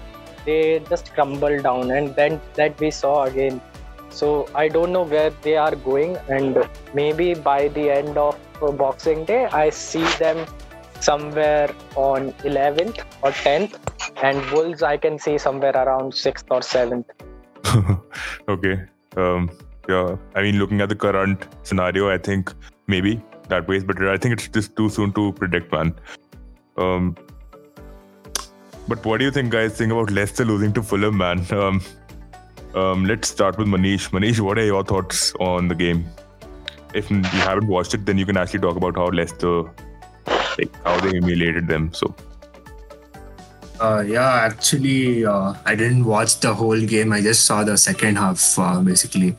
they 0.45 0.79
just 0.89 1.13
crumble 1.13 1.61
down 1.61 1.91
and 1.91 2.15
then 2.15 2.39
that 2.55 2.79
we 2.79 2.91
saw 2.91 3.23
again 3.23 3.61
so 4.09 4.47
I 4.55 4.67
don't 4.67 4.91
know 4.91 5.03
where 5.03 5.29
they 5.41 5.55
are 5.55 5.75
going 5.75 6.17
and 6.27 6.67
maybe 6.93 7.33
by 7.33 7.67
the 7.67 7.89
end 7.91 8.17
of 8.17 8.37
Boxing 8.67 9.25
Day, 9.25 9.45
I 9.45 9.69
see 9.69 10.03
them 10.17 10.45
somewhere 10.99 11.73
on 11.95 12.33
11th 12.43 13.03
or 13.21 13.31
10th, 13.31 13.75
and 14.21 14.51
Wolves 14.51 14.83
I 14.83 14.97
can 14.97 15.17
see 15.17 15.37
somewhere 15.37 15.71
around 15.71 16.13
6th 16.13 16.45
or 16.51 16.59
7th. 16.59 17.05
okay. 18.49 18.83
Um, 19.15 19.49
yeah, 19.89 20.15
I 20.35 20.41
mean, 20.43 20.59
looking 20.59 20.81
at 20.81 20.89
the 20.89 20.95
current 20.95 21.45
scenario, 21.63 22.09
I 22.09 22.17
think 22.17 22.53
maybe 22.87 23.21
that 23.49 23.67
way, 23.67 23.79
but 23.79 24.01
I 24.01 24.17
think 24.17 24.33
it's 24.33 24.47
just 24.47 24.75
too 24.75 24.89
soon 24.89 25.11
to 25.13 25.33
predict, 25.33 25.71
man. 25.71 25.95
Um, 26.77 27.17
but 28.87 29.05
what 29.05 29.17
do 29.17 29.25
you 29.25 29.31
think, 29.31 29.51
guys? 29.51 29.77
Think 29.77 29.91
about 29.91 30.11
Leicester 30.11 30.45
losing 30.45 30.73
to 30.73 30.83
Fulham, 30.83 31.17
man. 31.17 31.45
Um, 31.51 31.81
um, 32.75 33.05
let's 33.05 33.27
start 33.27 33.57
with 33.57 33.67
Manish. 33.67 34.11
Manish, 34.11 34.39
what 34.39 34.59
are 34.59 34.65
your 34.65 34.83
thoughts 34.83 35.33
on 35.39 35.67
the 35.67 35.73
game? 35.73 36.05
if 36.93 37.09
you 37.11 37.21
haven't 37.23 37.67
watched 37.67 37.93
it, 37.93 38.05
then 38.05 38.17
you 38.17 38.25
can 38.25 38.37
actually 38.37 38.59
talk 38.59 38.75
about 38.75 38.95
how 38.95 39.07
Leicester, 39.07 39.63
like 40.57 40.73
how 40.83 40.99
they 40.99 41.09
humiliated 41.09 41.67
them. 41.67 41.93
So. 41.93 42.15
Uh, 43.79 44.03
yeah, 44.05 44.33
actually, 44.33 45.25
uh, 45.25 45.53
I 45.65 45.75
didn't 45.75 46.03
watch 46.03 46.39
the 46.39 46.53
whole 46.53 46.79
game. 46.81 47.13
I 47.13 47.21
just 47.21 47.45
saw 47.45 47.63
the 47.63 47.77
second 47.77 48.17
half, 48.17 48.59
uh, 48.59 48.81
basically. 48.81 49.35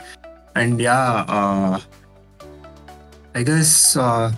And 0.55 0.81
yeah, 0.81 1.25
uh, 1.29 1.81
I 3.35 3.43
guess 3.43 3.97
uh, 3.97 4.33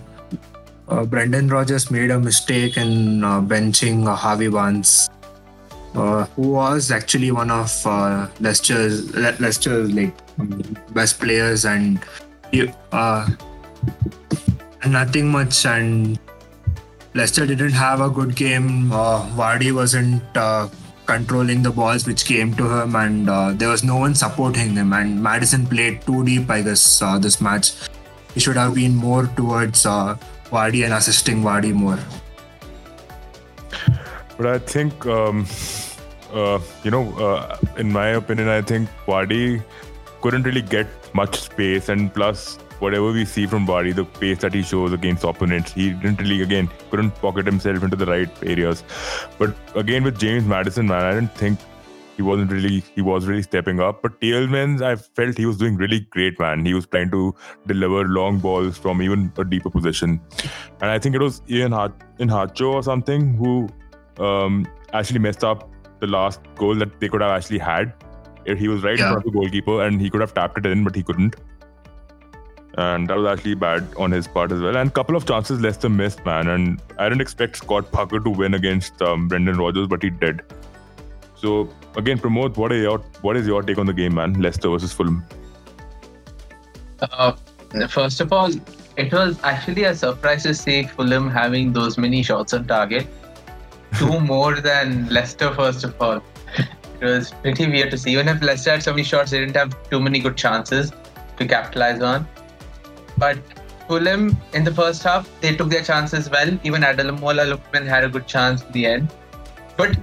uh, 0.89 1.05
Brendan 1.05 1.49
Rodgers 1.49 1.91
made 1.91 2.11
a 2.11 2.19
mistake 2.19 2.77
in 2.77 3.21
benching 3.49 4.07
Harvey 4.15 4.49
Barnes, 4.49 5.09
who 5.95 6.27
was 6.37 6.91
actually 6.91 7.31
one 7.31 7.51
of 7.51 7.71
Leicester's 8.41 9.15
Leicester's 9.17 9.93
like 9.93 10.15
best 10.95 11.19
players 11.19 11.65
and 11.65 11.99
uh, 12.93 13.29
nothing 14.87 15.31
much, 15.31 15.65
and 15.65 16.19
Leicester 17.15 17.47
didn't 17.47 17.73
have 17.73 18.01
a 18.01 18.11
good 18.11 18.37
game. 18.37 18.93
Uh, 18.93 19.27
Vardy 19.37 19.73
wasn't 19.73 20.23
uh, 20.37 20.69
controlling 21.13 21.63
the 21.63 21.71
balls 21.71 22.07
which 22.07 22.25
came 22.25 22.55
to 22.61 22.65
him, 22.75 22.97
and 22.97 23.29
uh, 23.29 23.53
there 23.53 23.69
was 23.69 23.83
no 23.85 23.97
one 23.97 24.15
supporting 24.15 24.75
him. 24.81 24.93
And 24.93 25.23
Madison 25.23 25.67
played 25.67 26.03
too 26.07 26.25
deep, 26.25 26.51
I 26.51 26.63
guess, 26.63 27.03
uh, 27.03 27.19
this 27.19 27.41
match. 27.41 27.73
He 28.35 28.41
should 28.41 28.57
have 28.57 28.75
been 28.75 28.95
more 28.95 29.27
towards 29.41 29.85
uh, 29.87 30.17
Vardy 30.51 30.85
and 30.85 30.95
assisting 30.95 31.43
Vardy 31.43 31.73
more. 31.73 31.99
But 34.37 34.47
I 34.47 34.59
think, 34.59 35.07
um, 35.07 35.47
uh, 36.33 36.59
you 36.83 36.91
know, 36.91 37.05
uh, 37.19 37.59
in 37.77 37.93
my 37.93 38.09
opinion, 38.23 38.49
I 38.49 38.63
think 38.63 38.89
Vardy 39.07 39.63
couldn't 40.23 40.45
really 40.45 40.63
get 40.63 40.87
much 41.15 41.41
space, 41.41 41.89
and 41.89 42.13
plus 42.15 42.59
whatever 42.83 43.13
we 43.13 43.25
see 43.25 43.47
from 43.47 43.67
Vardy, 43.67 43.95
the 43.95 44.05
pace 44.05 44.39
that 44.39 44.53
he 44.53 44.63
shows 44.63 44.93
against 44.93 45.25
opponents, 45.25 45.73
he 45.73 45.91
didn't 45.91 46.21
really 46.21 46.43
again 46.43 46.69
couldn't 46.91 47.13
pocket 47.27 47.47
himself 47.47 47.83
into 47.83 47.97
the 47.97 48.07
right 48.07 48.43
areas. 48.55 48.83
But 49.39 49.55
again 49.83 50.05
with 50.05 50.19
James 50.19 50.45
Madison, 50.45 50.89
man, 50.89 51.05
I 51.05 51.13
didn't 51.15 51.35
think 51.35 51.61
he 52.17 52.23
wasn't 52.23 52.51
really 52.53 52.81
he 52.95 53.01
was 53.01 53.27
really 53.27 53.43
stepping 53.43 53.81
up. 53.81 54.03
But 54.03 54.21
Tielemans, 54.21 54.83
I 54.83 54.97
felt 54.97 55.39
he 55.39 55.47
was 55.47 55.59
doing 55.59 55.77
really 55.77 56.01
great, 56.17 56.39
man. 56.41 56.67
He 56.67 56.75
was 56.75 56.87
trying 56.87 57.11
to 57.13 57.35
deliver 57.67 58.05
long 58.21 58.39
balls 58.39 58.79
from 58.79 59.03
even 59.03 59.33
a 59.39 59.45
deeper 59.45 59.71
position, 59.71 60.21
and 60.81 60.91
I 60.91 60.99
think 60.99 61.15
it 61.15 61.23
was 61.23 61.43
Ian 61.49 61.73
Hart 61.73 61.93
Iheanacho 62.19 62.73
or 62.75 62.83
something 62.83 63.35
who 63.35 63.69
um, 64.31 64.67
actually 64.93 65.21
messed 65.21 65.45
up 65.45 65.69
the 66.01 66.09
last 66.09 66.41
goal 66.57 66.75
that 66.75 66.99
they 67.01 67.09
could 67.09 67.21
have 67.21 67.31
actually 67.31 67.59
had 67.59 67.95
he 68.47 68.69
was 68.69 68.83
right 68.83 68.99
yeah. 68.99 69.07
in 69.07 69.13
front 69.13 69.27
of 69.27 69.33
the 69.33 69.39
goalkeeper 69.39 69.83
and 69.85 70.01
he 70.01 70.11
could 70.11 70.21
have 70.21 70.35
tapped 70.35 70.59
it 70.59 70.67
in, 70.67 70.85
but 70.85 70.95
he 70.95 71.03
couldn't. 71.03 71.37
And 72.79 73.09
that 73.09 73.17
was 73.17 73.27
actually 73.27 73.55
bad 73.55 73.87
on 73.99 74.11
his 74.11 74.27
part 74.27 74.51
as 74.51 74.61
well. 74.61 74.77
And 74.77 74.89
a 74.89 74.93
couple 74.93 75.15
of 75.15 75.27
chances 75.27 75.61
Leicester 75.61 75.89
missed, 75.89 76.25
man. 76.25 76.49
And 76.49 76.81
I 76.99 77.09
didn't 77.09 77.21
expect 77.21 77.57
Scott 77.57 77.93
Parker 77.93 78.19
to 78.19 78.31
win 78.31 78.55
against 78.55 79.01
um, 79.03 79.29
Brendan 79.29 79.59
Rodgers, 79.59 79.89
but 79.89 80.03
he 80.03 80.11
did. 80.11 80.43
So 81.35 81.69
again, 81.97 82.19
Pramod, 82.19 82.57
what 82.57 82.73
are 82.73 82.77
your 82.77 82.99
what 83.21 83.37
is 83.37 83.47
your 83.47 83.63
take 83.63 83.79
on 83.79 83.87
the 83.87 83.93
game, 83.93 84.15
man? 84.15 84.35
Leicester 84.41 84.71
versus 84.71 84.93
Fulham. 84.93 85.25
Uh, 87.01 87.33
First 87.89 88.21
of 88.21 88.33
all, 88.33 88.51
it 88.97 89.13
was 89.13 89.39
actually 89.43 89.85
a 89.85 89.95
surprise 89.95 90.43
to 90.43 90.55
see 90.55 90.83
Fulham 90.83 91.31
having 91.31 91.73
those 91.73 91.97
many 91.97 92.23
shots 92.23 92.53
on 92.53 92.67
target. 92.67 93.07
Two 93.99 94.21
more 94.33 94.61
than 94.61 95.09
Leicester, 95.09 95.55
first 95.55 95.85
of 95.85 96.01
all. 96.01 96.23
It 97.01 97.07
was 97.07 97.33
pretty 97.43 97.67
weird 97.67 97.91
to 97.91 97.99
see. 97.99 98.13
Even 98.13 98.29
if 98.29 98.43
Leicester 98.43 98.73
had 98.73 98.83
so 98.83 98.93
many 98.93 99.05
shots, 99.05 99.31
they 99.31 99.41
didn't 99.41 99.57
have 99.57 99.91
too 99.91 100.01
many 100.01 100.21
good 100.21 100.37
chances 100.37 100.93
to 101.39 101.47
capitalize 101.47 102.01
on. 102.03 102.29
But 103.23 103.39
Fulham 103.89 104.37
in 104.53 104.65
the 104.65 104.75
first 104.75 105.03
half, 105.09 105.29
they 105.41 105.55
took 105.55 105.69
their 105.71 105.83
chances 105.91 106.29
well. 106.31 106.51
Even 106.65 106.83
Ademola 106.83 107.45
Lookman 107.51 107.87
had 107.87 108.05
a 108.05 108.09
good 108.09 108.27
chance 108.27 108.63
in 108.65 108.73
the 108.73 108.87
end. 108.87 109.13
But 109.77 109.97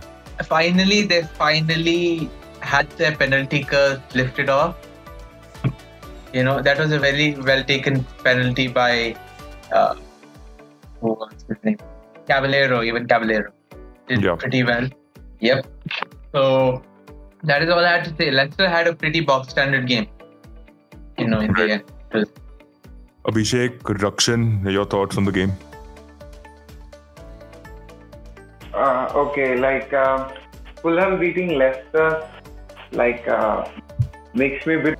finally, 0.51 1.01
they 1.13 1.23
finally 1.23 2.29
had 2.61 2.89
their 3.01 3.15
penalty 3.15 3.63
curse 3.63 3.99
lifted 4.13 4.49
off. 4.49 4.75
You 6.33 6.43
know, 6.43 6.61
that 6.61 6.77
was 6.77 6.91
a 6.91 6.99
very 6.99 7.35
well 7.35 7.63
taken 7.63 8.03
penalty 8.23 8.67
by 8.67 9.15
uh, 9.71 9.95
who 11.01 11.13
was 11.13 11.45
his 11.47 11.57
name? 11.63 11.79
Cavaleiro, 12.27 12.83
even 12.83 13.07
Cavaleiro. 13.07 13.51
Did 14.07 14.23
Yeah. 14.23 14.35
pretty 14.35 14.63
well. 14.63 14.87
Yep. 15.39 15.65
So 16.33 16.83
that 17.43 17.63
is 17.63 17.69
all 17.69 17.83
I 17.91 17.97
had 17.97 18.05
to 18.05 18.15
say. 18.17 18.31
Leicester 18.31 18.69
had 18.69 18.87
a 18.87 18.93
pretty 18.93 19.21
box 19.21 19.49
standard 19.49 19.87
game. 19.87 20.07
You 21.17 21.27
know, 21.27 21.39
in 21.39 21.53
the 21.53 21.71
end. 21.77 22.29
Abhishek, 23.25 23.79
Rakshan, 23.81 24.71
your 24.71 24.85
thoughts 24.85 25.17
on 25.17 25.25
the 25.25 25.31
game? 25.31 25.51
Uh, 28.73 29.11
okay, 29.13 29.57
like 29.57 29.91
uh, 29.91 30.29
Fulham 30.81 31.19
beating 31.19 31.57
Leicester, 31.57 32.25
like 32.93 33.27
uh, 33.27 33.67
makes 34.33 34.65
me 34.65 34.75
a 34.75 34.79
bit 34.79 34.99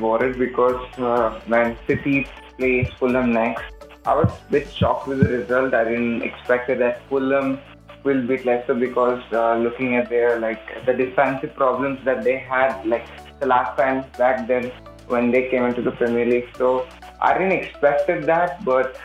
worried 0.00 0.38
because 0.38 0.80
uh, 0.98 1.40
Man 1.48 1.76
City 1.88 2.28
plays 2.56 2.88
Fulham 2.98 3.32
next. 3.32 3.64
I 4.06 4.14
was 4.14 4.30
a 4.30 4.52
bit 4.52 4.72
shocked 4.72 5.08
with 5.08 5.20
the 5.20 5.28
result. 5.28 5.74
I 5.74 5.82
didn't 5.82 6.22
expect 6.22 6.68
that 6.68 7.02
Fulham 7.08 7.58
will 8.04 8.24
beat 8.24 8.46
Leicester 8.46 8.74
because 8.74 9.20
uh, 9.32 9.56
looking 9.56 9.96
at 9.96 10.08
their 10.08 10.38
like 10.38 10.86
the 10.86 10.92
defensive 10.92 11.56
problems 11.56 11.98
that 12.04 12.22
they 12.22 12.38
had 12.38 12.86
like 12.86 13.06
the 13.40 13.46
last 13.46 13.76
time 13.76 14.04
back 14.16 14.46
then 14.46 14.70
when 15.08 15.32
they 15.32 15.48
came 15.50 15.64
into 15.64 15.82
the 15.82 15.90
Premier 15.90 16.24
League. 16.24 16.48
So 16.56 16.86
I 17.20 17.36
didn't 17.36 17.52
expected 17.52 18.24
that, 18.24 18.64
but 18.64 18.96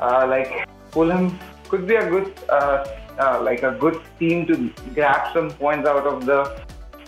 uh, 0.00 0.26
like 0.28 0.68
Fulham 0.90 1.38
could 1.68 1.86
be 1.86 1.94
a 1.96 2.08
good 2.08 2.32
uh, 2.48 2.86
uh, 3.18 3.40
like 3.42 3.62
a 3.62 3.72
good 3.72 4.00
team 4.18 4.46
to 4.46 4.70
grab 4.94 5.32
some 5.32 5.50
points 5.50 5.88
out 5.88 6.06
of 6.06 6.26
the 6.26 6.60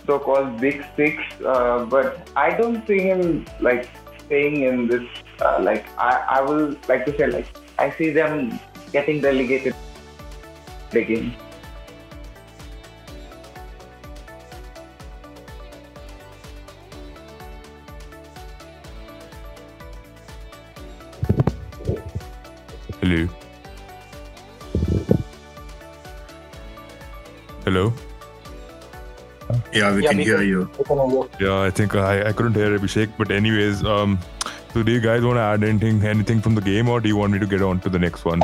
so-called 0.05 0.59
big 0.59 0.83
six. 0.95 1.21
Uh, 1.45 1.85
but 1.85 2.29
I 2.35 2.51
don't 2.51 2.85
see 2.87 2.99
him 2.99 3.45
like 3.59 3.89
staying 4.25 4.61
in 4.63 4.87
this. 4.87 5.03
Uh, 5.41 5.59
like 5.61 5.85
I, 5.99 6.39
I 6.39 6.41
will 6.41 6.75
like 6.87 7.05
to 7.05 7.17
say 7.17 7.27
like 7.27 7.47
I 7.77 7.91
see 7.91 8.09
them 8.09 8.59
getting 8.91 9.21
relegated 9.21 9.75
again. 10.91 11.35
Yeah, 29.75 29.93
we 29.93 30.03
Yeah, 30.03 30.09
can 30.09 30.17
we 30.17 30.23
hear 30.23 30.37
can- 30.37 30.47
you. 30.47 30.69
Can. 30.87 31.29
Yeah, 31.39 31.61
I 31.61 31.69
think 31.69 31.95
I, 31.95 32.29
I 32.29 32.31
couldn't 32.31 32.53
hear 32.53 32.77
Abhishek, 32.79 33.11
but 33.17 33.29
anyways, 33.29 33.83
um, 33.83 34.17
so 34.73 34.83
do 34.83 34.91
you 34.91 35.01
guys 35.01 35.23
want 35.23 35.37
to 35.37 35.41
add 35.41 35.63
anything 35.63 36.01
anything 36.03 36.41
from 36.41 36.55
the 36.55 36.61
game, 36.61 36.87
or 36.89 36.99
do 37.01 37.09
you 37.09 37.17
want 37.17 37.33
me 37.33 37.39
to 37.39 37.45
get 37.45 37.61
on 37.61 37.79
to 37.81 37.89
the 37.89 37.99
next 37.99 38.23
one? 38.25 38.41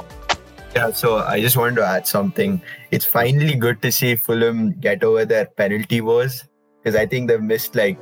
Yeah, 0.75 0.91
so 0.91 1.17
I 1.17 1.39
just 1.41 1.55
wanted 1.57 1.75
to 1.77 1.85
add 1.85 2.05
something. 2.07 2.61
It's 2.91 3.05
finally 3.05 3.55
good 3.55 3.81
to 3.81 3.91
see 3.91 4.15
Fulham 4.15 4.73
get 4.79 5.03
over 5.03 5.25
their 5.25 5.45
penalty 5.45 6.01
wars 6.01 6.43
because 6.83 6.95
I 6.95 7.05
think 7.05 7.27
they've 7.29 7.41
missed 7.41 7.75
like 7.75 7.97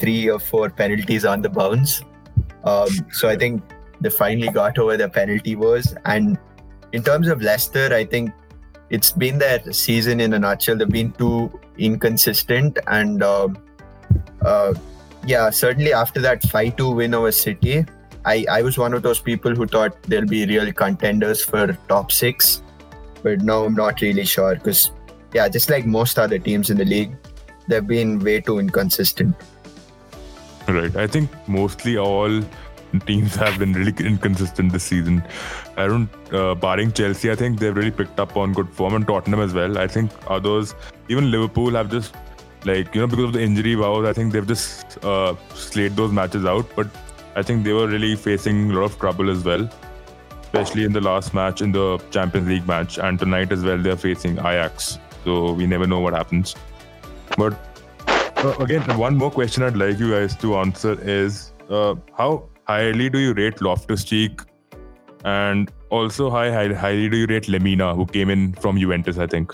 three 0.00 0.28
or 0.28 0.38
four 0.38 0.70
penalties 0.70 1.24
on 1.24 1.42
the 1.42 1.48
bounce. 1.48 2.02
Um, 2.64 2.88
so 3.12 3.28
I 3.28 3.36
think 3.36 3.62
they 4.00 4.10
finally 4.10 4.48
got 4.48 4.78
over 4.78 4.96
their 4.96 5.08
penalty 5.08 5.56
wars. 5.56 5.94
And 6.04 6.38
in 6.92 7.02
terms 7.02 7.26
of 7.28 7.42
Leicester, 7.42 7.92
I 7.92 8.04
think 8.04 8.30
it's 8.90 9.12
been 9.12 9.38
their 9.38 9.60
season 9.72 10.20
in 10.20 10.32
a 10.32 10.38
nutshell. 10.38 10.76
They've 10.76 10.88
been 10.88 11.12
too 11.12 11.58
inconsistent. 11.76 12.78
And 12.86 13.22
um 13.22 13.58
uh, 14.42 14.74
yeah, 15.26 15.50
certainly 15.50 15.92
after 15.92 16.20
that 16.20 16.42
5 16.42 16.76
2 16.76 16.90
win 16.90 17.14
over 17.14 17.32
City, 17.32 17.84
I, 18.24 18.44
I 18.50 18.62
was 18.62 18.78
one 18.78 18.94
of 18.94 19.02
those 19.02 19.20
people 19.20 19.54
who 19.54 19.66
thought 19.66 20.02
they'll 20.04 20.26
be 20.26 20.46
real 20.46 20.72
contenders 20.72 21.42
for 21.42 21.76
top 21.88 22.12
six, 22.12 22.62
but 23.22 23.42
now 23.42 23.64
I'm 23.64 23.74
not 23.74 24.00
really 24.00 24.24
sure 24.24 24.54
because, 24.54 24.90
yeah, 25.32 25.48
just 25.48 25.70
like 25.70 25.86
most 25.86 26.18
other 26.18 26.38
teams 26.38 26.70
in 26.70 26.78
the 26.78 26.84
league, 26.84 27.16
they've 27.68 27.86
been 27.86 28.18
way 28.18 28.40
too 28.40 28.58
inconsistent. 28.58 29.34
Right. 30.66 30.94
I 30.96 31.06
think 31.06 31.30
mostly 31.48 31.96
all 31.96 32.42
teams 33.06 33.34
have 33.36 33.58
been 33.58 33.72
really 33.72 33.94
inconsistent 34.04 34.72
this 34.72 34.84
season. 34.84 35.22
I 35.76 35.86
don't, 35.86 36.08
uh, 36.32 36.54
barring 36.54 36.92
Chelsea, 36.92 37.30
I 37.30 37.34
think 37.34 37.58
they've 37.58 37.76
really 37.76 37.90
picked 37.90 38.18
up 38.18 38.36
on 38.36 38.52
good 38.52 38.68
form 38.70 38.94
and 38.94 39.06
Tottenham 39.06 39.40
as 39.40 39.54
well. 39.54 39.78
I 39.78 39.86
think 39.86 40.10
others, 40.28 40.74
even 41.08 41.30
Liverpool, 41.30 41.70
have 41.72 41.90
just 41.90 42.14
like 42.64 42.94
you 42.94 43.00
know 43.00 43.06
because 43.06 43.24
of 43.26 43.32
the 43.32 43.42
injury 43.42 43.76
wows. 43.76 44.06
I 44.06 44.12
think 44.12 44.32
they've 44.32 44.46
just 44.46 45.02
uh, 45.04 45.34
slayed 45.54 45.96
those 45.96 46.12
matches 46.12 46.44
out. 46.44 46.66
But 46.74 46.88
I 47.36 47.42
think 47.42 47.64
they 47.64 47.72
were 47.72 47.86
really 47.86 48.16
facing 48.16 48.70
a 48.70 48.74
lot 48.74 48.84
of 48.84 48.98
trouble 48.98 49.30
as 49.30 49.44
well, 49.44 49.68
especially 50.42 50.84
in 50.84 50.92
the 50.92 51.00
last 51.00 51.34
match 51.34 51.62
in 51.62 51.72
the 51.72 51.98
Champions 52.10 52.48
League 52.48 52.66
match, 52.66 52.98
and 52.98 53.18
tonight 53.18 53.52
as 53.52 53.62
well 53.64 53.78
they're 53.78 53.96
facing 53.96 54.38
Ajax. 54.38 54.98
So 55.24 55.52
we 55.52 55.66
never 55.66 55.86
know 55.86 56.00
what 56.00 56.14
happens. 56.14 56.54
But 57.36 57.54
uh, 58.38 58.54
again, 58.60 58.82
one 58.98 59.16
more 59.16 59.30
question 59.30 59.62
I'd 59.62 59.76
like 59.76 59.98
you 59.98 60.10
guys 60.10 60.36
to 60.36 60.56
answer 60.56 60.98
is 61.00 61.52
uh, 61.68 61.94
how 62.16 62.48
highly 62.68 63.08
do 63.08 63.18
you 63.18 63.32
rate 63.32 63.60
Loftus 63.62 64.04
Cheek, 64.04 64.42
and 65.24 65.72
also 65.90 66.30
how 66.30 66.50
high, 66.50 66.72
highly 66.72 67.08
do 67.08 67.16
you 67.16 67.26
rate 67.26 67.44
Lemina, 67.44 67.94
who 67.96 68.04
came 68.06 68.30
in 68.30 68.52
from 68.54 68.78
Juventus, 68.78 69.18
I 69.18 69.26
think. 69.26 69.52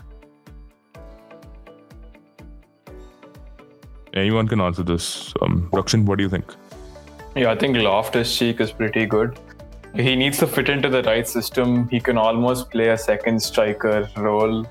Anyone 4.15 4.49
can 4.49 4.61
answer 4.61 4.83
this. 4.83 5.33
Um, 5.43 5.69
Rakshan, 5.73 6.05
what 6.07 6.19
do 6.19 6.25
you 6.25 6.31
think? 6.31 6.53
Yeah, 7.35 7.51
I 7.51 7.57
think 7.57 7.77
Loftus 7.77 8.37
Cheek 8.37 8.61
is 8.61 8.71
pretty 8.71 9.07
good. 9.07 9.39
He 9.95 10.17
needs 10.17 10.39
to 10.39 10.47
fit 10.47 10.69
into 10.69 10.89
the 10.89 11.03
right 11.03 11.27
system. 11.27 11.89
He 11.89 12.01
can 12.01 12.19
almost 12.19 12.71
play 12.71 12.89
a 12.89 12.99
second 12.99 13.41
striker 13.41 14.09
role. 14.17 14.67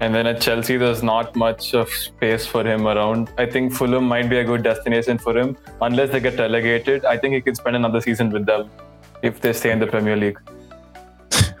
And 0.00 0.14
then 0.14 0.28
at 0.28 0.40
Chelsea, 0.40 0.76
there's 0.76 1.02
not 1.02 1.34
much 1.34 1.74
of 1.74 1.88
space 1.88 2.46
for 2.46 2.64
him 2.64 2.86
around. 2.86 3.32
I 3.36 3.46
think 3.46 3.72
Fulham 3.72 4.04
might 4.04 4.30
be 4.30 4.38
a 4.38 4.44
good 4.44 4.62
destination 4.62 5.18
for 5.18 5.36
him. 5.36 5.56
Unless 5.80 6.12
they 6.12 6.20
get 6.20 6.38
relegated, 6.38 7.04
I 7.04 7.18
think 7.18 7.34
he 7.34 7.40
can 7.40 7.56
spend 7.56 7.74
another 7.74 8.00
season 8.00 8.30
with 8.30 8.46
them 8.46 8.70
if 9.22 9.40
they 9.40 9.52
stay 9.52 9.72
in 9.72 9.80
the 9.80 9.88
Premier 9.88 10.16
League. 10.16 10.38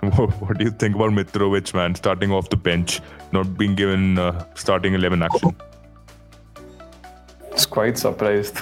what, 0.00 0.30
what 0.40 0.56
do 0.56 0.64
you 0.64 0.70
think 0.70 0.94
about 0.94 1.10
Mitrovic, 1.10 1.74
man? 1.74 1.96
Starting 1.96 2.30
off 2.30 2.48
the 2.48 2.56
bench, 2.56 3.00
not 3.32 3.58
being 3.58 3.74
given 3.74 4.18
uh, 4.18 4.44
starting 4.54 4.94
11 4.94 5.20
action. 5.22 5.56
It's 7.50 7.66
quite 7.66 7.98
surprised. 7.98 8.60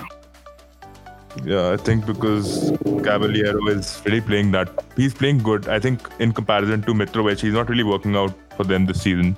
Yeah, 1.45 1.73
I 1.73 1.77
think 1.77 2.07
because 2.07 2.73
Cavaleiro 3.05 3.69
is 3.69 4.01
really 4.07 4.23
playing 4.23 4.53
that. 4.53 4.71
He's 4.97 5.13
playing 5.13 5.39
good. 5.39 5.69
I 5.69 5.79
think 5.79 6.09
in 6.19 6.33
comparison 6.33 6.81
to 6.83 6.95
Mitrovic, 6.95 7.41
he's 7.41 7.53
not 7.53 7.69
really 7.69 7.85
working 7.85 8.17
out 8.17 8.33
for 8.57 8.65
them 8.65 8.87
this 8.87 9.03
season. 9.03 9.37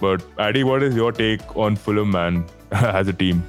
But 0.00 0.22
Addy, 0.38 0.64
what 0.64 0.82
is 0.82 0.94
your 0.94 1.12
take 1.12 1.56
on 1.56 1.76
Fulham, 1.76 2.10
man, 2.10 2.44
as 2.72 3.08
a 3.08 3.12
team? 3.12 3.42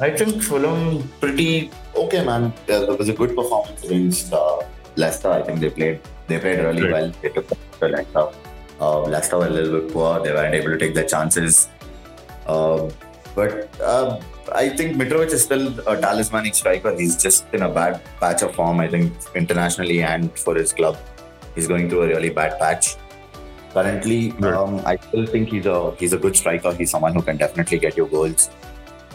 I 0.00 0.10
think 0.10 0.42
Fulham 0.42 1.08
pretty 1.20 1.70
okay, 1.94 2.24
man. 2.24 2.52
Yeah, 2.66 2.80
there 2.80 2.96
was 2.96 3.08
a 3.08 3.14
good 3.14 3.34
performance 3.36 3.84
against 3.84 4.32
uh, 4.32 4.60
Leicester. 4.96 5.30
I 5.30 5.42
think 5.42 5.60
they 5.60 5.70
played 5.70 6.00
they 6.26 6.38
played 6.38 6.58
really 6.58 6.90
well. 6.92 7.12
They 7.22 7.28
took 7.28 7.48
the 7.78 7.88
Leicester. 7.88 8.28
Uh, 8.80 9.02
Leicester 9.02 9.38
were 9.38 9.46
a 9.46 9.50
little 9.50 9.80
bit 9.80 9.92
poor. 9.92 10.20
They 10.22 10.32
weren't 10.32 10.54
able 10.54 10.70
to 10.70 10.78
take 10.78 10.94
their 10.94 11.06
chances. 11.06 11.68
Uh, 12.46 12.90
but 13.34 13.68
uh, 13.80 14.20
I 14.52 14.68
think 14.70 14.96
Mitrovic 14.96 15.32
is 15.32 15.42
still 15.42 15.78
a 15.88 16.00
talismanic 16.00 16.54
striker. 16.54 16.96
He's 16.96 17.16
just 17.16 17.46
in 17.52 17.62
a 17.62 17.68
bad 17.68 18.02
patch 18.20 18.42
of 18.42 18.54
form. 18.54 18.80
I 18.80 18.88
think 18.88 19.12
internationally 19.34 20.02
and 20.02 20.36
for 20.38 20.54
his 20.56 20.72
club, 20.72 20.98
he's 21.58 21.68
going 21.74 21.88
through 21.90 22.02
a 22.06 22.08
really 22.14 22.30
bad 22.40 22.58
patch. 22.64 22.88
Currently, 23.74 24.18
Right. 24.44 24.54
um, 24.54 24.80
I 24.92 24.96
still 25.08 25.26
think 25.34 25.50
he's 25.54 25.66
a 25.66 25.78
he's 26.02 26.14
a 26.18 26.20
good 26.26 26.36
striker. 26.42 26.72
He's 26.80 26.90
someone 26.96 27.14
who 27.18 27.22
can 27.30 27.36
definitely 27.44 27.78
get 27.86 27.96
you 28.02 28.06
goals. 28.14 28.48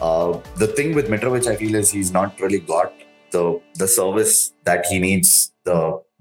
Uh, 0.00 0.38
the 0.62 0.68
thing 0.78 0.94
with 0.94 1.08
Mitrovic, 1.14 1.46
I 1.54 1.56
feel, 1.56 1.74
is 1.80 1.90
he's 1.90 2.12
not 2.18 2.40
really 2.46 2.60
got 2.74 2.92
the 3.36 3.42
the 3.82 3.88
service 3.96 4.36
that 4.70 4.86
he 4.92 5.00
needs. 5.06 5.34
The 5.70 5.78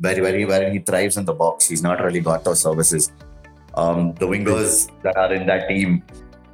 very 0.07 0.21
very 0.27 0.45
where 0.53 0.71
he 0.75 0.79
thrives 0.89 1.17
in 1.23 1.25
the 1.31 1.37
box. 1.45 1.69
He's 1.75 1.83
not 1.87 2.03
really 2.07 2.21
got 2.31 2.43
those 2.49 2.61
services. 2.67 3.11
Um, 3.75 4.13
the 4.23 4.27
wingers 4.33 4.75
that 5.07 5.17
are 5.17 5.31
in 5.33 5.45
that 5.47 5.67
team 5.69 6.03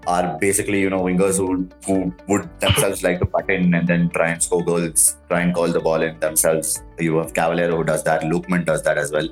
are 0.08 0.38
basically 0.44 0.80
you 0.86 0.90
know 0.94 1.02
wingers 1.08 1.38
who 1.42 1.48
who 1.88 1.98
would 2.28 2.46
themselves 2.66 3.04
like 3.08 3.20
to 3.20 3.26
put 3.36 3.50
in 3.58 3.74
and 3.80 3.88
then 3.94 4.10
try 4.18 4.30
and 4.34 4.44
score 4.48 4.64
goals, 4.72 5.06
try 5.30 5.42
and 5.48 5.54
call 5.60 5.68
the 5.78 5.84
ball 5.90 6.02
in 6.10 6.20
themselves. 6.26 6.82
You 7.08 7.18
have 7.24 7.34
Cavaleiro 7.34 7.78
who 7.82 7.86
does 7.94 8.04
that. 8.10 8.22
Lookman 8.34 8.66
does 8.72 8.84
that 8.90 8.98
as 9.06 9.12
well. 9.18 9.30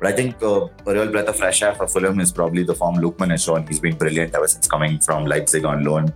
But 0.00 0.12
I 0.12 0.12
think 0.12 0.42
uh, 0.42 0.68
a 0.86 0.92
real 0.94 1.10
breath 1.10 1.28
of 1.28 1.36
fresh 1.36 1.62
air 1.62 1.74
for 1.74 1.88
Fulham 1.88 2.20
is 2.20 2.30
probably 2.30 2.62
the 2.62 2.74
form 2.74 2.96
Lookman 2.96 3.30
has 3.30 3.42
shown. 3.42 3.66
He's 3.66 3.80
been 3.80 3.96
brilliant 3.96 4.34
ever 4.34 4.46
since 4.46 4.68
coming 4.68 5.00
from 5.00 5.26
Leipzig 5.26 5.64
on 5.64 5.84
loan. 5.84 6.12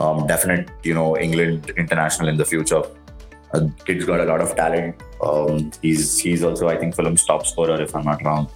Um, 0.00 0.26
definite, 0.26 0.70
you 0.82 0.94
know, 0.94 1.16
England 1.16 1.70
international 1.76 2.28
in 2.28 2.36
the 2.36 2.44
future. 2.44 2.82
Uh, 3.52 3.68
kid's 3.84 4.04
got 4.04 4.18
a 4.18 4.24
lot 4.24 4.40
of 4.40 4.56
talent. 4.56 4.96
Um, 5.22 5.70
he's 5.80 6.18
he's 6.18 6.42
also, 6.42 6.68
I 6.68 6.76
think, 6.76 6.96
Fulham's 6.96 7.24
top 7.24 7.46
scorer, 7.46 7.80
if 7.80 7.94
I'm 7.94 8.04
not 8.04 8.24
wrong, 8.24 8.50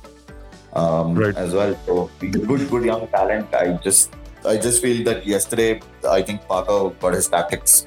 um, 0.72 1.14
right. 1.14 1.36
as 1.36 1.54
well. 1.54 1.78
So 1.86 2.10
good, 2.18 2.68
good 2.68 2.84
young 2.84 3.06
talent. 3.08 3.54
I 3.54 3.74
just 3.74 4.12
I 4.44 4.56
just 4.56 4.82
feel 4.82 5.04
that 5.04 5.26
yesterday, 5.26 5.80
I 6.08 6.22
think 6.22 6.46
Parker 6.48 6.90
got 7.00 7.14
his 7.14 7.28
tactics 7.28 7.86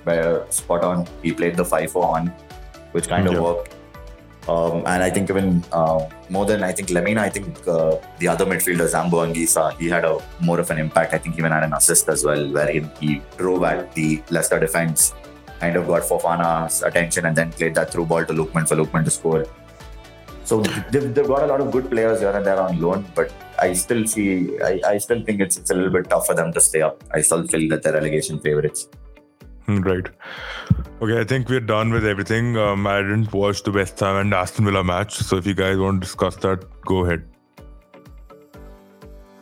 spot 0.49 0.83
on. 0.83 1.07
He 1.21 1.33
played 1.33 1.57
the 1.57 1.65
5 1.65 1.91
4 1.91 2.07
1, 2.07 2.27
which 2.91 3.07
kind 3.07 3.27
of 3.27 3.41
worked. 3.41 3.75
Um, 4.47 4.77
and 4.87 5.03
I 5.03 5.09
think 5.09 5.29
even 5.29 5.63
uh, 5.71 6.09
more 6.29 6.45
than 6.45 6.63
I 6.63 6.71
think 6.71 6.89
Lemina, 6.89 7.19
I 7.19 7.29
think 7.29 7.67
uh, 7.67 7.97
the 8.17 8.27
other 8.27 8.45
midfielder 8.45 8.89
Zambo 8.89 9.25
Anguissa, 9.25 9.77
he 9.77 9.87
had 9.87 10.03
a 10.03 10.19
more 10.39 10.59
of 10.59 10.71
an 10.71 10.79
impact. 10.79 11.13
I 11.13 11.19
think 11.19 11.37
even 11.37 11.51
had 11.51 11.63
an 11.63 11.73
assist 11.73 12.09
as 12.09 12.25
well, 12.25 12.51
where 12.51 12.71
he, 12.71 12.79
he 12.99 13.21
drove 13.37 13.63
at 13.63 13.93
the 13.93 14.23
Leicester 14.31 14.59
defense, 14.59 15.13
kind 15.59 15.75
of 15.75 15.85
got 15.87 16.01
Fofana's 16.01 16.81
attention, 16.81 17.25
and 17.25 17.35
then 17.35 17.51
played 17.51 17.75
that 17.75 17.91
through 17.91 18.07
ball 18.07 18.25
to 18.25 18.33
Lookman 18.33 18.67
for 18.67 18.75
Lookman 18.75 19.05
to 19.05 19.11
score. 19.11 19.45
So 20.43 20.61
they've, 20.89 21.13
they've 21.13 21.27
got 21.27 21.43
a 21.43 21.45
lot 21.45 21.61
of 21.61 21.71
good 21.71 21.89
players 21.89 22.19
here 22.19 22.31
and 22.31 22.43
there 22.43 22.59
on 22.59 22.81
loan, 22.81 23.05
but 23.13 23.31
I 23.59 23.73
still 23.73 24.07
see, 24.07 24.59
I, 24.61 24.81
I 24.85 24.97
still 24.97 25.23
think 25.23 25.39
it's, 25.39 25.55
it's 25.55 25.69
a 25.69 25.75
little 25.75 25.91
bit 25.91 26.09
tough 26.09 26.25
for 26.25 26.33
them 26.33 26.51
to 26.51 26.59
stay 26.59 26.81
up. 26.81 27.03
I 27.13 27.21
still 27.21 27.45
feel 27.47 27.69
that 27.69 27.83
they're 27.83 27.93
relegation 27.93 28.39
favorites. 28.39 28.89
Hmm, 29.65 29.81
right. 29.81 30.07
Okay, 31.01 31.19
I 31.19 31.23
think 31.23 31.49
we're 31.49 31.59
done 31.59 31.91
with 31.91 32.05
everything. 32.05 32.57
Um, 32.57 32.85
I 32.87 33.01
didn't 33.01 33.33
watch 33.33 33.63
the 33.63 33.71
West 33.71 33.99
Ham 33.99 34.17
and 34.17 34.33
Aston 34.33 34.65
Villa 34.65 34.83
match, 34.83 35.13
so 35.15 35.37
if 35.37 35.47
you 35.47 35.53
guys 35.53 35.77
want 35.77 36.01
to 36.01 36.07
discuss 36.07 36.35
that, 36.37 36.65
go 36.81 37.05
ahead. 37.05 37.23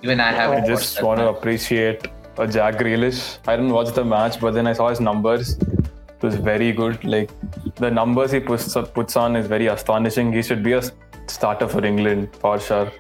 Even 0.02 0.20
I 0.20 0.32
haven't. 0.32 0.64
I 0.64 0.68
just 0.68 1.02
want 1.04 1.20
to 1.20 1.28
appreciate 1.28 2.08
uh, 2.38 2.48
Jack 2.48 2.76
Grealish. 2.76 3.38
I 3.48 3.56
didn't 3.56 3.74
watch 3.74 3.94
the 3.94 4.06
match, 4.06 4.40
but 4.40 4.54
then 4.54 4.68
I 4.68 4.74
saw 4.74 4.90
his 4.90 5.02
numbers. 5.02 5.58
It 5.58 6.24
was 6.24 6.36
very 6.36 6.72
good. 6.72 7.04
Like 7.04 7.30
the 7.76 7.92
numbers 7.92 8.32
he 8.32 8.40
puts 8.40 8.74
puts 8.94 9.18
on 9.18 9.36
is 9.36 9.48
very 9.48 9.68
astonishing. 9.68 10.32
He 10.32 10.42
should 10.42 10.64
be 10.64 10.74
a 10.74 10.82
starter 11.28 11.68
for 11.68 11.86
England 11.86 12.36
for 12.36 12.60
sure 12.60 12.92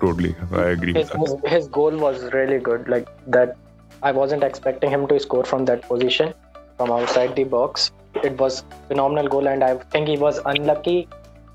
totally. 0.00 0.34
I 0.52 0.70
agree. 0.70 0.94
His, 0.94 1.10
his, 1.10 1.34
his, 1.46 1.68
goal 1.68 1.96
was 1.96 2.22
really 2.32 2.58
good. 2.58 2.88
Like 2.88 3.08
that, 3.28 3.56
I 4.02 4.12
wasn't 4.12 4.44
expecting 4.44 4.90
him 4.90 5.06
to 5.08 5.18
score 5.18 5.44
from 5.44 5.64
that 5.66 5.82
position, 5.82 6.34
from 6.76 6.90
outside 6.90 7.34
the 7.34 7.44
box. 7.44 7.90
It 8.22 8.38
was 8.38 8.64
phenomenal 8.88 9.28
goal, 9.28 9.48
and 9.48 9.64
I 9.64 9.76
think 9.76 10.08
he 10.08 10.16
was 10.16 10.40
unlucky 10.46 11.08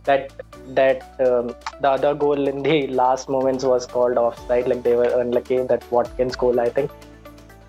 that 0.04 0.32
that 0.76 1.04
um, 1.26 1.56
the 1.82 1.90
other 1.90 2.14
goal 2.14 2.48
in 2.48 2.62
the 2.64 2.88
last 3.02 3.30
moments 3.30 3.64
was 3.64 3.86
called 3.86 4.18
offside. 4.18 4.68
Like 4.68 4.84
they 4.84 4.96
were 4.96 5.12
unlucky 5.22 5.58
that 5.58 5.90
Watkins 5.92 6.36
goal, 6.36 6.60
I 6.60 6.70
think, 6.70 6.92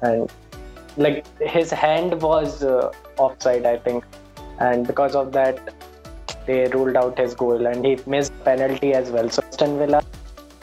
and 0.02 0.30
like 0.96 1.24
his 1.38 1.70
hand 1.70 2.20
was 2.20 2.62
uh, 2.62 2.92
offside, 3.16 3.66
I 3.66 3.76
think, 3.78 4.04
and 4.58 4.86
because 4.86 5.14
of 5.14 5.32
that, 5.32 5.74
they 6.46 6.66
ruled 6.68 6.96
out 6.96 7.18
his 7.18 7.34
goal, 7.34 7.66
and 7.66 7.84
he 7.84 7.98
missed 8.06 8.32
penalty 8.44 8.92
as 8.92 9.10
well. 9.10 9.30
So 9.30 9.42
Aston 9.42 9.78
Villa 9.78 10.02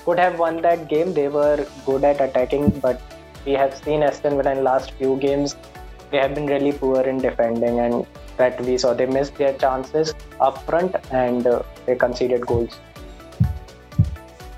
could 0.06 0.20
have 0.20 0.40
won 0.40 0.62
that 0.62 0.88
game. 0.90 1.14
They 1.14 1.28
were 1.28 1.66
good 1.86 2.04
at 2.04 2.22
attacking, 2.22 2.70
but 2.80 3.02
we 3.46 3.54
have 3.54 3.76
seen 3.84 4.04
Aston 4.04 4.38
Villa 4.38 4.52
in 4.52 4.64
last 4.64 4.92
few 4.94 5.18
games. 5.18 5.56
They 6.12 6.18
have 6.18 6.36
been 6.36 6.46
really 6.46 6.72
poor 6.72 7.02
in 7.02 7.20
defending, 7.20 7.80
and 7.80 8.06
that 8.38 8.60
we 8.62 8.78
saw 8.78 8.94
they 8.94 9.06
missed 9.06 9.36
their 9.36 9.54
chances 9.58 10.14
up 10.40 10.64
front 10.66 10.96
and 11.12 11.48
uh, 11.48 11.64
they 11.86 11.96
conceded 11.96 12.46
goals. 12.46 12.80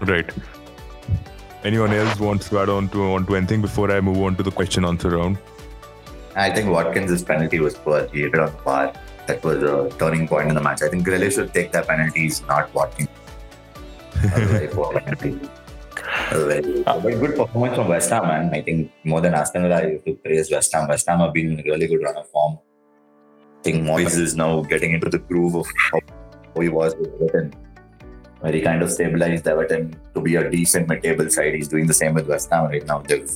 Right. 0.01 0.30
Anyone 1.64 1.93
else 1.93 2.19
wants 2.19 2.49
to 2.49 2.60
add 2.60 2.69
on 2.69 2.89
to 2.89 3.03
on 3.14 3.26
to 3.27 3.35
anything 3.35 3.61
before 3.61 3.89
I 3.91 4.01
move 4.01 4.22
on 4.22 4.35
to 4.35 4.43
the 4.43 4.51
question 4.51 4.85
answer 4.85 5.11
round? 5.11 5.38
I 6.35 6.49
think 6.49 6.69
Watkins' 6.69 7.23
penalty 7.23 7.60
was 7.60 7.76
poor. 7.76 8.07
He 8.07 8.22
hit 8.22 8.34
it 8.34 8.39
on 8.39 8.51
the 8.51 8.61
bar. 8.64 8.93
That 9.27 9.43
was 9.43 9.64
a 9.64 9.89
turning 9.97 10.27
point 10.27 10.49
in 10.49 10.55
the 10.55 10.61
match. 10.61 10.81
I 10.81 10.89
think 10.89 11.07
Grealish 11.07 11.35
should 11.35 11.53
take 11.53 11.72
that 11.72 11.88
penalties, 11.88 12.41
not 12.47 12.73
Watkins 12.73 13.10
very 14.14 14.68
very 16.31 17.15
good 17.15 17.35
performance 17.35 17.76
from 17.76 17.88
West 17.88 18.10
Ham, 18.10 18.27
man. 18.27 18.53
I 18.53 18.61
think 18.61 18.91
more 19.03 19.22
than 19.22 19.34
Aston 19.34 19.64
Villa, 19.64 19.81
you 19.88 19.94
have 19.94 20.06
to 20.06 20.14
praise 20.15 20.52
West 20.52 20.73
Ham. 20.73 20.88
West 20.88 21.07
Ham 21.07 21.19
have 21.19 21.34
been 21.34 21.60
a 21.60 21.64
really 21.64 21.88
good 21.88 22.03
run 22.03 22.15
of 22.15 22.30
form. 22.30 22.60
I 23.60 23.64
think 23.64 23.84
Moyes 23.84 24.18
is 24.18 24.35
now 24.35 24.61
getting 24.61 24.94
into 24.94 25.10
the 25.10 25.19
groove 25.19 25.56
of 25.56 25.65
how 25.91 25.99
he 26.61 26.69
was 26.69 26.95
with 26.95 27.14
Everton, 27.15 27.53
where 28.41 28.52
he 28.52 28.61
kind 28.61 28.81
of 28.81 28.91
stabilized 28.91 29.48
Everton 29.48 29.95
to 30.14 30.22
be 30.22 30.35
a 30.35 30.49
decent 30.49 30.90
mid-table 30.90 31.30
side. 31.30 31.53
He's 31.56 31.68
doing 31.68 31.88
the 31.88 31.94
same 31.94 32.14
with 32.14 32.27
West 32.27 32.49
Ham 32.52 32.65
right 32.65 32.85
now. 32.85 32.99
They've, 32.99 33.30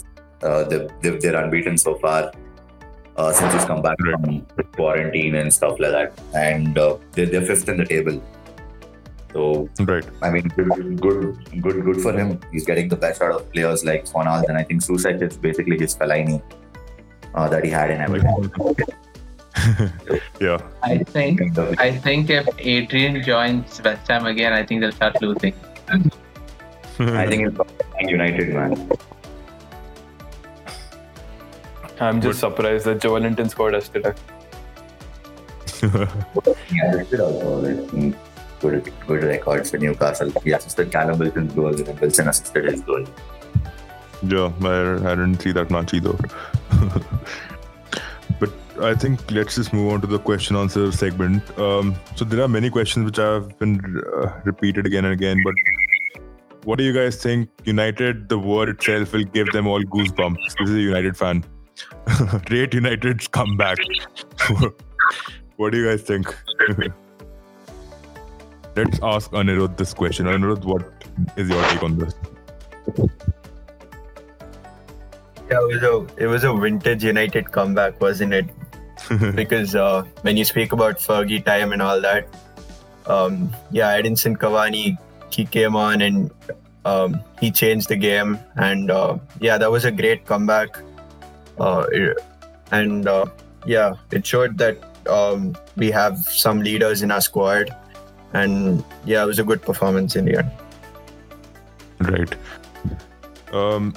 uh, 0.43 0.63
they've 0.63 1.21
they're 1.21 1.41
unbeaten 1.43 1.77
so 1.77 1.95
far. 1.95 2.31
Uh, 3.15 3.33
since 3.33 3.51
he's 3.51 3.65
come 3.65 3.81
back 3.81 3.97
from 3.99 4.45
quarantine 4.75 5.33
and 5.35 5.51
stuff 5.51 5.79
like 5.79 5.91
that, 5.91 6.19
and 6.35 6.77
uh, 6.77 6.97
they're, 7.13 7.25
they're 7.25 7.41
fifth 7.41 7.67
in 7.67 7.77
the 7.77 7.85
table. 7.85 8.21
So 9.37 9.69
right. 9.81 10.03
I 10.23 10.31
mean, 10.31 10.47
good, 10.47 10.99
good, 10.99 11.61
good, 11.61 11.85
good 11.85 12.01
for 12.01 12.11
him. 12.11 12.39
He's 12.51 12.65
getting 12.65 12.87
the 12.89 12.95
best 12.95 13.21
out 13.21 13.33
of 13.33 13.51
players 13.53 13.85
like 13.85 14.05
Fornals, 14.05 14.45
and 14.49 14.57
I 14.57 14.63
think 14.63 14.81
Soucek 14.81 15.21
is 15.21 15.37
basically 15.37 15.77
his 15.77 15.95
Fellaini 15.95 16.41
uh, 17.35 17.47
that 17.49 17.63
he 17.63 17.69
had 17.69 17.91
in 17.91 18.01
Everton. 18.01 18.49
yeah. 20.41 20.57
I 20.81 20.97
think 21.03 21.41
I 21.79 21.91
think 21.91 22.31
if 22.31 22.47
Adrian 22.57 23.21
joins 23.21 23.79
West 23.83 24.07
Ham 24.07 24.25
again, 24.25 24.53
I 24.53 24.65
think 24.65 24.81
they'll 24.81 24.91
start 24.91 25.21
losing. 25.21 25.53
I 26.97 27.27
think 27.27 27.53
it's 27.53 28.11
United, 28.11 28.55
man. 28.55 28.89
I'm 31.99 32.21
just 32.21 32.39
surprised 32.39 32.85
that 32.85 33.01
Joelinton 33.01 33.51
scored 33.51 33.75
yesterday. 33.75 34.13
yeah, 36.73 37.03
also 37.21 37.61
good 37.61 38.16
good 39.47 39.53
records 39.53 39.71
for 39.71 39.77
Newcastle. 39.77 40.31
He 40.43 40.51
assisted 40.51 40.91
Callum 40.91 41.19
Wilson's 41.19 41.53
goal 41.53 41.67
and 41.67 41.99
Wilson 41.99 42.27
assisted 42.27 42.65
his 42.65 42.81
goal. 42.81 43.05
Yeah, 44.23 44.51
I, 44.61 45.11
I 45.11 45.15
didn't 45.15 45.41
see 45.41 45.51
that 45.51 45.69
much 45.69 45.93
either. 45.93 46.13
but 48.39 48.51
I 48.81 48.95
think 48.95 49.31
let's 49.31 49.55
just 49.55 49.73
move 49.73 49.93
on 49.93 50.01
to 50.01 50.07
the 50.07 50.19
question 50.19 50.55
answer 50.55 50.91
segment. 50.91 51.57
Um, 51.57 51.95
so 52.15 52.25
there 52.25 52.41
are 52.41 52.47
many 52.47 52.69
questions 52.69 53.05
which 53.05 53.17
have 53.17 53.57
been 53.59 54.01
uh, 54.15 54.39
repeated 54.43 54.85
again 54.85 55.05
and 55.05 55.13
again, 55.13 55.41
but 55.43 55.53
what 56.65 56.77
do 56.77 56.83
you 56.83 56.93
guys 56.93 57.21
think? 57.21 57.49
United, 57.63 58.29
the 58.29 58.39
word 58.39 58.69
itself 58.69 59.13
will 59.13 59.23
give 59.23 59.51
them 59.51 59.67
all 59.67 59.81
goosebumps. 59.83 60.57
This 60.59 60.69
is 60.69 60.75
a 60.75 60.79
United 60.79 61.15
fan. 61.15 61.43
Rate 62.49 62.73
United's 62.73 63.27
comeback. 63.27 63.77
what 65.57 65.71
do 65.71 65.77
you 65.77 65.89
guys 65.89 66.01
think? 66.01 66.35
Let's 68.77 68.99
ask 69.01 69.31
Anirudh 69.31 69.77
this 69.77 69.93
question. 69.93 70.27
Anirudh, 70.27 70.63
what 70.63 70.83
is 71.35 71.49
your 71.49 71.61
take 71.69 71.83
on 71.83 71.97
this? 71.97 72.13
Yeah, 75.49 75.59
it 75.61 75.73
was 75.73 75.83
a 75.83 76.23
it 76.23 76.27
was 76.27 76.43
a 76.43 76.53
vintage 76.53 77.03
United 77.03 77.51
comeback, 77.51 77.99
wasn't 78.01 78.33
it? 78.33 78.49
because 79.35 79.75
uh, 79.75 80.03
when 80.21 80.37
you 80.37 80.45
speak 80.45 80.73
about 80.73 80.97
Fergie 80.97 81.43
time 81.43 81.71
and 81.71 81.81
all 81.81 82.01
that, 82.01 82.27
um, 83.05 83.55
yeah, 83.71 83.99
Edinson 83.99 84.37
Cavani, 84.37 84.97
he 85.31 85.45
came 85.45 85.75
on 85.75 86.01
and 86.01 86.31
um, 86.85 87.19
he 87.39 87.51
changed 87.51 87.89
the 87.89 87.95
game, 87.95 88.39
and 88.55 88.91
uh, 88.91 89.17
yeah, 89.39 89.57
that 89.57 89.71
was 89.71 89.85
a 89.85 89.91
great 89.91 90.25
comeback. 90.25 90.77
Uh, 91.57 91.87
and 92.71 93.07
uh, 93.07 93.25
yeah, 93.65 93.93
it 94.11 94.25
showed 94.25 94.57
that 94.57 94.77
um, 95.07 95.55
we 95.75 95.89
have 95.89 96.17
some 96.17 96.61
leaders 96.61 97.01
in 97.01 97.11
our 97.11 97.21
squad 97.21 97.75
and 98.33 98.83
yeah, 99.05 99.23
it 99.23 99.27
was 99.27 99.39
a 99.39 99.43
good 99.43 99.61
performance 99.61 100.15
in 100.15 100.25
the 100.25 100.37
end. 100.37 100.51
Right. 101.99 102.35
Um, 103.53 103.93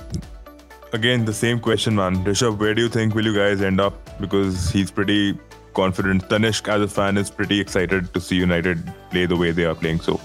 again, 0.93 1.25
the 1.25 1.35
same 1.35 1.61
question, 1.61 1.95
man. 1.95 2.25
Rishabh, 2.25 2.59
where 2.59 2.75
do 2.75 2.83
you 2.83 2.89
think 2.89 3.15
will 3.15 3.25
you 3.25 3.35
guys 3.35 3.61
end 3.61 3.81
up? 3.81 3.95
Because 4.21 4.71
he's 4.71 4.91
pretty 4.91 5.39
confident. 5.75 6.29
Tanishq, 6.29 6.69
as 6.69 6.83
a 6.83 6.89
fan, 6.89 7.17
is 7.17 7.31
pretty 7.31 7.61
excited 7.61 8.13
to 8.15 8.21
see 8.21 8.37
United 8.37 8.93
play 9.11 9.27
the 9.27 9.37
way 9.37 9.51
they 9.51 9.65
are 9.65 9.75
playing. 9.75 10.01
So, 10.01 10.21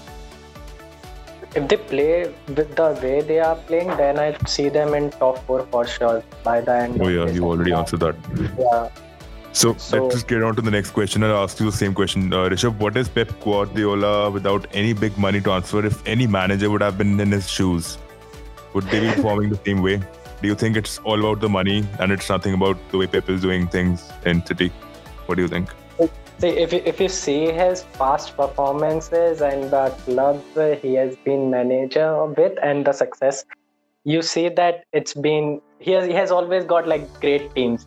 if 1.54 1.68
they 1.68 1.76
play 1.76 2.34
with 2.48 2.76
the 2.76 2.98
way 3.02 3.20
they 3.22 3.40
are 3.40 3.56
playing, 3.56 3.88
then 3.96 4.18
I 4.18 4.36
see 4.46 4.68
them 4.68 4.94
in 4.94 5.10
top 5.10 5.44
four 5.46 5.66
for 5.66 5.86
sure 5.86 6.22
by 6.44 6.60
the 6.60 6.76
end. 6.76 7.00
Oh 7.00 7.08
yeah, 7.08 7.26
you 7.30 7.44
already 7.44 7.72
answered 7.72 8.00
that. 8.00 8.16
Yeah. 8.58 8.88
So, 9.56 9.74
so, 9.78 10.02
let's 10.02 10.16
just 10.16 10.28
get 10.28 10.42
on 10.42 10.54
to 10.56 10.60
the 10.60 10.70
next 10.70 10.90
question. 10.90 11.24
I'll 11.24 11.42
ask 11.42 11.58
you 11.58 11.64
the 11.64 11.74
same 11.74 11.94
question. 11.94 12.30
Uh, 12.30 12.50
Rishabh, 12.50 12.78
what 12.78 12.94
is 12.94 13.08
Pep 13.08 13.30
Guardiola 13.40 14.30
without 14.30 14.66
any 14.74 14.92
big 14.92 15.16
money 15.16 15.40
transfer? 15.40 15.82
If 15.86 16.06
any 16.06 16.26
manager 16.26 16.68
would 16.68 16.82
have 16.82 16.98
been 16.98 17.18
in 17.18 17.32
his 17.32 17.48
shoes, 17.50 17.96
would 18.74 18.84
they 18.84 19.00
be 19.00 19.06
performing 19.14 19.48
the 19.48 19.58
same 19.64 19.80
way? 19.80 19.96
Do 20.42 20.48
you 20.48 20.54
think 20.54 20.76
it's 20.76 20.98
all 20.98 21.18
about 21.18 21.40
the 21.40 21.48
money 21.48 21.88
and 21.98 22.12
it's 22.12 22.28
nothing 22.28 22.52
about 22.52 22.76
the 22.90 22.98
way 22.98 23.06
Pep 23.06 23.30
is 23.30 23.40
doing 23.40 23.66
things 23.66 24.12
in 24.26 24.44
City? 24.44 24.68
What 25.24 25.36
do 25.36 25.42
you 25.42 25.48
think? 25.48 25.70
See, 26.38 26.48
if 26.48 26.70
you, 26.74 26.82
if 26.84 27.00
you 27.00 27.08
see 27.08 27.50
his 27.50 27.84
past 27.94 28.36
performances 28.36 29.40
and 29.40 29.70
the 29.70 29.88
clubs 30.04 30.82
he 30.82 30.92
has 30.96 31.16
been 31.24 31.50
manager 31.50 32.26
with 32.26 32.58
and 32.62 32.86
the 32.86 32.92
success, 32.92 33.46
you 34.04 34.20
see 34.20 34.50
that 34.50 34.84
it's 34.92 35.14
been 35.14 35.62
he 35.78 35.92
has 35.92 36.06
he 36.06 36.12
has 36.12 36.30
always 36.30 36.64
got 36.64 36.86
like 36.86 37.08
great 37.20 37.54
teams. 37.54 37.86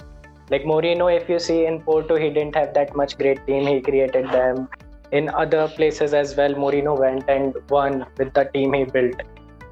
Like 0.49 0.63
Mourinho, 0.63 1.15
if 1.15 1.29
you 1.29 1.39
see 1.39 1.65
in 1.65 1.81
Porto, 1.81 2.15
he 2.15 2.29
didn't 2.29 2.55
have 2.55 2.73
that 2.73 2.95
much 2.95 3.17
great 3.17 3.45
team. 3.45 3.67
He 3.67 3.81
created 3.81 4.29
them. 4.29 4.67
In 5.11 5.29
other 5.29 5.67
places 5.67 6.13
as 6.13 6.35
well, 6.35 6.53
Mourinho 6.53 6.97
went 6.99 7.29
and 7.29 7.55
won 7.69 8.05
with 8.17 8.33
the 8.33 8.45
team 8.45 8.73
he 8.73 8.85
built. 8.85 9.21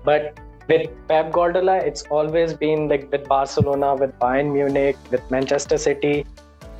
But 0.04 0.40
with 0.68 0.90
Pep 1.08 1.32
Guardiola, 1.32 1.78
it's 1.78 2.04
always 2.04 2.54
been 2.54 2.88
like 2.90 3.12
with 3.12 3.28
Barcelona, 3.28 3.95
with 3.95 4.18
Bayern 4.20 4.52
Munich, 4.54 4.98
with 5.12 5.30
Manchester 5.32 5.78
City 5.78 6.26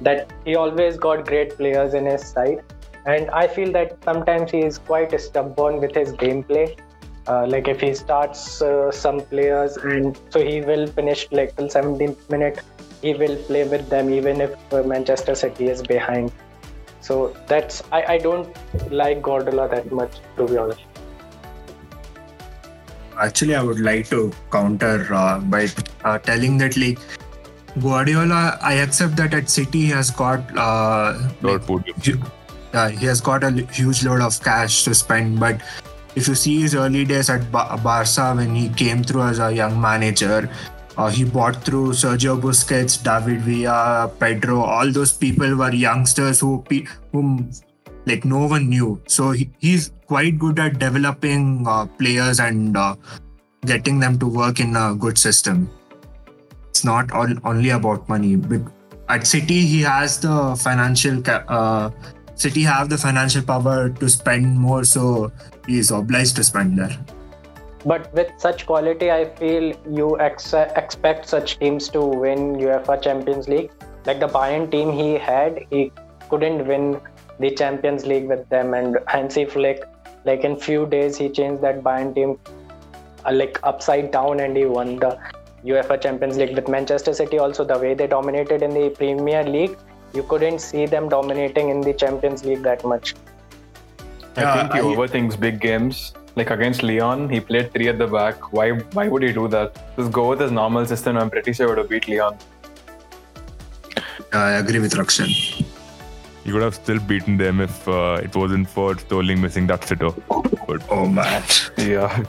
that 0.02 0.32
he 0.46 0.56
always 0.56 0.98
got 0.98 1.26
great 1.26 1.58
players 1.58 1.94
in 1.94 2.06
his 2.06 2.24
side. 2.24 2.64
And 3.06 3.30
I 3.32 3.48
feel 3.48 3.72
that 3.72 3.98
sometimes 4.04 4.52
he 4.52 4.60
is 4.60 4.78
quite 4.78 5.20
stubborn 5.20 5.80
with 5.80 5.96
his 5.96 6.12
gameplay. 6.14 6.78
Uh, 7.28 7.46
like 7.48 7.68
if 7.68 7.82
he 7.82 7.94
starts 7.94 8.62
uh, 8.62 8.92
some 8.92 9.20
players 9.20 9.76
and 9.78 10.18
so 10.30 10.44
he 10.44 10.62
will 10.62 10.88
finish 10.88 11.28
like 11.32 11.56
till 11.58 11.68
17th 11.68 12.30
minute, 12.30 12.62
he 13.02 13.14
will 13.14 13.36
play 13.44 13.68
with 13.68 13.90
them 13.90 14.10
even 14.10 14.42
if 14.42 14.74
uh, 14.74 14.84
Manchester 14.84 15.36
City 15.36 15.68
is 15.68 15.82
behind. 15.82 16.32
So 17.02 17.36
that's 17.48 17.84
I, 17.92 18.04
I 18.16 18.18
don't 18.18 18.56
like 18.92 19.22
Guardiola 19.22 19.70
that 19.70 19.92
much 19.92 20.20
to 20.38 20.48
be 20.48 20.58
honest. 20.58 20.82
Actually, 23.20 23.56
I 23.56 23.64
would 23.64 23.80
like 23.80 24.10
to 24.10 24.32
counter 24.52 25.08
uh, 25.14 25.40
by 25.40 25.70
uh, 26.04 26.20
telling 26.20 26.58
that 26.60 26.78
like 26.78 27.00
Guardiola, 27.80 28.58
I 28.62 28.74
accept 28.76 29.16
that 29.18 29.34
at 29.34 29.50
City 29.50 29.82
he 29.82 29.88
has 29.88 30.12
got 30.12 30.42
uh, 30.58 31.30
Lord 31.42 31.64
yeah, 32.74 32.90
he 32.90 33.06
has 33.06 33.22
got 33.22 33.44
a 33.44 33.52
huge 33.52 34.04
load 34.04 34.22
of 34.22 34.42
cash 34.44 34.84
to 34.84 34.94
spend. 34.94 35.40
But 35.40 35.62
if 36.16 36.28
you 36.28 36.36
see 36.36 36.62
his 36.62 36.76
early 36.76 37.06
days 37.06 37.30
at 37.30 37.52
ba- 37.52 37.80
Barca 37.84 38.34
when 38.36 38.56
he 38.56 38.70
came 38.70 39.04
through 39.04 39.24
as 39.24 39.40
a 39.40 39.54
young 39.54 39.80
manager, 39.80 40.50
uh, 40.98 41.10
he 41.10 41.24
bought 41.24 41.64
through 41.64 41.92
Sergio 41.92 42.40
Busquets, 42.40 43.02
David 43.04 43.42
Villa, 43.42 44.12
Pedro. 44.20 44.62
All 44.62 44.92
those 44.92 45.14
people 45.14 45.56
were 45.56 45.74
youngsters 45.74 46.40
who 46.40 46.64
whom 47.12 47.52
like 48.06 48.26
no 48.26 48.48
one 48.48 48.70
knew. 48.70 49.02
So 49.08 49.32
he, 49.32 49.50
he's 49.60 49.92
quite 50.08 50.40
good 50.40 50.60
at 50.60 50.80
developing 50.80 51.66
uh, 51.68 51.86
players 51.86 52.40
and 52.40 52.78
uh, 52.78 52.96
getting 53.66 54.00
them 54.00 54.18
to 54.20 54.28
work 54.28 54.60
in 54.60 54.76
a 54.76 54.96
good 54.96 55.18
system 55.18 55.70
it's 56.78 56.86
not 56.86 57.12
all, 57.12 57.28
only 57.44 57.72
about 57.72 58.08
money. 58.08 58.36
But 58.36 58.62
At 59.10 59.26
City, 59.26 59.62
he 59.66 59.82
has 59.82 60.20
the 60.20 60.56
financial. 60.56 61.24
Uh, 61.26 61.90
City 62.36 62.62
have 62.62 62.90
the 62.90 62.98
financial 62.98 63.42
power 63.42 63.90
to 63.90 64.10
spend 64.10 64.60
more, 64.60 64.84
so 64.84 65.32
he 65.66 65.80
is 65.80 65.90
obliged 65.90 66.36
to 66.36 66.44
spend 66.44 66.78
there. 66.78 66.96
But 67.88 68.14
with 68.14 68.32
such 68.38 68.66
quality, 68.66 69.10
I 69.12 69.26
feel 69.40 69.74
you 69.90 70.20
ex- 70.20 70.54
expect 70.54 71.28
such 71.30 71.58
teams 71.60 71.88
to 71.90 72.02
win 72.02 72.56
UEFA 72.58 73.02
Champions 73.02 73.48
League. 73.48 73.72
Like 74.06 74.20
the 74.20 74.28
Bayern 74.28 74.70
team 74.70 74.92
he 74.92 75.14
had, 75.14 75.66
he 75.70 75.92
couldn't 76.30 76.68
win 76.68 77.00
the 77.40 77.52
Champions 77.52 78.06
League 78.06 78.28
with 78.28 78.48
them. 78.50 78.74
And 78.74 78.98
Hansi 79.08 79.46
Flick, 79.46 79.84
like 80.26 80.44
in 80.44 80.58
few 80.58 80.86
days, 80.86 81.18
he 81.18 81.30
changed 81.30 81.62
that 81.64 81.82
Bayern 81.82 82.14
team 82.14 82.38
uh, 83.26 83.32
like 83.32 83.60
upside 83.64 84.12
down, 84.12 84.42
and 84.42 84.58
he 84.58 84.66
won 84.66 84.98
the 84.98 85.18
UEFA 85.64 86.02
Champions 86.02 86.38
League 86.38 86.56
with 86.56 86.68
Manchester 86.68 87.14
City 87.14 87.40
also 87.40 87.64
the 87.64 87.78
way 87.78 87.94
they 87.94 88.08
dominated 88.08 88.62
in 88.62 88.74
the 88.74 88.90
Premier 88.90 89.44
League 89.44 89.78
you 90.14 90.24
couldn't 90.24 90.60
see 90.60 90.86
them 90.86 91.10
dominating 91.10 91.70
in 91.70 91.82
the 91.82 91.94
Champions 91.94 92.46
League 92.46 92.64
that 92.64 92.86
much 92.86 93.16
I 94.36 94.54
think 94.56 94.74
he 94.74 94.80
I, 94.80 94.84
overthinks 94.84 95.40
big 95.40 95.60
games 95.60 96.14
like 96.38 96.52
against 96.52 96.84
Lyon, 96.84 97.30
he 97.30 97.40
played 97.40 97.74
three 97.74 97.88
at 97.88 97.98
the 97.98 98.08
back 98.08 98.54
why 98.54 98.70
why 98.98 99.08
would 99.08 99.24
he 99.24 99.34
do 99.34 99.48
that 99.56 99.82
just 99.98 100.12
go 100.12 100.30
with 100.30 100.40
his 100.40 100.52
normal 100.52 100.86
system 100.86 101.18
I'm 101.18 101.30
pretty 101.30 101.54
sure 101.54 101.68
he 101.68 101.70
would 101.72 101.80
have 101.80 101.90
beat 101.90 102.08
Lyon. 102.08 102.38
I 104.34 104.52
agree 104.62 104.80
with 104.80 104.94
Rakshan 104.94 105.66
you 106.46 106.54
could 106.54 106.62
have 106.62 106.76
still 106.76 107.00
beaten 107.00 107.36
them 107.36 107.60
if 107.60 107.88
uh, 107.90 108.22
it 108.24 108.34
wasn't 108.34 108.70
for 108.70 108.98
Sterling 108.98 109.42
missing 109.42 109.68
that 109.68 109.84
sitter. 109.84 110.12
But, 110.66 110.82
oh 110.90 111.06
man. 111.06 111.44
Yeah. 111.78 112.24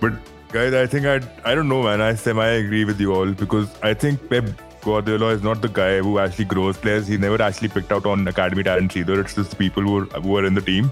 but 0.00 0.14
Guys, 0.52 0.74
I 0.74 0.84
think 0.84 1.06
I 1.06 1.20
I 1.48 1.54
don't 1.54 1.68
know, 1.68 1.82
man. 1.84 2.00
I 2.00 2.14
semi 2.16 2.44
agree 2.44 2.84
with 2.84 3.00
you 3.00 3.12
all 3.14 3.32
because 3.42 3.68
I 3.84 3.94
think 3.94 4.28
Pep 4.28 4.46
Guardiola 4.84 5.28
is 5.28 5.44
not 5.44 5.60
the 5.62 5.68
guy 5.68 5.98
who 5.98 6.18
actually 6.18 6.46
grows 6.46 6.76
players. 6.76 7.06
He 7.06 7.16
never 7.16 7.40
actually 7.40 7.68
picked 7.68 7.92
out 7.92 8.04
on 8.04 8.26
academy 8.26 8.64
talents 8.64 8.96
either. 8.96 9.20
It's 9.20 9.36
just 9.36 9.56
people 9.56 9.84
who 9.84 9.98
are, 9.98 10.20
who 10.20 10.36
are 10.38 10.44
in 10.44 10.54
the 10.54 10.60
team, 10.60 10.90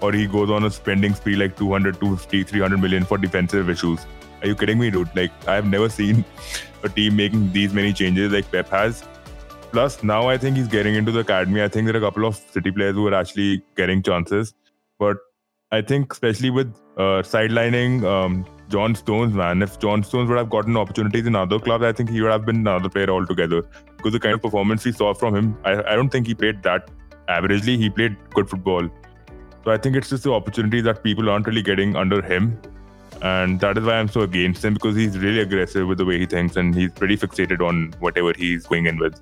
or 0.00 0.12
he 0.12 0.26
goes 0.26 0.50
on 0.50 0.64
a 0.64 0.70
spending 0.70 1.14
spree 1.14 1.36
like 1.36 1.56
200, 1.56 2.00
250, 2.00 2.44
300 2.44 2.80
million 2.80 3.04
for 3.04 3.18
defensive 3.18 3.68
issues. 3.68 4.06
Are 4.40 4.46
you 4.46 4.54
kidding 4.54 4.78
me, 4.78 4.90
dude? 4.90 5.14
Like 5.14 5.32
I 5.46 5.54
have 5.54 5.66
never 5.66 5.88
seen 5.88 6.24
a 6.82 6.88
team 6.88 7.16
making 7.16 7.52
these 7.52 7.72
many 7.72 7.92
changes 7.92 8.32
like 8.32 8.50
Pep 8.50 8.68
has. 8.68 9.04
Plus, 9.70 10.02
now 10.02 10.28
I 10.28 10.38
think 10.38 10.56
he's 10.56 10.68
getting 10.68 10.94
into 10.94 11.12
the 11.12 11.20
academy. 11.20 11.62
I 11.62 11.68
think 11.68 11.86
there 11.86 11.94
are 11.94 11.98
a 11.98 12.00
couple 12.00 12.24
of 12.24 12.36
City 12.36 12.70
players 12.70 12.94
who 12.94 13.06
are 13.08 13.14
actually 13.14 13.62
getting 13.76 14.02
chances, 14.02 14.54
but 14.98 15.18
I 15.70 15.82
think 15.82 16.12
especially 16.12 16.50
with 16.50 16.74
uh, 16.96 17.22
sidelining. 17.22 18.04
Um, 18.04 18.46
John 18.68 18.94
Stones, 18.94 19.32
man. 19.32 19.62
If 19.62 19.78
John 19.78 20.02
Stones 20.02 20.28
would 20.28 20.36
have 20.36 20.50
gotten 20.50 20.76
opportunities 20.76 21.26
in 21.26 21.34
other 21.34 21.58
clubs, 21.58 21.84
I 21.84 21.92
think 21.92 22.10
he 22.10 22.20
would 22.20 22.30
have 22.30 22.44
been 22.44 22.56
another 22.56 22.88
player 22.88 23.08
altogether. 23.10 23.62
Because 23.96 24.12
the 24.12 24.20
kind 24.20 24.34
of 24.34 24.42
performance 24.42 24.84
we 24.84 24.92
saw 24.92 25.14
from 25.14 25.34
him, 25.34 25.56
I, 25.64 25.82
I 25.82 25.96
don't 25.96 26.10
think 26.10 26.26
he 26.26 26.34
played 26.34 26.62
that 26.64 26.90
averagely. 27.28 27.78
He 27.78 27.88
played 27.88 28.16
good 28.30 28.48
football. 28.48 28.88
So 29.68 29.72
I 29.72 29.76
think 29.76 29.96
it's 29.96 30.08
just 30.08 30.22
the 30.24 30.32
opportunities 30.32 30.84
that 30.84 31.02
people 31.02 31.28
aren't 31.28 31.46
really 31.46 31.60
getting 31.60 31.94
under 31.94 32.22
him. 32.22 32.58
And 33.20 33.60
that 33.60 33.76
is 33.76 33.84
why 33.84 33.96
I'm 33.96 34.08
so 34.08 34.22
against 34.22 34.64
him 34.64 34.72
because 34.72 34.96
he's 34.96 35.18
really 35.18 35.40
aggressive 35.40 35.86
with 35.86 35.98
the 35.98 36.06
way 36.06 36.18
he 36.18 36.24
thinks 36.24 36.56
and 36.56 36.74
he's 36.74 36.90
pretty 36.90 37.18
fixated 37.18 37.60
on 37.60 37.92
whatever 38.00 38.32
he's 38.34 38.66
going 38.66 38.86
in 38.86 38.96
with. 38.96 39.20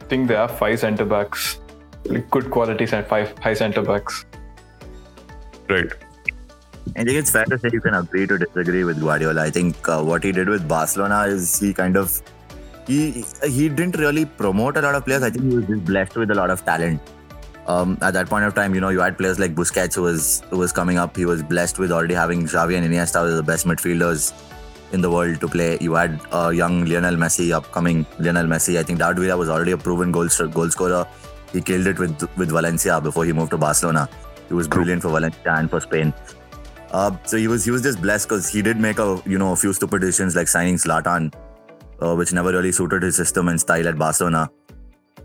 I 0.00 0.04
think 0.06 0.28
there 0.28 0.38
are 0.38 0.48
five 0.48 0.80
centre 0.80 1.04
backs, 1.04 1.60
like 2.06 2.30
good 2.30 2.50
quality 2.50 2.86
five 2.86 3.36
high 3.36 3.52
centre 3.52 3.82
backs. 3.82 4.24
Right. 5.68 5.92
I 6.96 7.04
think 7.04 7.18
it's 7.18 7.30
fair 7.30 7.44
to 7.44 7.58
say 7.58 7.68
you 7.70 7.82
can 7.82 7.92
agree 7.92 8.26
to 8.26 8.38
disagree 8.38 8.84
with 8.84 9.02
Guardiola. 9.02 9.42
I 9.42 9.50
think 9.50 9.86
uh, 9.86 10.02
what 10.02 10.24
he 10.24 10.32
did 10.32 10.48
with 10.48 10.66
Barcelona 10.66 11.24
is 11.24 11.60
he 11.60 11.74
kind 11.74 11.98
of 11.98 12.22
he 12.86 13.22
he 13.42 13.68
didn't 13.68 13.98
really 13.98 14.24
promote 14.24 14.78
a 14.78 14.80
lot 14.80 14.94
of 14.94 15.04
players. 15.04 15.22
I 15.22 15.28
think 15.28 15.44
he 15.44 15.56
was 15.56 15.66
just 15.66 15.84
blessed 15.84 16.16
with 16.16 16.30
a 16.30 16.34
lot 16.34 16.48
of 16.48 16.64
talent. 16.64 17.02
Um, 17.66 17.96
at 18.02 18.12
that 18.12 18.28
point 18.28 18.44
of 18.44 18.54
time, 18.54 18.74
you 18.74 18.80
know, 18.80 18.90
you 18.90 19.00
had 19.00 19.16
players 19.16 19.38
like 19.38 19.54
Busquets 19.54 19.94
who 19.94 20.02
was 20.02 20.42
who 20.50 20.58
was 20.58 20.72
coming 20.72 20.98
up. 20.98 21.16
He 21.16 21.24
was 21.24 21.42
blessed 21.42 21.78
with 21.78 21.92
already 21.92 22.14
having 22.14 22.44
Xavi 22.44 22.76
and 22.76 22.86
Iniesta 22.86 23.26
as 23.26 23.36
the 23.36 23.42
best 23.42 23.66
midfielders 23.66 24.32
in 24.92 25.00
the 25.00 25.10
world 25.10 25.40
to 25.40 25.48
play. 25.48 25.78
You 25.80 25.94
had 25.94 26.20
uh, 26.32 26.50
young 26.50 26.84
Lionel 26.84 27.16
Messi, 27.16 27.52
upcoming 27.52 28.06
Lionel 28.18 28.46
Messi. 28.46 28.78
I 28.78 28.82
think 28.82 28.98
David 28.98 29.18
Villa 29.18 29.36
was 29.36 29.48
already 29.48 29.72
a 29.72 29.78
proven 29.78 30.12
goal 30.12 30.28
goal 30.58 30.70
scorer. 30.70 31.06
He 31.52 31.62
killed 31.62 31.86
it 31.86 31.98
with 31.98 32.28
with 32.36 32.50
Valencia 32.50 33.00
before 33.00 33.24
he 33.24 33.32
moved 33.32 33.52
to 33.52 33.58
Barcelona. 33.58 34.08
He 34.48 34.54
was 34.54 34.68
brilliant 34.68 35.02
for 35.02 35.08
Valencia 35.08 35.54
and 35.54 35.70
for 35.70 35.80
Spain. 35.80 36.12
Uh, 36.90 37.16
so 37.24 37.36
he 37.36 37.48
was 37.48 37.64
he 37.64 37.70
was 37.70 37.82
just 37.82 38.00
blessed 38.02 38.28
because 38.28 38.48
he 38.48 38.60
did 38.62 38.76
make 38.76 38.98
a 38.98 39.22
you 39.26 39.38
know 39.38 39.52
a 39.52 39.56
few 39.56 39.72
stupid 39.72 40.00
decisions 40.00 40.36
like 40.36 40.48
signing 40.48 40.76
Zlatan, 40.76 41.32
uh, 42.00 42.14
which 42.14 42.32
never 42.32 42.52
really 42.52 42.72
suited 42.72 43.02
his 43.02 43.16
system 43.16 43.48
and 43.48 43.60
style 43.60 43.88
at 43.88 43.98
Barcelona. 43.98 44.50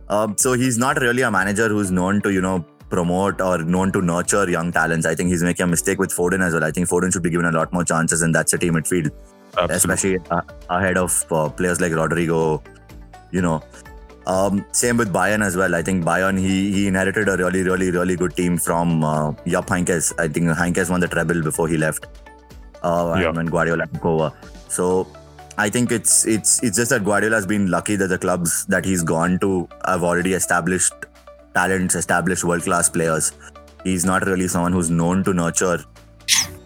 Uh, 0.09 0.27
so 0.37 0.53
he's 0.53 0.77
not 0.77 0.99
really 0.99 1.21
a 1.21 1.31
manager 1.31 1.67
who's 1.69 1.91
known 1.91 2.21
to 2.21 2.31
you 2.31 2.41
know 2.41 2.65
promote 2.89 3.41
or 3.41 3.59
known 3.59 3.91
to 3.91 4.01
nurture 4.01 4.49
young 4.49 4.71
talents. 4.71 5.05
I 5.05 5.15
think 5.15 5.29
he's 5.29 5.43
making 5.43 5.63
a 5.63 5.67
mistake 5.67 5.99
with 5.99 6.11
Foden 6.11 6.43
as 6.45 6.53
well. 6.53 6.63
I 6.63 6.71
think 6.71 6.87
Foden 6.89 7.13
should 7.13 7.23
be 7.23 7.29
given 7.29 7.45
a 7.45 7.51
lot 7.51 7.71
more 7.71 7.83
chances 7.83 8.23
in 8.23 8.31
that 8.31 8.49
City 8.49 8.69
midfield, 8.69 9.11
Absolutely. 9.57 9.75
especially 9.75 10.17
uh, 10.31 10.41
ahead 10.69 10.97
of 10.97 11.23
uh, 11.31 11.49
players 11.49 11.79
like 11.79 11.91
Rodrigo. 11.91 12.63
You 13.31 13.41
know, 13.43 13.61
um, 14.25 14.65
same 14.71 14.97
with 14.97 15.13
Bayern 15.13 15.45
as 15.45 15.55
well. 15.55 15.75
I 15.75 15.83
think 15.83 16.03
Bayern 16.03 16.39
he 16.39 16.71
he 16.71 16.87
inherited 16.87 17.29
a 17.29 17.37
really 17.37 17.61
really 17.61 17.91
really 17.91 18.15
good 18.15 18.35
team 18.35 18.57
from 18.57 19.03
uh, 19.03 19.31
Jupp 19.45 19.67
Heynckes. 19.67 20.13
I 20.17 20.27
think 20.27 20.47
Heynckes 20.47 20.89
won 20.89 20.99
the 20.99 21.07
treble 21.07 21.43
before 21.43 21.67
he 21.67 21.77
left. 21.77 22.07
Uh, 22.81 23.17
yeah. 23.19 23.29
when 23.31 23.45
Guardiola 23.45 23.85
took 23.87 24.05
over. 24.05 24.31
So 24.69 25.05
I 25.59 25.69
think 25.69 25.91
it's 25.91 26.25
it's 26.25 26.63
it's 26.63 26.77
just 26.77 26.91
that 26.91 27.03
Guardiola's 27.03 27.45
been 27.45 27.69
lucky 27.69 27.97
that 27.97 28.07
the 28.07 28.17
clubs 28.17 28.65
that 28.67 28.85
he's 28.85 29.03
gone 29.03 29.39
to 29.39 29.67
have 29.85 30.03
already 30.03 30.31
established 30.33 30.93
talents, 31.53 31.95
established 31.95 32.45
world 32.45 32.63
class 32.63 32.89
players. 32.89 33.33
He's 33.83 34.05
not 34.05 34.25
really 34.25 34.47
someone 34.47 34.71
who's 34.71 34.89
known 34.89 35.25
to 35.25 35.33
nurture 35.33 35.79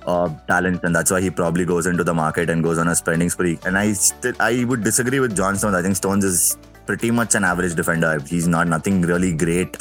uh, 0.06 0.30
talent, 0.48 0.84
and 0.84 0.96
that's 0.96 1.10
why 1.10 1.22
he 1.22 1.32
probably 1.32 1.66
goes 1.66 1.88
into 1.88 2.04
the 2.04 2.14
market 2.14 2.52
and 2.52 2.64
goes 2.64 2.78
on 2.78 2.88
a 2.88 2.96
spending 2.96 3.32
spree. 3.32 3.58
And 3.66 3.80
I 3.80 3.94
still 3.94 4.36
I 4.40 4.64
would 4.66 4.84
disagree 4.84 5.20
with 5.20 5.36
John 5.36 5.56
Stones. 5.56 5.74
I 5.74 5.82
think 5.82 5.96
Stones 5.96 6.24
is 6.24 6.56
pretty 6.86 7.10
much 7.10 7.34
an 7.34 7.44
average 7.44 7.74
defender. 7.74 8.20
He's 8.20 8.48
not 8.48 8.68
nothing 8.68 9.02
really 9.02 9.34
great. 9.34 9.76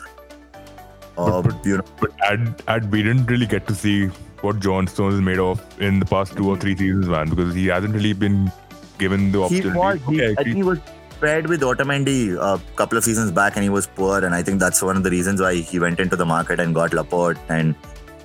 Uh, 1.19 1.43
but, 1.43 1.67
you 1.67 1.77
know, 1.77 1.85
but 2.01 2.11
at, 2.31 2.41
at 2.67 2.91
we 2.91 3.03
didn't 3.03 3.27
really 3.27 3.47
get 3.47 3.67
to 3.67 3.75
see 3.75 4.07
what 4.41 4.59
John 4.61 4.87
Stones 4.87 5.17
is 5.17 5.21
made 5.21 5.39
of 5.39 5.63
in 5.79 6.01
the 6.01 6.07
past 6.07 6.35
two 6.35 6.49
or 6.49 6.57
three 6.57 6.75
seasons, 6.75 7.09
man, 7.09 7.29
because 7.29 7.55
he 7.55 7.67
hasn't 7.67 7.95
really 7.95 8.15
been 8.15 8.51
given 8.99 9.33
the 9.33 9.39
He 9.49 9.63
opportunity. 9.63 9.79
was. 9.79 10.01
He, 10.09 10.23
okay, 10.23 10.35
I 10.39 10.41
I 10.41 10.45
think 10.45 10.57
he 10.57 10.63
was 10.63 10.79
paired 11.21 11.47
with 11.47 11.61
Otamendi 11.63 12.37
a 12.37 12.61
couple 12.77 12.99
of 12.99 13.05
seasons 13.05 13.31
back, 13.31 13.57
and 13.57 13.63
he 13.63 13.71
was 13.71 13.87
poor. 13.87 14.25
And 14.25 14.35
I 14.35 14.43
think 14.43 14.61
that's 14.61 14.83
one 14.83 14.97
of 14.97 15.03
the 15.03 15.11
reasons 15.11 15.41
why 15.41 15.55
he 15.57 15.79
went 15.79 16.01
into 16.01 16.17
the 16.17 16.27
market 16.27 16.61
and 16.61 16.75
got 16.75 16.93
Laporte 16.93 17.39
and 17.49 17.75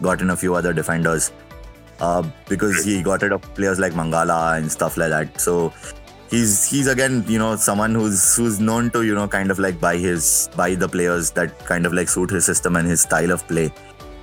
got 0.01 0.21
in 0.21 0.29
a 0.31 0.35
few 0.35 0.55
other 0.55 0.73
defenders. 0.73 1.31
Uh, 1.99 2.23
because 2.47 2.85
he 2.85 3.01
got 3.01 3.23
rid 3.23 3.31
of 3.31 3.41
players 3.55 3.79
like 3.79 3.93
Mangala 3.93 4.57
and 4.57 4.71
stuff 4.71 4.97
like 4.97 5.09
that. 5.09 5.41
So 5.41 5.73
he's 6.29 6.69
he's 6.69 6.87
again 6.87 7.23
you 7.27 7.39
know 7.39 7.55
someone 7.55 7.95
who's 7.95 8.35
who's 8.35 8.59
known 8.59 8.89
to 8.91 9.03
you 9.03 9.15
know 9.15 9.27
kind 9.27 9.49
of 9.49 9.59
like 9.59 9.79
buy 9.79 9.95
his 9.97 10.49
buy 10.55 10.75
the 10.75 10.87
players 10.87 11.31
that 11.31 11.57
kind 11.65 11.85
of 11.85 11.93
like 11.93 12.09
suit 12.09 12.29
his 12.29 12.45
system 12.45 12.75
and 12.75 12.87
his 12.87 13.01
style 13.01 13.31
of 13.31 13.47
play 13.47 13.71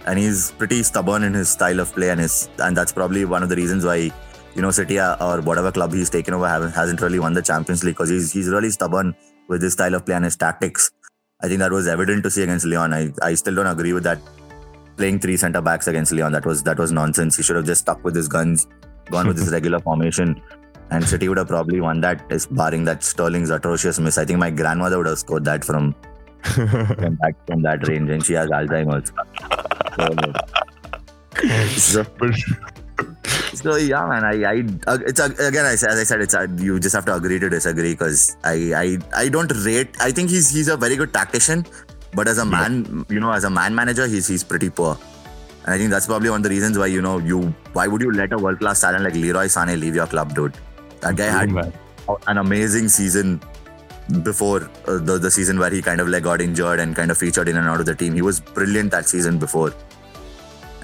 and 0.07 0.19
he's 0.19 0.51
pretty 0.53 0.83
stubborn 0.83 1.23
in 1.23 1.33
his 1.33 1.49
style 1.49 1.81
of 1.81 1.93
play 1.95 2.11
and 2.11 2.21
his 2.21 2.49
and 2.59 2.77
that's 2.77 2.93
probably 2.93 3.25
one 3.25 3.43
of 3.43 3.49
the 3.49 3.57
reasons 3.57 3.85
why 3.87 4.11
you 4.55 4.63
know 4.63 4.71
City 4.71 4.99
uh, 4.99 5.17
or 5.21 5.41
whatever 5.43 5.73
club 5.73 5.93
he's 5.93 6.11
taken 6.11 6.35
over 6.35 6.69
hasn't 6.71 7.01
really 7.01 7.19
won 7.19 7.33
the 7.33 7.43
Champions 7.43 7.85
League 7.85 7.95
because 7.95 8.11
he's 8.11 8.33
he's 8.33 8.49
really 8.49 8.71
stubborn 8.71 9.15
with 9.49 9.63
his 9.63 9.73
style 9.75 9.95
of 9.95 10.07
play 10.07 10.15
and 10.15 10.25
his 10.25 10.37
tactics. 10.37 10.91
I 11.43 11.49
think 11.49 11.59
that 11.61 11.73
was 11.73 11.89
evident 11.89 12.23
to 12.25 12.31
see 12.31 12.43
against 12.43 12.65
Lyon. 12.65 12.93
I, 12.93 13.13
I 13.23 13.35
still 13.35 13.55
don't 13.55 13.67
agree 13.67 13.93
with 13.93 14.05
that 14.05 14.19
playing 14.97 15.19
three 15.19 15.37
centre 15.37 15.61
backs 15.61 15.87
against 15.89 16.13
Lyon. 16.13 16.33
That 16.33 16.47
was 16.47 16.63
that 16.63 16.79
was 16.79 16.93
nonsense. 16.93 17.37
He 17.37 17.43
should 17.43 17.57
have 17.57 17.67
just 17.67 17.83
stuck 17.83 18.03
with 18.05 18.15
his 18.15 18.29
guns, 18.29 18.67
gone 19.11 19.27
with 19.27 19.39
his 19.39 19.53
regular 19.57 19.81
formation, 19.81 20.41
and 20.91 21.05
City 21.05 21.29
would 21.29 21.39
have 21.39 21.49
probably 21.49 21.81
won 21.81 22.01
that. 22.01 22.25
Is 22.31 22.47
barring 22.47 22.85
that 22.85 23.03
Sterling's 23.03 23.51
atrocious 23.51 23.99
miss. 23.99 24.19
I 24.19 24.25
think 24.25 24.39
my 24.39 24.51
grandmother 24.51 24.99
would 24.99 25.07
have 25.07 25.19
scored 25.19 25.45
that 25.45 25.65
from 25.65 25.95
from 26.43 27.19
that 27.23 27.35
from 27.47 27.63
that 27.63 27.87
range, 27.89 28.11
and 28.11 28.25
she 28.25 28.35
has 28.35 28.49
Alzheimer's. 28.51 29.13
So, 31.77 32.05
so 33.55 33.77
yeah, 33.77 34.07
man. 34.07 34.25
I, 34.25 34.35
I 34.51 34.95
it's 35.07 35.21
again. 35.21 35.65
I, 35.65 35.73
as 35.73 35.85
I 35.85 36.05
said, 36.05 36.21
it's 36.21 36.35
uh, 36.35 36.47
you 36.57 36.79
just 36.79 36.95
have 36.95 37.05
to 37.07 37.15
agree 37.15 37.39
to 37.39 37.49
disagree 37.49 37.93
because 37.93 38.37
I, 38.45 38.73
I, 38.75 38.99
I 39.25 39.29
don't 39.29 39.51
rate. 39.65 39.97
I 40.01 40.11
think 40.11 40.31
he's 40.31 40.51
he's 40.51 40.69
a 40.69 40.77
very 40.77 40.97
good 40.97 41.13
tactician, 41.13 41.67
but 42.15 42.29
as 42.29 42.39
a 42.39 42.45
man, 42.45 43.07
you 43.09 43.21
know, 43.21 43.33
as 43.33 43.45
a 43.45 43.51
man 43.51 43.75
manager, 43.75 44.07
he's 44.07 44.27
he's 44.27 44.45
pretty 44.45 44.71
poor. 44.71 44.99
And 45.65 45.75
I 45.75 45.79
think 45.79 45.91
that's 45.91 46.07
probably 46.07 46.31
one 46.31 46.41
of 46.41 46.43
the 46.43 46.51
reasons 46.51 46.79
why 46.79 46.87
you 46.87 47.01
know 47.01 47.19
you 47.19 47.55
why 47.73 47.87
would 47.87 48.03
you 48.03 48.13
let 48.13 48.33
a 48.33 48.39
world 48.39 48.59
class 48.59 48.81
talent 48.81 49.05
like 49.05 49.15
Leroy 49.15 49.47
Sané 49.47 49.79
leave 49.79 49.95
your 49.95 50.07
club, 50.07 50.35
dude? 50.35 50.55
That 51.01 51.17
guy 51.17 51.27
had 51.27 51.51
man. 51.51 51.73
an 52.27 52.39
amazing 52.39 52.89
season 52.89 53.41
before 54.23 54.71
uh, 54.87 54.99
the 54.99 55.19
the 55.19 55.31
season 55.31 55.59
where 55.59 55.71
he 55.71 55.81
kind 55.81 56.01
of 56.01 56.09
like 56.09 56.25
got 56.25 56.41
injured 56.41 56.81
and 56.81 56.95
kind 56.95 57.11
of 57.11 57.19
featured 57.19 57.49
in 57.49 57.57
and 57.57 57.69
out 57.69 57.81
of 57.81 57.87
the 57.87 57.95
team. 57.95 58.15
He 58.15 58.23
was 58.23 58.41
brilliant 58.41 58.91
that 58.91 59.09
season 59.09 59.39
before. 59.39 59.73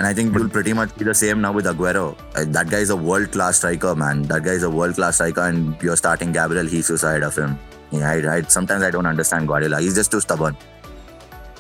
And 0.01 0.07
I 0.07 0.15
think 0.15 0.35
we'll 0.35 0.49
pretty 0.49 0.73
much 0.73 0.97
be 0.97 1.05
the 1.05 1.13
same 1.15 1.43
now 1.43 1.53
with 1.53 1.67
Aguero. 1.67 2.17
Uh, 2.35 2.47
that 2.53 2.71
guy 2.71 2.79
is 2.79 2.89
a 2.89 2.97
world 2.97 3.33
class 3.33 3.59
striker, 3.59 3.95
man. 3.95 4.23
That 4.23 4.45
guy 4.45 4.53
is 4.53 4.63
a 4.63 4.71
world 4.71 4.95
class 4.95 5.17
striker, 5.17 5.43
and 5.43 5.77
you're 5.83 5.95
starting 5.95 6.33
Gabriel 6.33 6.67
Jesus 6.67 7.03
ahead 7.03 7.23
of 7.23 7.37
him. 7.37 7.59
Yeah, 7.91 8.09
I, 8.11 8.37
I, 8.37 8.43
sometimes 8.45 8.83
I 8.83 8.91
don't 8.91 9.05
understand 9.05 9.47
Guardiola. 9.47 9.83
He's 9.83 9.95
just 9.95 10.11
too 10.11 10.21
stubborn. 10.21 10.57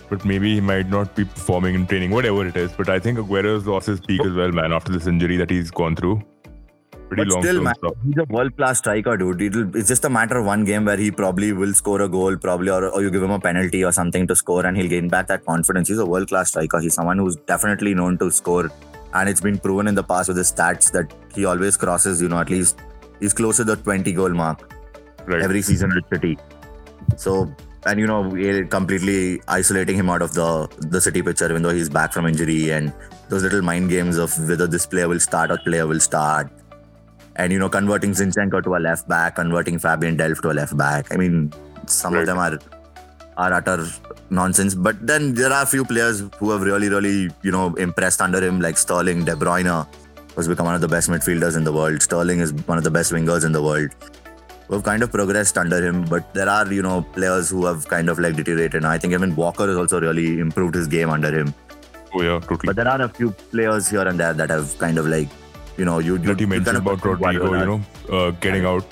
but 0.08 0.24
maybe 0.24 0.54
he 0.54 0.60
might 0.62 0.88
not 0.88 1.14
be 1.14 1.26
performing 1.26 1.74
in 1.74 1.86
training, 1.86 2.12
whatever 2.12 2.46
it 2.46 2.56
is. 2.56 2.72
But 2.72 2.88
I 2.88 2.98
think 2.98 3.18
Aguero's 3.18 3.66
lost 3.66 3.86
his 3.88 4.00
peak 4.00 4.24
as 4.24 4.32
well, 4.32 4.50
man, 4.52 4.72
after 4.72 4.90
this 4.90 5.06
injury 5.06 5.36
that 5.36 5.50
he's 5.50 5.70
gone 5.70 5.94
through. 5.94 6.22
Pretty 7.10 7.24
But 7.24 7.32
long 7.34 7.42
still, 7.42 7.60
man, 7.60 7.74
stuff. 7.74 7.94
he's 8.04 8.16
a 8.18 8.24
world 8.32 8.56
class 8.56 8.78
striker, 8.78 9.16
dude. 9.16 9.42
It'll, 9.42 9.76
it's 9.76 9.88
just 9.88 10.04
a 10.04 10.10
matter 10.10 10.38
of 10.38 10.46
one 10.46 10.64
game 10.64 10.84
where 10.84 10.96
he 10.96 11.10
probably 11.10 11.52
will 11.52 11.74
score 11.74 12.00
a 12.02 12.08
goal, 12.08 12.36
probably, 12.36 12.70
or, 12.70 12.88
or 12.88 13.02
you 13.02 13.10
give 13.10 13.22
him 13.22 13.32
a 13.32 13.40
penalty 13.40 13.84
or 13.84 13.92
something 13.92 14.26
to 14.28 14.36
score, 14.36 14.64
and 14.64 14.76
he'll 14.76 14.88
gain 14.88 15.08
back 15.08 15.26
that 15.26 15.44
confidence. 15.44 15.88
He's 15.88 15.98
a 15.98 16.06
world 16.06 16.28
class 16.28 16.50
striker. 16.50 16.80
He's 16.80 16.94
someone 16.94 17.18
who's 17.18 17.36
definitely 17.54 17.94
known 17.94 18.16
to 18.18 18.30
score, 18.30 18.70
and 19.12 19.28
it's 19.28 19.40
been 19.40 19.58
proven 19.58 19.88
in 19.88 19.96
the 19.96 20.04
past 20.04 20.28
with 20.28 20.36
his 20.38 20.52
stats 20.52 20.92
that 20.92 21.12
he 21.34 21.44
always 21.44 21.76
crosses, 21.76 22.22
you 22.22 22.28
know, 22.28 22.38
at 22.38 22.48
least 22.48 22.78
he's 23.18 23.34
close 23.34 23.56
to 23.58 23.64
the 23.64 23.76
20 23.76 24.12
goal 24.12 24.30
mark 24.30 24.72
Right. 25.26 25.42
every 25.42 25.62
season 25.62 25.92
with 25.94 26.04
City. 26.12 26.38
So, 27.16 27.52
and 27.86 27.98
you 27.98 28.06
know, 28.06 28.22
we're 28.22 28.64
completely 28.66 29.40
isolating 29.48 29.96
him 29.96 30.10
out 30.10 30.22
of 30.22 30.32
the 30.34 30.68
the 30.88 31.00
City 31.00 31.22
picture, 31.22 31.50
even 31.50 31.62
though 31.62 31.70
he's 31.74 31.88
back 31.88 32.12
from 32.12 32.26
injury, 32.26 32.70
and 32.70 32.92
those 33.28 33.42
little 33.42 33.62
mind 33.62 33.90
games 33.90 34.16
of 34.16 34.32
whether 34.48 34.66
this 34.66 34.86
player 34.86 35.08
will 35.08 35.20
start 35.20 35.50
or 35.50 35.58
player 35.58 35.86
will 35.86 36.00
start, 36.00 36.50
and 37.40 37.52
you 37.52 37.58
know, 37.62 37.68
converting 37.78 38.12
Zinchenko 38.20 38.62
to 38.64 38.76
a 38.76 38.80
left 38.86 39.08
back, 39.08 39.36
converting 39.36 39.78
Fabian 39.78 40.16
Delph 40.20 40.42
to 40.42 40.50
a 40.50 40.56
left 40.60 40.76
back. 40.76 41.06
I 41.14 41.16
mean, 41.22 41.52
some 41.86 42.14
Right. 42.14 42.20
of 42.20 42.26
them 42.26 42.38
are 42.46 42.58
are 43.42 43.52
utter 43.58 43.78
nonsense. 44.38 44.74
But 44.86 44.96
then 45.10 45.34
there 45.34 45.52
are 45.58 45.62
a 45.62 45.66
few 45.66 45.84
players 45.92 46.22
who 46.38 46.50
have 46.50 46.62
really, 46.70 46.88
really, 46.94 47.30
you 47.42 47.52
know, 47.56 47.74
impressed 47.86 48.20
under 48.20 48.40
him, 48.46 48.60
like 48.60 48.76
Sterling, 48.84 49.24
De 49.28 49.34
Bruyne, 49.42 49.86
who's 50.34 50.48
become 50.52 50.66
one 50.70 50.74
of 50.74 50.82
the 50.86 50.92
best 50.96 51.08
midfielders 51.14 51.56
in 51.60 51.64
the 51.68 51.72
world. 51.72 52.02
Sterling 52.08 52.40
is 52.40 52.52
one 52.72 52.76
of 52.82 52.84
the 52.84 52.90
best 52.98 53.12
wingers 53.12 53.46
in 53.50 53.52
the 53.58 53.62
world. 53.68 53.90
Who 54.68 54.74
have 54.76 54.84
kind 54.88 55.02
of 55.02 55.10
progressed 55.10 55.56
under 55.62 55.78
him, 55.84 56.04
but 56.10 56.34
there 56.34 56.48
are, 56.56 56.66
you 56.72 56.82
know, 56.88 56.96
players 57.14 57.48
who 57.54 57.64
have 57.66 57.88
kind 57.94 58.08
of 58.14 58.20
like 58.24 58.36
deteriorated. 58.36 58.84
I 58.84 58.98
think 58.98 59.14
even 59.14 59.34
Walker 59.34 59.66
has 59.66 59.76
also 59.84 60.00
really 60.00 60.28
improved 60.38 60.76
his 60.80 60.86
game 60.96 61.10
under 61.16 61.32
him. 61.36 61.54
Oh, 62.14 62.22
yeah, 62.22 62.38
totally. 62.40 62.66
But 62.66 62.76
there 62.76 62.88
are 62.88 63.00
a 63.02 63.08
few 63.08 63.30
players 63.54 63.88
here 63.88 64.06
and 64.12 64.20
there 64.24 64.34
that 64.42 64.50
have 64.50 64.76
kind 64.78 64.98
of 64.98 65.06
like, 65.06 65.28
you 65.76 65.84
know, 65.84 65.98
you, 65.98 66.12
you, 66.14 66.18
that 66.18 66.40
you 66.40 66.44
you 66.44 66.46
mentioned 66.46 66.66
kind 66.66 66.76
of 66.78 66.86
about 66.86 67.04
Rodrigo, 67.04 67.54
you 67.54 67.66
know, 67.66 67.80
uh, 68.10 68.30
getting 68.32 68.64
out. 68.64 68.84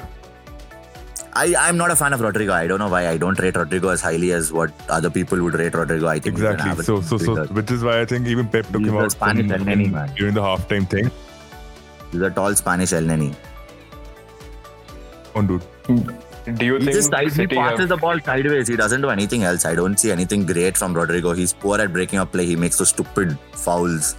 I, 1.34 1.54
I'm 1.56 1.76
not 1.76 1.90
a 1.90 1.96
fan 1.96 2.12
of 2.12 2.20
Rodrigo. 2.20 2.52
I 2.52 2.66
don't 2.66 2.78
know 2.80 2.88
why 2.88 3.06
I 3.08 3.16
don't 3.16 3.38
rate 3.38 3.54
Rodrigo 3.56 3.88
as 3.90 4.00
highly 4.00 4.32
as 4.32 4.52
what 4.52 4.72
other 4.88 5.08
people 5.10 5.40
would 5.42 5.54
rate 5.54 5.74
Rodrigo. 5.74 6.08
I 6.08 6.18
think 6.18 6.34
Exactly. 6.36 6.82
So, 6.84 7.00
so, 7.00 7.16
so, 7.18 7.44
which 7.46 7.70
is 7.70 7.84
why 7.84 8.00
I 8.00 8.04
think 8.06 8.26
even 8.26 8.48
Pep 8.48 8.66
took 8.66 8.80
He's 8.80 8.88
him 8.88 8.96
a 8.96 9.00
out 9.04 9.12
Spanish 9.12 9.46
from- 9.50 9.64
Elneny, 9.66 9.90
man. 9.90 10.12
during 10.16 10.34
the 10.34 10.40
halftime 10.40 10.88
thing. 10.90 11.10
He's 12.10 12.22
a 12.22 12.30
tall 12.30 12.54
Spanish 12.56 12.90
Elneny. 12.90 13.34
On 15.34 15.46
dude. 15.46 15.62
Do 15.86 16.64
you 16.64 16.76
He 16.78 16.84
think 16.86 16.96
just 16.96 17.14
he 17.36 17.46
passes 17.46 17.80
have, 17.80 17.88
the 17.90 17.96
ball 17.98 18.18
sideways. 18.20 18.66
He 18.68 18.74
doesn't 18.76 19.02
do 19.02 19.10
anything 19.10 19.42
else. 19.44 19.66
I 19.66 19.74
don't 19.74 20.00
see 20.00 20.10
anything 20.10 20.46
great 20.46 20.76
from 20.76 20.94
Rodrigo. 20.94 21.32
He's 21.32 21.52
poor 21.52 21.78
at 21.78 21.92
breaking 21.92 22.18
up 22.18 22.32
play. 22.32 22.46
He 22.46 22.56
makes 22.56 22.78
those 22.78 22.88
stupid 22.88 23.38
fouls. 23.52 24.16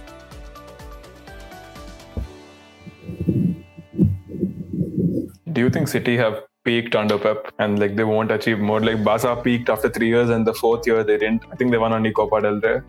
Do 5.52 5.60
you 5.60 5.70
think 5.70 5.88
City 5.88 6.16
have 6.16 6.42
peaked 6.64 6.94
under 6.94 7.18
Pep 7.18 7.52
and 7.58 7.78
like 7.78 7.96
they 7.96 8.04
won't 8.04 8.30
achieve 8.30 8.58
more? 8.58 8.80
Like 8.80 9.02
Barca 9.04 9.36
peaked 9.36 9.68
after 9.68 9.88
three 9.88 10.08
years 10.08 10.30
and 10.30 10.46
the 10.46 10.54
fourth 10.54 10.86
year 10.86 11.02
they 11.04 11.18
didn't. 11.18 11.44
I 11.52 11.56
think 11.56 11.70
they 11.70 11.78
won 11.78 11.92
only 11.92 12.12
Copa 12.12 12.40
del 12.40 12.60
Rey. 12.60 12.80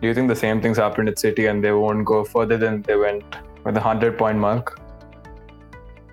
Do 0.00 0.08
you 0.08 0.14
think 0.14 0.28
the 0.28 0.36
same 0.36 0.60
things 0.60 0.76
happened 0.76 1.08
at 1.08 1.18
City 1.18 1.46
and 1.46 1.64
they 1.64 1.72
won't 1.72 2.04
go 2.04 2.24
further 2.24 2.58
than 2.58 2.82
they 2.82 2.96
went 2.96 3.24
with 3.64 3.74
the 3.74 3.80
hundred 3.80 4.18
point 4.18 4.38
mark? 4.38 4.80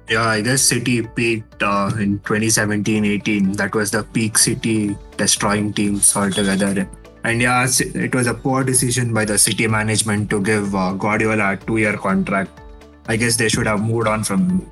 Yeah, 0.10 0.26
I 0.26 0.42
guess 0.42 0.62
City 0.62 1.02
peaked 1.02 1.64
uh, 1.64 1.90
in 2.00 2.20
2017-18. 2.20 3.56
That 3.58 3.74
was 3.74 3.92
the 3.92 4.04
peak 4.04 4.38
City 4.38 4.98
destroying 5.18 5.74
teams 5.74 6.16
altogether. 6.16 6.90
And 7.24 7.42
yeah, 7.42 7.66
it 7.80 8.14
was 8.14 8.28
a 8.28 8.34
poor 8.34 8.66
decision 8.66 9.14
by 9.14 9.24
the 9.24 9.38
City 9.38 9.66
management 9.68 10.30
to 10.30 10.42
give 10.42 10.76
uh, 10.76 10.92
Guardiola 10.94 11.54
a 11.54 11.58
two-year 11.58 11.98
contract. 11.98 12.52
I 13.08 13.18
guess 13.18 13.36
they 13.36 13.50
should 13.50 13.68
have 13.68 13.82
moved 13.82 14.08
on 14.08 14.24
from. 14.24 14.70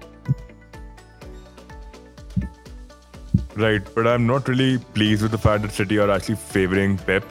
Right, 3.56 3.82
but 3.94 4.08
I'm 4.08 4.26
not 4.26 4.48
really 4.48 4.78
pleased 4.78 5.22
with 5.22 5.32
the 5.32 5.38
fact 5.38 5.64
that 5.64 5.72
City 5.72 6.00
are 6.00 6.10
actually 6.10 6.36
favoring 6.36 6.98
Pep, 6.98 7.26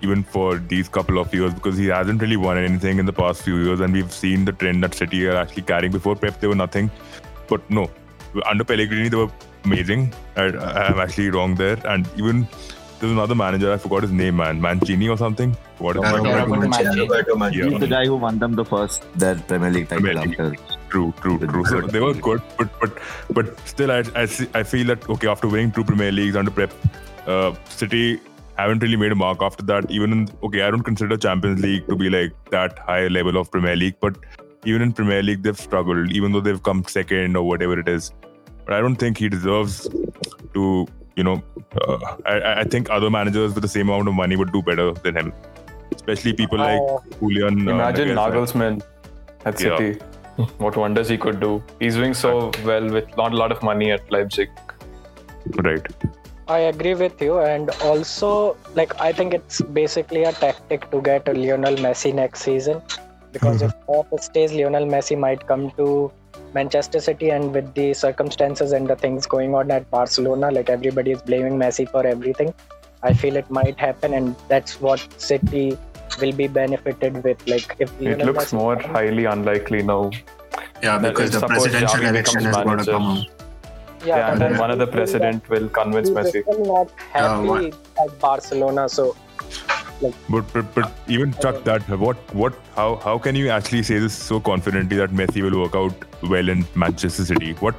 even 0.00 0.22
for 0.22 0.56
these 0.56 0.88
couple 0.88 1.18
of 1.18 1.34
years, 1.34 1.52
because 1.52 1.76
he 1.76 1.86
hasn't 1.86 2.22
really 2.22 2.38
won 2.38 2.56
anything 2.56 2.98
in 2.98 3.04
the 3.04 3.12
past 3.12 3.42
few 3.42 3.58
years, 3.58 3.80
and 3.80 3.92
we've 3.92 4.10
seen 4.10 4.46
the 4.46 4.52
trend 4.52 4.82
that 4.82 4.94
City 4.94 5.26
are 5.26 5.36
actually 5.36 5.62
carrying. 5.62 5.92
Before 5.92 6.16
Pep, 6.16 6.40
they 6.40 6.46
were 6.46 6.54
nothing, 6.54 6.90
but 7.46 7.68
no, 7.70 7.90
under 8.46 8.64
Pellegrini 8.64 9.10
they 9.10 9.16
were 9.18 9.30
amazing. 9.64 10.14
I, 10.36 10.44
I'm 10.44 10.98
actually 10.98 11.28
wrong 11.28 11.54
there, 11.54 11.78
and 11.86 12.08
even 12.16 12.48
there's 13.00 13.12
another 13.12 13.34
manager 13.34 13.72
I 13.72 13.78
forgot 13.78 14.02
his 14.02 14.12
name, 14.12 14.36
man, 14.36 14.60
Mancini 14.60 15.08
or 15.08 15.16
something. 15.16 15.52
What 15.78 15.96
is 15.96 16.02
Yeah, 16.02 16.12
that? 16.12 16.18
Roberto 16.18 16.46
Roberto 16.46 16.68
Mancini. 16.68 17.00
Roberto 17.00 17.36
Mancini. 17.36 17.72
Yeah. 17.72 17.78
the 17.78 17.86
guy 17.88 18.04
who 18.06 18.16
won 18.16 18.38
them 18.38 18.54
the 18.54 18.64
first 18.64 19.06
their 19.16 19.34
Premier 19.36 19.70
League 19.70 19.88
title 19.88 20.04
Premier 20.04 20.22
League. 20.26 20.40
after. 20.40 20.78
True, 20.90 21.12
true, 21.20 21.38
true. 21.38 21.64
So 21.64 21.80
they 21.82 22.00
were 22.00 22.14
good, 22.14 22.42
but 22.58 22.68
but 22.80 22.98
but 23.38 23.52
still, 23.68 23.90
I 23.98 24.02
I, 24.14 24.26
see, 24.26 24.48
I 24.54 24.62
feel 24.62 24.86
that 24.88 25.08
okay 25.16 25.28
after 25.28 25.48
winning 25.48 25.72
two 25.72 25.84
Premier 25.84 26.12
Leagues 26.12 26.36
under 26.36 26.50
Pep, 26.50 26.72
uh, 27.26 27.54
City 27.68 28.20
haven't 28.56 28.82
really 28.82 28.96
made 28.96 29.12
a 29.12 29.14
mark 29.14 29.42
after 29.42 29.62
that. 29.72 29.90
Even 29.90 30.12
in 30.12 30.28
okay, 30.42 30.62
I 30.62 30.70
don't 30.70 30.82
consider 30.82 31.16
Champions 31.16 31.62
League 31.62 31.86
to 31.88 31.96
be 31.96 32.10
like 32.10 32.32
that 32.50 32.78
high 32.90 33.06
level 33.08 33.36
of 33.42 33.50
Premier 33.50 33.76
League, 33.76 33.96
but 34.00 34.18
even 34.64 34.82
in 34.82 34.92
Premier 34.92 35.22
League 35.22 35.42
they've 35.44 35.58
struggled, 35.66 36.12
even 36.12 36.32
though 36.32 36.40
they've 36.48 36.62
come 36.62 36.84
second 36.84 37.36
or 37.36 37.46
whatever 37.46 37.78
it 37.78 37.88
is. 37.88 38.12
But 38.66 38.74
I 38.74 38.80
don't 38.80 38.96
think 38.96 39.16
he 39.18 39.28
deserves 39.30 39.88
to. 40.54 40.86
You 41.20 41.24
know, 41.28 41.38
uh, 41.86 41.98
I, 42.34 42.36
I 42.60 42.64
think 42.74 42.90
other 42.98 43.10
managers 43.14 43.54
with 43.56 43.64
the 43.68 43.72
same 43.72 43.88
amount 43.90 44.08
of 44.12 44.14
money 44.20 44.36
would 44.42 44.52
do 44.52 44.62
better 44.68 44.86
than 45.06 45.16
him, 45.20 45.32
especially 45.96 46.32
people 46.44 46.58
like 46.66 46.80
Uh, 46.92 46.98
Julian. 47.18 47.58
uh, 47.68 47.72
Imagine 47.72 48.14
Nagelsmann. 48.20 48.78
Nagelsmann 48.78 49.50
at 49.50 49.60
Yeah. 49.66 50.46
What 50.64 50.76
wonders 50.82 51.10
he 51.12 51.18
could 51.24 51.40
do. 51.40 51.50
He's 51.80 51.96
doing 52.00 52.14
so 52.20 52.30
well 52.68 52.86
with 52.96 53.10
not 53.18 53.34
a 53.38 53.40
lot 53.40 53.52
of 53.56 53.62
money 53.70 53.90
at 53.96 54.10
Leipzig. 54.16 54.48
Right. 55.66 55.90
I 56.54 56.58
agree 56.68 56.94
with 57.00 57.20
you, 57.24 57.34
and 57.48 57.68
also 57.88 58.30
like 58.78 58.94
I 59.08 59.10
think 59.18 59.34
it's 59.40 59.60
basically 59.80 60.22
a 60.30 60.32
tactic 60.44 60.86
to 60.94 61.02
get 61.10 61.28
a 61.32 61.34
Lionel 61.40 61.76
Messi 61.88 62.14
next 62.20 62.42
season, 62.48 62.80
because 63.36 63.62
if 63.68 63.74
Pep 63.90 64.16
stays, 64.28 64.56
Lionel 64.60 64.86
Messi 64.94 65.18
might 65.26 65.46
come 65.52 65.70
to 65.82 65.86
Manchester 66.54 67.00
City 67.00 67.30
and 67.30 67.52
with 67.52 67.72
the 67.74 67.94
circumstances 67.94 68.72
and 68.72 68.88
the 68.88 68.96
things 68.96 69.26
going 69.26 69.54
on 69.54 69.70
at 69.70 69.90
Barcelona, 69.90 70.50
like 70.50 70.70
everybody 70.70 71.12
is 71.12 71.22
blaming 71.22 71.58
Messi 71.58 71.88
for 71.88 72.06
everything. 72.06 72.54
I 73.02 73.14
feel 73.14 73.36
it 73.36 73.50
might 73.50 73.78
happen, 73.78 74.14
and 74.14 74.36
that's 74.48 74.80
what 74.80 75.06
City 75.20 75.78
will 76.20 76.32
be 76.32 76.48
benefited 76.48 77.22
with. 77.24 77.46
Like 77.48 77.76
if 77.78 77.90
it 78.00 78.18
looks 78.18 78.46
Messi 78.46 78.58
more 78.58 78.78
highly 78.78 79.24
unlikely 79.24 79.82
now. 79.82 80.10
Yeah, 80.82 80.98
because 80.98 81.30
the 81.30 81.46
presidential 81.46 82.04
election 82.04 82.46
is 82.46 82.56
going 82.56 82.78
to 82.78 82.84
come. 82.84 83.26
Yeah, 84.04 84.16
yeah 84.16 84.32
and 84.32 84.40
then 84.40 84.58
one 84.58 84.70
of 84.70 84.78
the 84.78 84.86
president 84.86 85.48
will 85.48 85.68
convince 85.68 86.10
Messi. 86.10 86.42
Not 86.66 86.90
happy 86.98 87.72
uh, 87.72 88.04
at 88.04 88.18
Barcelona, 88.18 88.88
so 88.88 89.16
like, 90.00 90.14
but, 90.28 90.52
but 90.52 90.74
but 90.74 90.92
even 91.08 91.32
Chuck 91.34 91.56
uh, 91.56 91.60
that 91.60 91.88
what 91.98 92.34
what 92.34 92.54
how 92.74 92.96
how 92.96 93.18
can 93.18 93.34
you 93.34 93.50
actually 93.50 93.82
say 93.82 93.98
this 93.98 94.14
so 94.14 94.40
confidently 94.40 94.96
that 94.96 95.10
Messi 95.10 95.42
will 95.42 95.60
work 95.60 95.74
out 95.74 95.94
well 96.22 96.48
in 96.48 96.64
Manchester 96.74 97.24
City? 97.24 97.52
What 97.54 97.74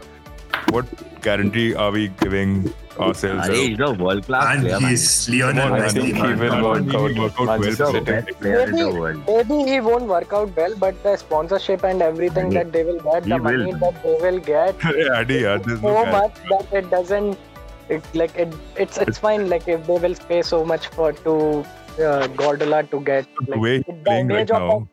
what 0.69 0.85
guarantee 1.21 1.73
are 1.75 1.91
we 1.91 2.07
giving 2.19 2.73
ourselves? 2.99 3.49
Are 3.49 3.53
he's 3.53 3.79
a 3.79 3.93
world 3.93 4.25
class 4.25 4.59
player. 4.59 4.75
And 4.75 4.85
he's 4.85 5.29
Lionel 5.29 5.73
I 5.73 5.89
think 5.89 6.15
he 6.15 6.21
will 6.21 6.63
work 6.63 6.93
out, 6.93 7.17
work 7.17 7.39
out 7.39 7.61
well. 7.61 8.25
Maybe, 8.41 9.23
maybe 9.27 9.71
he 9.71 9.79
won't 9.79 10.05
work 10.05 10.33
out 10.33 10.55
well, 10.55 10.75
but 10.75 11.01
the 11.03 11.15
sponsorship 11.17 11.83
and 11.83 12.01
everything 12.01 12.49
that 12.51 12.71
they 12.71 12.83
will 12.83 12.99
get, 12.99 13.23
the 13.23 13.37
will. 13.37 13.39
money 13.39 13.71
that 13.73 14.03
they 14.03 14.17
will 14.21 14.39
get, 14.39 14.75
yeah, 14.97 15.19
Adi, 15.19 15.39
yeah, 15.39 15.61
so 15.61 16.05
much 16.05 16.35
that 16.49 16.67
it 16.71 16.89
doesn't. 16.89 17.37
It 17.89 18.03
like 18.15 18.35
it, 18.37 18.53
it's 18.77 18.97
it's 18.97 19.17
fine. 19.17 19.49
Like 19.49 19.67
if 19.67 19.85
they 19.85 19.97
will 19.97 20.15
pay 20.29 20.41
so 20.41 20.63
much 20.63 20.87
for 20.87 21.11
to 21.11 21.65
uh, 21.99 22.27
Guardiola 22.27 22.83
to 22.83 22.99
get 23.01 23.27
like, 23.39 23.49
the 23.49 23.59
way 23.59 23.83
playing 24.05 24.27
right 24.27 24.49
now. 24.49 24.87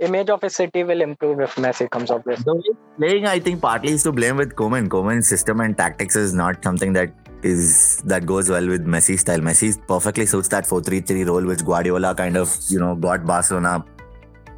image 0.00 0.30
of 0.30 0.42
a 0.42 0.48
city 0.50 0.82
will 0.82 1.02
improve 1.02 1.40
if 1.40 1.56
Messi 1.56 1.88
comes 1.90 2.10
up 2.10 2.24
with. 2.24 2.42
The 2.44 2.54
way 2.54 2.62
playing, 2.98 3.26
I 3.26 3.38
think, 3.38 3.60
partly 3.60 3.92
is 3.92 4.02
to 4.04 4.12
blame 4.12 4.36
with 4.36 4.54
Koeman. 4.54 4.88
Koeman's 4.88 5.28
system 5.28 5.60
and 5.60 5.76
tactics 5.76 6.16
is 6.16 6.32
not 6.32 6.62
something 6.64 6.92
that 6.94 7.12
is 7.42 8.02
that 8.06 8.26
goes 8.26 8.50
well 8.50 8.66
with 8.66 8.86
Messi 8.86 9.18
style. 9.18 9.40
Messi 9.40 9.74
perfectly 9.86 10.26
suits 10.26 10.48
that 10.48 10.64
4-3-3 10.64 11.26
role, 11.26 11.44
which 11.44 11.64
Guardiola 11.64 12.14
kind 12.14 12.36
of 12.36 12.54
you 12.68 12.78
know 12.78 12.94
got 12.94 13.26
Barcelona 13.26 13.84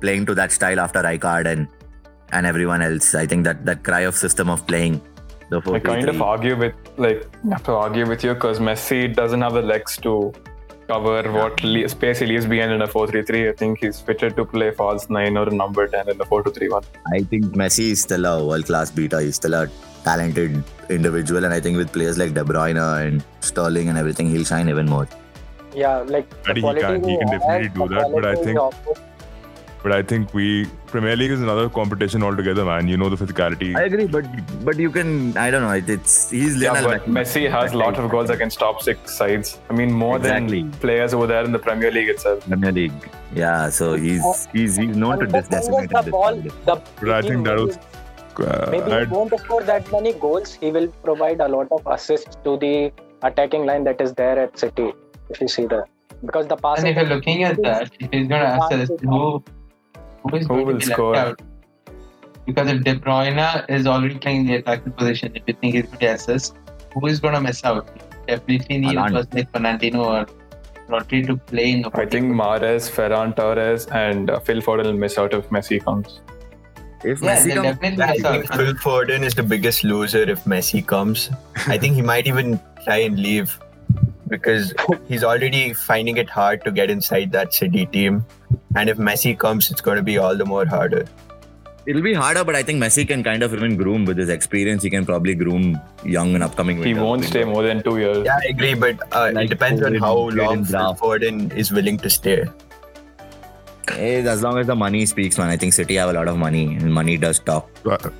playing 0.00 0.26
to 0.26 0.34
that 0.34 0.52
style 0.52 0.80
after 0.80 1.02
Rijkaard 1.02 1.46
and 1.46 1.68
and 2.32 2.46
everyone 2.46 2.82
else. 2.82 3.14
I 3.14 3.26
think 3.26 3.44
that 3.44 3.64
that 3.66 3.82
Cruyff 3.82 4.14
system 4.14 4.48
of 4.48 4.66
playing. 4.66 5.00
The 5.50 5.60
4 5.60 5.76
I 5.76 5.80
kind 5.80 6.09
of 6.09 6.22
argue 6.22 6.56
with 6.56 6.74
like 6.96 7.28
have 7.50 7.62
to 7.64 7.72
argue 7.72 8.06
with 8.06 8.24
you 8.24 8.34
because 8.34 8.59
Messi 8.59 9.14
doesn't 9.14 9.42
have 9.42 9.52
the 9.54 9.62
legs 9.62 9.96
to 9.98 10.32
cover 10.88 11.30
what 11.32 11.60
space 11.90 12.18
he 12.18 12.26
leaves 12.26 12.46
behind 12.46 12.72
in 12.72 12.82
a 12.82 12.86
4-3-3. 12.86 13.50
I 13.50 13.52
think 13.52 13.80
he's 13.80 14.00
fitted 14.00 14.36
to 14.36 14.44
play 14.44 14.70
false 14.70 15.09
9 15.09 15.36
or 15.36 15.46
number 15.46 15.86
10 15.86 16.09
in 16.09 16.18
the 16.18 16.24
4-2-3-1. 16.24 16.84
I 17.14 17.22
think 17.22 17.44
Messi 17.46 17.90
is 17.92 18.02
still 18.02 18.24
a 18.26 18.44
world-class 18.46 18.90
beater. 18.90 19.20
He's 19.20 19.36
still 19.36 19.54
a 19.54 19.68
talented 20.04 20.62
individual 20.90 21.44
and 21.44 21.54
I 21.54 21.60
think 21.60 21.76
with 21.76 21.92
players 21.92 22.18
like 22.18 22.34
De 22.34 22.42
Bruyne 22.42 23.06
and 23.06 23.24
Sterling 23.40 23.88
and 23.88 23.96
everything, 23.96 24.28
he'll 24.28 24.44
shine 24.44 24.68
even 24.68 24.86
more. 24.86 25.09
Yeah, 25.74 25.98
like 25.98 26.26
he 26.48 26.60
can, 26.60 27.02
he 27.02 27.16
can 27.18 27.26
definitely 27.28 27.68
do 27.68 27.88
that, 27.88 28.10
but 28.12 28.26
I 28.26 28.34
think 28.34 28.59
but 29.82 29.92
I 29.92 30.02
think 30.02 30.32
we 30.32 30.66
Premier 30.86 31.16
League 31.16 31.30
is 31.30 31.40
another 31.40 31.68
competition 31.68 32.22
altogether, 32.22 32.64
man. 32.64 32.88
You 32.88 32.96
know 32.96 33.09
the 33.09 33.16
physicality. 33.16 33.74
I 33.76 33.82
agree, 33.84 34.06
but 34.06 34.26
but 34.64 34.78
you 34.78 34.90
can 34.90 35.36
I 35.36 35.50
don't 35.50 35.62
know. 35.62 35.94
It's 35.94 36.30
he's 36.30 36.56
Lionel 36.56 36.90
yeah, 36.90 36.98
but 36.98 37.06
Messi, 37.06 37.42
Messi 37.42 37.50
has 37.50 37.72
a 37.72 37.78
lot 37.78 37.98
of 37.98 38.10
goals 38.10 38.30
against 38.30 38.59
top 38.59 38.82
six 38.82 39.16
sides. 39.16 39.59
I 39.70 39.74
mean, 39.74 39.92
more 39.92 40.16
exactly. 40.16 40.62
than 40.62 40.72
players 40.72 41.14
over 41.14 41.26
there 41.26 41.44
in 41.44 41.52
the 41.52 41.59
Premier 41.59 41.90
League 41.90 42.09
itself. 42.09 42.46
Premier 42.48 42.72
League, 42.72 43.10
yeah. 43.34 43.68
So 43.70 43.94
he's 43.94 44.46
he's 44.52 44.76
he's 44.76 44.96
known 44.96 45.18
to 45.20 45.26
this 45.26 45.48
decimate 45.48 45.90
the 45.90 46.10
ball. 46.10 46.36
The 46.36 46.80
but 47.00 47.10
I 47.10 47.22
think 47.22 47.44
that 47.46 47.59
was. 47.59 47.78
Uh, 48.34 48.68
Maybe 48.70 48.90
he 48.90 49.04
won't 49.12 49.38
score 49.38 49.62
that 49.62 49.92
many 49.92 50.14
goals. 50.14 50.54
He 50.54 50.70
will 50.70 50.88
provide 51.04 51.40
a 51.42 51.48
lot 51.48 51.68
of 51.70 51.86
assists 51.86 52.36
to 52.44 52.56
the 52.56 52.90
attacking 53.22 53.66
line 53.66 53.84
that 53.84 54.00
is 54.00 54.14
there 54.14 54.38
at 54.38 54.59
City. 54.59 54.92
If 55.28 55.42
you 55.42 55.48
see 55.48 55.66
that, 55.66 55.84
because 56.24 56.46
the 56.46 56.56
passing. 56.56 56.86
And 56.86 56.96
if 56.96 57.02
you're 57.02 57.14
looking 57.14 57.44
at 57.44 57.60
that, 57.62 57.90
if 58.00 58.10
he's 58.10 58.28
going 58.28 58.40
to 58.70 58.84
assist, 58.84 59.00
who 59.02 59.44
who 60.23 60.36
is 60.36 60.47
who 60.47 60.65
will 60.65 60.81
score? 60.81 61.16
Out? 61.16 61.40
Because 62.47 62.69
if 62.70 62.82
De 62.82 62.94
Bruyne 62.94 63.65
is 63.69 63.86
already 63.86 64.19
playing 64.19 64.47
the 64.47 64.57
attacking 64.57 64.93
position, 64.93 65.32
if 65.36 65.43
you 65.47 65.55
think 65.55 65.74
he's 65.74 65.85
going 65.85 65.99
to 65.99 66.07
assist, 66.07 66.57
who 66.94 67.07
is 67.07 67.20
going 67.20 67.35
to 67.35 67.40
miss 67.40 67.65
out? 67.65 67.89
Definitely 68.27 68.78
need 68.78 68.97
a 68.97 69.05
person 69.05 69.28
like 69.32 69.53
Fernandinho 69.53 70.05
or 70.05 70.27
Rodri 70.89 71.27
to 71.27 71.36
play 71.36 71.73
in 71.73 71.82
the 71.82 71.90
I 71.94 72.07
think 72.07 72.32
Mahrez, 72.32 72.90
Ferran 72.90 73.35
Torres, 73.36 73.86
and 73.86 74.31
uh, 74.31 74.40
Phil 74.40 74.61
Foden 74.61 74.85
will 74.85 74.93
miss 74.93 75.19
out 75.19 75.35
if 75.35 75.49
Messi 75.51 75.82
comes. 75.82 76.20
If 77.05 77.23
yeah, 77.23 77.36
Messi 77.36 77.55
comes, 77.55 78.01
I 78.01 78.19
think 78.19 78.53
Phil 78.53 78.74
Foden 78.74 79.23
is 79.23 79.35
the 79.35 79.43
biggest 79.43 79.85
loser 79.85 80.23
if 80.23 80.44
Messi 80.44 80.85
comes. 80.86 81.31
I 81.66 81.78
think 81.78 81.94
he 81.94 82.03
might 82.03 82.27
even 82.27 82.61
try 82.85 82.99
and 82.99 83.19
leave 83.19 83.59
because 84.32 84.74
he's 85.09 85.24
already 85.32 85.72
finding 85.72 86.16
it 86.16 86.30
hard 86.36 86.64
to 86.64 86.72
get 86.78 86.90
inside 86.90 87.32
that 87.32 87.54
City 87.54 87.86
team. 87.86 88.24
And 88.74 88.90
if 88.94 88.98
Messi 89.09 89.38
comes, 89.38 89.70
it's 89.70 89.80
going 89.80 89.96
to 89.96 90.02
be 90.02 90.18
all 90.18 90.36
the 90.36 90.44
more 90.44 90.66
harder. 90.66 91.04
It'll 91.84 92.02
be 92.02 92.14
harder, 92.14 92.44
but 92.44 92.54
I 92.54 92.62
think 92.62 92.80
Messi 92.82 93.06
can 93.06 93.24
kind 93.24 93.42
of 93.42 93.52
even 93.52 93.76
groom 93.76 94.04
with 94.04 94.16
his 94.16 94.28
experience. 94.28 94.84
He 94.84 94.90
can 94.90 95.04
probably 95.04 95.34
groom 95.34 95.80
young 96.04 96.34
and 96.36 96.44
upcoming. 96.44 96.80
He 96.82 96.94
won't 96.94 97.24
stay 97.24 97.44
more 97.44 97.62
than 97.62 97.82
two 97.82 97.98
years. 97.98 98.24
Yeah, 98.24 98.36
I 98.36 98.50
agree, 98.50 98.74
but 98.74 99.00
uh, 99.12 99.32
like 99.34 99.46
it 99.46 99.48
depends 99.48 99.82
on 99.82 99.96
how 99.96 100.14
long 100.42 100.64
Foden 100.64 101.52
is 101.64 101.72
willing 101.72 101.98
to 101.98 102.10
stay. 102.10 102.44
As 103.90 104.42
long 104.42 104.59
as 104.59 104.66
the 104.66 104.76
money 104.76 105.04
speaks, 105.06 105.38
man. 105.38 105.48
I 105.48 105.56
think 105.56 105.72
City 105.72 105.96
have 105.96 106.10
a 106.10 106.12
lot 106.12 106.28
of 106.28 106.36
money, 106.38 106.76
and 106.76 106.92
money 106.92 107.16
does 107.16 107.38
talk. 107.38 107.68
But, 107.82 108.06
uh, 108.06 108.10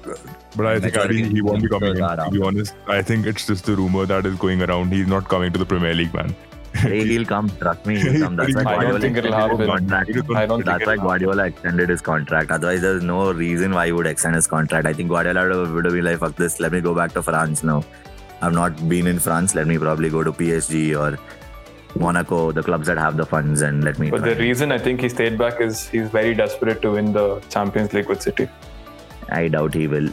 but 0.57 0.67
I 0.67 0.81
think 0.81 0.97
Adi, 0.97 1.25
he 1.29 1.43
won't 1.43 1.63
be 1.63 1.69
coming. 1.69 1.91
In, 1.91 1.97
to 1.97 2.29
be 2.31 2.43
honest, 2.43 2.75
I 2.87 3.03
think 3.03 3.27
it's 3.27 3.47
just 3.47 3.67
the 3.67 3.77
rumor 3.77 4.07
that 4.07 4.27
is 4.27 4.37
going 4.37 4.63
around. 4.63 4.93
He's 4.93 5.07
not 5.07 5.29
coming 5.29 5.53
to 5.53 5.59
the 5.59 5.67
Premier 5.67 5.95
League, 5.95 6.13
man. 6.15 6.35
he'll 6.83 7.25
come. 7.25 7.49
Trust 7.59 7.87
me, 7.87 8.01
he'll 8.01 8.21
come. 8.25 8.37
That's 8.37 8.55
why 8.55 8.77
I 8.77 8.85
don't 8.85 9.01
think 9.01 9.17
it'll 9.17 9.33
happen. 9.33 9.71
I 10.35 10.47
don't 10.47 10.65
That's 10.65 10.87
why 10.87 10.97
Guardiola 10.97 11.47
extended 11.47 11.89
his 11.91 12.01
contract. 12.01 12.51
Otherwise, 12.51 12.81
there's 12.81 13.03
no 13.03 13.33
reason 13.33 13.73
why 13.73 13.87
he 13.87 13.93
would 13.93 14.07
extend 14.07 14.35
his 14.35 14.47
contract. 14.47 14.87
I 14.87 14.93
think 14.93 15.11
Guardiola 15.11 15.73
would 15.73 15.85
have 15.85 15.95
been 15.95 16.05
like, 16.05 16.19
"Fuck 16.19 16.37
this. 16.37 16.61
Let 16.61 16.73
me 16.73 16.81
go 16.81 16.95
back 16.95 17.13
to 17.13 17.23
France 17.23 17.63
now. 17.63 17.85
I've 18.41 18.53
not 18.55 18.89
been 18.89 19.07
in 19.07 19.21
France. 19.21 19.55
Let 19.55 19.67
me 19.69 19.79
probably 19.79 20.11
go 20.11 20.25
to 20.25 20.33
PSG 20.33 20.99
or 20.99 21.19
Monaco, 21.95 22.53
the 22.53 22.63
clubs 22.63 22.87
that 22.87 22.99
have 22.99 23.17
the 23.17 23.27
funds, 23.27 23.63
and 23.63 23.85
let 23.85 23.99
me." 23.99 24.11
But 24.11 24.25
the 24.25 24.37
reason 24.37 24.73
I 24.73 24.79
think 24.79 25.01
he 25.01 25.09
stayed 25.09 25.39
back 25.39 25.61
is 25.61 25.89
he's 25.89 26.11
very 26.11 26.35
desperate 26.35 26.83
to 26.83 26.93
win 26.93 27.13
the 27.13 27.41
Champions 27.49 27.93
League 27.93 28.09
with 28.09 28.23
City. 28.23 28.49
I 29.29 29.49
doubt 29.49 29.75
he 29.75 29.87
will 29.87 30.11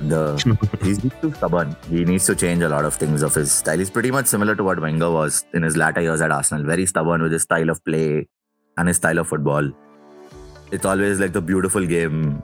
the 0.00 0.68
he's 0.82 0.98
too 1.20 1.32
stubborn. 1.34 1.76
He 1.88 2.04
needs 2.04 2.26
to 2.26 2.34
change 2.34 2.62
a 2.62 2.68
lot 2.68 2.84
of 2.84 2.94
things 2.94 3.22
of 3.22 3.34
his 3.34 3.50
style. 3.52 3.78
He's 3.78 3.90
pretty 3.90 4.10
much 4.10 4.26
similar 4.26 4.54
to 4.54 4.62
what 4.62 4.80
Wenger 4.80 5.10
was 5.10 5.44
in 5.54 5.62
his 5.62 5.76
latter 5.76 6.00
years 6.00 6.20
at 6.20 6.30
Arsenal. 6.30 6.64
Very 6.64 6.86
stubborn 6.86 7.22
with 7.22 7.32
his 7.32 7.42
style 7.42 7.70
of 7.70 7.84
play 7.84 8.28
and 8.76 8.88
his 8.88 8.96
style 8.96 9.18
of 9.18 9.28
football. 9.28 9.70
It's 10.70 10.84
always 10.84 11.18
like 11.18 11.32
the 11.32 11.40
beautiful 11.40 11.84
game, 11.86 12.42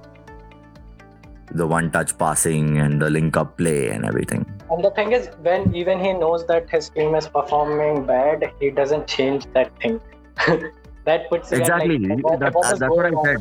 the 1.53 1.67
one-touch 1.67 2.17
passing 2.19 2.79
and 2.79 3.01
the 3.01 3.11
link-up 3.11 3.57
play 3.57 3.91
and 3.91 4.05
everything. 4.05 4.45
And 4.71 4.85
the 4.85 4.91
thing 4.91 5.13
is, 5.13 5.29
when 5.43 5.75
even 5.75 6.01
he 6.01 6.13
knows 6.13 6.47
that 6.47 6.69
his 6.71 6.89
team 6.89 7.15
is 7.15 7.29
performing 7.29 8.07
bad, 8.07 8.53
he 8.61 8.71
doesn't 8.71 9.07
change 9.07 9.47
that 9.53 9.71
thing. 9.81 10.01
that 11.05 11.29
puts 11.29 11.53
exactly 11.53 11.97
oh, 12.25 12.29
like, 12.29 12.41
that, 12.41 12.53
that's 12.53 12.81
what 12.81 13.07
I 13.07 13.23
said. 13.23 13.41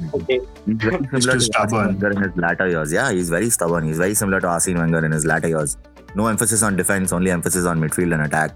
He's 0.66 0.76
very 0.76 1.06
similar 1.22 1.34
to 1.34 1.42
stubborn. 1.42 1.88
Wenger 1.88 2.12
in 2.12 2.22
his 2.24 2.38
latter 2.38 2.68
years. 2.68 2.94
Yeah, 2.94 3.12
he's 3.12 3.30
very 3.30 3.50
stubborn. 3.50 3.86
He's 3.86 3.98
very 3.98 4.14
similar 4.14 4.42
to 4.42 4.48
Arsene 4.48 4.78
Wenger 4.78 5.06
in 5.06 5.12
his 5.12 5.26
latter 5.26 5.48
years. 5.48 5.78
No 6.16 6.28
emphasis 6.28 6.62
on 6.62 6.76
defense, 6.76 7.12
only 7.12 7.32
emphasis 7.32 7.66
on 7.66 7.80
midfield 7.80 8.14
and 8.14 8.24
attack. 8.24 8.52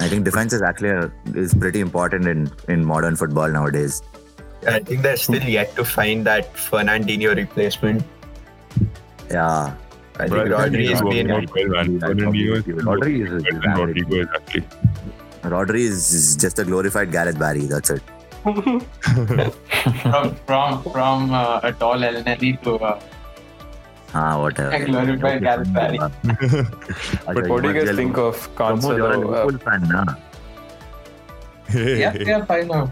I 0.00 0.08
think 0.08 0.24
defense 0.24 0.52
is 0.52 0.62
actually 0.62 0.90
a, 0.90 1.12
is 1.34 1.54
pretty 1.54 1.80
important 1.80 2.26
in 2.26 2.50
in 2.68 2.84
modern 2.84 3.16
football 3.16 3.48
nowadays. 3.48 4.02
I 4.66 4.80
think 4.80 5.02
they're 5.02 5.16
still 5.16 5.42
yet 5.42 5.74
to 5.76 5.84
find 5.84 6.26
that 6.26 6.52
Fernandinho 6.54 7.36
replacement. 7.36 8.02
Yeah. 9.30 9.74
I 10.18 10.28
think 10.28 10.48
Rodri 10.48 10.90
is 10.92 11.02
being. 11.02 11.26
Rodri 12.88 13.16
is 13.26 14.28
actually. 14.34 14.66
Rodri 15.42 15.80
is 15.80 16.36
just 16.36 16.58
a 16.58 16.64
glorified 16.64 17.12
Gareth 17.12 17.38
Barry. 17.38 17.66
That's 17.66 17.90
it. 17.90 18.02
from 18.46 18.80
from 20.46 20.82
from 20.84 21.34
uh, 21.34 21.60
a 21.62 21.72
tall 21.72 21.98
Elneny 21.98 22.62
to 22.62 22.76
uh, 22.76 23.00
ah 24.14 24.40
whatever. 24.40 24.70
A 24.70 24.84
glorified 24.84 25.42
Gareth 25.42 25.72
Barry. 25.74 25.98
but 27.26 27.48
what 27.48 27.62
do 27.62 27.72
you 27.72 27.84
guys 27.84 27.96
think 27.96 28.16
of 28.16 28.54
Cancelo? 28.54 28.96
You're 28.96 29.12
a 29.12 29.18
Liverpool 29.18 29.58
fan, 29.58 29.82
na? 29.88 30.04
yeah, 31.74 32.14
yeah, 32.14 32.44
fine 32.44 32.68
now. 32.68 32.88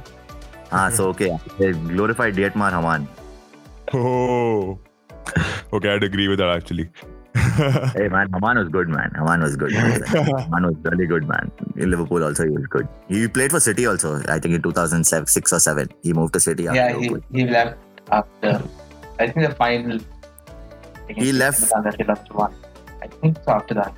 Ah, 0.76 0.90
so 0.90 1.08
okay. 1.08 1.30
Glorified 1.58 2.34
Dietmar 2.34 2.70
Hamann. 2.76 3.08
Oh, 3.92 4.78
okay, 5.72 5.90
I'd 5.94 6.02
agree 6.02 6.28
with 6.28 6.38
that 6.38 6.48
actually 6.56 6.90
hey 7.34 8.08
man, 8.08 8.28
Hamann 8.32 8.58
was 8.58 8.68
good, 8.68 8.88
man. 8.88 9.10
Hamann 9.16 9.40
was 9.42 9.56
good. 9.56 9.72
Hamann 9.72 10.66
was 10.68 10.76
really 10.84 11.06
good, 11.06 11.26
man. 11.28 11.50
In 11.76 11.90
Liverpool 11.90 12.22
also, 12.22 12.44
he 12.44 12.50
was 12.50 12.66
good. 12.66 12.88
He 13.08 13.26
played 13.28 13.50
for 13.50 13.60
City 13.60 13.86
also. 13.86 14.22
I 14.28 14.38
think 14.38 14.54
in 14.54 14.62
2006 14.62 15.52
or 15.52 15.58
seven, 15.58 15.88
he 16.02 16.12
moved 16.12 16.32
to 16.34 16.40
City. 16.40 16.64
yeah, 16.64 16.96
he, 16.96 17.10
he 17.32 17.44
left 17.44 17.76
after. 18.10 18.62
I 19.18 19.28
think 19.28 19.48
the 19.48 19.54
final. 19.54 19.98
He 21.08 21.32
left. 21.32 21.72
He 21.98 22.04
left 22.04 22.32
one. 22.32 22.54
I 23.02 23.08
think 23.08 23.38
so 23.44 23.52
after 23.52 23.74
that. 23.74 23.94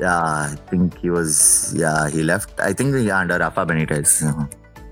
Yeah, 0.00 0.16
I 0.16 0.56
think 0.68 0.98
he 0.98 1.10
was. 1.10 1.72
Yeah, 1.76 2.08
he 2.08 2.22
left. 2.22 2.58
I 2.60 2.72
think 2.72 2.94
yeah 3.06 3.18
under 3.18 3.38
Rafa 3.38 3.64
Benitez. 3.64 4.22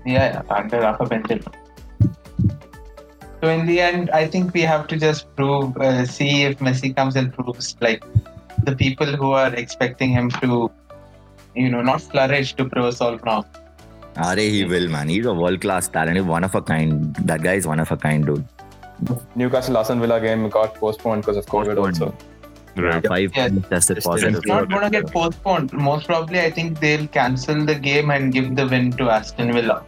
Yeah, 0.05 0.43
yeah, 0.47 0.55
under 0.55 0.79
Rafa 0.79 1.05
Benitez. 1.05 1.45
So 3.41 3.49
in 3.49 3.65
the 3.65 3.79
end, 3.79 4.09
I 4.09 4.27
think 4.27 4.53
we 4.53 4.61
have 4.61 4.87
to 4.87 4.97
just 4.97 5.33
prove, 5.35 5.77
uh, 5.77 6.05
see 6.05 6.43
if 6.43 6.59
Messi 6.59 6.95
comes 6.95 7.15
and 7.15 7.33
proves 7.33 7.75
like 7.79 8.03
the 8.63 8.75
people 8.75 9.07
who 9.07 9.31
are 9.31 9.53
expecting 9.53 10.09
him 10.09 10.29
to, 10.41 10.69
you 11.55 11.69
know, 11.69 11.81
not 11.81 12.01
flourish 12.01 12.53
to 12.55 12.65
prove 12.65 12.85
us 12.85 12.99
all 13.01 13.17
wrong. 13.19 13.45
Are 14.17 14.35
he 14.35 14.65
will 14.65 14.89
man. 14.89 15.07
He's 15.07 15.25
a 15.25 15.33
world 15.33 15.61
class 15.61 15.87
talent. 15.87 16.17
He's 16.17 16.25
one 16.25 16.43
of 16.43 16.53
a 16.53 16.61
kind. 16.61 17.15
That 17.17 17.41
guy 17.41 17.53
is 17.53 17.65
one 17.65 17.79
of 17.79 17.89
a 17.91 17.95
kind, 17.95 18.25
dude. 18.25 18.45
Newcastle 19.35 19.77
Aston 19.77 20.01
Villa 20.01 20.19
game 20.19 20.49
got 20.49 20.75
postponed 20.75 21.21
because 21.21 21.37
of 21.37 21.45
COVID 21.45 21.77
Postponed. 21.77 22.01
also. 22.01 22.17
Right. 22.81 23.05
Five 23.07 23.31
Yeah. 23.35 23.49
tested 23.69 23.97
Just 23.97 24.07
positive. 24.07 24.35
It's 24.35 24.47
not 24.47 24.69
going 24.69 24.83
to 24.83 24.89
get 24.89 25.11
postponed. 25.11 25.73
Most 25.73 26.05
probably, 26.07 26.39
I 26.39 26.49
think 26.51 26.79
they'll 26.79 27.07
cancel 27.07 27.65
the 27.65 27.75
game 27.75 28.09
and 28.11 28.31
give 28.33 28.55
the 28.55 28.67
win 28.67 28.91
to 28.93 29.09
Aston 29.09 29.51
Villa. 29.53 29.83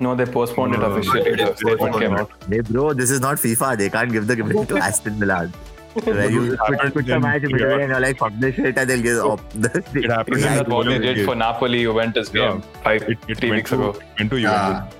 No, 0.00 0.14
they 0.14 0.26
postponed 0.26 0.74
it 0.74 0.78
No, 0.80 0.86
officially. 0.92 1.22
they 1.22 1.36
The 1.44 1.54
statement 1.56 1.98
came 1.98 2.14
out. 2.14 2.30
Hey 2.48 2.60
bro, 2.60 2.92
this 2.94 3.10
is 3.10 3.20
not 3.20 3.36
FIFA. 3.38 3.78
They 3.78 3.88
can't 3.88 4.10
give 4.12 4.26
the 4.26 4.36
win 4.42 4.66
to 4.66 4.76
Aston 4.78 5.14
Villa. 5.20 5.50
Where 6.04 6.28
you 6.28 6.54
It 6.54 6.58
put, 6.58 6.74
happened 6.74 6.94
put 6.94 7.06
the 7.06 7.20
match 7.20 7.44
in 7.44 7.52
and 7.52 7.60
you're 7.90 8.00
like, 8.00 8.18
fuck 8.18 8.32
this 8.40 8.56
shit, 8.56 8.76
and 8.76 8.90
they'll 8.90 9.00
give 9.00 9.18
up. 9.18 9.40
It 9.94 10.10
happened 10.10 10.36
Isn't 10.38 10.50
in 10.52 10.58
that 10.58 10.68
what 10.68 10.86
they 10.86 10.98
did 10.98 11.24
for. 11.24 11.36
Napoli 11.36 11.82
Juventus 11.84 12.28
game 12.30 12.62
five, 12.82 13.02
It, 13.02 13.18
it 13.28 13.38
three 13.38 13.52
weeks 13.52 13.70
to, 13.70 13.76
ago? 13.76 13.98
Went 14.18 14.30
to 14.30 14.38
Yeah. 14.40 14.50
Juventus. 14.80 14.98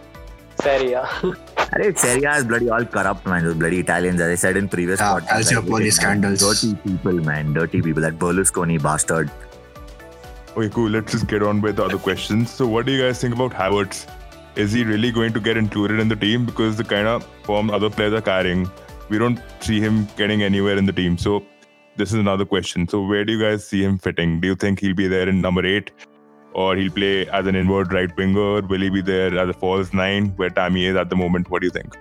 Serie 0.60 0.92
A. 0.94 1.02
Arey, 1.02 1.98
Serie 1.98 2.24
is 2.38 2.44
bloody 2.44 2.68
all 2.68 2.84
corrupt, 2.84 3.26
man. 3.26 3.44
Those 3.44 3.54
bloody 3.54 3.80
Italians, 3.80 4.20
as 4.20 4.30
I 4.30 4.34
said 4.34 4.56
in 4.56 4.68
previous 4.68 5.00
Yeah, 5.00 5.18
podcasts. 5.20 5.52
Calciopoli 5.52 5.70
like, 5.70 5.82
man, 5.82 5.90
scandals. 5.92 6.40
Dirty 6.40 6.74
people, 6.76 7.12
man. 7.12 7.52
Dirty 7.52 7.82
people. 7.82 8.02
That 8.02 8.18
Berlusconi 8.18 8.82
bastard. 8.82 9.30
Okay, 10.56 10.68
cool. 10.68 10.88
Let's 10.88 11.10
just 11.10 11.26
get 11.26 11.42
on 11.42 11.60
with 11.60 11.76
the 11.76 11.84
other 11.84 11.98
questions. 11.98 12.50
So, 12.52 12.66
what 12.66 12.86
do 12.86 12.92
you 12.92 13.02
guys 13.02 13.20
think 13.20 13.34
about 13.34 13.52
Havertz? 13.52 14.06
Is 14.56 14.72
he 14.72 14.84
really 14.84 15.10
going 15.10 15.32
to 15.32 15.40
get 15.40 15.56
included 15.56 15.98
in 15.98 16.08
the 16.08 16.14
team? 16.16 16.46
Because 16.46 16.76
the 16.76 16.84
kind 16.84 17.08
of 17.08 17.26
form 17.42 17.70
other 17.70 17.90
players 17.90 18.12
are 18.12 18.20
carrying, 18.22 18.70
we 19.08 19.18
don't 19.18 19.40
see 19.60 19.80
him 19.80 20.06
getting 20.16 20.44
anywhere 20.44 20.76
in 20.76 20.86
the 20.86 20.92
team. 20.92 21.18
So, 21.18 21.44
this 21.96 22.12
is 22.12 22.18
another 22.18 22.44
question. 22.44 22.86
So, 22.86 23.04
where 23.04 23.24
do 23.24 23.32
you 23.32 23.40
guys 23.40 23.66
see 23.66 23.82
him 23.82 23.98
fitting? 23.98 24.40
Do 24.40 24.46
you 24.48 24.54
think 24.54 24.78
he'll 24.80 24.94
be 24.94 25.08
there 25.08 25.28
in 25.28 25.40
number 25.40 25.66
eight? 25.66 25.90
Or 26.54 26.76
he'll 26.76 26.92
play 26.92 27.28
as 27.28 27.46
an 27.46 27.56
inward 27.56 27.92
right 27.92 28.16
winger? 28.16 28.62
Will 28.62 28.80
he 28.80 28.90
be 28.90 29.02
there 29.02 29.36
as 29.38 29.48
a 29.48 29.52
false 29.52 29.92
nine 29.92 30.28
where 30.36 30.50
Tammy 30.50 30.86
is 30.86 30.96
at 30.96 31.10
the 31.10 31.16
moment? 31.16 31.50
What 31.50 31.60
do 31.62 31.66
you 31.66 31.72
think? 31.72 31.96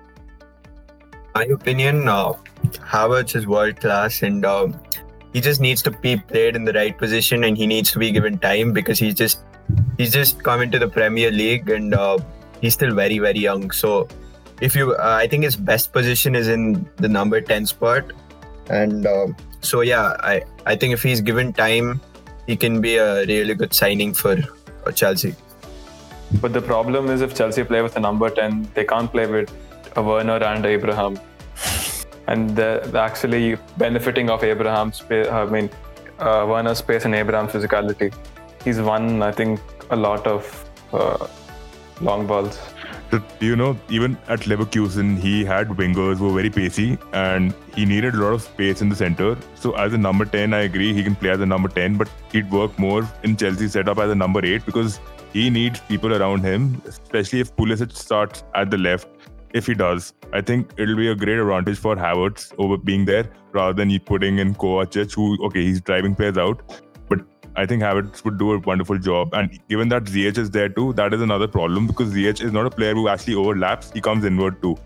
my 1.35 1.45
opinion, 1.45 2.07
uh, 2.07 2.33
Havertz 2.91 3.35
is 3.35 3.47
world 3.47 3.79
class 3.79 4.21
and 4.21 4.45
um, 4.45 4.79
he 5.33 5.41
just 5.41 5.59
needs 5.59 5.81
to 5.81 5.91
be 5.91 6.17
played 6.17 6.55
in 6.55 6.63
the 6.63 6.73
right 6.73 6.97
position 6.97 7.43
and 7.43 7.57
he 7.57 7.65
needs 7.65 7.91
to 7.91 7.99
be 7.99 8.11
given 8.11 8.37
time 8.37 8.71
because 8.71 8.99
he's 8.99 9.15
just 9.15 9.39
he's 9.97 10.11
just 10.11 10.43
come 10.43 10.61
into 10.61 10.77
the 10.77 10.87
Premier 10.87 11.31
League 11.31 11.69
and 11.69 11.93
uh, 11.93 12.17
he's 12.61 12.73
still 12.73 12.93
very 12.93 13.19
very 13.19 13.39
young. 13.39 13.71
So 13.71 14.07
if 14.61 14.75
you, 14.75 14.93
uh, 14.93 15.17
I 15.19 15.27
think 15.27 15.43
his 15.43 15.55
best 15.55 15.91
position 15.91 16.35
is 16.35 16.47
in 16.47 16.87
the 16.97 17.09
number 17.09 17.41
ten 17.41 17.65
spot, 17.65 18.11
and 18.69 19.07
um 19.07 19.35
so 19.61 19.81
yeah, 19.81 20.15
I 20.19 20.43
I 20.65 20.75
think 20.75 20.93
if 20.93 21.01
he's 21.01 21.21
given 21.21 21.51
time, 21.53 21.99
he 22.47 22.55
can 22.55 22.81
be 22.81 22.97
a 22.97 23.25
really 23.25 23.55
good 23.55 23.73
signing 23.73 24.13
for 24.13 24.37
Chelsea. 24.93 25.35
But 26.41 26.53
the 26.53 26.61
problem 26.61 27.09
is 27.09 27.21
if 27.21 27.35
Chelsea 27.35 27.63
play 27.63 27.81
with 27.81 27.95
a 27.95 27.99
number 27.99 28.29
10, 28.29 28.69
they 28.73 28.83
can't 28.85 29.11
play 29.11 29.27
with 29.27 29.51
a 29.95 30.01
Werner 30.01 30.43
and 30.43 30.65
Abraham. 30.65 31.19
And 32.27 32.55
they're 32.55 32.95
actually 32.97 33.57
benefiting 33.77 34.29
off 34.29 34.43
Abraham's 34.43 35.03
I 35.09 35.45
mean, 35.45 35.69
uh, 36.19 36.45
Werner's 36.47 36.79
space 36.79 37.05
and 37.05 37.13
Abraham's 37.13 37.51
physicality. 37.51 38.13
He's 38.63 38.79
won, 38.79 39.21
I 39.21 39.31
think, 39.31 39.59
a 39.91 39.95
lot 39.95 40.25
of 40.25 40.69
uh, 40.93 41.27
long 42.01 42.25
balls. 42.25 42.59
You 43.39 43.55
know, 43.55 43.77
even 43.89 44.17
at 44.27 44.41
Leverkusen, 44.41 45.17
he 45.17 45.43
had 45.45 45.67
wingers 45.69 46.17
who 46.17 46.27
were 46.27 46.33
very 46.33 46.49
pacey 46.49 46.97
and 47.11 47.53
he 47.75 47.85
needed 47.85 48.15
a 48.15 48.17
lot 48.17 48.33
of 48.33 48.41
space 48.41 48.81
in 48.81 48.89
the 48.89 48.95
center. 48.95 49.37
So, 49.55 49.73
as 49.73 49.93
a 49.93 49.97
number 49.97 50.25
10, 50.25 50.53
I 50.53 50.61
agree 50.61 50.93
he 50.93 51.03
can 51.03 51.15
play 51.15 51.29
as 51.29 51.39
a 51.39 51.45
number 51.45 51.69
10, 51.69 51.97
but 51.97 52.09
he'd 52.31 52.49
work 52.51 52.77
more 52.79 53.07
in 53.23 53.35
Chelsea's 53.35 53.73
setup 53.73 53.99
as 53.99 54.11
a 54.11 54.15
number 54.15 54.45
8 54.45 54.65
because 54.65 54.99
he 55.33 55.49
needs 55.49 55.79
people 55.81 56.13
around 56.13 56.41
him, 56.41 56.81
especially 56.85 57.39
if 57.39 57.55
Pulisic 57.55 57.91
starts 57.91 58.43
at 58.55 58.71
the 58.71 58.77
left. 58.77 59.07
If 59.53 59.67
he 59.67 59.73
does, 59.75 60.13
I 60.31 60.41
think 60.41 60.71
it'll 60.77 60.95
be 60.95 61.09
a 61.09 61.15
great 61.15 61.37
advantage 61.37 61.77
for 61.77 61.95
Havertz 61.95 62.53
over 62.57 62.77
being 62.77 63.05
there 63.05 63.29
rather 63.51 63.73
than 63.73 63.89
you 63.89 63.99
putting 63.99 64.39
in 64.39 64.55
Kovacic, 64.55 65.13
who, 65.13 65.37
okay, 65.45 65.61
he's 65.61 65.81
driving 65.81 66.15
players 66.15 66.37
out, 66.37 66.83
I 67.55 67.65
think 67.65 67.83
Havertz 67.83 68.23
would 68.25 68.37
do 68.37 68.53
a 68.53 68.59
wonderful 68.59 68.97
job. 68.97 69.33
And 69.33 69.59
given 69.69 69.89
that 69.89 70.05
Ziyech 70.05 70.37
is 70.37 70.49
there 70.51 70.69
too, 70.69 70.93
that 70.93 71.13
is 71.13 71.21
another 71.21 71.47
problem 71.47 71.87
because 71.87 72.13
Ziyech 72.13 72.43
is 72.43 72.51
not 72.51 72.65
a 72.65 72.69
player 72.71 72.93
who 72.93 73.07
actually 73.07 73.35
overlaps. 73.35 73.91
He 73.91 74.01
comes 74.01 74.25
inward 74.25 74.61
too. 74.61 74.77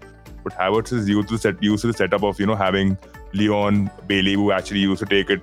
But 0.43 0.53
Havertz 0.53 0.93
is 0.93 1.07
used 1.07 1.29
to 1.29 1.35
the 1.35 1.39
set 1.39 1.61
used 1.63 1.81
to 1.81 1.87
the 1.87 1.93
setup 1.93 2.23
of 2.23 2.39
you 2.39 2.45
know 2.45 2.55
having 2.55 2.97
Leon 3.33 3.89
Bailey 4.07 4.33
who 4.33 4.51
actually 4.51 4.79
used 4.81 4.99
to 4.99 5.05
take 5.05 5.29
it 5.29 5.41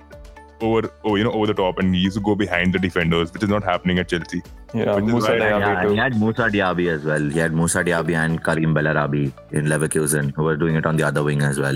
over, 0.61 0.89
over 1.03 1.17
you 1.17 1.23
know 1.23 1.31
over 1.31 1.47
the 1.47 1.53
top 1.53 1.79
and 1.79 1.93
he 1.95 2.01
used 2.01 2.15
to 2.17 2.21
go 2.23 2.35
behind 2.35 2.73
the 2.73 2.79
defenders, 2.79 3.33
which 3.33 3.43
is 3.43 3.49
not 3.49 3.63
happening 3.63 3.99
at 3.99 4.07
Chelsea. 4.07 4.41
Yeah, 4.73 4.99
Musa 4.99 5.31
Diaby 5.31 5.59
Yeah, 5.59 5.79
and 5.79 5.87
too. 5.87 5.93
he 5.93 5.99
had 5.99 6.19
Musa 6.19 6.41
Diaby 6.43 6.91
as 6.93 7.03
well. 7.05 7.21
He 7.21 7.39
had 7.39 7.53
Musa 7.53 7.83
Diaby 7.83 8.15
and 8.15 8.43
Karim 8.43 8.73
Bellarabi 8.75 9.31
in 9.51 9.65
Leverkusen 9.65 10.33
who 10.35 10.43
were 10.43 10.57
doing 10.57 10.75
it 10.75 10.85
on 10.85 10.95
the 10.97 11.03
other 11.03 11.23
wing 11.23 11.41
as 11.41 11.59
well. 11.59 11.75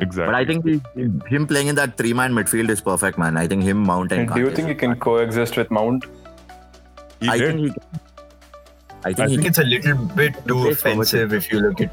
Exactly. 0.00 0.26
But 0.26 0.34
I 0.36 0.44
think 0.44 0.64
he, 0.64 0.80
him 1.34 1.46
playing 1.46 1.66
in 1.68 1.74
that 1.74 1.96
three-man 1.96 2.32
midfield 2.32 2.70
is 2.70 2.80
perfect, 2.80 3.18
man. 3.18 3.36
I 3.36 3.46
think 3.48 3.62
him, 3.64 3.78
Mount, 3.78 4.12
and 4.12 4.22
And 4.22 4.32
do 4.34 4.40
you 4.40 4.50
think 4.50 4.68
he 4.68 4.74
is- 4.74 4.80
can 4.80 4.94
coexist 4.96 5.56
with 5.56 5.70
Mount? 5.70 6.04
he 7.20 7.28
I 7.28 7.38
did. 7.38 7.46
think 7.48 7.60
he. 7.60 7.70
Can. 7.70 8.00
I 9.04 9.12
think 9.12 9.20
I 9.20 9.28
think 9.28 9.44
it's 9.46 9.58
a 9.58 9.64
little 9.64 9.96
bit 10.20 10.36
too 10.46 10.68
offensive 10.68 11.32
if 11.32 11.50
you 11.52 11.60
look 11.60 11.80
at 11.80 11.92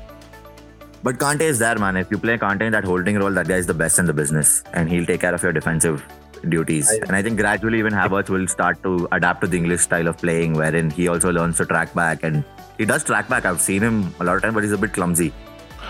But 1.04 1.18
Kante 1.20 1.42
is 1.42 1.60
there, 1.60 1.78
man. 1.78 1.98
If 1.98 2.10
you 2.12 2.18
play 2.18 2.36
Kante 2.38 2.62
in 2.62 2.72
that 2.72 2.84
holding 2.84 3.18
role, 3.18 3.32
that 3.32 3.48
guy 3.48 3.56
is 3.64 3.68
the 3.68 3.76
best 3.76 4.00
in 4.00 4.06
the 4.08 4.14
business, 4.14 4.64
and 4.74 4.90
he'll 4.90 5.06
take 5.06 5.22
care 5.22 5.34
of 5.36 5.44
your 5.44 5.54
defensive 5.54 6.04
duties. 6.50 6.90
I- 6.92 7.00
and 7.08 7.16
I 7.16 7.22
think 7.28 7.38
gradually, 7.40 7.80
even 7.80 7.94
Havertz 7.94 8.30
will 8.30 8.48
start 8.48 8.82
to 8.84 9.08
adapt 9.12 9.42
to 9.42 9.48
the 9.48 9.58
English 9.58 9.82
style 9.82 10.08
of 10.08 10.18
playing, 10.18 10.54
wherein 10.54 10.90
he 10.90 11.08
also 11.08 11.32
learns 11.32 11.58
to 11.58 11.66
track 11.66 11.94
back, 11.94 12.24
and 12.24 12.44
he 12.80 12.86
does 12.86 13.04
track 13.04 13.30
back. 13.30 13.46
I've 13.46 13.62
seen 13.62 13.82
him 13.84 14.00
a 14.20 14.24
lot 14.24 14.36
of 14.38 14.42
time, 14.44 14.54
but 14.56 14.64
he's 14.64 14.72
a 14.72 14.78
bit 14.86 14.94
clumsy 14.94 15.32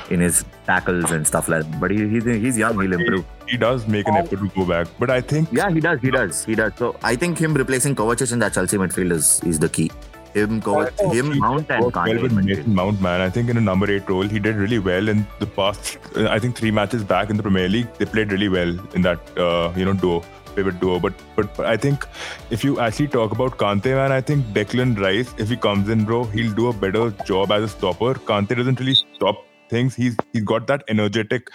in 0.09 0.19
his 0.19 0.45
tackles 0.65 1.11
and 1.11 1.25
stuff 1.27 1.47
like 1.47 1.63
that. 1.63 1.79
But 1.79 1.91
he, 1.91 2.07
he's 2.07 2.23
he's 2.25 2.57
young. 2.57 2.79
He'll 2.81 2.93
improve. 2.93 3.25
he 3.47 3.57
does 3.57 3.87
make 3.87 4.07
an 4.07 4.15
effort 4.17 4.39
to 4.39 4.49
go 4.49 4.65
back. 4.65 4.87
But 4.99 5.09
I 5.09 5.21
think 5.21 5.49
Yeah, 5.51 5.69
he 5.71 5.79
does. 5.79 5.99
He 6.01 6.11
does. 6.11 6.45
He 6.45 6.55
does. 6.55 6.73
So 6.77 6.95
I 7.03 7.15
think 7.15 7.37
him 7.37 7.53
replacing 7.53 7.95
Kovacic 7.95 8.31
in 8.33 8.39
that 8.39 8.53
Chelsea 8.53 8.77
midfield 8.77 9.11
is, 9.11 9.41
is 9.43 9.59
the 9.59 9.69
key. 9.69 9.91
Him, 10.33 10.61
Kovac, 10.61 10.99
him, 11.13 11.37
Mount, 11.39 11.69
and 11.71 11.81
well 11.81 11.91
Kante. 11.91 12.19
midfield. 12.19 12.43
Mason 12.45 12.75
Mount, 12.75 12.99
man. 13.01 13.21
I 13.21 13.29
think 13.29 13.49
in 13.49 13.55
a 13.57 13.61
number 13.61 13.89
eight 13.89 14.09
role, 14.09 14.23
he 14.23 14.37
did 14.37 14.57
really 14.57 14.79
well 14.79 15.07
in 15.07 15.25
the 15.39 15.47
past. 15.47 15.97
uh, 16.17 16.27
I 16.29 16.39
think 16.39 16.57
three 16.57 16.71
matches 16.71 17.05
back 17.05 17.29
in 17.29 17.37
the 17.37 17.43
Premier 17.43 17.69
League, 17.69 17.87
they 17.97 18.05
played 18.05 18.31
really 18.33 18.49
well 18.49 18.77
in 18.93 19.01
that 19.03 19.39
uh, 19.39 19.71
you 19.77 19.85
know 19.85 19.93
duo, 19.93 20.23
pivot 20.53 20.77
duo. 20.81 20.99
But, 20.99 21.13
but 21.37 21.55
but 21.55 21.65
I 21.65 21.77
think 21.77 22.05
if 22.49 22.65
you 22.65 22.81
actually 22.81 23.07
talk 23.07 23.31
about 23.31 23.57
Kante, 23.57 23.95
man, 23.95 24.11
I 24.11 24.19
think 24.19 24.45
Declan 24.47 24.99
Rice, 24.99 25.33
if 25.37 25.47
he 25.47 25.55
comes 25.55 25.87
in, 25.87 26.03
bro, 26.03 26.25
he'll 26.25 26.53
do 26.53 26.67
a 26.67 26.73
better 26.73 27.11
job 27.23 27.53
as 27.53 27.63
a 27.63 27.69
stopper. 27.69 28.13
Kante 28.15 28.57
doesn't 28.57 28.77
really 28.81 28.95
stop 29.15 29.37
things. 29.69 29.95
He's 29.95 30.15
he's 30.33 30.43
got 30.43 30.67
that 30.67 30.83
energetic. 30.87 31.49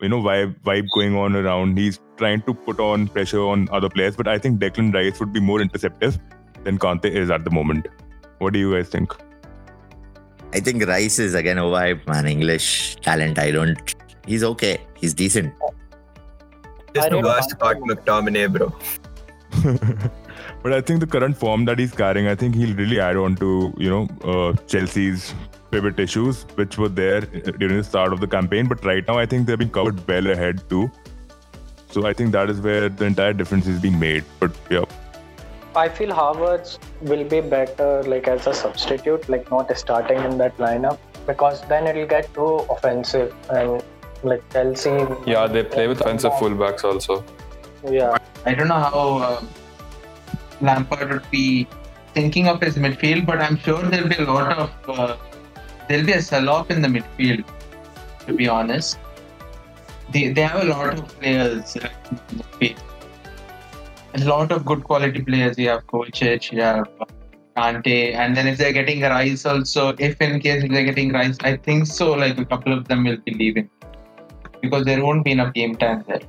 You 0.00 0.08
know, 0.08 0.20
vibe 0.20 0.60
vibe 0.62 0.88
going 0.94 1.16
on 1.16 1.36
around. 1.36 1.78
He's 1.78 2.00
trying 2.16 2.42
to 2.42 2.54
put 2.54 2.80
on 2.80 3.08
pressure 3.08 3.42
on 3.42 3.68
other 3.70 3.88
players, 3.88 4.16
but 4.16 4.28
I 4.28 4.38
think 4.38 4.60
Declan 4.60 4.92
Rice 4.94 5.20
would 5.20 5.32
be 5.32 5.40
more 5.40 5.60
interceptive 5.60 6.18
than 6.64 6.78
Kante 6.78 7.06
is 7.06 7.30
at 7.30 7.44
the 7.44 7.50
moment. 7.50 7.88
What 8.38 8.52
do 8.52 8.58
you 8.58 8.74
guys 8.74 8.88
think? 8.88 9.14
I 10.52 10.60
think 10.60 10.86
Rice 10.86 11.18
is 11.18 11.34
again 11.34 11.56
overhyped, 11.56 12.06
man. 12.06 12.26
English 12.26 12.96
talent. 12.96 13.38
I 13.38 13.50
don't. 13.50 13.94
He's 14.26 14.44
okay. 14.44 14.78
He's 14.94 15.14
decent. 15.14 15.52
just 16.94 17.06
I 17.06 17.08
the 17.08 17.16
don't 17.16 17.24
worst 17.24 17.50
know. 17.50 17.56
Scott 17.56 17.76
McTominay, 17.76 18.52
bro. 18.52 18.72
but 20.62 20.72
I 20.72 20.80
think 20.80 21.00
the 21.00 21.06
current 21.06 21.36
form 21.36 21.64
that 21.66 21.78
he's 21.78 21.92
carrying, 21.92 22.28
I 22.28 22.34
think 22.34 22.54
he'll 22.54 22.76
really 22.76 23.00
add 23.00 23.16
on 23.16 23.36
to 23.36 23.72
you 23.76 23.90
know 23.90 24.08
uh, 24.22 24.52
Chelsea's 24.66 25.34
pivot 25.74 26.02
issues, 26.08 26.42
which 26.62 26.78
were 26.78 26.92
there 27.00 27.20
during 27.62 27.78
the 27.78 27.84
start 27.92 28.12
of 28.16 28.20
the 28.26 28.30
campaign. 28.34 28.68
But 28.74 28.84
right 28.84 29.06
now, 29.12 29.18
I 29.18 29.26
think 29.26 29.46
they've 29.46 29.64
been 29.64 29.74
covered 29.78 30.06
well 30.08 30.30
ahead 30.34 30.68
too. 30.74 30.90
So 31.94 32.06
I 32.10 32.12
think 32.12 32.32
that 32.32 32.50
is 32.50 32.60
where 32.60 32.88
the 32.88 33.06
entire 33.06 33.32
difference 33.32 33.66
is 33.72 33.80
being 33.80 33.98
made. 33.98 34.24
But 34.40 34.52
yeah, 34.70 34.84
I 35.76 35.88
feel 35.88 36.10
Havertz 36.20 36.78
will 37.12 37.24
be 37.24 37.40
better 37.40 37.90
like 38.04 38.28
as 38.28 38.46
a 38.46 38.54
substitute, 38.54 39.28
like 39.28 39.50
not 39.50 39.76
starting 39.76 40.18
in 40.28 40.38
that 40.38 40.56
lineup, 40.58 40.98
because 41.26 41.60
then 41.72 41.86
it'll 41.86 42.06
get 42.06 42.32
too 42.34 42.50
offensive 42.76 43.34
and 43.50 43.82
like 44.22 44.42
Chelsea. 44.52 44.96
Yeah, 45.26 45.46
they 45.46 45.64
play 45.64 45.86
with 45.88 46.00
offensive 46.00 46.32
fullbacks 46.42 46.84
also. 46.84 47.24
Yeah, 47.84 48.16
I 48.46 48.54
don't 48.54 48.68
know 48.68 48.82
how 48.88 49.18
uh, 49.18 49.42
Lampard 50.60 51.10
would 51.10 51.30
be 51.30 51.66
thinking 52.14 52.48
of 52.48 52.60
his 52.60 52.76
midfield, 52.76 53.26
but 53.26 53.40
I'm 53.40 53.56
sure 53.56 53.82
there'll 53.82 54.08
be 54.08 54.16
a 54.16 54.32
lot 54.32 54.58
of 54.58 54.98
uh, 54.98 55.16
there'll 55.88 56.06
be 56.06 56.12
a 56.12 56.22
sell-off 56.22 56.70
in 56.70 56.82
the 56.82 56.88
midfield. 56.88 57.44
To 58.26 58.32
be 58.32 58.48
honest, 58.48 58.98
they, 60.12 60.32
they 60.32 60.42
have 60.42 60.62
a 60.62 60.66
lot 60.66 60.98
of 60.98 61.06
players. 61.20 61.76
A 64.14 64.24
lot 64.24 64.52
of 64.52 64.64
good 64.64 64.84
quality 64.84 65.22
players. 65.22 65.58
You 65.58 65.68
have 65.70 65.86
Kovacic, 65.86 66.52
you 66.52 66.62
have 66.62 66.88
Kante, 67.56 68.14
and 68.14 68.36
then 68.36 68.46
if 68.46 68.58
they're 68.58 68.72
getting 68.72 69.02
Rice 69.02 69.44
also, 69.44 69.94
if 69.98 70.20
in 70.20 70.40
case 70.40 70.62
if 70.64 70.70
they're 70.70 70.84
getting 70.84 71.12
Rice, 71.12 71.36
I 71.40 71.56
think 71.56 71.86
so. 71.86 72.12
Like 72.12 72.38
a 72.38 72.44
couple 72.44 72.72
of 72.72 72.88
them 72.88 73.04
will 73.04 73.18
be 73.18 73.34
leaving 73.34 73.68
because 74.62 74.84
there 74.84 75.04
won't 75.04 75.24
be 75.24 75.32
enough 75.32 75.52
game 75.52 75.76
time 75.76 76.04
there. 76.08 76.20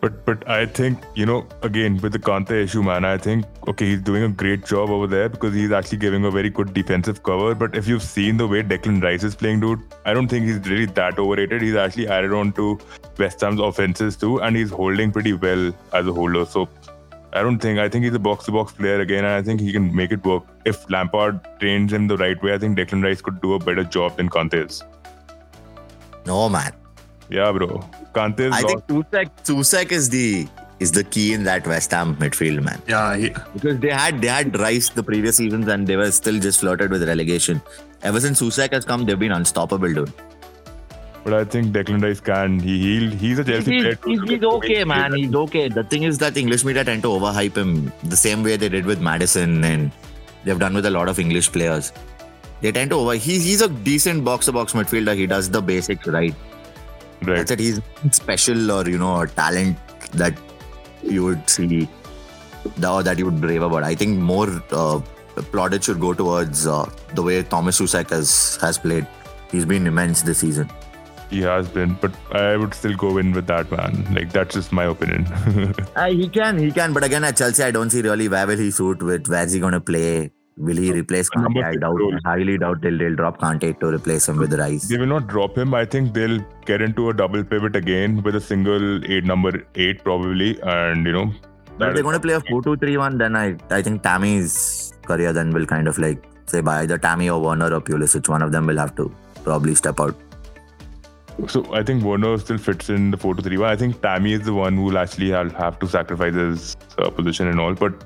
But 0.00 0.24
but 0.24 0.48
I 0.48 0.64
think 0.64 1.02
you 1.14 1.26
know 1.26 1.46
again 1.62 1.98
with 2.02 2.12
the 2.12 2.18
Kante 2.18 2.52
issue, 2.52 2.82
man. 2.82 3.04
I 3.04 3.18
think 3.18 3.44
okay, 3.68 3.86
he's 3.86 4.00
doing 4.00 4.22
a 4.22 4.28
great 4.28 4.64
job 4.64 4.88
over 4.88 5.06
there 5.06 5.28
because 5.28 5.54
he's 5.54 5.72
actually 5.72 5.98
giving 5.98 6.24
a 6.24 6.30
very 6.30 6.48
good 6.48 6.72
defensive 6.72 7.22
cover. 7.22 7.54
But 7.54 7.76
if 7.76 7.86
you've 7.86 8.02
seen 8.02 8.38
the 8.38 8.48
way 8.48 8.62
Declan 8.62 9.02
Rice 9.02 9.22
is 9.24 9.34
playing, 9.34 9.60
dude, 9.60 9.80
I 10.06 10.14
don't 10.14 10.28
think 10.28 10.46
he's 10.46 10.58
really 10.70 10.86
that 10.86 11.18
overrated. 11.18 11.60
He's 11.60 11.74
actually 11.74 12.08
added 12.08 12.32
on 12.32 12.52
to 12.54 12.78
West 13.18 13.42
Ham's 13.42 13.60
offenses 13.60 14.16
too, 14.16 14.40
and 14.40 14.56
he's 14.56 14.70
holding 14.70 15.12
pretty 15.12 15.34
well 15.34 15.72
as 15.92 16.06
a 16.06 16.12
holder. 16.12 16.46
So 16.46 16.68
I 17.32 17.42
don't 17.42 17.58
think 17.58 17.78
I 17.78 17.88
think 17.88 18.04
he's 18.04 18.14
a 18.14 18.18
box 18.18 18.46
to 18.46 18.52
box 18.52 18.72
player 18.72 19.00
again, 19.00 19.24
and 19.24 19.34
I 19.34 19.42
think 19.42 19.60
he 19.60 19.70
can 19.70 19.94
make 19.94 20.12
it 20.12 20.24
work. 20.24 20.44
If 20.64 20.88
Lampard 20.90 21.46
trains 21.60 21.92
him 21.92 22.08
the 22.08 22.16
right 22.16 22.42
way, 22.42 22.54
I 22.54 22.58
think 22.58 22.78
Declan 22.78 23.04
Rice 23.04 23.20
could 23.20 23.40
do 23.42 23.52
a 23.54 23.58
better 23.58 23.84
job 23.84 24.16
than 24.16 24.30
Kante 24.30 24.66
is. 24.66 24.82
No 26.24 26.48
man. 26.48 26.72
Yeah, 27.30 27.52
bro. 27.52 27.68
Kante 28.14 28.40
is 28.40 28.52
I 28.54 28.60
lost. 28.62 28.86
think 28.86 28.86
Soucek, 29.10 29.30
Soucek 29.44 29.92
is 29.92 30.08
the 30.10 30.48
is 30.80 30.90
the 30.92 31.04
key 31.04 31.32
in 31.34 31.44
that 31.44 31.66
West 31.66 31.90
Ham 31.92 32.16
midfield, 32.16 32.62
man. 32.64 32.80
Yeah, 32.88 33.16
he, 33.16 33.28
Because 33.54 33.78
they 33.78 33.90
had 33.90 34.20
they 34.20 34.28
had 34.28 34.58
Rice 34.58 34.88
the 34.88 35.02
previous 35.02 35.36
seasons 35.36 35.68
and 35.68 35.86
they 35.86 35.96
were 35.96 36.10
still 36.10 36.38
just 36.40 36.60
flirted 36.60 36.90
with 36.90 37.06
relegation. 37.06 37.60
Ever 38.02 38.20
since 38.20 38.40
Susek 38.40 38.72
has 38.72 38.84
come, 38.84 39.04
they've 39.04 39.18
been 39.18 39.32
unstoppable, 39.32 39.92
dude. 39.92 40.12
But 41.22 41.34
I 41.34 41.44
think 41.44 41.72
Declan 41.74 42.02
Rice 42.02 42.18
can. 42.20 42.58
He 42.58 42.78
he 43.00 43.10
he's 43.16 43.38
a 43.38 43.44
Chelsea 43.44 43.72
He's, 43.74 43.82
player. 43.82 43.94
too. 43.94 44.08
he's, 44.10 44.22
he's 44.30 44.42
okay, 44.42 44.84
man. 44.84 45.12
He's 45.14 45.34
okay. 45.34 45.68
The 45.68 45.84
thing 45.84 46.04
is 46.04 46.16
that 46.18 46.36
English 46.36 46.64
media 46.64 46.82
tend 46.82 47.02
to 47.02 47.08
overhype 47.08 47.54
him 47.56 47.92
the 48.04 48.16
same 48.16 48.42
way 48.42 48.56
they 48.56 48.70
did 48.70 48.86
with 48.86 49.00
Maddison 49.00 49.62
and 49.62 49.92
they've 50.44 50.58
done 50.58 50.72
with 50.74 50.86
a 50.86 50.90
lot 50.90 51.08
of 51.10 51.18
English 51.18 51.52
players. 51.52 51.92
They 52.62 52.72
tend 52.72 52.90
to 52.90 52.96
over. 52.96 53.14
He's 53.16 53.44
he's 53.44 53.60
a 53.60 53.68
decent 53.68 54.24
box 54.24 54.46
to 54.46 54.52
box 54.52 54.72
midfielder. 54.72 55.14
He 55.14 55.26
does 55.26 55.50
the 55.50 55.60
basics 55.60 56.06
right. 56.06 56.34
Right. 57.22 57.36
That's 57.36 57.50
it. 57.50 57.58
He's 57.58 57.80
special 58.12 58.70
or 58.70 58.88
you 58.88 58.98
know 58.98 59.20
a 59.20 59.26
talent 59.26 59.78
that 60.12 60.34
you 61.02 61.24
would 61.24 61.48
see 61.48 61.88
or 62.86 63.02
that 63.02 63.18
you 63.18 63.24
would 63.24 63.40
brave 63.40 63.62
about. 63.62 63.84
I 63.84 63.94
think 63.94 64.18
more 64.18 64.48
uh, 64.70 65.00
plaudits 65.52 65.86
should 65.86 66.00
go 66.00 66.12
towards 66.12 66.66
uh, 66.66 66.90
the 67.14 67.22
way 67.22 67.42
Thomas 67.42 67.80
Soucek 67.80 68.10
has 68.10 68.56
has 68.60 68.78
played. 68.78 69.06
He's 69.50 69.64
been 69.64 69.86
immense 69.86 70.22
this 70.22 70.38
season. 70.38 70.70
He 71.30 71.42
has 71.42 71.68
been, 71.68 71.94
but 72.00 72.12
I 72.32 72.56
would 72.56 72.74
still 72.74 72.96
go 72.96 73.18
in 73.18 73.32
with 73.32 73.46
that 73.46 73.70
man. 73.70 74.06
Like 74.12 74.32
that's 74.32 74.54
just 74.54 74.72
my 74.72 74.84
opinion. 74.84 75.26
Uh, 75.96 76.06
he 76.10 76.28
can, 76.28 76.58
he 76.58 76.72
can. 76.72 76.92
But 76.92 77.04
again, 77.04 77.24
at 77.24 77.36
Chelsea, 77.36 77.62
I 77.62 77.70
don't 77.70 77.90
see 77.90 78.00
really 78.02 78.28
where 78.28 78.46
will 78.46 78.56
he 78.56 78.70
suit 78.70 79.02
with. 79.02 79.28
Where's 79.28 79.52
he 79.52 79.60
going 79.60 79.72
to 79.72 79.80
play? 79.80 80.30
Will 80.56 80.76
he 80.76 80.92
replace 80.92 81.30
Kante? 81.30 81.64
I 81.64 81.76
doubt. 81.76 81.98
Highly 82.24 82.58
doubt 82.58 82.82
they'll, 82.82 82.98
they'll 82.98 83.16
drop 83.16 83.38
Kante 83.40 83.78
to 83.80 83.86
replace 83.94 84.28
him 84.28 84.36
with 84.36 84.52
Rice. 84.52 84.88
they 84.88 84.98
will 84.98 85.06
not 85.06 85.26
drop 85.26 85.56
him. 85.56 85.72
I 85.74 85.84
think 85.84 86.12
they'll 86.12 86.44
get 86.66 86.82
into 86.82 87.08
a 87.10 87.14
double 87.14 87.42
pivot 87.42 87.76
again 87.76 88.22
with 88.22 88.36
a 88.36 88.40
single 88.40 89.04
eight 89.10 89.24
number 89.24 89.66
eight 89.74 90.04
probably, 90.04 90.60
and 90.62 91.06
you 91.06 91.12
know. 91.12 91.32
But 91.78 91.90
if 91.90 91.94
they're 91.94 92.02
going 92.02 92.14
to 92.14 92.20
play 92.20 92.34
a 92.34 92.40
4 92.40 92.62
2 92.62 92.76
3 92.76 92.96
1, 92.98 93.18
then 93.18 93.36
I, 93.36 93.56
I 93.70 93.80
think 93.80 94.02
Tammy's 94.02 94.92
career 95.06 95.32
then 95.32 95.50
will 95.50 95.64
kind 95.64 95.88
of 95.88 95.98
like 95.98 96.22
say 96.46 96.60
by 96.60 96.82
either 96.82 96.98
Tammy 96.98 97.30
or 97.30 97.40
Werner 97.40 97.72
or 97.72 97.80
Pulisic, 97.80 98.28
one 98.28 98.42
of 98.42 98.52
them 98.52 98.66
will 98.66 98.76
have 98.76 98.94
to 98.96 99.10
probably 99.44 99.74
step 99.74 99.98
out. 99.98 100.14
So 101.46 101.72
I 101.72 101.82
think 101.82 102.04
Werner 102.04 102.36
still 102.36 102.58
fits 102.58 102.90
in 102.90 103.10
the 103.10 103.16
four 103.16 103.34
to 103.34 103.40
three 103.42 103.56
one. 103.56 103.70
I 103.70 103.76
think 103.76 104.02
Tammy 104.02 104.34
is 104.34 104.42
the 104.42 104.52
one 104.52 104.74
who 104.76 104.82
will 104.82 104.98
actually 104.98 105.30
have, 105.30 105.52
have 105.52 105.78
to 105.78 105.88
sacrifice 105.88 106.34
his 106.34 106.76
uh, 106.98 107.08
position 107.08 107.46
and 107.46 107.58
all. 107.58 107.72
But 107.74 108.04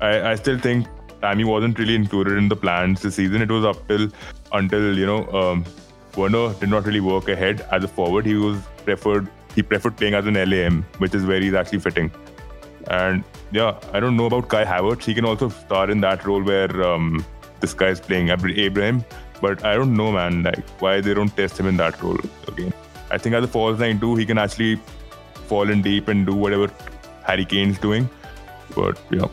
I, 0.00 0.30
I 0.30 0.34
still 0.36 0.58
think 0.58 0.86
Tammy 1.20 1.44
wasn't 1.44 1.78
really 1.78 1.94
included 1.94 2.38
in 2.38 2.48
the 2.48 2.56
plans 2.56 3.02
this 3.02 3.16
season. 3.16 3.42
It 3.42 3.50
was 3.50 3.64
up 3.64 3.86
till 3.88 4.08
until 4.52 4.98
you 4.98 5.06
know 5.06 5.26
um, 5.28 5.64
Werner 6.16 6.54
did 6.54 6.70
not 6.70 6.86
really 6.86 7.00
work 7.00 7.28
ahead 7.28 7.66
as 7.70 7.84
a 7.84 7.88
forward. 7.88 8.26
He 8.26 8.34
was 8.34 8.58
preferred. 8.84 9.28
He 9.54 9.62
preferred 9.62 9.96
playing 9.96 10.14
as 10.14 10.26
an 10.26 10.34
LAM, 10.34 10.84
which 10.98 11.14
is 11.14 11.24
where 11.26 11.40
he's 11.40 11.54
actually 11.54 11.80
fitting. 11.80 12.10
And 12.88 13.24
yeah, 13.52 13.78
I 13.92 14.00
don't 14.00 14.16
know 14.16 14.26
about 14.26 14.48
Kai 14.48 14.64
Havertz. 14.64 15.04
He 15.04 15.14
can 15.14 15.24
also 15.24 15.48
star 15.48 15.90
in 15.90 16.00
that 16.00 16.24
role 16.24 16.42
where 16.42 16.82
um, 16.82 17.24
this 17.60 17.74
guy 17.74 17.88
is 17.88 18.00
playing 18.00 18.30
Abraham. 18.30 19.04
But 19.40 19.64
I 19.64 19.74
don't 19.74 19.94
know, 19.94 20.12
man, 20.12 20.42
like 20.42 20.68
why 20.80 21.00
they 21.00 21.14
don't 21.14 21.34
test 21.34 21.58
him 21.58 21.66
in 21.66 21.76
that 21.78 22.02
role 22.02 22.18
again. 22.46 22.72
I 23.10 23.18
think 23.18 23.34
as 23.34 23.44
a 23.44 23.48
false 23.48 23.78
nine 23.78 23.98
too, 23.98 24.16
he 24.16 24.26
can 24.26 24.38
actually 24.38 24.78
fall 25.46 25.70
in 25.70 25.82
deep 25.82 26.08
and 26.08 26.26
do 26.26 26.34
whatever 26.34 26.70
Harry 27.24 27.44
Kane's 27.44 27.78
doing. 27.78 28.08
But 28.74 28.98
yeah, 29.10 29.26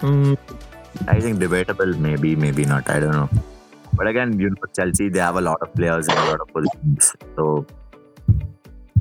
Hmm, 0.00 0.34
I 1.08 1.20
think 1.20 1.38
debatable, 1.38 1.94
maybe, 1.96 2.36
maybe 2.36 2.64
not. 2.64 2.88
I 2.88 3.00
don't 3.00 3.12
know. 3.12 3.28
But 3.94 4.06
again, 4.06 4.38
you 4.38 4.50
know, 4.50 4.56
Chelsea, 4.76 5.08
they 5.08 5.18
have 5.18 5.36
a 5.36 5.40
lot 5.40 5.60
of 5.60 5.74
players 5.74 6.06
in 6.06 6.16
a 6.16 6.24
lot 6.26 6.40
of 6.40 6.48
positions. 6.48 7.14
So, 7.36 7.66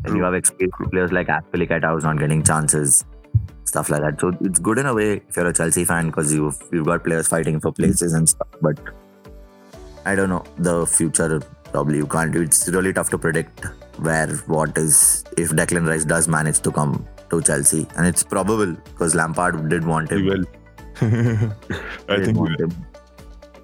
and 0.05 0.15
you 0.15 0.23
have 0.23 0.33
experienced 0.33 0.91
players 0.91 1.11
like 1.11 1.27
Azpilicueta 1.27 1.91
who's 1.93 2.03
not 2.03 2.17
getting 2.17 2.41
chances, 2.43 3.05
stuff 3.65 3.89
like 3.89 4.01
that. 4.01 4.19
So 4.19 4.35
it's 4.41 4.59
good 4.59 4.79
in 4.79 4.85
a 4.87 4.93
way 4.93 5.21
if 5.27 5.35
you're 5.35 5.47
a 5.47 5.53
Chelsea 5.53 5.85
fan 5.85 6.07
because 6.07 6.33
you've 6.33 6.57
you've 6.71 6.87
got 6.87 7.03
players 7.03 7.27
fighting 7.27 7.59
for 7.59 7.71
places 7.71 8.13
and 8.13 8.27
stuff. 8.27 8.47
But 8.61 8.79
I 10.05 10.15
don't 10.15 10.29
know 10.29 10.43
the 10.57 10.85
future. 10.87 11.41
Probably 11.71 11.97
you 11.97 12.07
can't. 12.07 12.35
It's 12.35 12.67
really 12.69 12.93
tough 12.93 13.09
to 13.11 13.17
predict 13.17 13.65
where 13.99 14.27
what 14.47 14.77
is 14.77 15.25
if 15.37 15.49
Declan 15.51 15.87
Rice 15.87 16.05
does 16.05 16.27
manage 16.27 16.61
to 16.61 16.71
come 16.71 17.05
to 17.29 17.41
Chelsea, 17.41 17.87
and 17.95 18.07
it's 18.07 18.23
probable 18.23 18.73
because 18.73 19.15
Lampard 19.15 19.69
did 19.69 19.85
want 19.85 20.11
him. 20.11 20.23
he 20.23 20.29
will. 20.29 20.45
I 22.09 22.15
think 22.23 22.27
he 22.27 22.33
want 22.33 22.59
will. 22.59 22.67
him. 22.67 22.85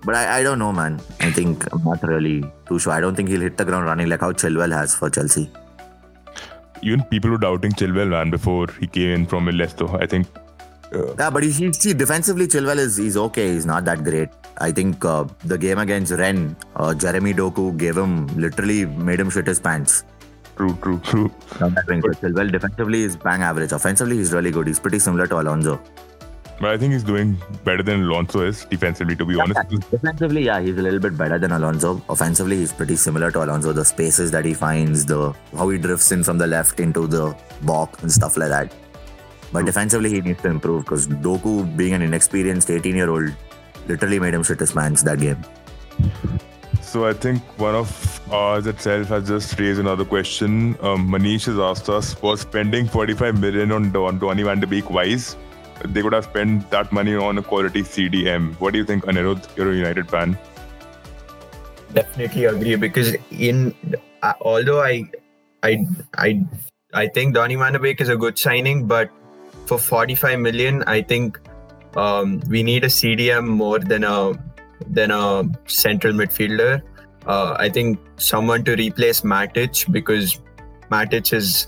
But 0.06 0.16
I, 0.16 0.40
I 0.40 0.44
don't 0.44 0.60
know, 0.60 0.74
man. 0.74 1.00
I 1.22 1.32
think 1.32 1.66
I'm 1.72 1.84
not 1.84 2.04
really 2.04 2.44
too 2.68 2.78
sure. 2.78 2.92
I 2.92 3.00
don't 3.00 3.16
think 3.16 3.30
he'll 3.30 3.42
hit 3.42 3.58
the 3.58 3.66
ground 3.66 3.86
running 3.86 4.10
like 4.10 4.20
how 4.20 4.34
Chilwell 4.34 4.72
has 4.74 4.94
for 4.94 5.10
Chelsea. 5.10 5.50
even 6.82 7.04
people 7.06 7.32
were 7.32 7.38
doubting 7.38 7.72
Chilwell, 7.72 8.10
man, 8.10 8.30
before 8.30 8.68
he 8.80 8.88
came 8.88 9.12
in 9.12 9.26
from 9.26 9.46
Leicester. 9.46 9.88
I 9.96 10.06
think 10.06 10.28
uh, 10.94 11.14
Yeah, 11.18 11.30
but 11.30 11.44
he, 11.44 11.52
he 11.52 11.72
see 11.74 11.94
defensively 11.94 12.48
Chilwell 12.48 12.78
is 12.78 12.98
he's 12.98 13.16
okay. 13.18 13.54
He's 13.54 13.66
not 13.66 13.86
that 13.86 14.04
great. 14.04 14.30
I 14.58 14.72
think 14.72 15.04
uh, 15.06 15.26
the 15.46 15.58
game 15.58 15.80
against 15.80 16.12
Rennes, 16.12 16.56
uh, 16.76 16.94
Jeremy 16.94 17.34
Doku 17.34 17.76
gave 17.78 17.98
him 17.98 18.28
literally 18.38 18.86
made 18.86 19.20
him 19.20 19.30
shit 19.30 19.48
his 19.48 19.60
pants. 19.60 20.04
True, 20.56 20.78
true, 20.82 21.00
true. 21.00 21.30
From 21.48 21.74
that 21.74 21.88
wing. 21.88 22.02
So 22.02 22.30
defensively 22.48 23.00
he's 23.00 23.16
bang 23.16 23.42
average. 23.42 23.72
Offensively 23.72 24.18
he's 24.18 24.34
really 24.34 24.52
good. 24.52 24.68
He's 24.68 24.80
pretty 24.80 25.00
similar 25.00 25.28
to 25.28 25.40
Alonso. 25.40 25.82
But 26.62 26.70
I 26.70 26.78
think 26.78 26.94
he's 26.94 27.04
doing 27.04 27.38
better 27.64 27.82
than 27.84 28.04
Alonso 28.04 28.42
is 28.42 28.64
defensively, 28.66 29.16
to 29.16 29.26
be 29.26 29.40
honest. 29.40 29.60
Defensively, 29.90 30.46
yeah, 30.46 30.62
he's 30.62 30.78
a 30.78 30.82
little 30.82 31.00
bit 31.00 31.18
better 31.18 31.40
than 31.40 31.52
Alonso. 31.52 32.02
Offensively, 32.10 32.58
he's 32.58 32.72
pretty 32.72 32.96
similar 32.96 33.32
to 33.32 33.44
Alonso. 33.44 33.74
The 33.74 33.84
spaces 33.84 34.32
that 34.32 34.46
he 34.46 34.54
finds, 34.54 35.06
the 35.06 35.34
how 35.58 35.68
he 35.70 35.78
drifts 35.78 36.12
in 36.12 36.24
from 36.24 36.38
the 36.38 36.48
left 36.48 36.80
into 36.80 37.08
the 37.08 37.36
box 37.64 38.02
and 38.04 38.12
stuff 38.12 38.38
like 38.38 38.50
that. 38.50 38.74
But 39.52 39.66
defensively, 39.66 40.12
he 40.12 40.22
needs 40.22 40.42
to 40.44 40.50
improve 40.50 40.86
because 40.86 41.08
Doku, 41.08 41.76
being 41.76 41.94
an 41.94 42.02
inexperienced 42.02 42.68
18-year-old, 42.70 43.34
literally 43.88 44.20
made 44.20 44.34
him 44.34 44.44
shit 44.44 44.60
his 44.60 44.72
pants 44.72 45.04
that 45.04 45.20
game. 45.20 45.44
So 46.94 47.08
I 47.08 47.14
think 47.14 47.42
one 47.58 47.74
of 47.74 47.90
ours 48.32 48.68
itself 48.68 49.08
has 49.08 49.28
just 49.28 49.60
raised 49.60 49.80
another 49.80 50.06
question. 50.06 50.78
Um, 50.80 51.10
Manish 51.10 51.48
has 51.48 51.58
asked 51.58 51.90
us, 51.90 52.22
was 52.22 52.42
spending 52.42 52.88
45 52.88 53.40
million 53.40 53.72
on 53.72 53.92
Don, 53.92 54.20
Donny 54.20 54.44
van 54.44 54.60
de 54.60 54.68
Beek 54.68 54.92
wise? 54.92 55.36
They 55.84 56.04
could 56.04 56.14
have 56.14 56.26
spent 56.26 56.70
that 56.70 56.92
money 56.92 57.16
on 57.16 57.40
a 57.40 57.42
quality 57.42 57.82
CDM. 57.82 58.54
What 58.60 58.74
do 58.74 58.78
you 58.78 58.86
think, 58.86 59.06
Anirudh? 59.06 59.58
You're 59.58 59.72
a 59.72 59.76
United 59.76 60.08
fan. 60.08 60.38
Definitely 61.94 62.46
agree 62.46 62.76
because 62.76 63.16
in 63.32 63.74
uh, 64.22 64.34
although 64.42 64.84
I 64.84 65.10
I 65.64 65.88
I 66.14 66.46
I 66.94 67.08
think 67.08 67.34
Donny 67.34 67.56
Van 67.56 67.74
de 67.74 67.80
Beek 67.80 68.02
is 68.02 68.10
a 68.10 68.16
good 68.16 68.38
signing, 68.38 68.86
but 68.86 69.10
for 69.66 69.80
45 69.80 70.40
million, 70.40 70.84
I 70.86 71.02
think 71.02 71.40
um, 71.96 72.40
we 72.48 72.62
need 72.62 72.84
a 72.84 72.94
CDM 73.02 73.48
more 73.48 73.80
than 73.80 74.04
a 74.04 74.34
than 74.88 75.12
a 75.12 75.44
central 75.68 76.14
midfielder. 76.14 76.82
Uh, 77.26 77.56
I 77.58 77.70
think 77.70 78.00
someone 78.18 78.64
to 78.66 78.76
replace 78.76 79.22
Matic 79.22 79.92
because 79.92 80.42
Matic 80.92 81.34
is 81.34 81.68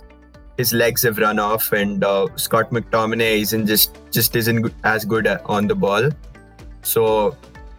his 0.57 0.71
legs 0.73 1.03
have 1.03 1.17
run 1.17 1.37
off, 1.37 1.71
and 1.73 2.03
uh, 2.03 2.27
Scott 2.35 2.71
McTominay 2.71 3.41
isn't 3.41 3.67
just 3.67 3.97
just 4.11 4.35
isn't 4.35 4.73
as 4.83 5.05
good 5.05 5.27
on 5.45 5.67
the 5.67 5.75
ball. 5.75 6.09
So 6.81 7.35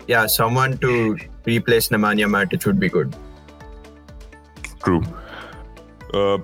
yeah, 0.06 0.26
someone 0.26 0.78
to 0.78 1.18
replace 1.44 1.88
Nemanja 1.88 2.26
Matic 2.26 2.66
would 2.66 2.80
be 2.80 2.88
good. 2.88 3.14
True. 4.82 5.02
Uh, 6.14 6.38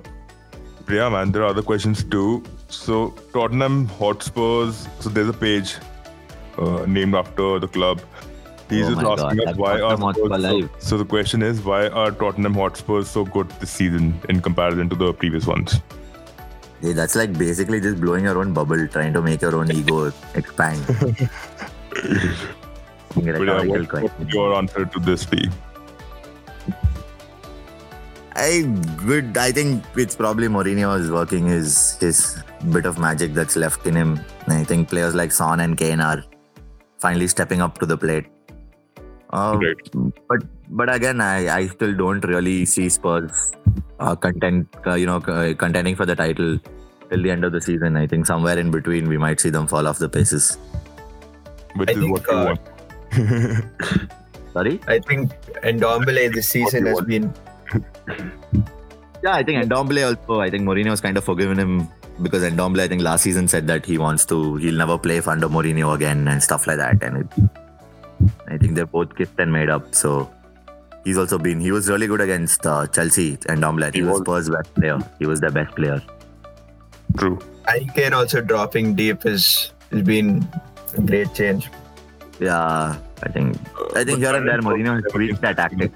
yeah, 0.91 1.09
man, 1.09 1.33
there 1.33 1.43
are 1.43 1.47
other 1.47 1.63
questions 1.63 2.05
too. 2.05 2.43
So, 2.69 3.15
Tottenham 3.33 3.87
Hotspurs, 3.87 4.89
so 5.01 5.11
there's 5.11 5.29
a 5.29 5.33
page 5.33 5.77
uh, 6.59 6.85
named 6.87 7.15
after 7.15 7.59
the 7.59 7.69
club. 7.69 8.01
He's 8.73 8.89
Oh 8.89 8.95
just 8.95 9.23
asking 9.23 9.39
God, 9.39 9.49
us 9.49 9.57
why 9.57 9.81
are 9.81 9.97
so, 9.97 10.69
so 10.79 10.99
the 10.99 11.05
question 11.05 11.43
is 11.43 11.63
why 11.63 11.89
are 11.89 12.11
Tottenham 12.11 12.55
Hotspurs 12.55 13.09
so 13.09 13.25
good 13.25 13.51
this 13.61 13.71
season 13.71 14.21
in 14.29 14.41
comparison 14.41 14.89
to 14.89 14.97
the 14.97 15.13
previous 15.13 15.47
ones? 15.47 15.81
Yeah, 16.81 16.95
that's 16.95 17.15
like 17.15 17.37
basically 17.39 17.81
just 17.81 18.01
blowing 18.01 18.25
your 18.25 18.39
own 18.39 18.53
bubble, 18.53 18.89
trying 18.89 19.13
to 19.13 19.23
make 19.23 19.43
your 19.43 19.55
own 19.55 19.71
ego 19.71 20.13
expand. 20.35 20.85
But 23.15 23.25
yeah, 23.25 23.33
Rhetorical 23.33 24.03
what, 24.03 24.19
what's 24.19 24.35
your 24.35 24.55
answer 24.55 24.87
to 24.87 24.99
this 25.01 25.27
be? 25.27 25.51
I 28.35 28.63
good. 29.05 29.37
I 29.37 29.53
think 29.53 29.85
it's 29.97 30.17
probably 30.17 30.49
Mourinho 30.49 30.99
is 30.99 31.11
working 31.11 31.47
his 31.47 31.99
his 31.99 32.43
bit 32.71 32.87
of 32.87 32.99
magic 32.99 33.35
that's 33.35 33.57
left 33.57 33.87
in 33.87 33.95
him. 33.95 34.21
I 34.49 34.65
think 34.65 34.89
players 34.89 35.15
like 35.15 35.33
Son 35.33 35.61
and 35.61 35.77
Kane 35.77 36.01
are 36.01 36.25
finally 36.99 37.29
stepping 37.29 37.61
up 37.61 37.79
to 37.79 37.87
the 37.87 37.97
plate. 37.97 38.27
Uh, 39.33 39.59
Right. 39.59 40.13
But 40.29 40.45
but 40.71 40.95
again, 40.95 41.21
I, 41.21 41.55
I 41.55 41.67
still 41.67 41.95
don't 41.95 42.25
really 42.25 42.65
see 42.65 42.89
Spurs 42.89 43.53
uh, 43.99 44.15
content 44.15 44.69
uh, 44.87 44.95
you 44.95 45.07
know 45.07 45.17
uh, 45.17 45.55
contending 45.55 45.97
for 45.97 46.07
the 46.07 46.17
title 46.17 46.59
till 47.11 47.23
the 47.23 47.31
end 47.31 47.45
of 47.45 47.53
the 47.53 47.61
season. 47.61 47.97
I 47.97 48.07
think 48.07 48.27
somewhere 48.27 48.59
in 48.59 48.71
between 48.71 49.09
we 49.09 49.19
might 49.19 49.41
see 49.41 49.51
them 49.51 49.67
fall 49.67 49.87
off 49.87 49.99
the 49.99 50.09
paces. 50.09 50.59
Which 51.77 51.89
I 51.89 51.93
is 51.93 51.99
think, 51.99 52.13
what 52.13 52.27
you 52.27 52.37
uh, 52.37 52.45
want. 52.45 53.65
Sorry. 54.53 54.81
I 54.87 54.99
think 54.99 55.33
Ndombele 55.63 56.33
this 56.35 56.49
season 56.49 56.87
has 56.87 57.01
been 57.01 57.33
Yeah, 59.23 59.35
I 59.35 59.43
think 59.45 59.65
Ndombele 59.65 60.05
also. 60.05 60.41
I 60.41 60.51
think 60.51 60.65
Mourinho 60.65 60.91
has 60.91 61.01
kind 61.01 61.17
of 61.17 61.25
forgiven 61.25 61.59
him 61.59 61.89
because 62.23 62.43
Ndombele, 62.43 62.81
I 62.81 62.89
think 62.89 63.03
last 63.03 63.23
season 63.23 63.47
said 63.47 63.67
that 63.69 63.87
he 63.87 63.97
wants 63.97 64.27
to, 64.27 64.57
he'll 64.57 64.77
never 64.77 64.99
play 64.99 65.21
for 65.21 65.31
under 65.31 65.49
Mourinho 65.49 65.95
again 65.95 66.27
and 66.29 66.43
stuff 66.43 66.67
like 66.67 66.79
that. 66.79 67.03
And 67.03 67.19
it, 67.19 67.51
I 68.49 68.59
think 68.59 68.75
they're 68.75 68.87
both 68.87 69.15
kissed 69.17 69.39
and 69.39 69.53
made 69.53 69.71
up. 69.71 69.95
So 69.95 70.31
he's 71.05 71.19
also 71.19 71.39
been, 71.39 71.61
he 71.61 71.73
was 71.73 71.89
really 71.89 72.07
good 72.07 72.21
against 72.21 72.67
uh, 72.67 72.87
Chelsea. 72.87 73.39
and 73.49 73.65
I 73.65 73.71
think 73.91 73.95
He 73.95 74.01
he 74.01 74.07
was 74.07 74.21
was. 74.21 74.47
Spurs' 74.47 74.51
best 74.51 74.75
player. 74.75 74.99
He 75.19 75.27
was 75.27 75.41
their 75.41 75.51
best 75.51 75.75
player. 75.75 76.03
True. 77.19 77.39
Harry 77.67 77.89
Kane 77.95 78.13
also 78.15 78.41
dropping 78.41 78.95
deep 78.95 79.23
has 79.25 79.73
has 79.91 80.03
been 80.03 80.47
a 80.97 81.01
great 81.03 81.33
change. 81.35 81.69
Yeah, 82.41 82.97
I 83.23 83.29
think, 83.29 83.57
I 83.95 84.03
think 84.05 84.19
But 84.19 84.19
here 84.19 84.35
and 84.37 84.49
there, 84.49 84.61
Mourinho 84.61 84.95
has 84.95 85.03
Kane- 85.05 85.13
tweaked 85.13 85.41
that 85.43 85.57
tactic. 85.57 85.93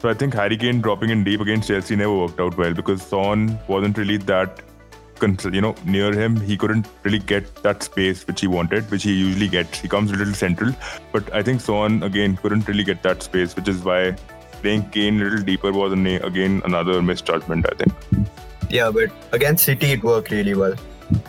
So 0.00 0.08
I 0.10 0.14
think 0.14 0.34
Harry 0.34 0.56
Kane 0.56 0.80
dropping 0.80 1.10
in 1.10 1.24
deep 1.24 1.40
against 1.40 1.68
Chelsea 1.68 1.96
never 1.96 2.14
worked 2.16 2.38
out 2.38 2.56
well 2.56 2.72
because 2.74 3.02
Son 3.02 3.58
wasn't 3.68 3.96
really 3.98 4.18
that, 4.18 4.58
con- 4.58 4.73
you 5.22 5.60
know, 5.60 5.74
near 5.84 6.12
him. 6.12 6.36
He 6.40 6.56
couldn't 6.56 6.86
really 7.02 7.18
get 7.18 7.54
that 7.62 7.82
space 7.82 8.26
which 8.26 8.40
he 8.40 8.46
wanted, 8.46 8.90
which 8.90 9.02
he 9.02 9.12
usually 9.12 9.48
gets. 9.48 9.80
He 9.80 9.88
comes 9.88 10.10
a 10.10 10.14
little 10.14 10.34
central, 10.34 10.74
but 11.12 11.32
I 11.32 11.42
think 11.42 11.60
Son 11.60 12.02
again 12.02 12.36
couldn't 12.36 12.68
really 12.68 12.84
get 12.84 13.02
that 13.02 13.22
space, 13.22 13.56
which 13.56 13.68
is 13.68 13.82
why 13.82 14.16
playing 14.62 14.88
Kane 14.90 15.20
a 15.20 15.24
little 15.24 15.44
deeper 15.44 15.72
was 15.72 15.92
an, 15.92 16.06
again 16.06 16.62
another 16.64 17.02
misjudgment. 17.02 17.66
I 17.70 17.74
think 17.76 18.28
Yeah, 18.70 18.90
but 18.90 19.10
against 19.32 19.64
City 19.64 19.92
it 19.92 20.02
worked 20.02 20.30
really 20.30 20.54
well. 20.54 20.74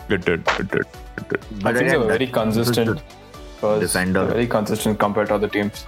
it 0.08 0.24
did, 0.24 0.46
it 0.58 0.68
did, 0.70 0.86
it 1.18 1.28
did. 1.28 1.40
I 1.64 1.72
think 1.72 1.88
they're 1.90 2.00
very 2.00 2.26
consistent. 2.26 3.00
Spurs 3.58 3.80
Defender. 3.80 4.26
very 4.26 4.46
consistent 4.46 4.98
compared 4.98 5.28
to 5.28 5.34
other 5.34 5.48
teams. 5.48 5.86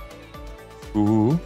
Ooh. 0.96 1.38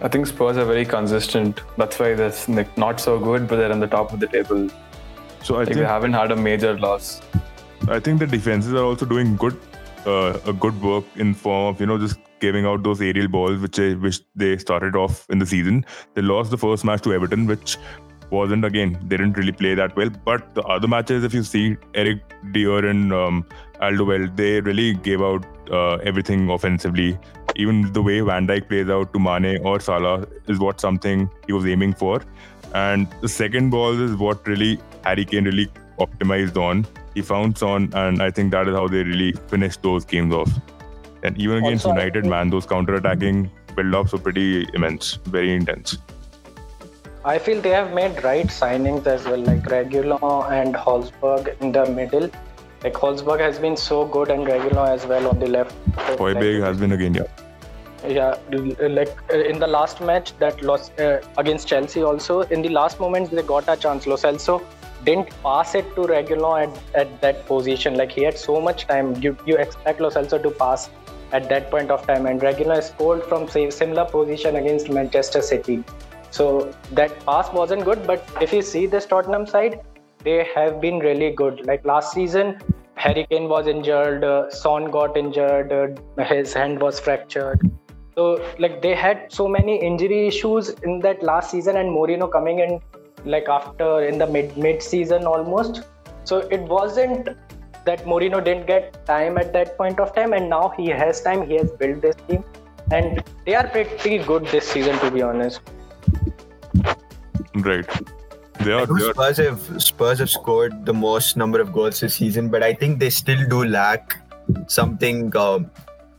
I 0.00 0.08
think 0.08 0.26
Spurs 0.26 0.56
are 0.56 0.64
very 0.64 0.84
consistent. 0.84 1.60
That's 1.78 1.98
why 1.98 2.14
they're 2.14 2.66
not 2.76 3.00
so 3.00 3.18
good, 3.18 3.46
but 3.48 3.56
they're 3.56 3.72
on 3.72 3.80
the 3.80 3.86
top 3.86 4.12
of 4.12 4.20
the 4.20 4.26
table. 4.26 4.68
So 5.44 5.56
I 5.56 5.58
Like 5.58 5.68
think 5.68 5.78
they 5.78 5.84
haven't 5.84 6.14
had 6.14 6.32
a 6.32 6.36
major 6.36 6.76
loss. 6.78 7.20
I 7.88 8.00
think 8.00 8.18
the 8.18 8.26
defenses 8.26 8.72
are 8.72 8.84
also 8.84 9.04
doing 9.04 9.36
good, 9.36 9.58
uh, 10.06 10.38
a 10.46 10.54
good 10.54 10.80
work 10.80 11.04
in 11.16 11.34
form 11.34 11.66
of 11.74 11.80
you 11.80 11.86
know 11.86 11.98
just 11.98 12.18
giving 12.40 12.64
out 12.64 12.82
those 12.82 13.00
aerial 13.00 13.28
balls 13.28 13.60
which 13.60 13.76
they 13.76 13.94
which 13.94 14.20
they 14.34 14.56
started 14.56 14.96
off 14.96 15.26
in 15.28 15.38
the 15.38 15.46
season. 15.46 15.84
They 16.14 16.22
lost 16.22 16.50
the 16.50 16.56
first 16.56 16.84
match 16.84 17.02
to 17.02 17.12
Everton, 17.12 17.46
which 17.46 17.76
wasn't 18.30 18.64
again 18.64 18.98
they 19.02 19.18
didn't 19.18 19.36
really 19.36 19.52
play 19.52 19.74
that 19.74 19.94
well. 19.96 20.08
But 20.30 20.54
the 20.54 20.62
other 20.62 20.88
matches, 20.88 21.24
if 21.24 21.34
you 21.34 21.42
see 21.42 21.76
Eric 21.94 22.22
Dier 22.52 22.86
and 22.86 23.12
um, 23.12 23.44
Alderweireld, 23.82 24.36
they 24.36 24.62
really 24.62 24.94
gave 24.94 25.20
out 25.20 25.44
uh, 25.70 25.96
everything 25.96 26.48
offensively. 26.48 27.18
Even 27.56 27.92
the 27.92 28.02
way 28.02 28.20
Van 28.20 28.46
Dijk 28.46 28.68
plays 28.68 28.88
out 28.88 29.12
to 29.12 29.18
Mane 29.18 29.58
or 29.64 29.78
Salah 29.80 30.26
is 30.48 30.58
what 30.58 30.80
something 30.80 31.30
he 31.46 31.52
was 31.52 31.66
aiming 31.66 31.94
for. 31.94 32.22
And 32.74 33.06
the 33.20 33.28
second 33.28 33.70
ball 33.70 34.00
is 34.00 34.16
what 34.16 34.46
really 34.46 34.80
Harry 35.04 35.24
Kane 35.24 35.44
really 35.44 35.70
optimized 35.98 36.56
on. 36.56 36.86
He 37.14 37.22
found 37.22 37.56
Son, 37.56 37.90
and 37.94 38.20
I 38.20 38.30
think 38.30 38.50
that 38.50 38.66
is 38.66 38.74
how 38.74 38.88
they 38.88 39.04
really 39.04 39.32
finished 39.48 39.82
those 39.82 40.04
games 40.04 40.34
off. 40.34 40.50
And 41.22 41.38
even 41.38 41.58
against 41.58 41.86
Also, 41.86 41.96
United, 41.96 42.26
man, 42.26 42.50
those 42.50 42.66
counter-attacking 42.66 43.50
build-ups 43.76 44.12
were 44.12 44.18
pretty 44.18 44.66
immense, 44.74 45.14
very 45.26 45.54
intense. 45.54 45.98
I 47.24 47.38
feel 47.38 47.62
they 47.62 47.70
have 47.70 47.94
made 47.94 48.22
right 48.24 48.46
signings 48.46 49.06
as 49.06 49.24
well, 49.24 49.38
like 49.38 49.62
Reguilon 49.62 50.50
and 50.50 50.74
Hojbjerg 50.74 51.60
in 51.62 51.72
the 51.72 51.86
middle. 51.86 52.28
Like 52.84 52.92
Hojbjerg 52.92 53.40
has 53.40 53.58
been 53.58 53.76
so 53.78 54.04
good 54.04 54.30
and 54.30 54.46
Reguilon 54.46 54.88
as 54.88 55.06
well 55.06 55.28
on 55.28 55.38
the 55.38 55.46
left. 55.46 55.74
Hojbjerg 55.96 56.60
like, 56.60 56.68
has 56.68 56.78
been 56.78 56.92
again, 56.92 57.14
yeah. 57.14 57.24
yeah, 58.06 58.36
like 58.88 59.16
uh, 59.32 59.38
in 59.38 59.58
the 59.58 59.66
last 59.66 60.02
match 60.02 60.36
that 60.38 60.62
lost 60.62 61.00
uh, 61.00 61.20
against 61.38 61.66
Chelsea 61.66 62.02
also, 62.02 62.42
in 62.42 62.60
the 62.60 62.68
last 62.68 63.00
moments 63.00 63.30
they 63.30 63.42
got 63.42 63.64
a 63.68 63.76
chance. 63.76 64.06
Lo 64.06 64.16
Celso 64.16 64.62
didn't 65.04 65.30
pass 65.42 65.74
it 65.74 65.94
to 65.94 66.02
Reguilon 66.02 66.64
at, 66.64 67.06
at 67.06 67.20
that 67.22 67.46
position. 67.46 67.96
Like 67.96 68.12
he 68.12 68.22
had 68.22 68.36
so 68.36 68.60
much 68.60 68.86
time. 68.86 69.14
You 69.22 69.34
you 69.46 69.56
expect 69.56 70.00
Lo 70.00 70.10
Celso 70.10 70.42
to 70.42 70.50
pass 70.50 70.90
at 71.32 71.48
that 71.48 71.70
point 71.70 71.90
of 71.90 72.06
time, 72.06 72.26
and 72.26 72.40
Regulon 72.40 72.82
scored 72.82 73.24
from 73.24 73.48
say 73.48 73.70
similar 73.70 74.04
position 74.04 74.56
against 74.56 74.90
Manchester 74.90 75.40
City. 75.40 75.82
So 76.30 76.74
that 76.92 77.18
pass 77.24 77.50
wasn't 77.52 77.84
good. 77.86 78.06
But 78.06 78.28
if 78.42 78.52
you 78.52 78.60
see 78.60 78.86
this 78.86 79.06
Tottenham 79.06 79.46
side, 79.46 79.80
they 80.24 80.46
have 80.54 80.80
been 80.80 80.98
really 80.98 81.30
good. 81.30 81.66
Like 81.66 81.84
last 81.84 82.12
season, 82.12 82.58
Harry 82.96 83.26
Kane 83.30 83.48
was 83.48 83.66
injured, 83.66 84.24
uh, 84.24 84.50
Son 84.50 84.90
got 84.90 85.16
injured, 85.16 85.72
uh, 85.72 86.24
his 86.24 86.52
hand 86.52 86.80
was 86.80 86.98
fractured. 86.98 87.70
So 88.16 88.44
like 88.58 88.80
they 88.80 88.94
had 88.94 89.32
so 89.32 89.48
many 89.48 89.76
injury 89.82 90.26
issues 90.28 90.68
in 90.70 91.00
that 91.00 91.22
last 91.22 91.50
season, 91.50 91.76
and 91.76 91.88
Mourinho 91.90 92.30
coming 92.30 92.60
in 92.60 92.80
like 93.24 93.48
after 93.48 94.04
in 94.04 94.18
the 94.18 94.26
mid 94.26 94.56
mid 94.56 94.82
season 94.82 95.24
almost. 95.24 95.82
So 96.24 96.38
it 96.38 96.60
wasn't 96.62 97.28
that 97.84 98.04
Mourinho 98.04 98.42
didn't 98.42 98.66
get 98.66 99.04
time 99.06 99.36
at 99.36 99.52
that 99.52 99.76
point 99.76 99.98
of 100.00 100.14
time, 100.14 100.32
and 100.32 100.48
now 100.48 100.72
he 100.76 100.88
has 100.88 101.20
time. 101.20 101.46
He 101.46 101.56
has 101.56 101.70
built 101.72 102.00
this 102.02 102.16
team, 102.28 102.44
and 102.90 103.22
they 103.44 103.54
are 103.54 103.66
pretty 103.66 104.18
good 104.18 104.46
this 104.46 104.68
season, 104.68 104.98
to 105.00 105.10
be 105.10 105.22
honest. 105.22 105.60
Right. 107.56 107.86
They 108.60 108.72
are, 108.72 108.86
they 108.86 109.10
Spurs 109.10 109.36
have 109.38 109.82
Spurs 109.82 110.18
have 110.20 110.30
scored 110.30 110.86
the 110.86 110.94
most 110.94 111.36
number 111.36 111.60
of 111.60 111.72
goals 111.72 112.00
this 112.00 112.14
season, 112.14 112.48
but 112.48 112.62
I 112.62 112.72
think 112.72 112.98
they 112.98 113.10
still 113.10 113.48
do 113.48 113.64
lack 113.64 114.16
something 114.68 115.36
um, 115.36 115.70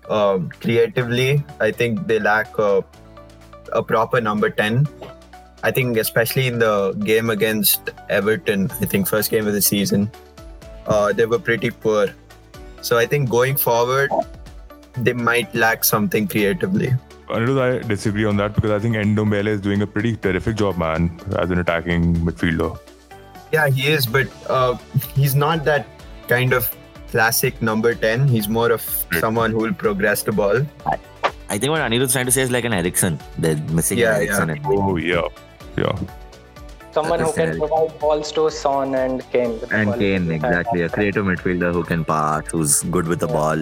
um, 0.09 0.49
creatively. 0.59 1.43
I 1.59 1.71
think 1.71 2.07
they 2.07 2.19
lack 2.19 2.59
uh, 2.59 2.81
a 3.71 3.81
proper 3.81 4.21
number 4.21 4.49
ten. 4.49 4.87
I 5.63 5.71
think 5.71 5.97
especially 5.97 6.47
in 6.47 6.59
the 6.59 6.93
game 7.05 7.29
against 7.29 7.89
Everton, 8.09 8.69
I 8.79 8.85
think 8.85 9.07
first 9.07 9.31
game 9.31 9.47
of 9.47 9.53
the 9.53 9.61
season, 9.61 10.11
uh, 10.85 11.13
they 11.13 11.25
were 11.25 11.39
pretty 11.39 11.71
poor. 11.71 12.07
So 12.81 12.99
I 12.99 13.07
think 13.07 13.29
going 13.29 13.57
forward, 13.57 14.11
they 14.97 15.13
might 15.13 15.55
lack 15.55 15.83
something 15.83 16.27
creatively. 16.27 16.93
Anirudh, 17.29 17.59
I 17.83 17.87
disagree 17.87 18.25
on 18.25 18.37
that 18.37 18.53
because 18.53 18.71
I 18.71 18.79
think 18.79 18.95
Ndombele 18.95 19.47
is 19.47 19.61
doing 19.61 19.81
a 19.81 19.87
pretty 19.87 20.15
terrific 20.15 20.55
job, 20.55 20.77
man, 20.77 21.19
as 21.39 21.49
an 21.49 21.59
attacking 21.59 22.15
midfielder. 22.17 22.77
Yeah, 23.51 23.67
he 23.69 23.87
is, 23.87 24.05
but 24.05 24.27
uh, 24.49 24.77
he's 25.15 25.35
not 25.35 25.63
that 25.65 25.87
kind 26.27 26.53
of 26.53 26.69
classic 27.09 27.61
number 27.61 27.95
10. 27.95 28.27
He's 28.27 28.47
more 28.47 28.71
of 28.71 28.81
someone 29.19 29.51
who 29.51 29.57
will 29.57 29.73
progress 29.73 30.23
the 30.23 30.31
ball. 30.31 30.61
I 31.49 31.57
think 31.57 31.71
what 31.71 31.81
Anirudh's 31.81 32.13
trying 32.13 32.25
to 32.25 32.31
say 32.31 32.41
is 32.41 32.51
like 32.51 32.65
an 32.65 32.73
Eriksen. 32.73 33.19
They're 33.37 33.57
missing 33.71 33.97
Yeah, 33.97 34.15
Eriksen. 34.17 34.49
and- 34.51 34.59
Oh 34.65 34.97
yeah, 34.97 35.27
yeah. 35.77 35.97
Someone 36.91 37.19
who 37.19 37.31
can 37.33 37.57
provide 37.59 37.99
balls 37.99 38.31
to 38.33 38.49
Son 38.49 38.95
and 38.95 39.21
Kane. 39.31 39.59
And. 39.71 39.93
Kane, 39.99 40.31
exactly. 40.31 40.83
A 40.83 40.89
creative 40.89 41.25
midfielder 41.25 41.73
who 41.73 41.83
can 41.83 42.05
pass, 42.05 42.43
who's 42.51 42.83
good 42.83 43.07
with 43.07 43.19
the 43.19 43.27
ball, 43.27 43.57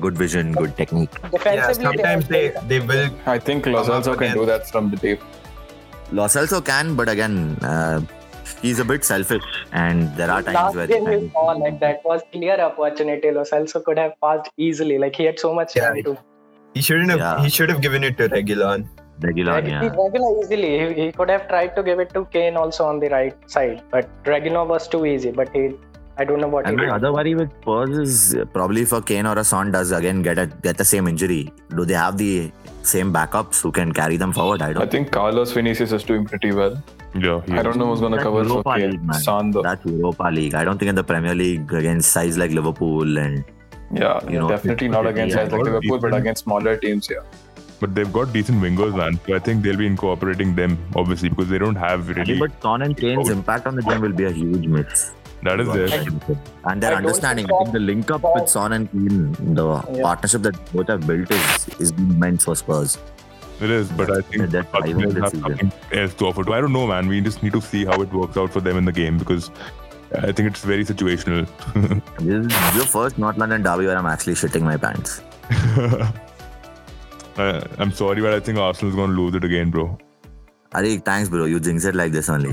good 0.00 0.16
vision, 0.16 0.52
good 0.52 0.76
technique. 0.76 1.10
Yeah, 1.44 1.72
sometimes 1.72 2.28
they, 2.28 2.52
they 2.66 2.80
will. 2.80 3.10
I 3.26 3.38
think 3.38 3.66
Los 3.66 3.88
up 3.88 4.04
Lozano 4.04 4.18
can 4.18 4.34
do 4.36 4.46
that 4.46 4.68
from 4.70 4.90
the 4.90 4.96
deep. 4.96 5.20
Lo 6.12 6.26
Celso 6.26 6.64
can, 6.64 6.94
but 6.94 7.08
again, 7.08 7.56
uh, 7.62 8.00
he's 8.62 8.78
a 8.78 8.84
bit 8.84 9.04
selfish, 9.04 9.42
and 9.72 10.14
there 10.16 10.30
are 10.30 10.42
times 10.42 10.54
Last 10.54 10.76
where 10.76 10.86
game 10.86 11.06
he 11.06 11.16
we 11.16 11.30
saw 11.30 11.46
like 11.64 11.80
that 11.80 12.04
was 12.04 12.22
clear 12.32 12.60
opportunity. 12.60 13.30
Lo 13.30 13.42
Celso 13.42 13.82
could 13.84 13.98
have 13.98 14.12
passed 14.20 14.50
easily. 14.56 14.98
Like 14.98 15.16
he 15.16 15.24
had 15.24 15.38
so 15.38 15.52
much 15.54 15.74
Yeah. 15.76 15.88
time 15.88 16.02
to 16.04 16.18
He 16.74 16.82
shouldn't 16.82 17.10
have. 17.10 17.18
Yeah. 17.18 17.42
He 17.42 17.50
should 17.50 17.70
have 17.70 17.80
given 17.80 18.04
it 18.04 18.16
to 18.18 18.28
Reguilon. 18.28 18.86
Reguilon, 19.20 19.64
He 19.64 19.70
yeah. 19.70 19.94
regular 19.98 20.30
easily. 20.42 20.70
He, 20.78 21.02
he 21.06 21.12
could 21.12 21.30
have 21.30 21.48
tried 21.48 21.74
to 21.76 21.82
give 21.82 21.98
it 22.00 22.10
to 22.16 22.26
Kane 22.26 22.56
also 22.62 22.84
on 22.84 23.00
the 23.00 23.08
right 23.08 23.34
side, 23.50 23.82
but 23.90 24.08
Regular 24.26 24.64
was 24.72 24.86
too 24.86 25.06
easy. 25.06 25.30
But 25.30 25.48
he 25.54 25.62
I 26.18 26.24
don't 26.24 26.40
know 26.40 26.48
what. 26.48 26.66
And 26.66 26.76
my 26.76 26.88
other 26.88 27.12
worry 27.12 27.34
with 27.34 27.50
Spurs 27.60 27.98
is 27.98 28.36
probably 28.52 28.84
for 28.84 29.02
Kane 29.02 29.26
or 29.26 29.38
a 29.38 29.44
Son 29.44 29.70
does 29.70 29.92
again 29.92 30.22
get 30.22 30.38
a 30.38 30.46
get 30.46 30.78
the 30.78 30.84
same 30.84 31.08
injury. 31.08 31.52
Do 31.74 31.84
they 31.84 31.94
have 31.94 32.16
the 32.16 32.50
same 32.82 33.12
backups 33.12 33.60
who 33.60 33.70
can 33.70 33.92
carry 33.92 34.16
them 34.16 34.32
forward? 34.32 34.62
I 34.62 34.72
don't. 34.72 34.82
I 34.82 34.86
think 34.86 35.10
Carlos 35.10 35.52
Vinicius 35.52 35.92
is 35.92 36.04
doing 36.04 36.24
pretty 36.24 36.52
well. 36.52 36.82
Yeah, 37.14 37.42
I 37.50 37.62
don't 37.62 37.76
know 37.76 37.86
who's 37.86 38.00
going 38.00 38.12
to 38.12 38.16
That's 38.16 38.24
cover 38.24 38.44
for 38.44 38.48
Europa 38.48 38.74
Kane. 38.76 38.90
League. 38.90 39.14
Son, 39.14 39.50
though. 39.50 39.62
That's 39.62 39.84
Europa 39.84 40.24
League. 40.24 40.54
I 40.54 40.64
don't 40.64 40.78
think 40.78 40.88
in 40.90 40.94
the 40.94 41.04
Premier 41.04 41.34
League 41.34 41.72
against 41.72 42.12
sides 42.12 42.36
like 42.38 42.50
Liverpool 42.50 43.18
and 43.18 43.44
Yeah, 43.92 44.20
you 44.28 44.38
know, 44.38 44.48
definitely 44.48 44.88
not 44.88 45.06
against 45.06 45.34
yeah, 45.34 45.42
sides 45.42 45.52
like 45.52 45.60
what 45.60 45.66
Liverpool, 45.66 45.98
but 45.98 46.14
against 46.14 46.44
smaller 46.44 46.76
teams. 46.76 47.08
Yeah. 47.10 47.20
But 47.78 47.94
they've 47.94 48.12
got 48.12 48.32
decent 48.32 48.62
wingers, 48.62 48.96
man. 48.96 49.20
So 49.26 49.34
I 49.34 49.38
think 49.38 49.62
they'll 49.62 49.76
be 49.76 49.86
incorporating 49.86 50.54
them, 50.54 50.78
obviously, 50.94 51.28
because 51.28 51.48
they 51.48 51.58
don't 51.58 51.76
have 51.76 52.08
really. 52.08 52.38
but 52.38 52.62
Son 52.62 52.82
and 52.82 52.96
Kane's 52.96 53.28
oh. 53.28 53.32
impact 53.32 53.66
on 53.66 53.76
the 53.76 53.82
game 53.82 54.00
will 54.00 54.12
be 54.12 54.24
a 54.24 54.30
huge 54.30 54.66
miss. 54.66 55.12
That 55.42 55.60
is 55.60 55.68
there. 55.68 56.04
And 56.64 56.82
their 56.82 56.92
I 56.94 56.96
understanding, 56.96 57.46
think 57.46 57.60
I 57.60 57.64
think 57.64 57.72
the 57.74 57.80
link 57.80 58.10
up 58.10 58.22
with 58.34 58.48
Son 58.48 58.72
and 58.72 58.90
Kane, 58.90 59.54
the 59.54 59.66
Yeah. 59.92 60.02
partnership 60.02 60.42
that 60.42 60.72
both 60.72 60.88
have 60.88 61.06
built 61.06 61.30
is 61.30 61.68
is 61.78 61.90
immense 61.92 62.44
for 62.44 62.56
Spurs. 62.56 62.98
It 63.60 63.70
is, 63.70 63.90
but 63.90 64.10
I 64.10 64.20
think 64.22 64.50
They're 64.50 64.66
Arsenal 64.74 65.00
thriving 65.00 65.14
this 65.14 65.22
have 65.24 65.32
season. 65.32 65.72
else 65.92 66.14
to 66.14 66.26
offer. 66.26 66.44
too. 66.44 66.52
I 66.54 66.60
don't 66.60 66.72
know, 66.72 66.86
man. 66.86 67.06
We 67.08 67.20
just 67.20 67.42
need 67.42 67.52
to 67.54 67.60
see 67.60 67.84
how 67.84 68.00
it 68.02 68.12
works 68.12 68.36
out 68.36 68.50
for 68.52 68.60
them 68.60 68.76
in 68.76 68.84
the 68.84 68.92
game 68.92 69.18
because 69.18 69.50
I 70.14 70.32
think 70.32 70.48
it's 70.50 70.64
very 70.64 70.84
situational. 70.84 71.46
This 72.18 72.46
is 72.46 72.74
your 72.76 72.84
first 72.86 73.18
North 73.18 73.36
London 73.38 73.62
derby 73.62 73.86
where 73.86 73.96
I'm 73.96 74.06
actually 74.06 74.34
shitting 74.34 74.62
my 74.62 74.76
pants. 74.76 75.20
uh, 77.38 77.60
I'm 77.78 77.92
sorry, 77.92 78.20
but 78.22 78.32
I 78.34 78.40
think 78.40 78.58
Arsenal's 78.58 78.94
going 78.94 79.10
to 79.14 79.16
lose 79.20 79.34
it 79.34 79.44
again, 79.44 79.70
bro. 79.70 79.98
अरे 80.76 80.96
thanks 81.08 81.30
bro 81.30 81.46
you 81.46 81.58
jinx 81.68 81.86
it 81.86 81.94
like 81.94 82.12
this 82.12 82.30
only 82.30 82.48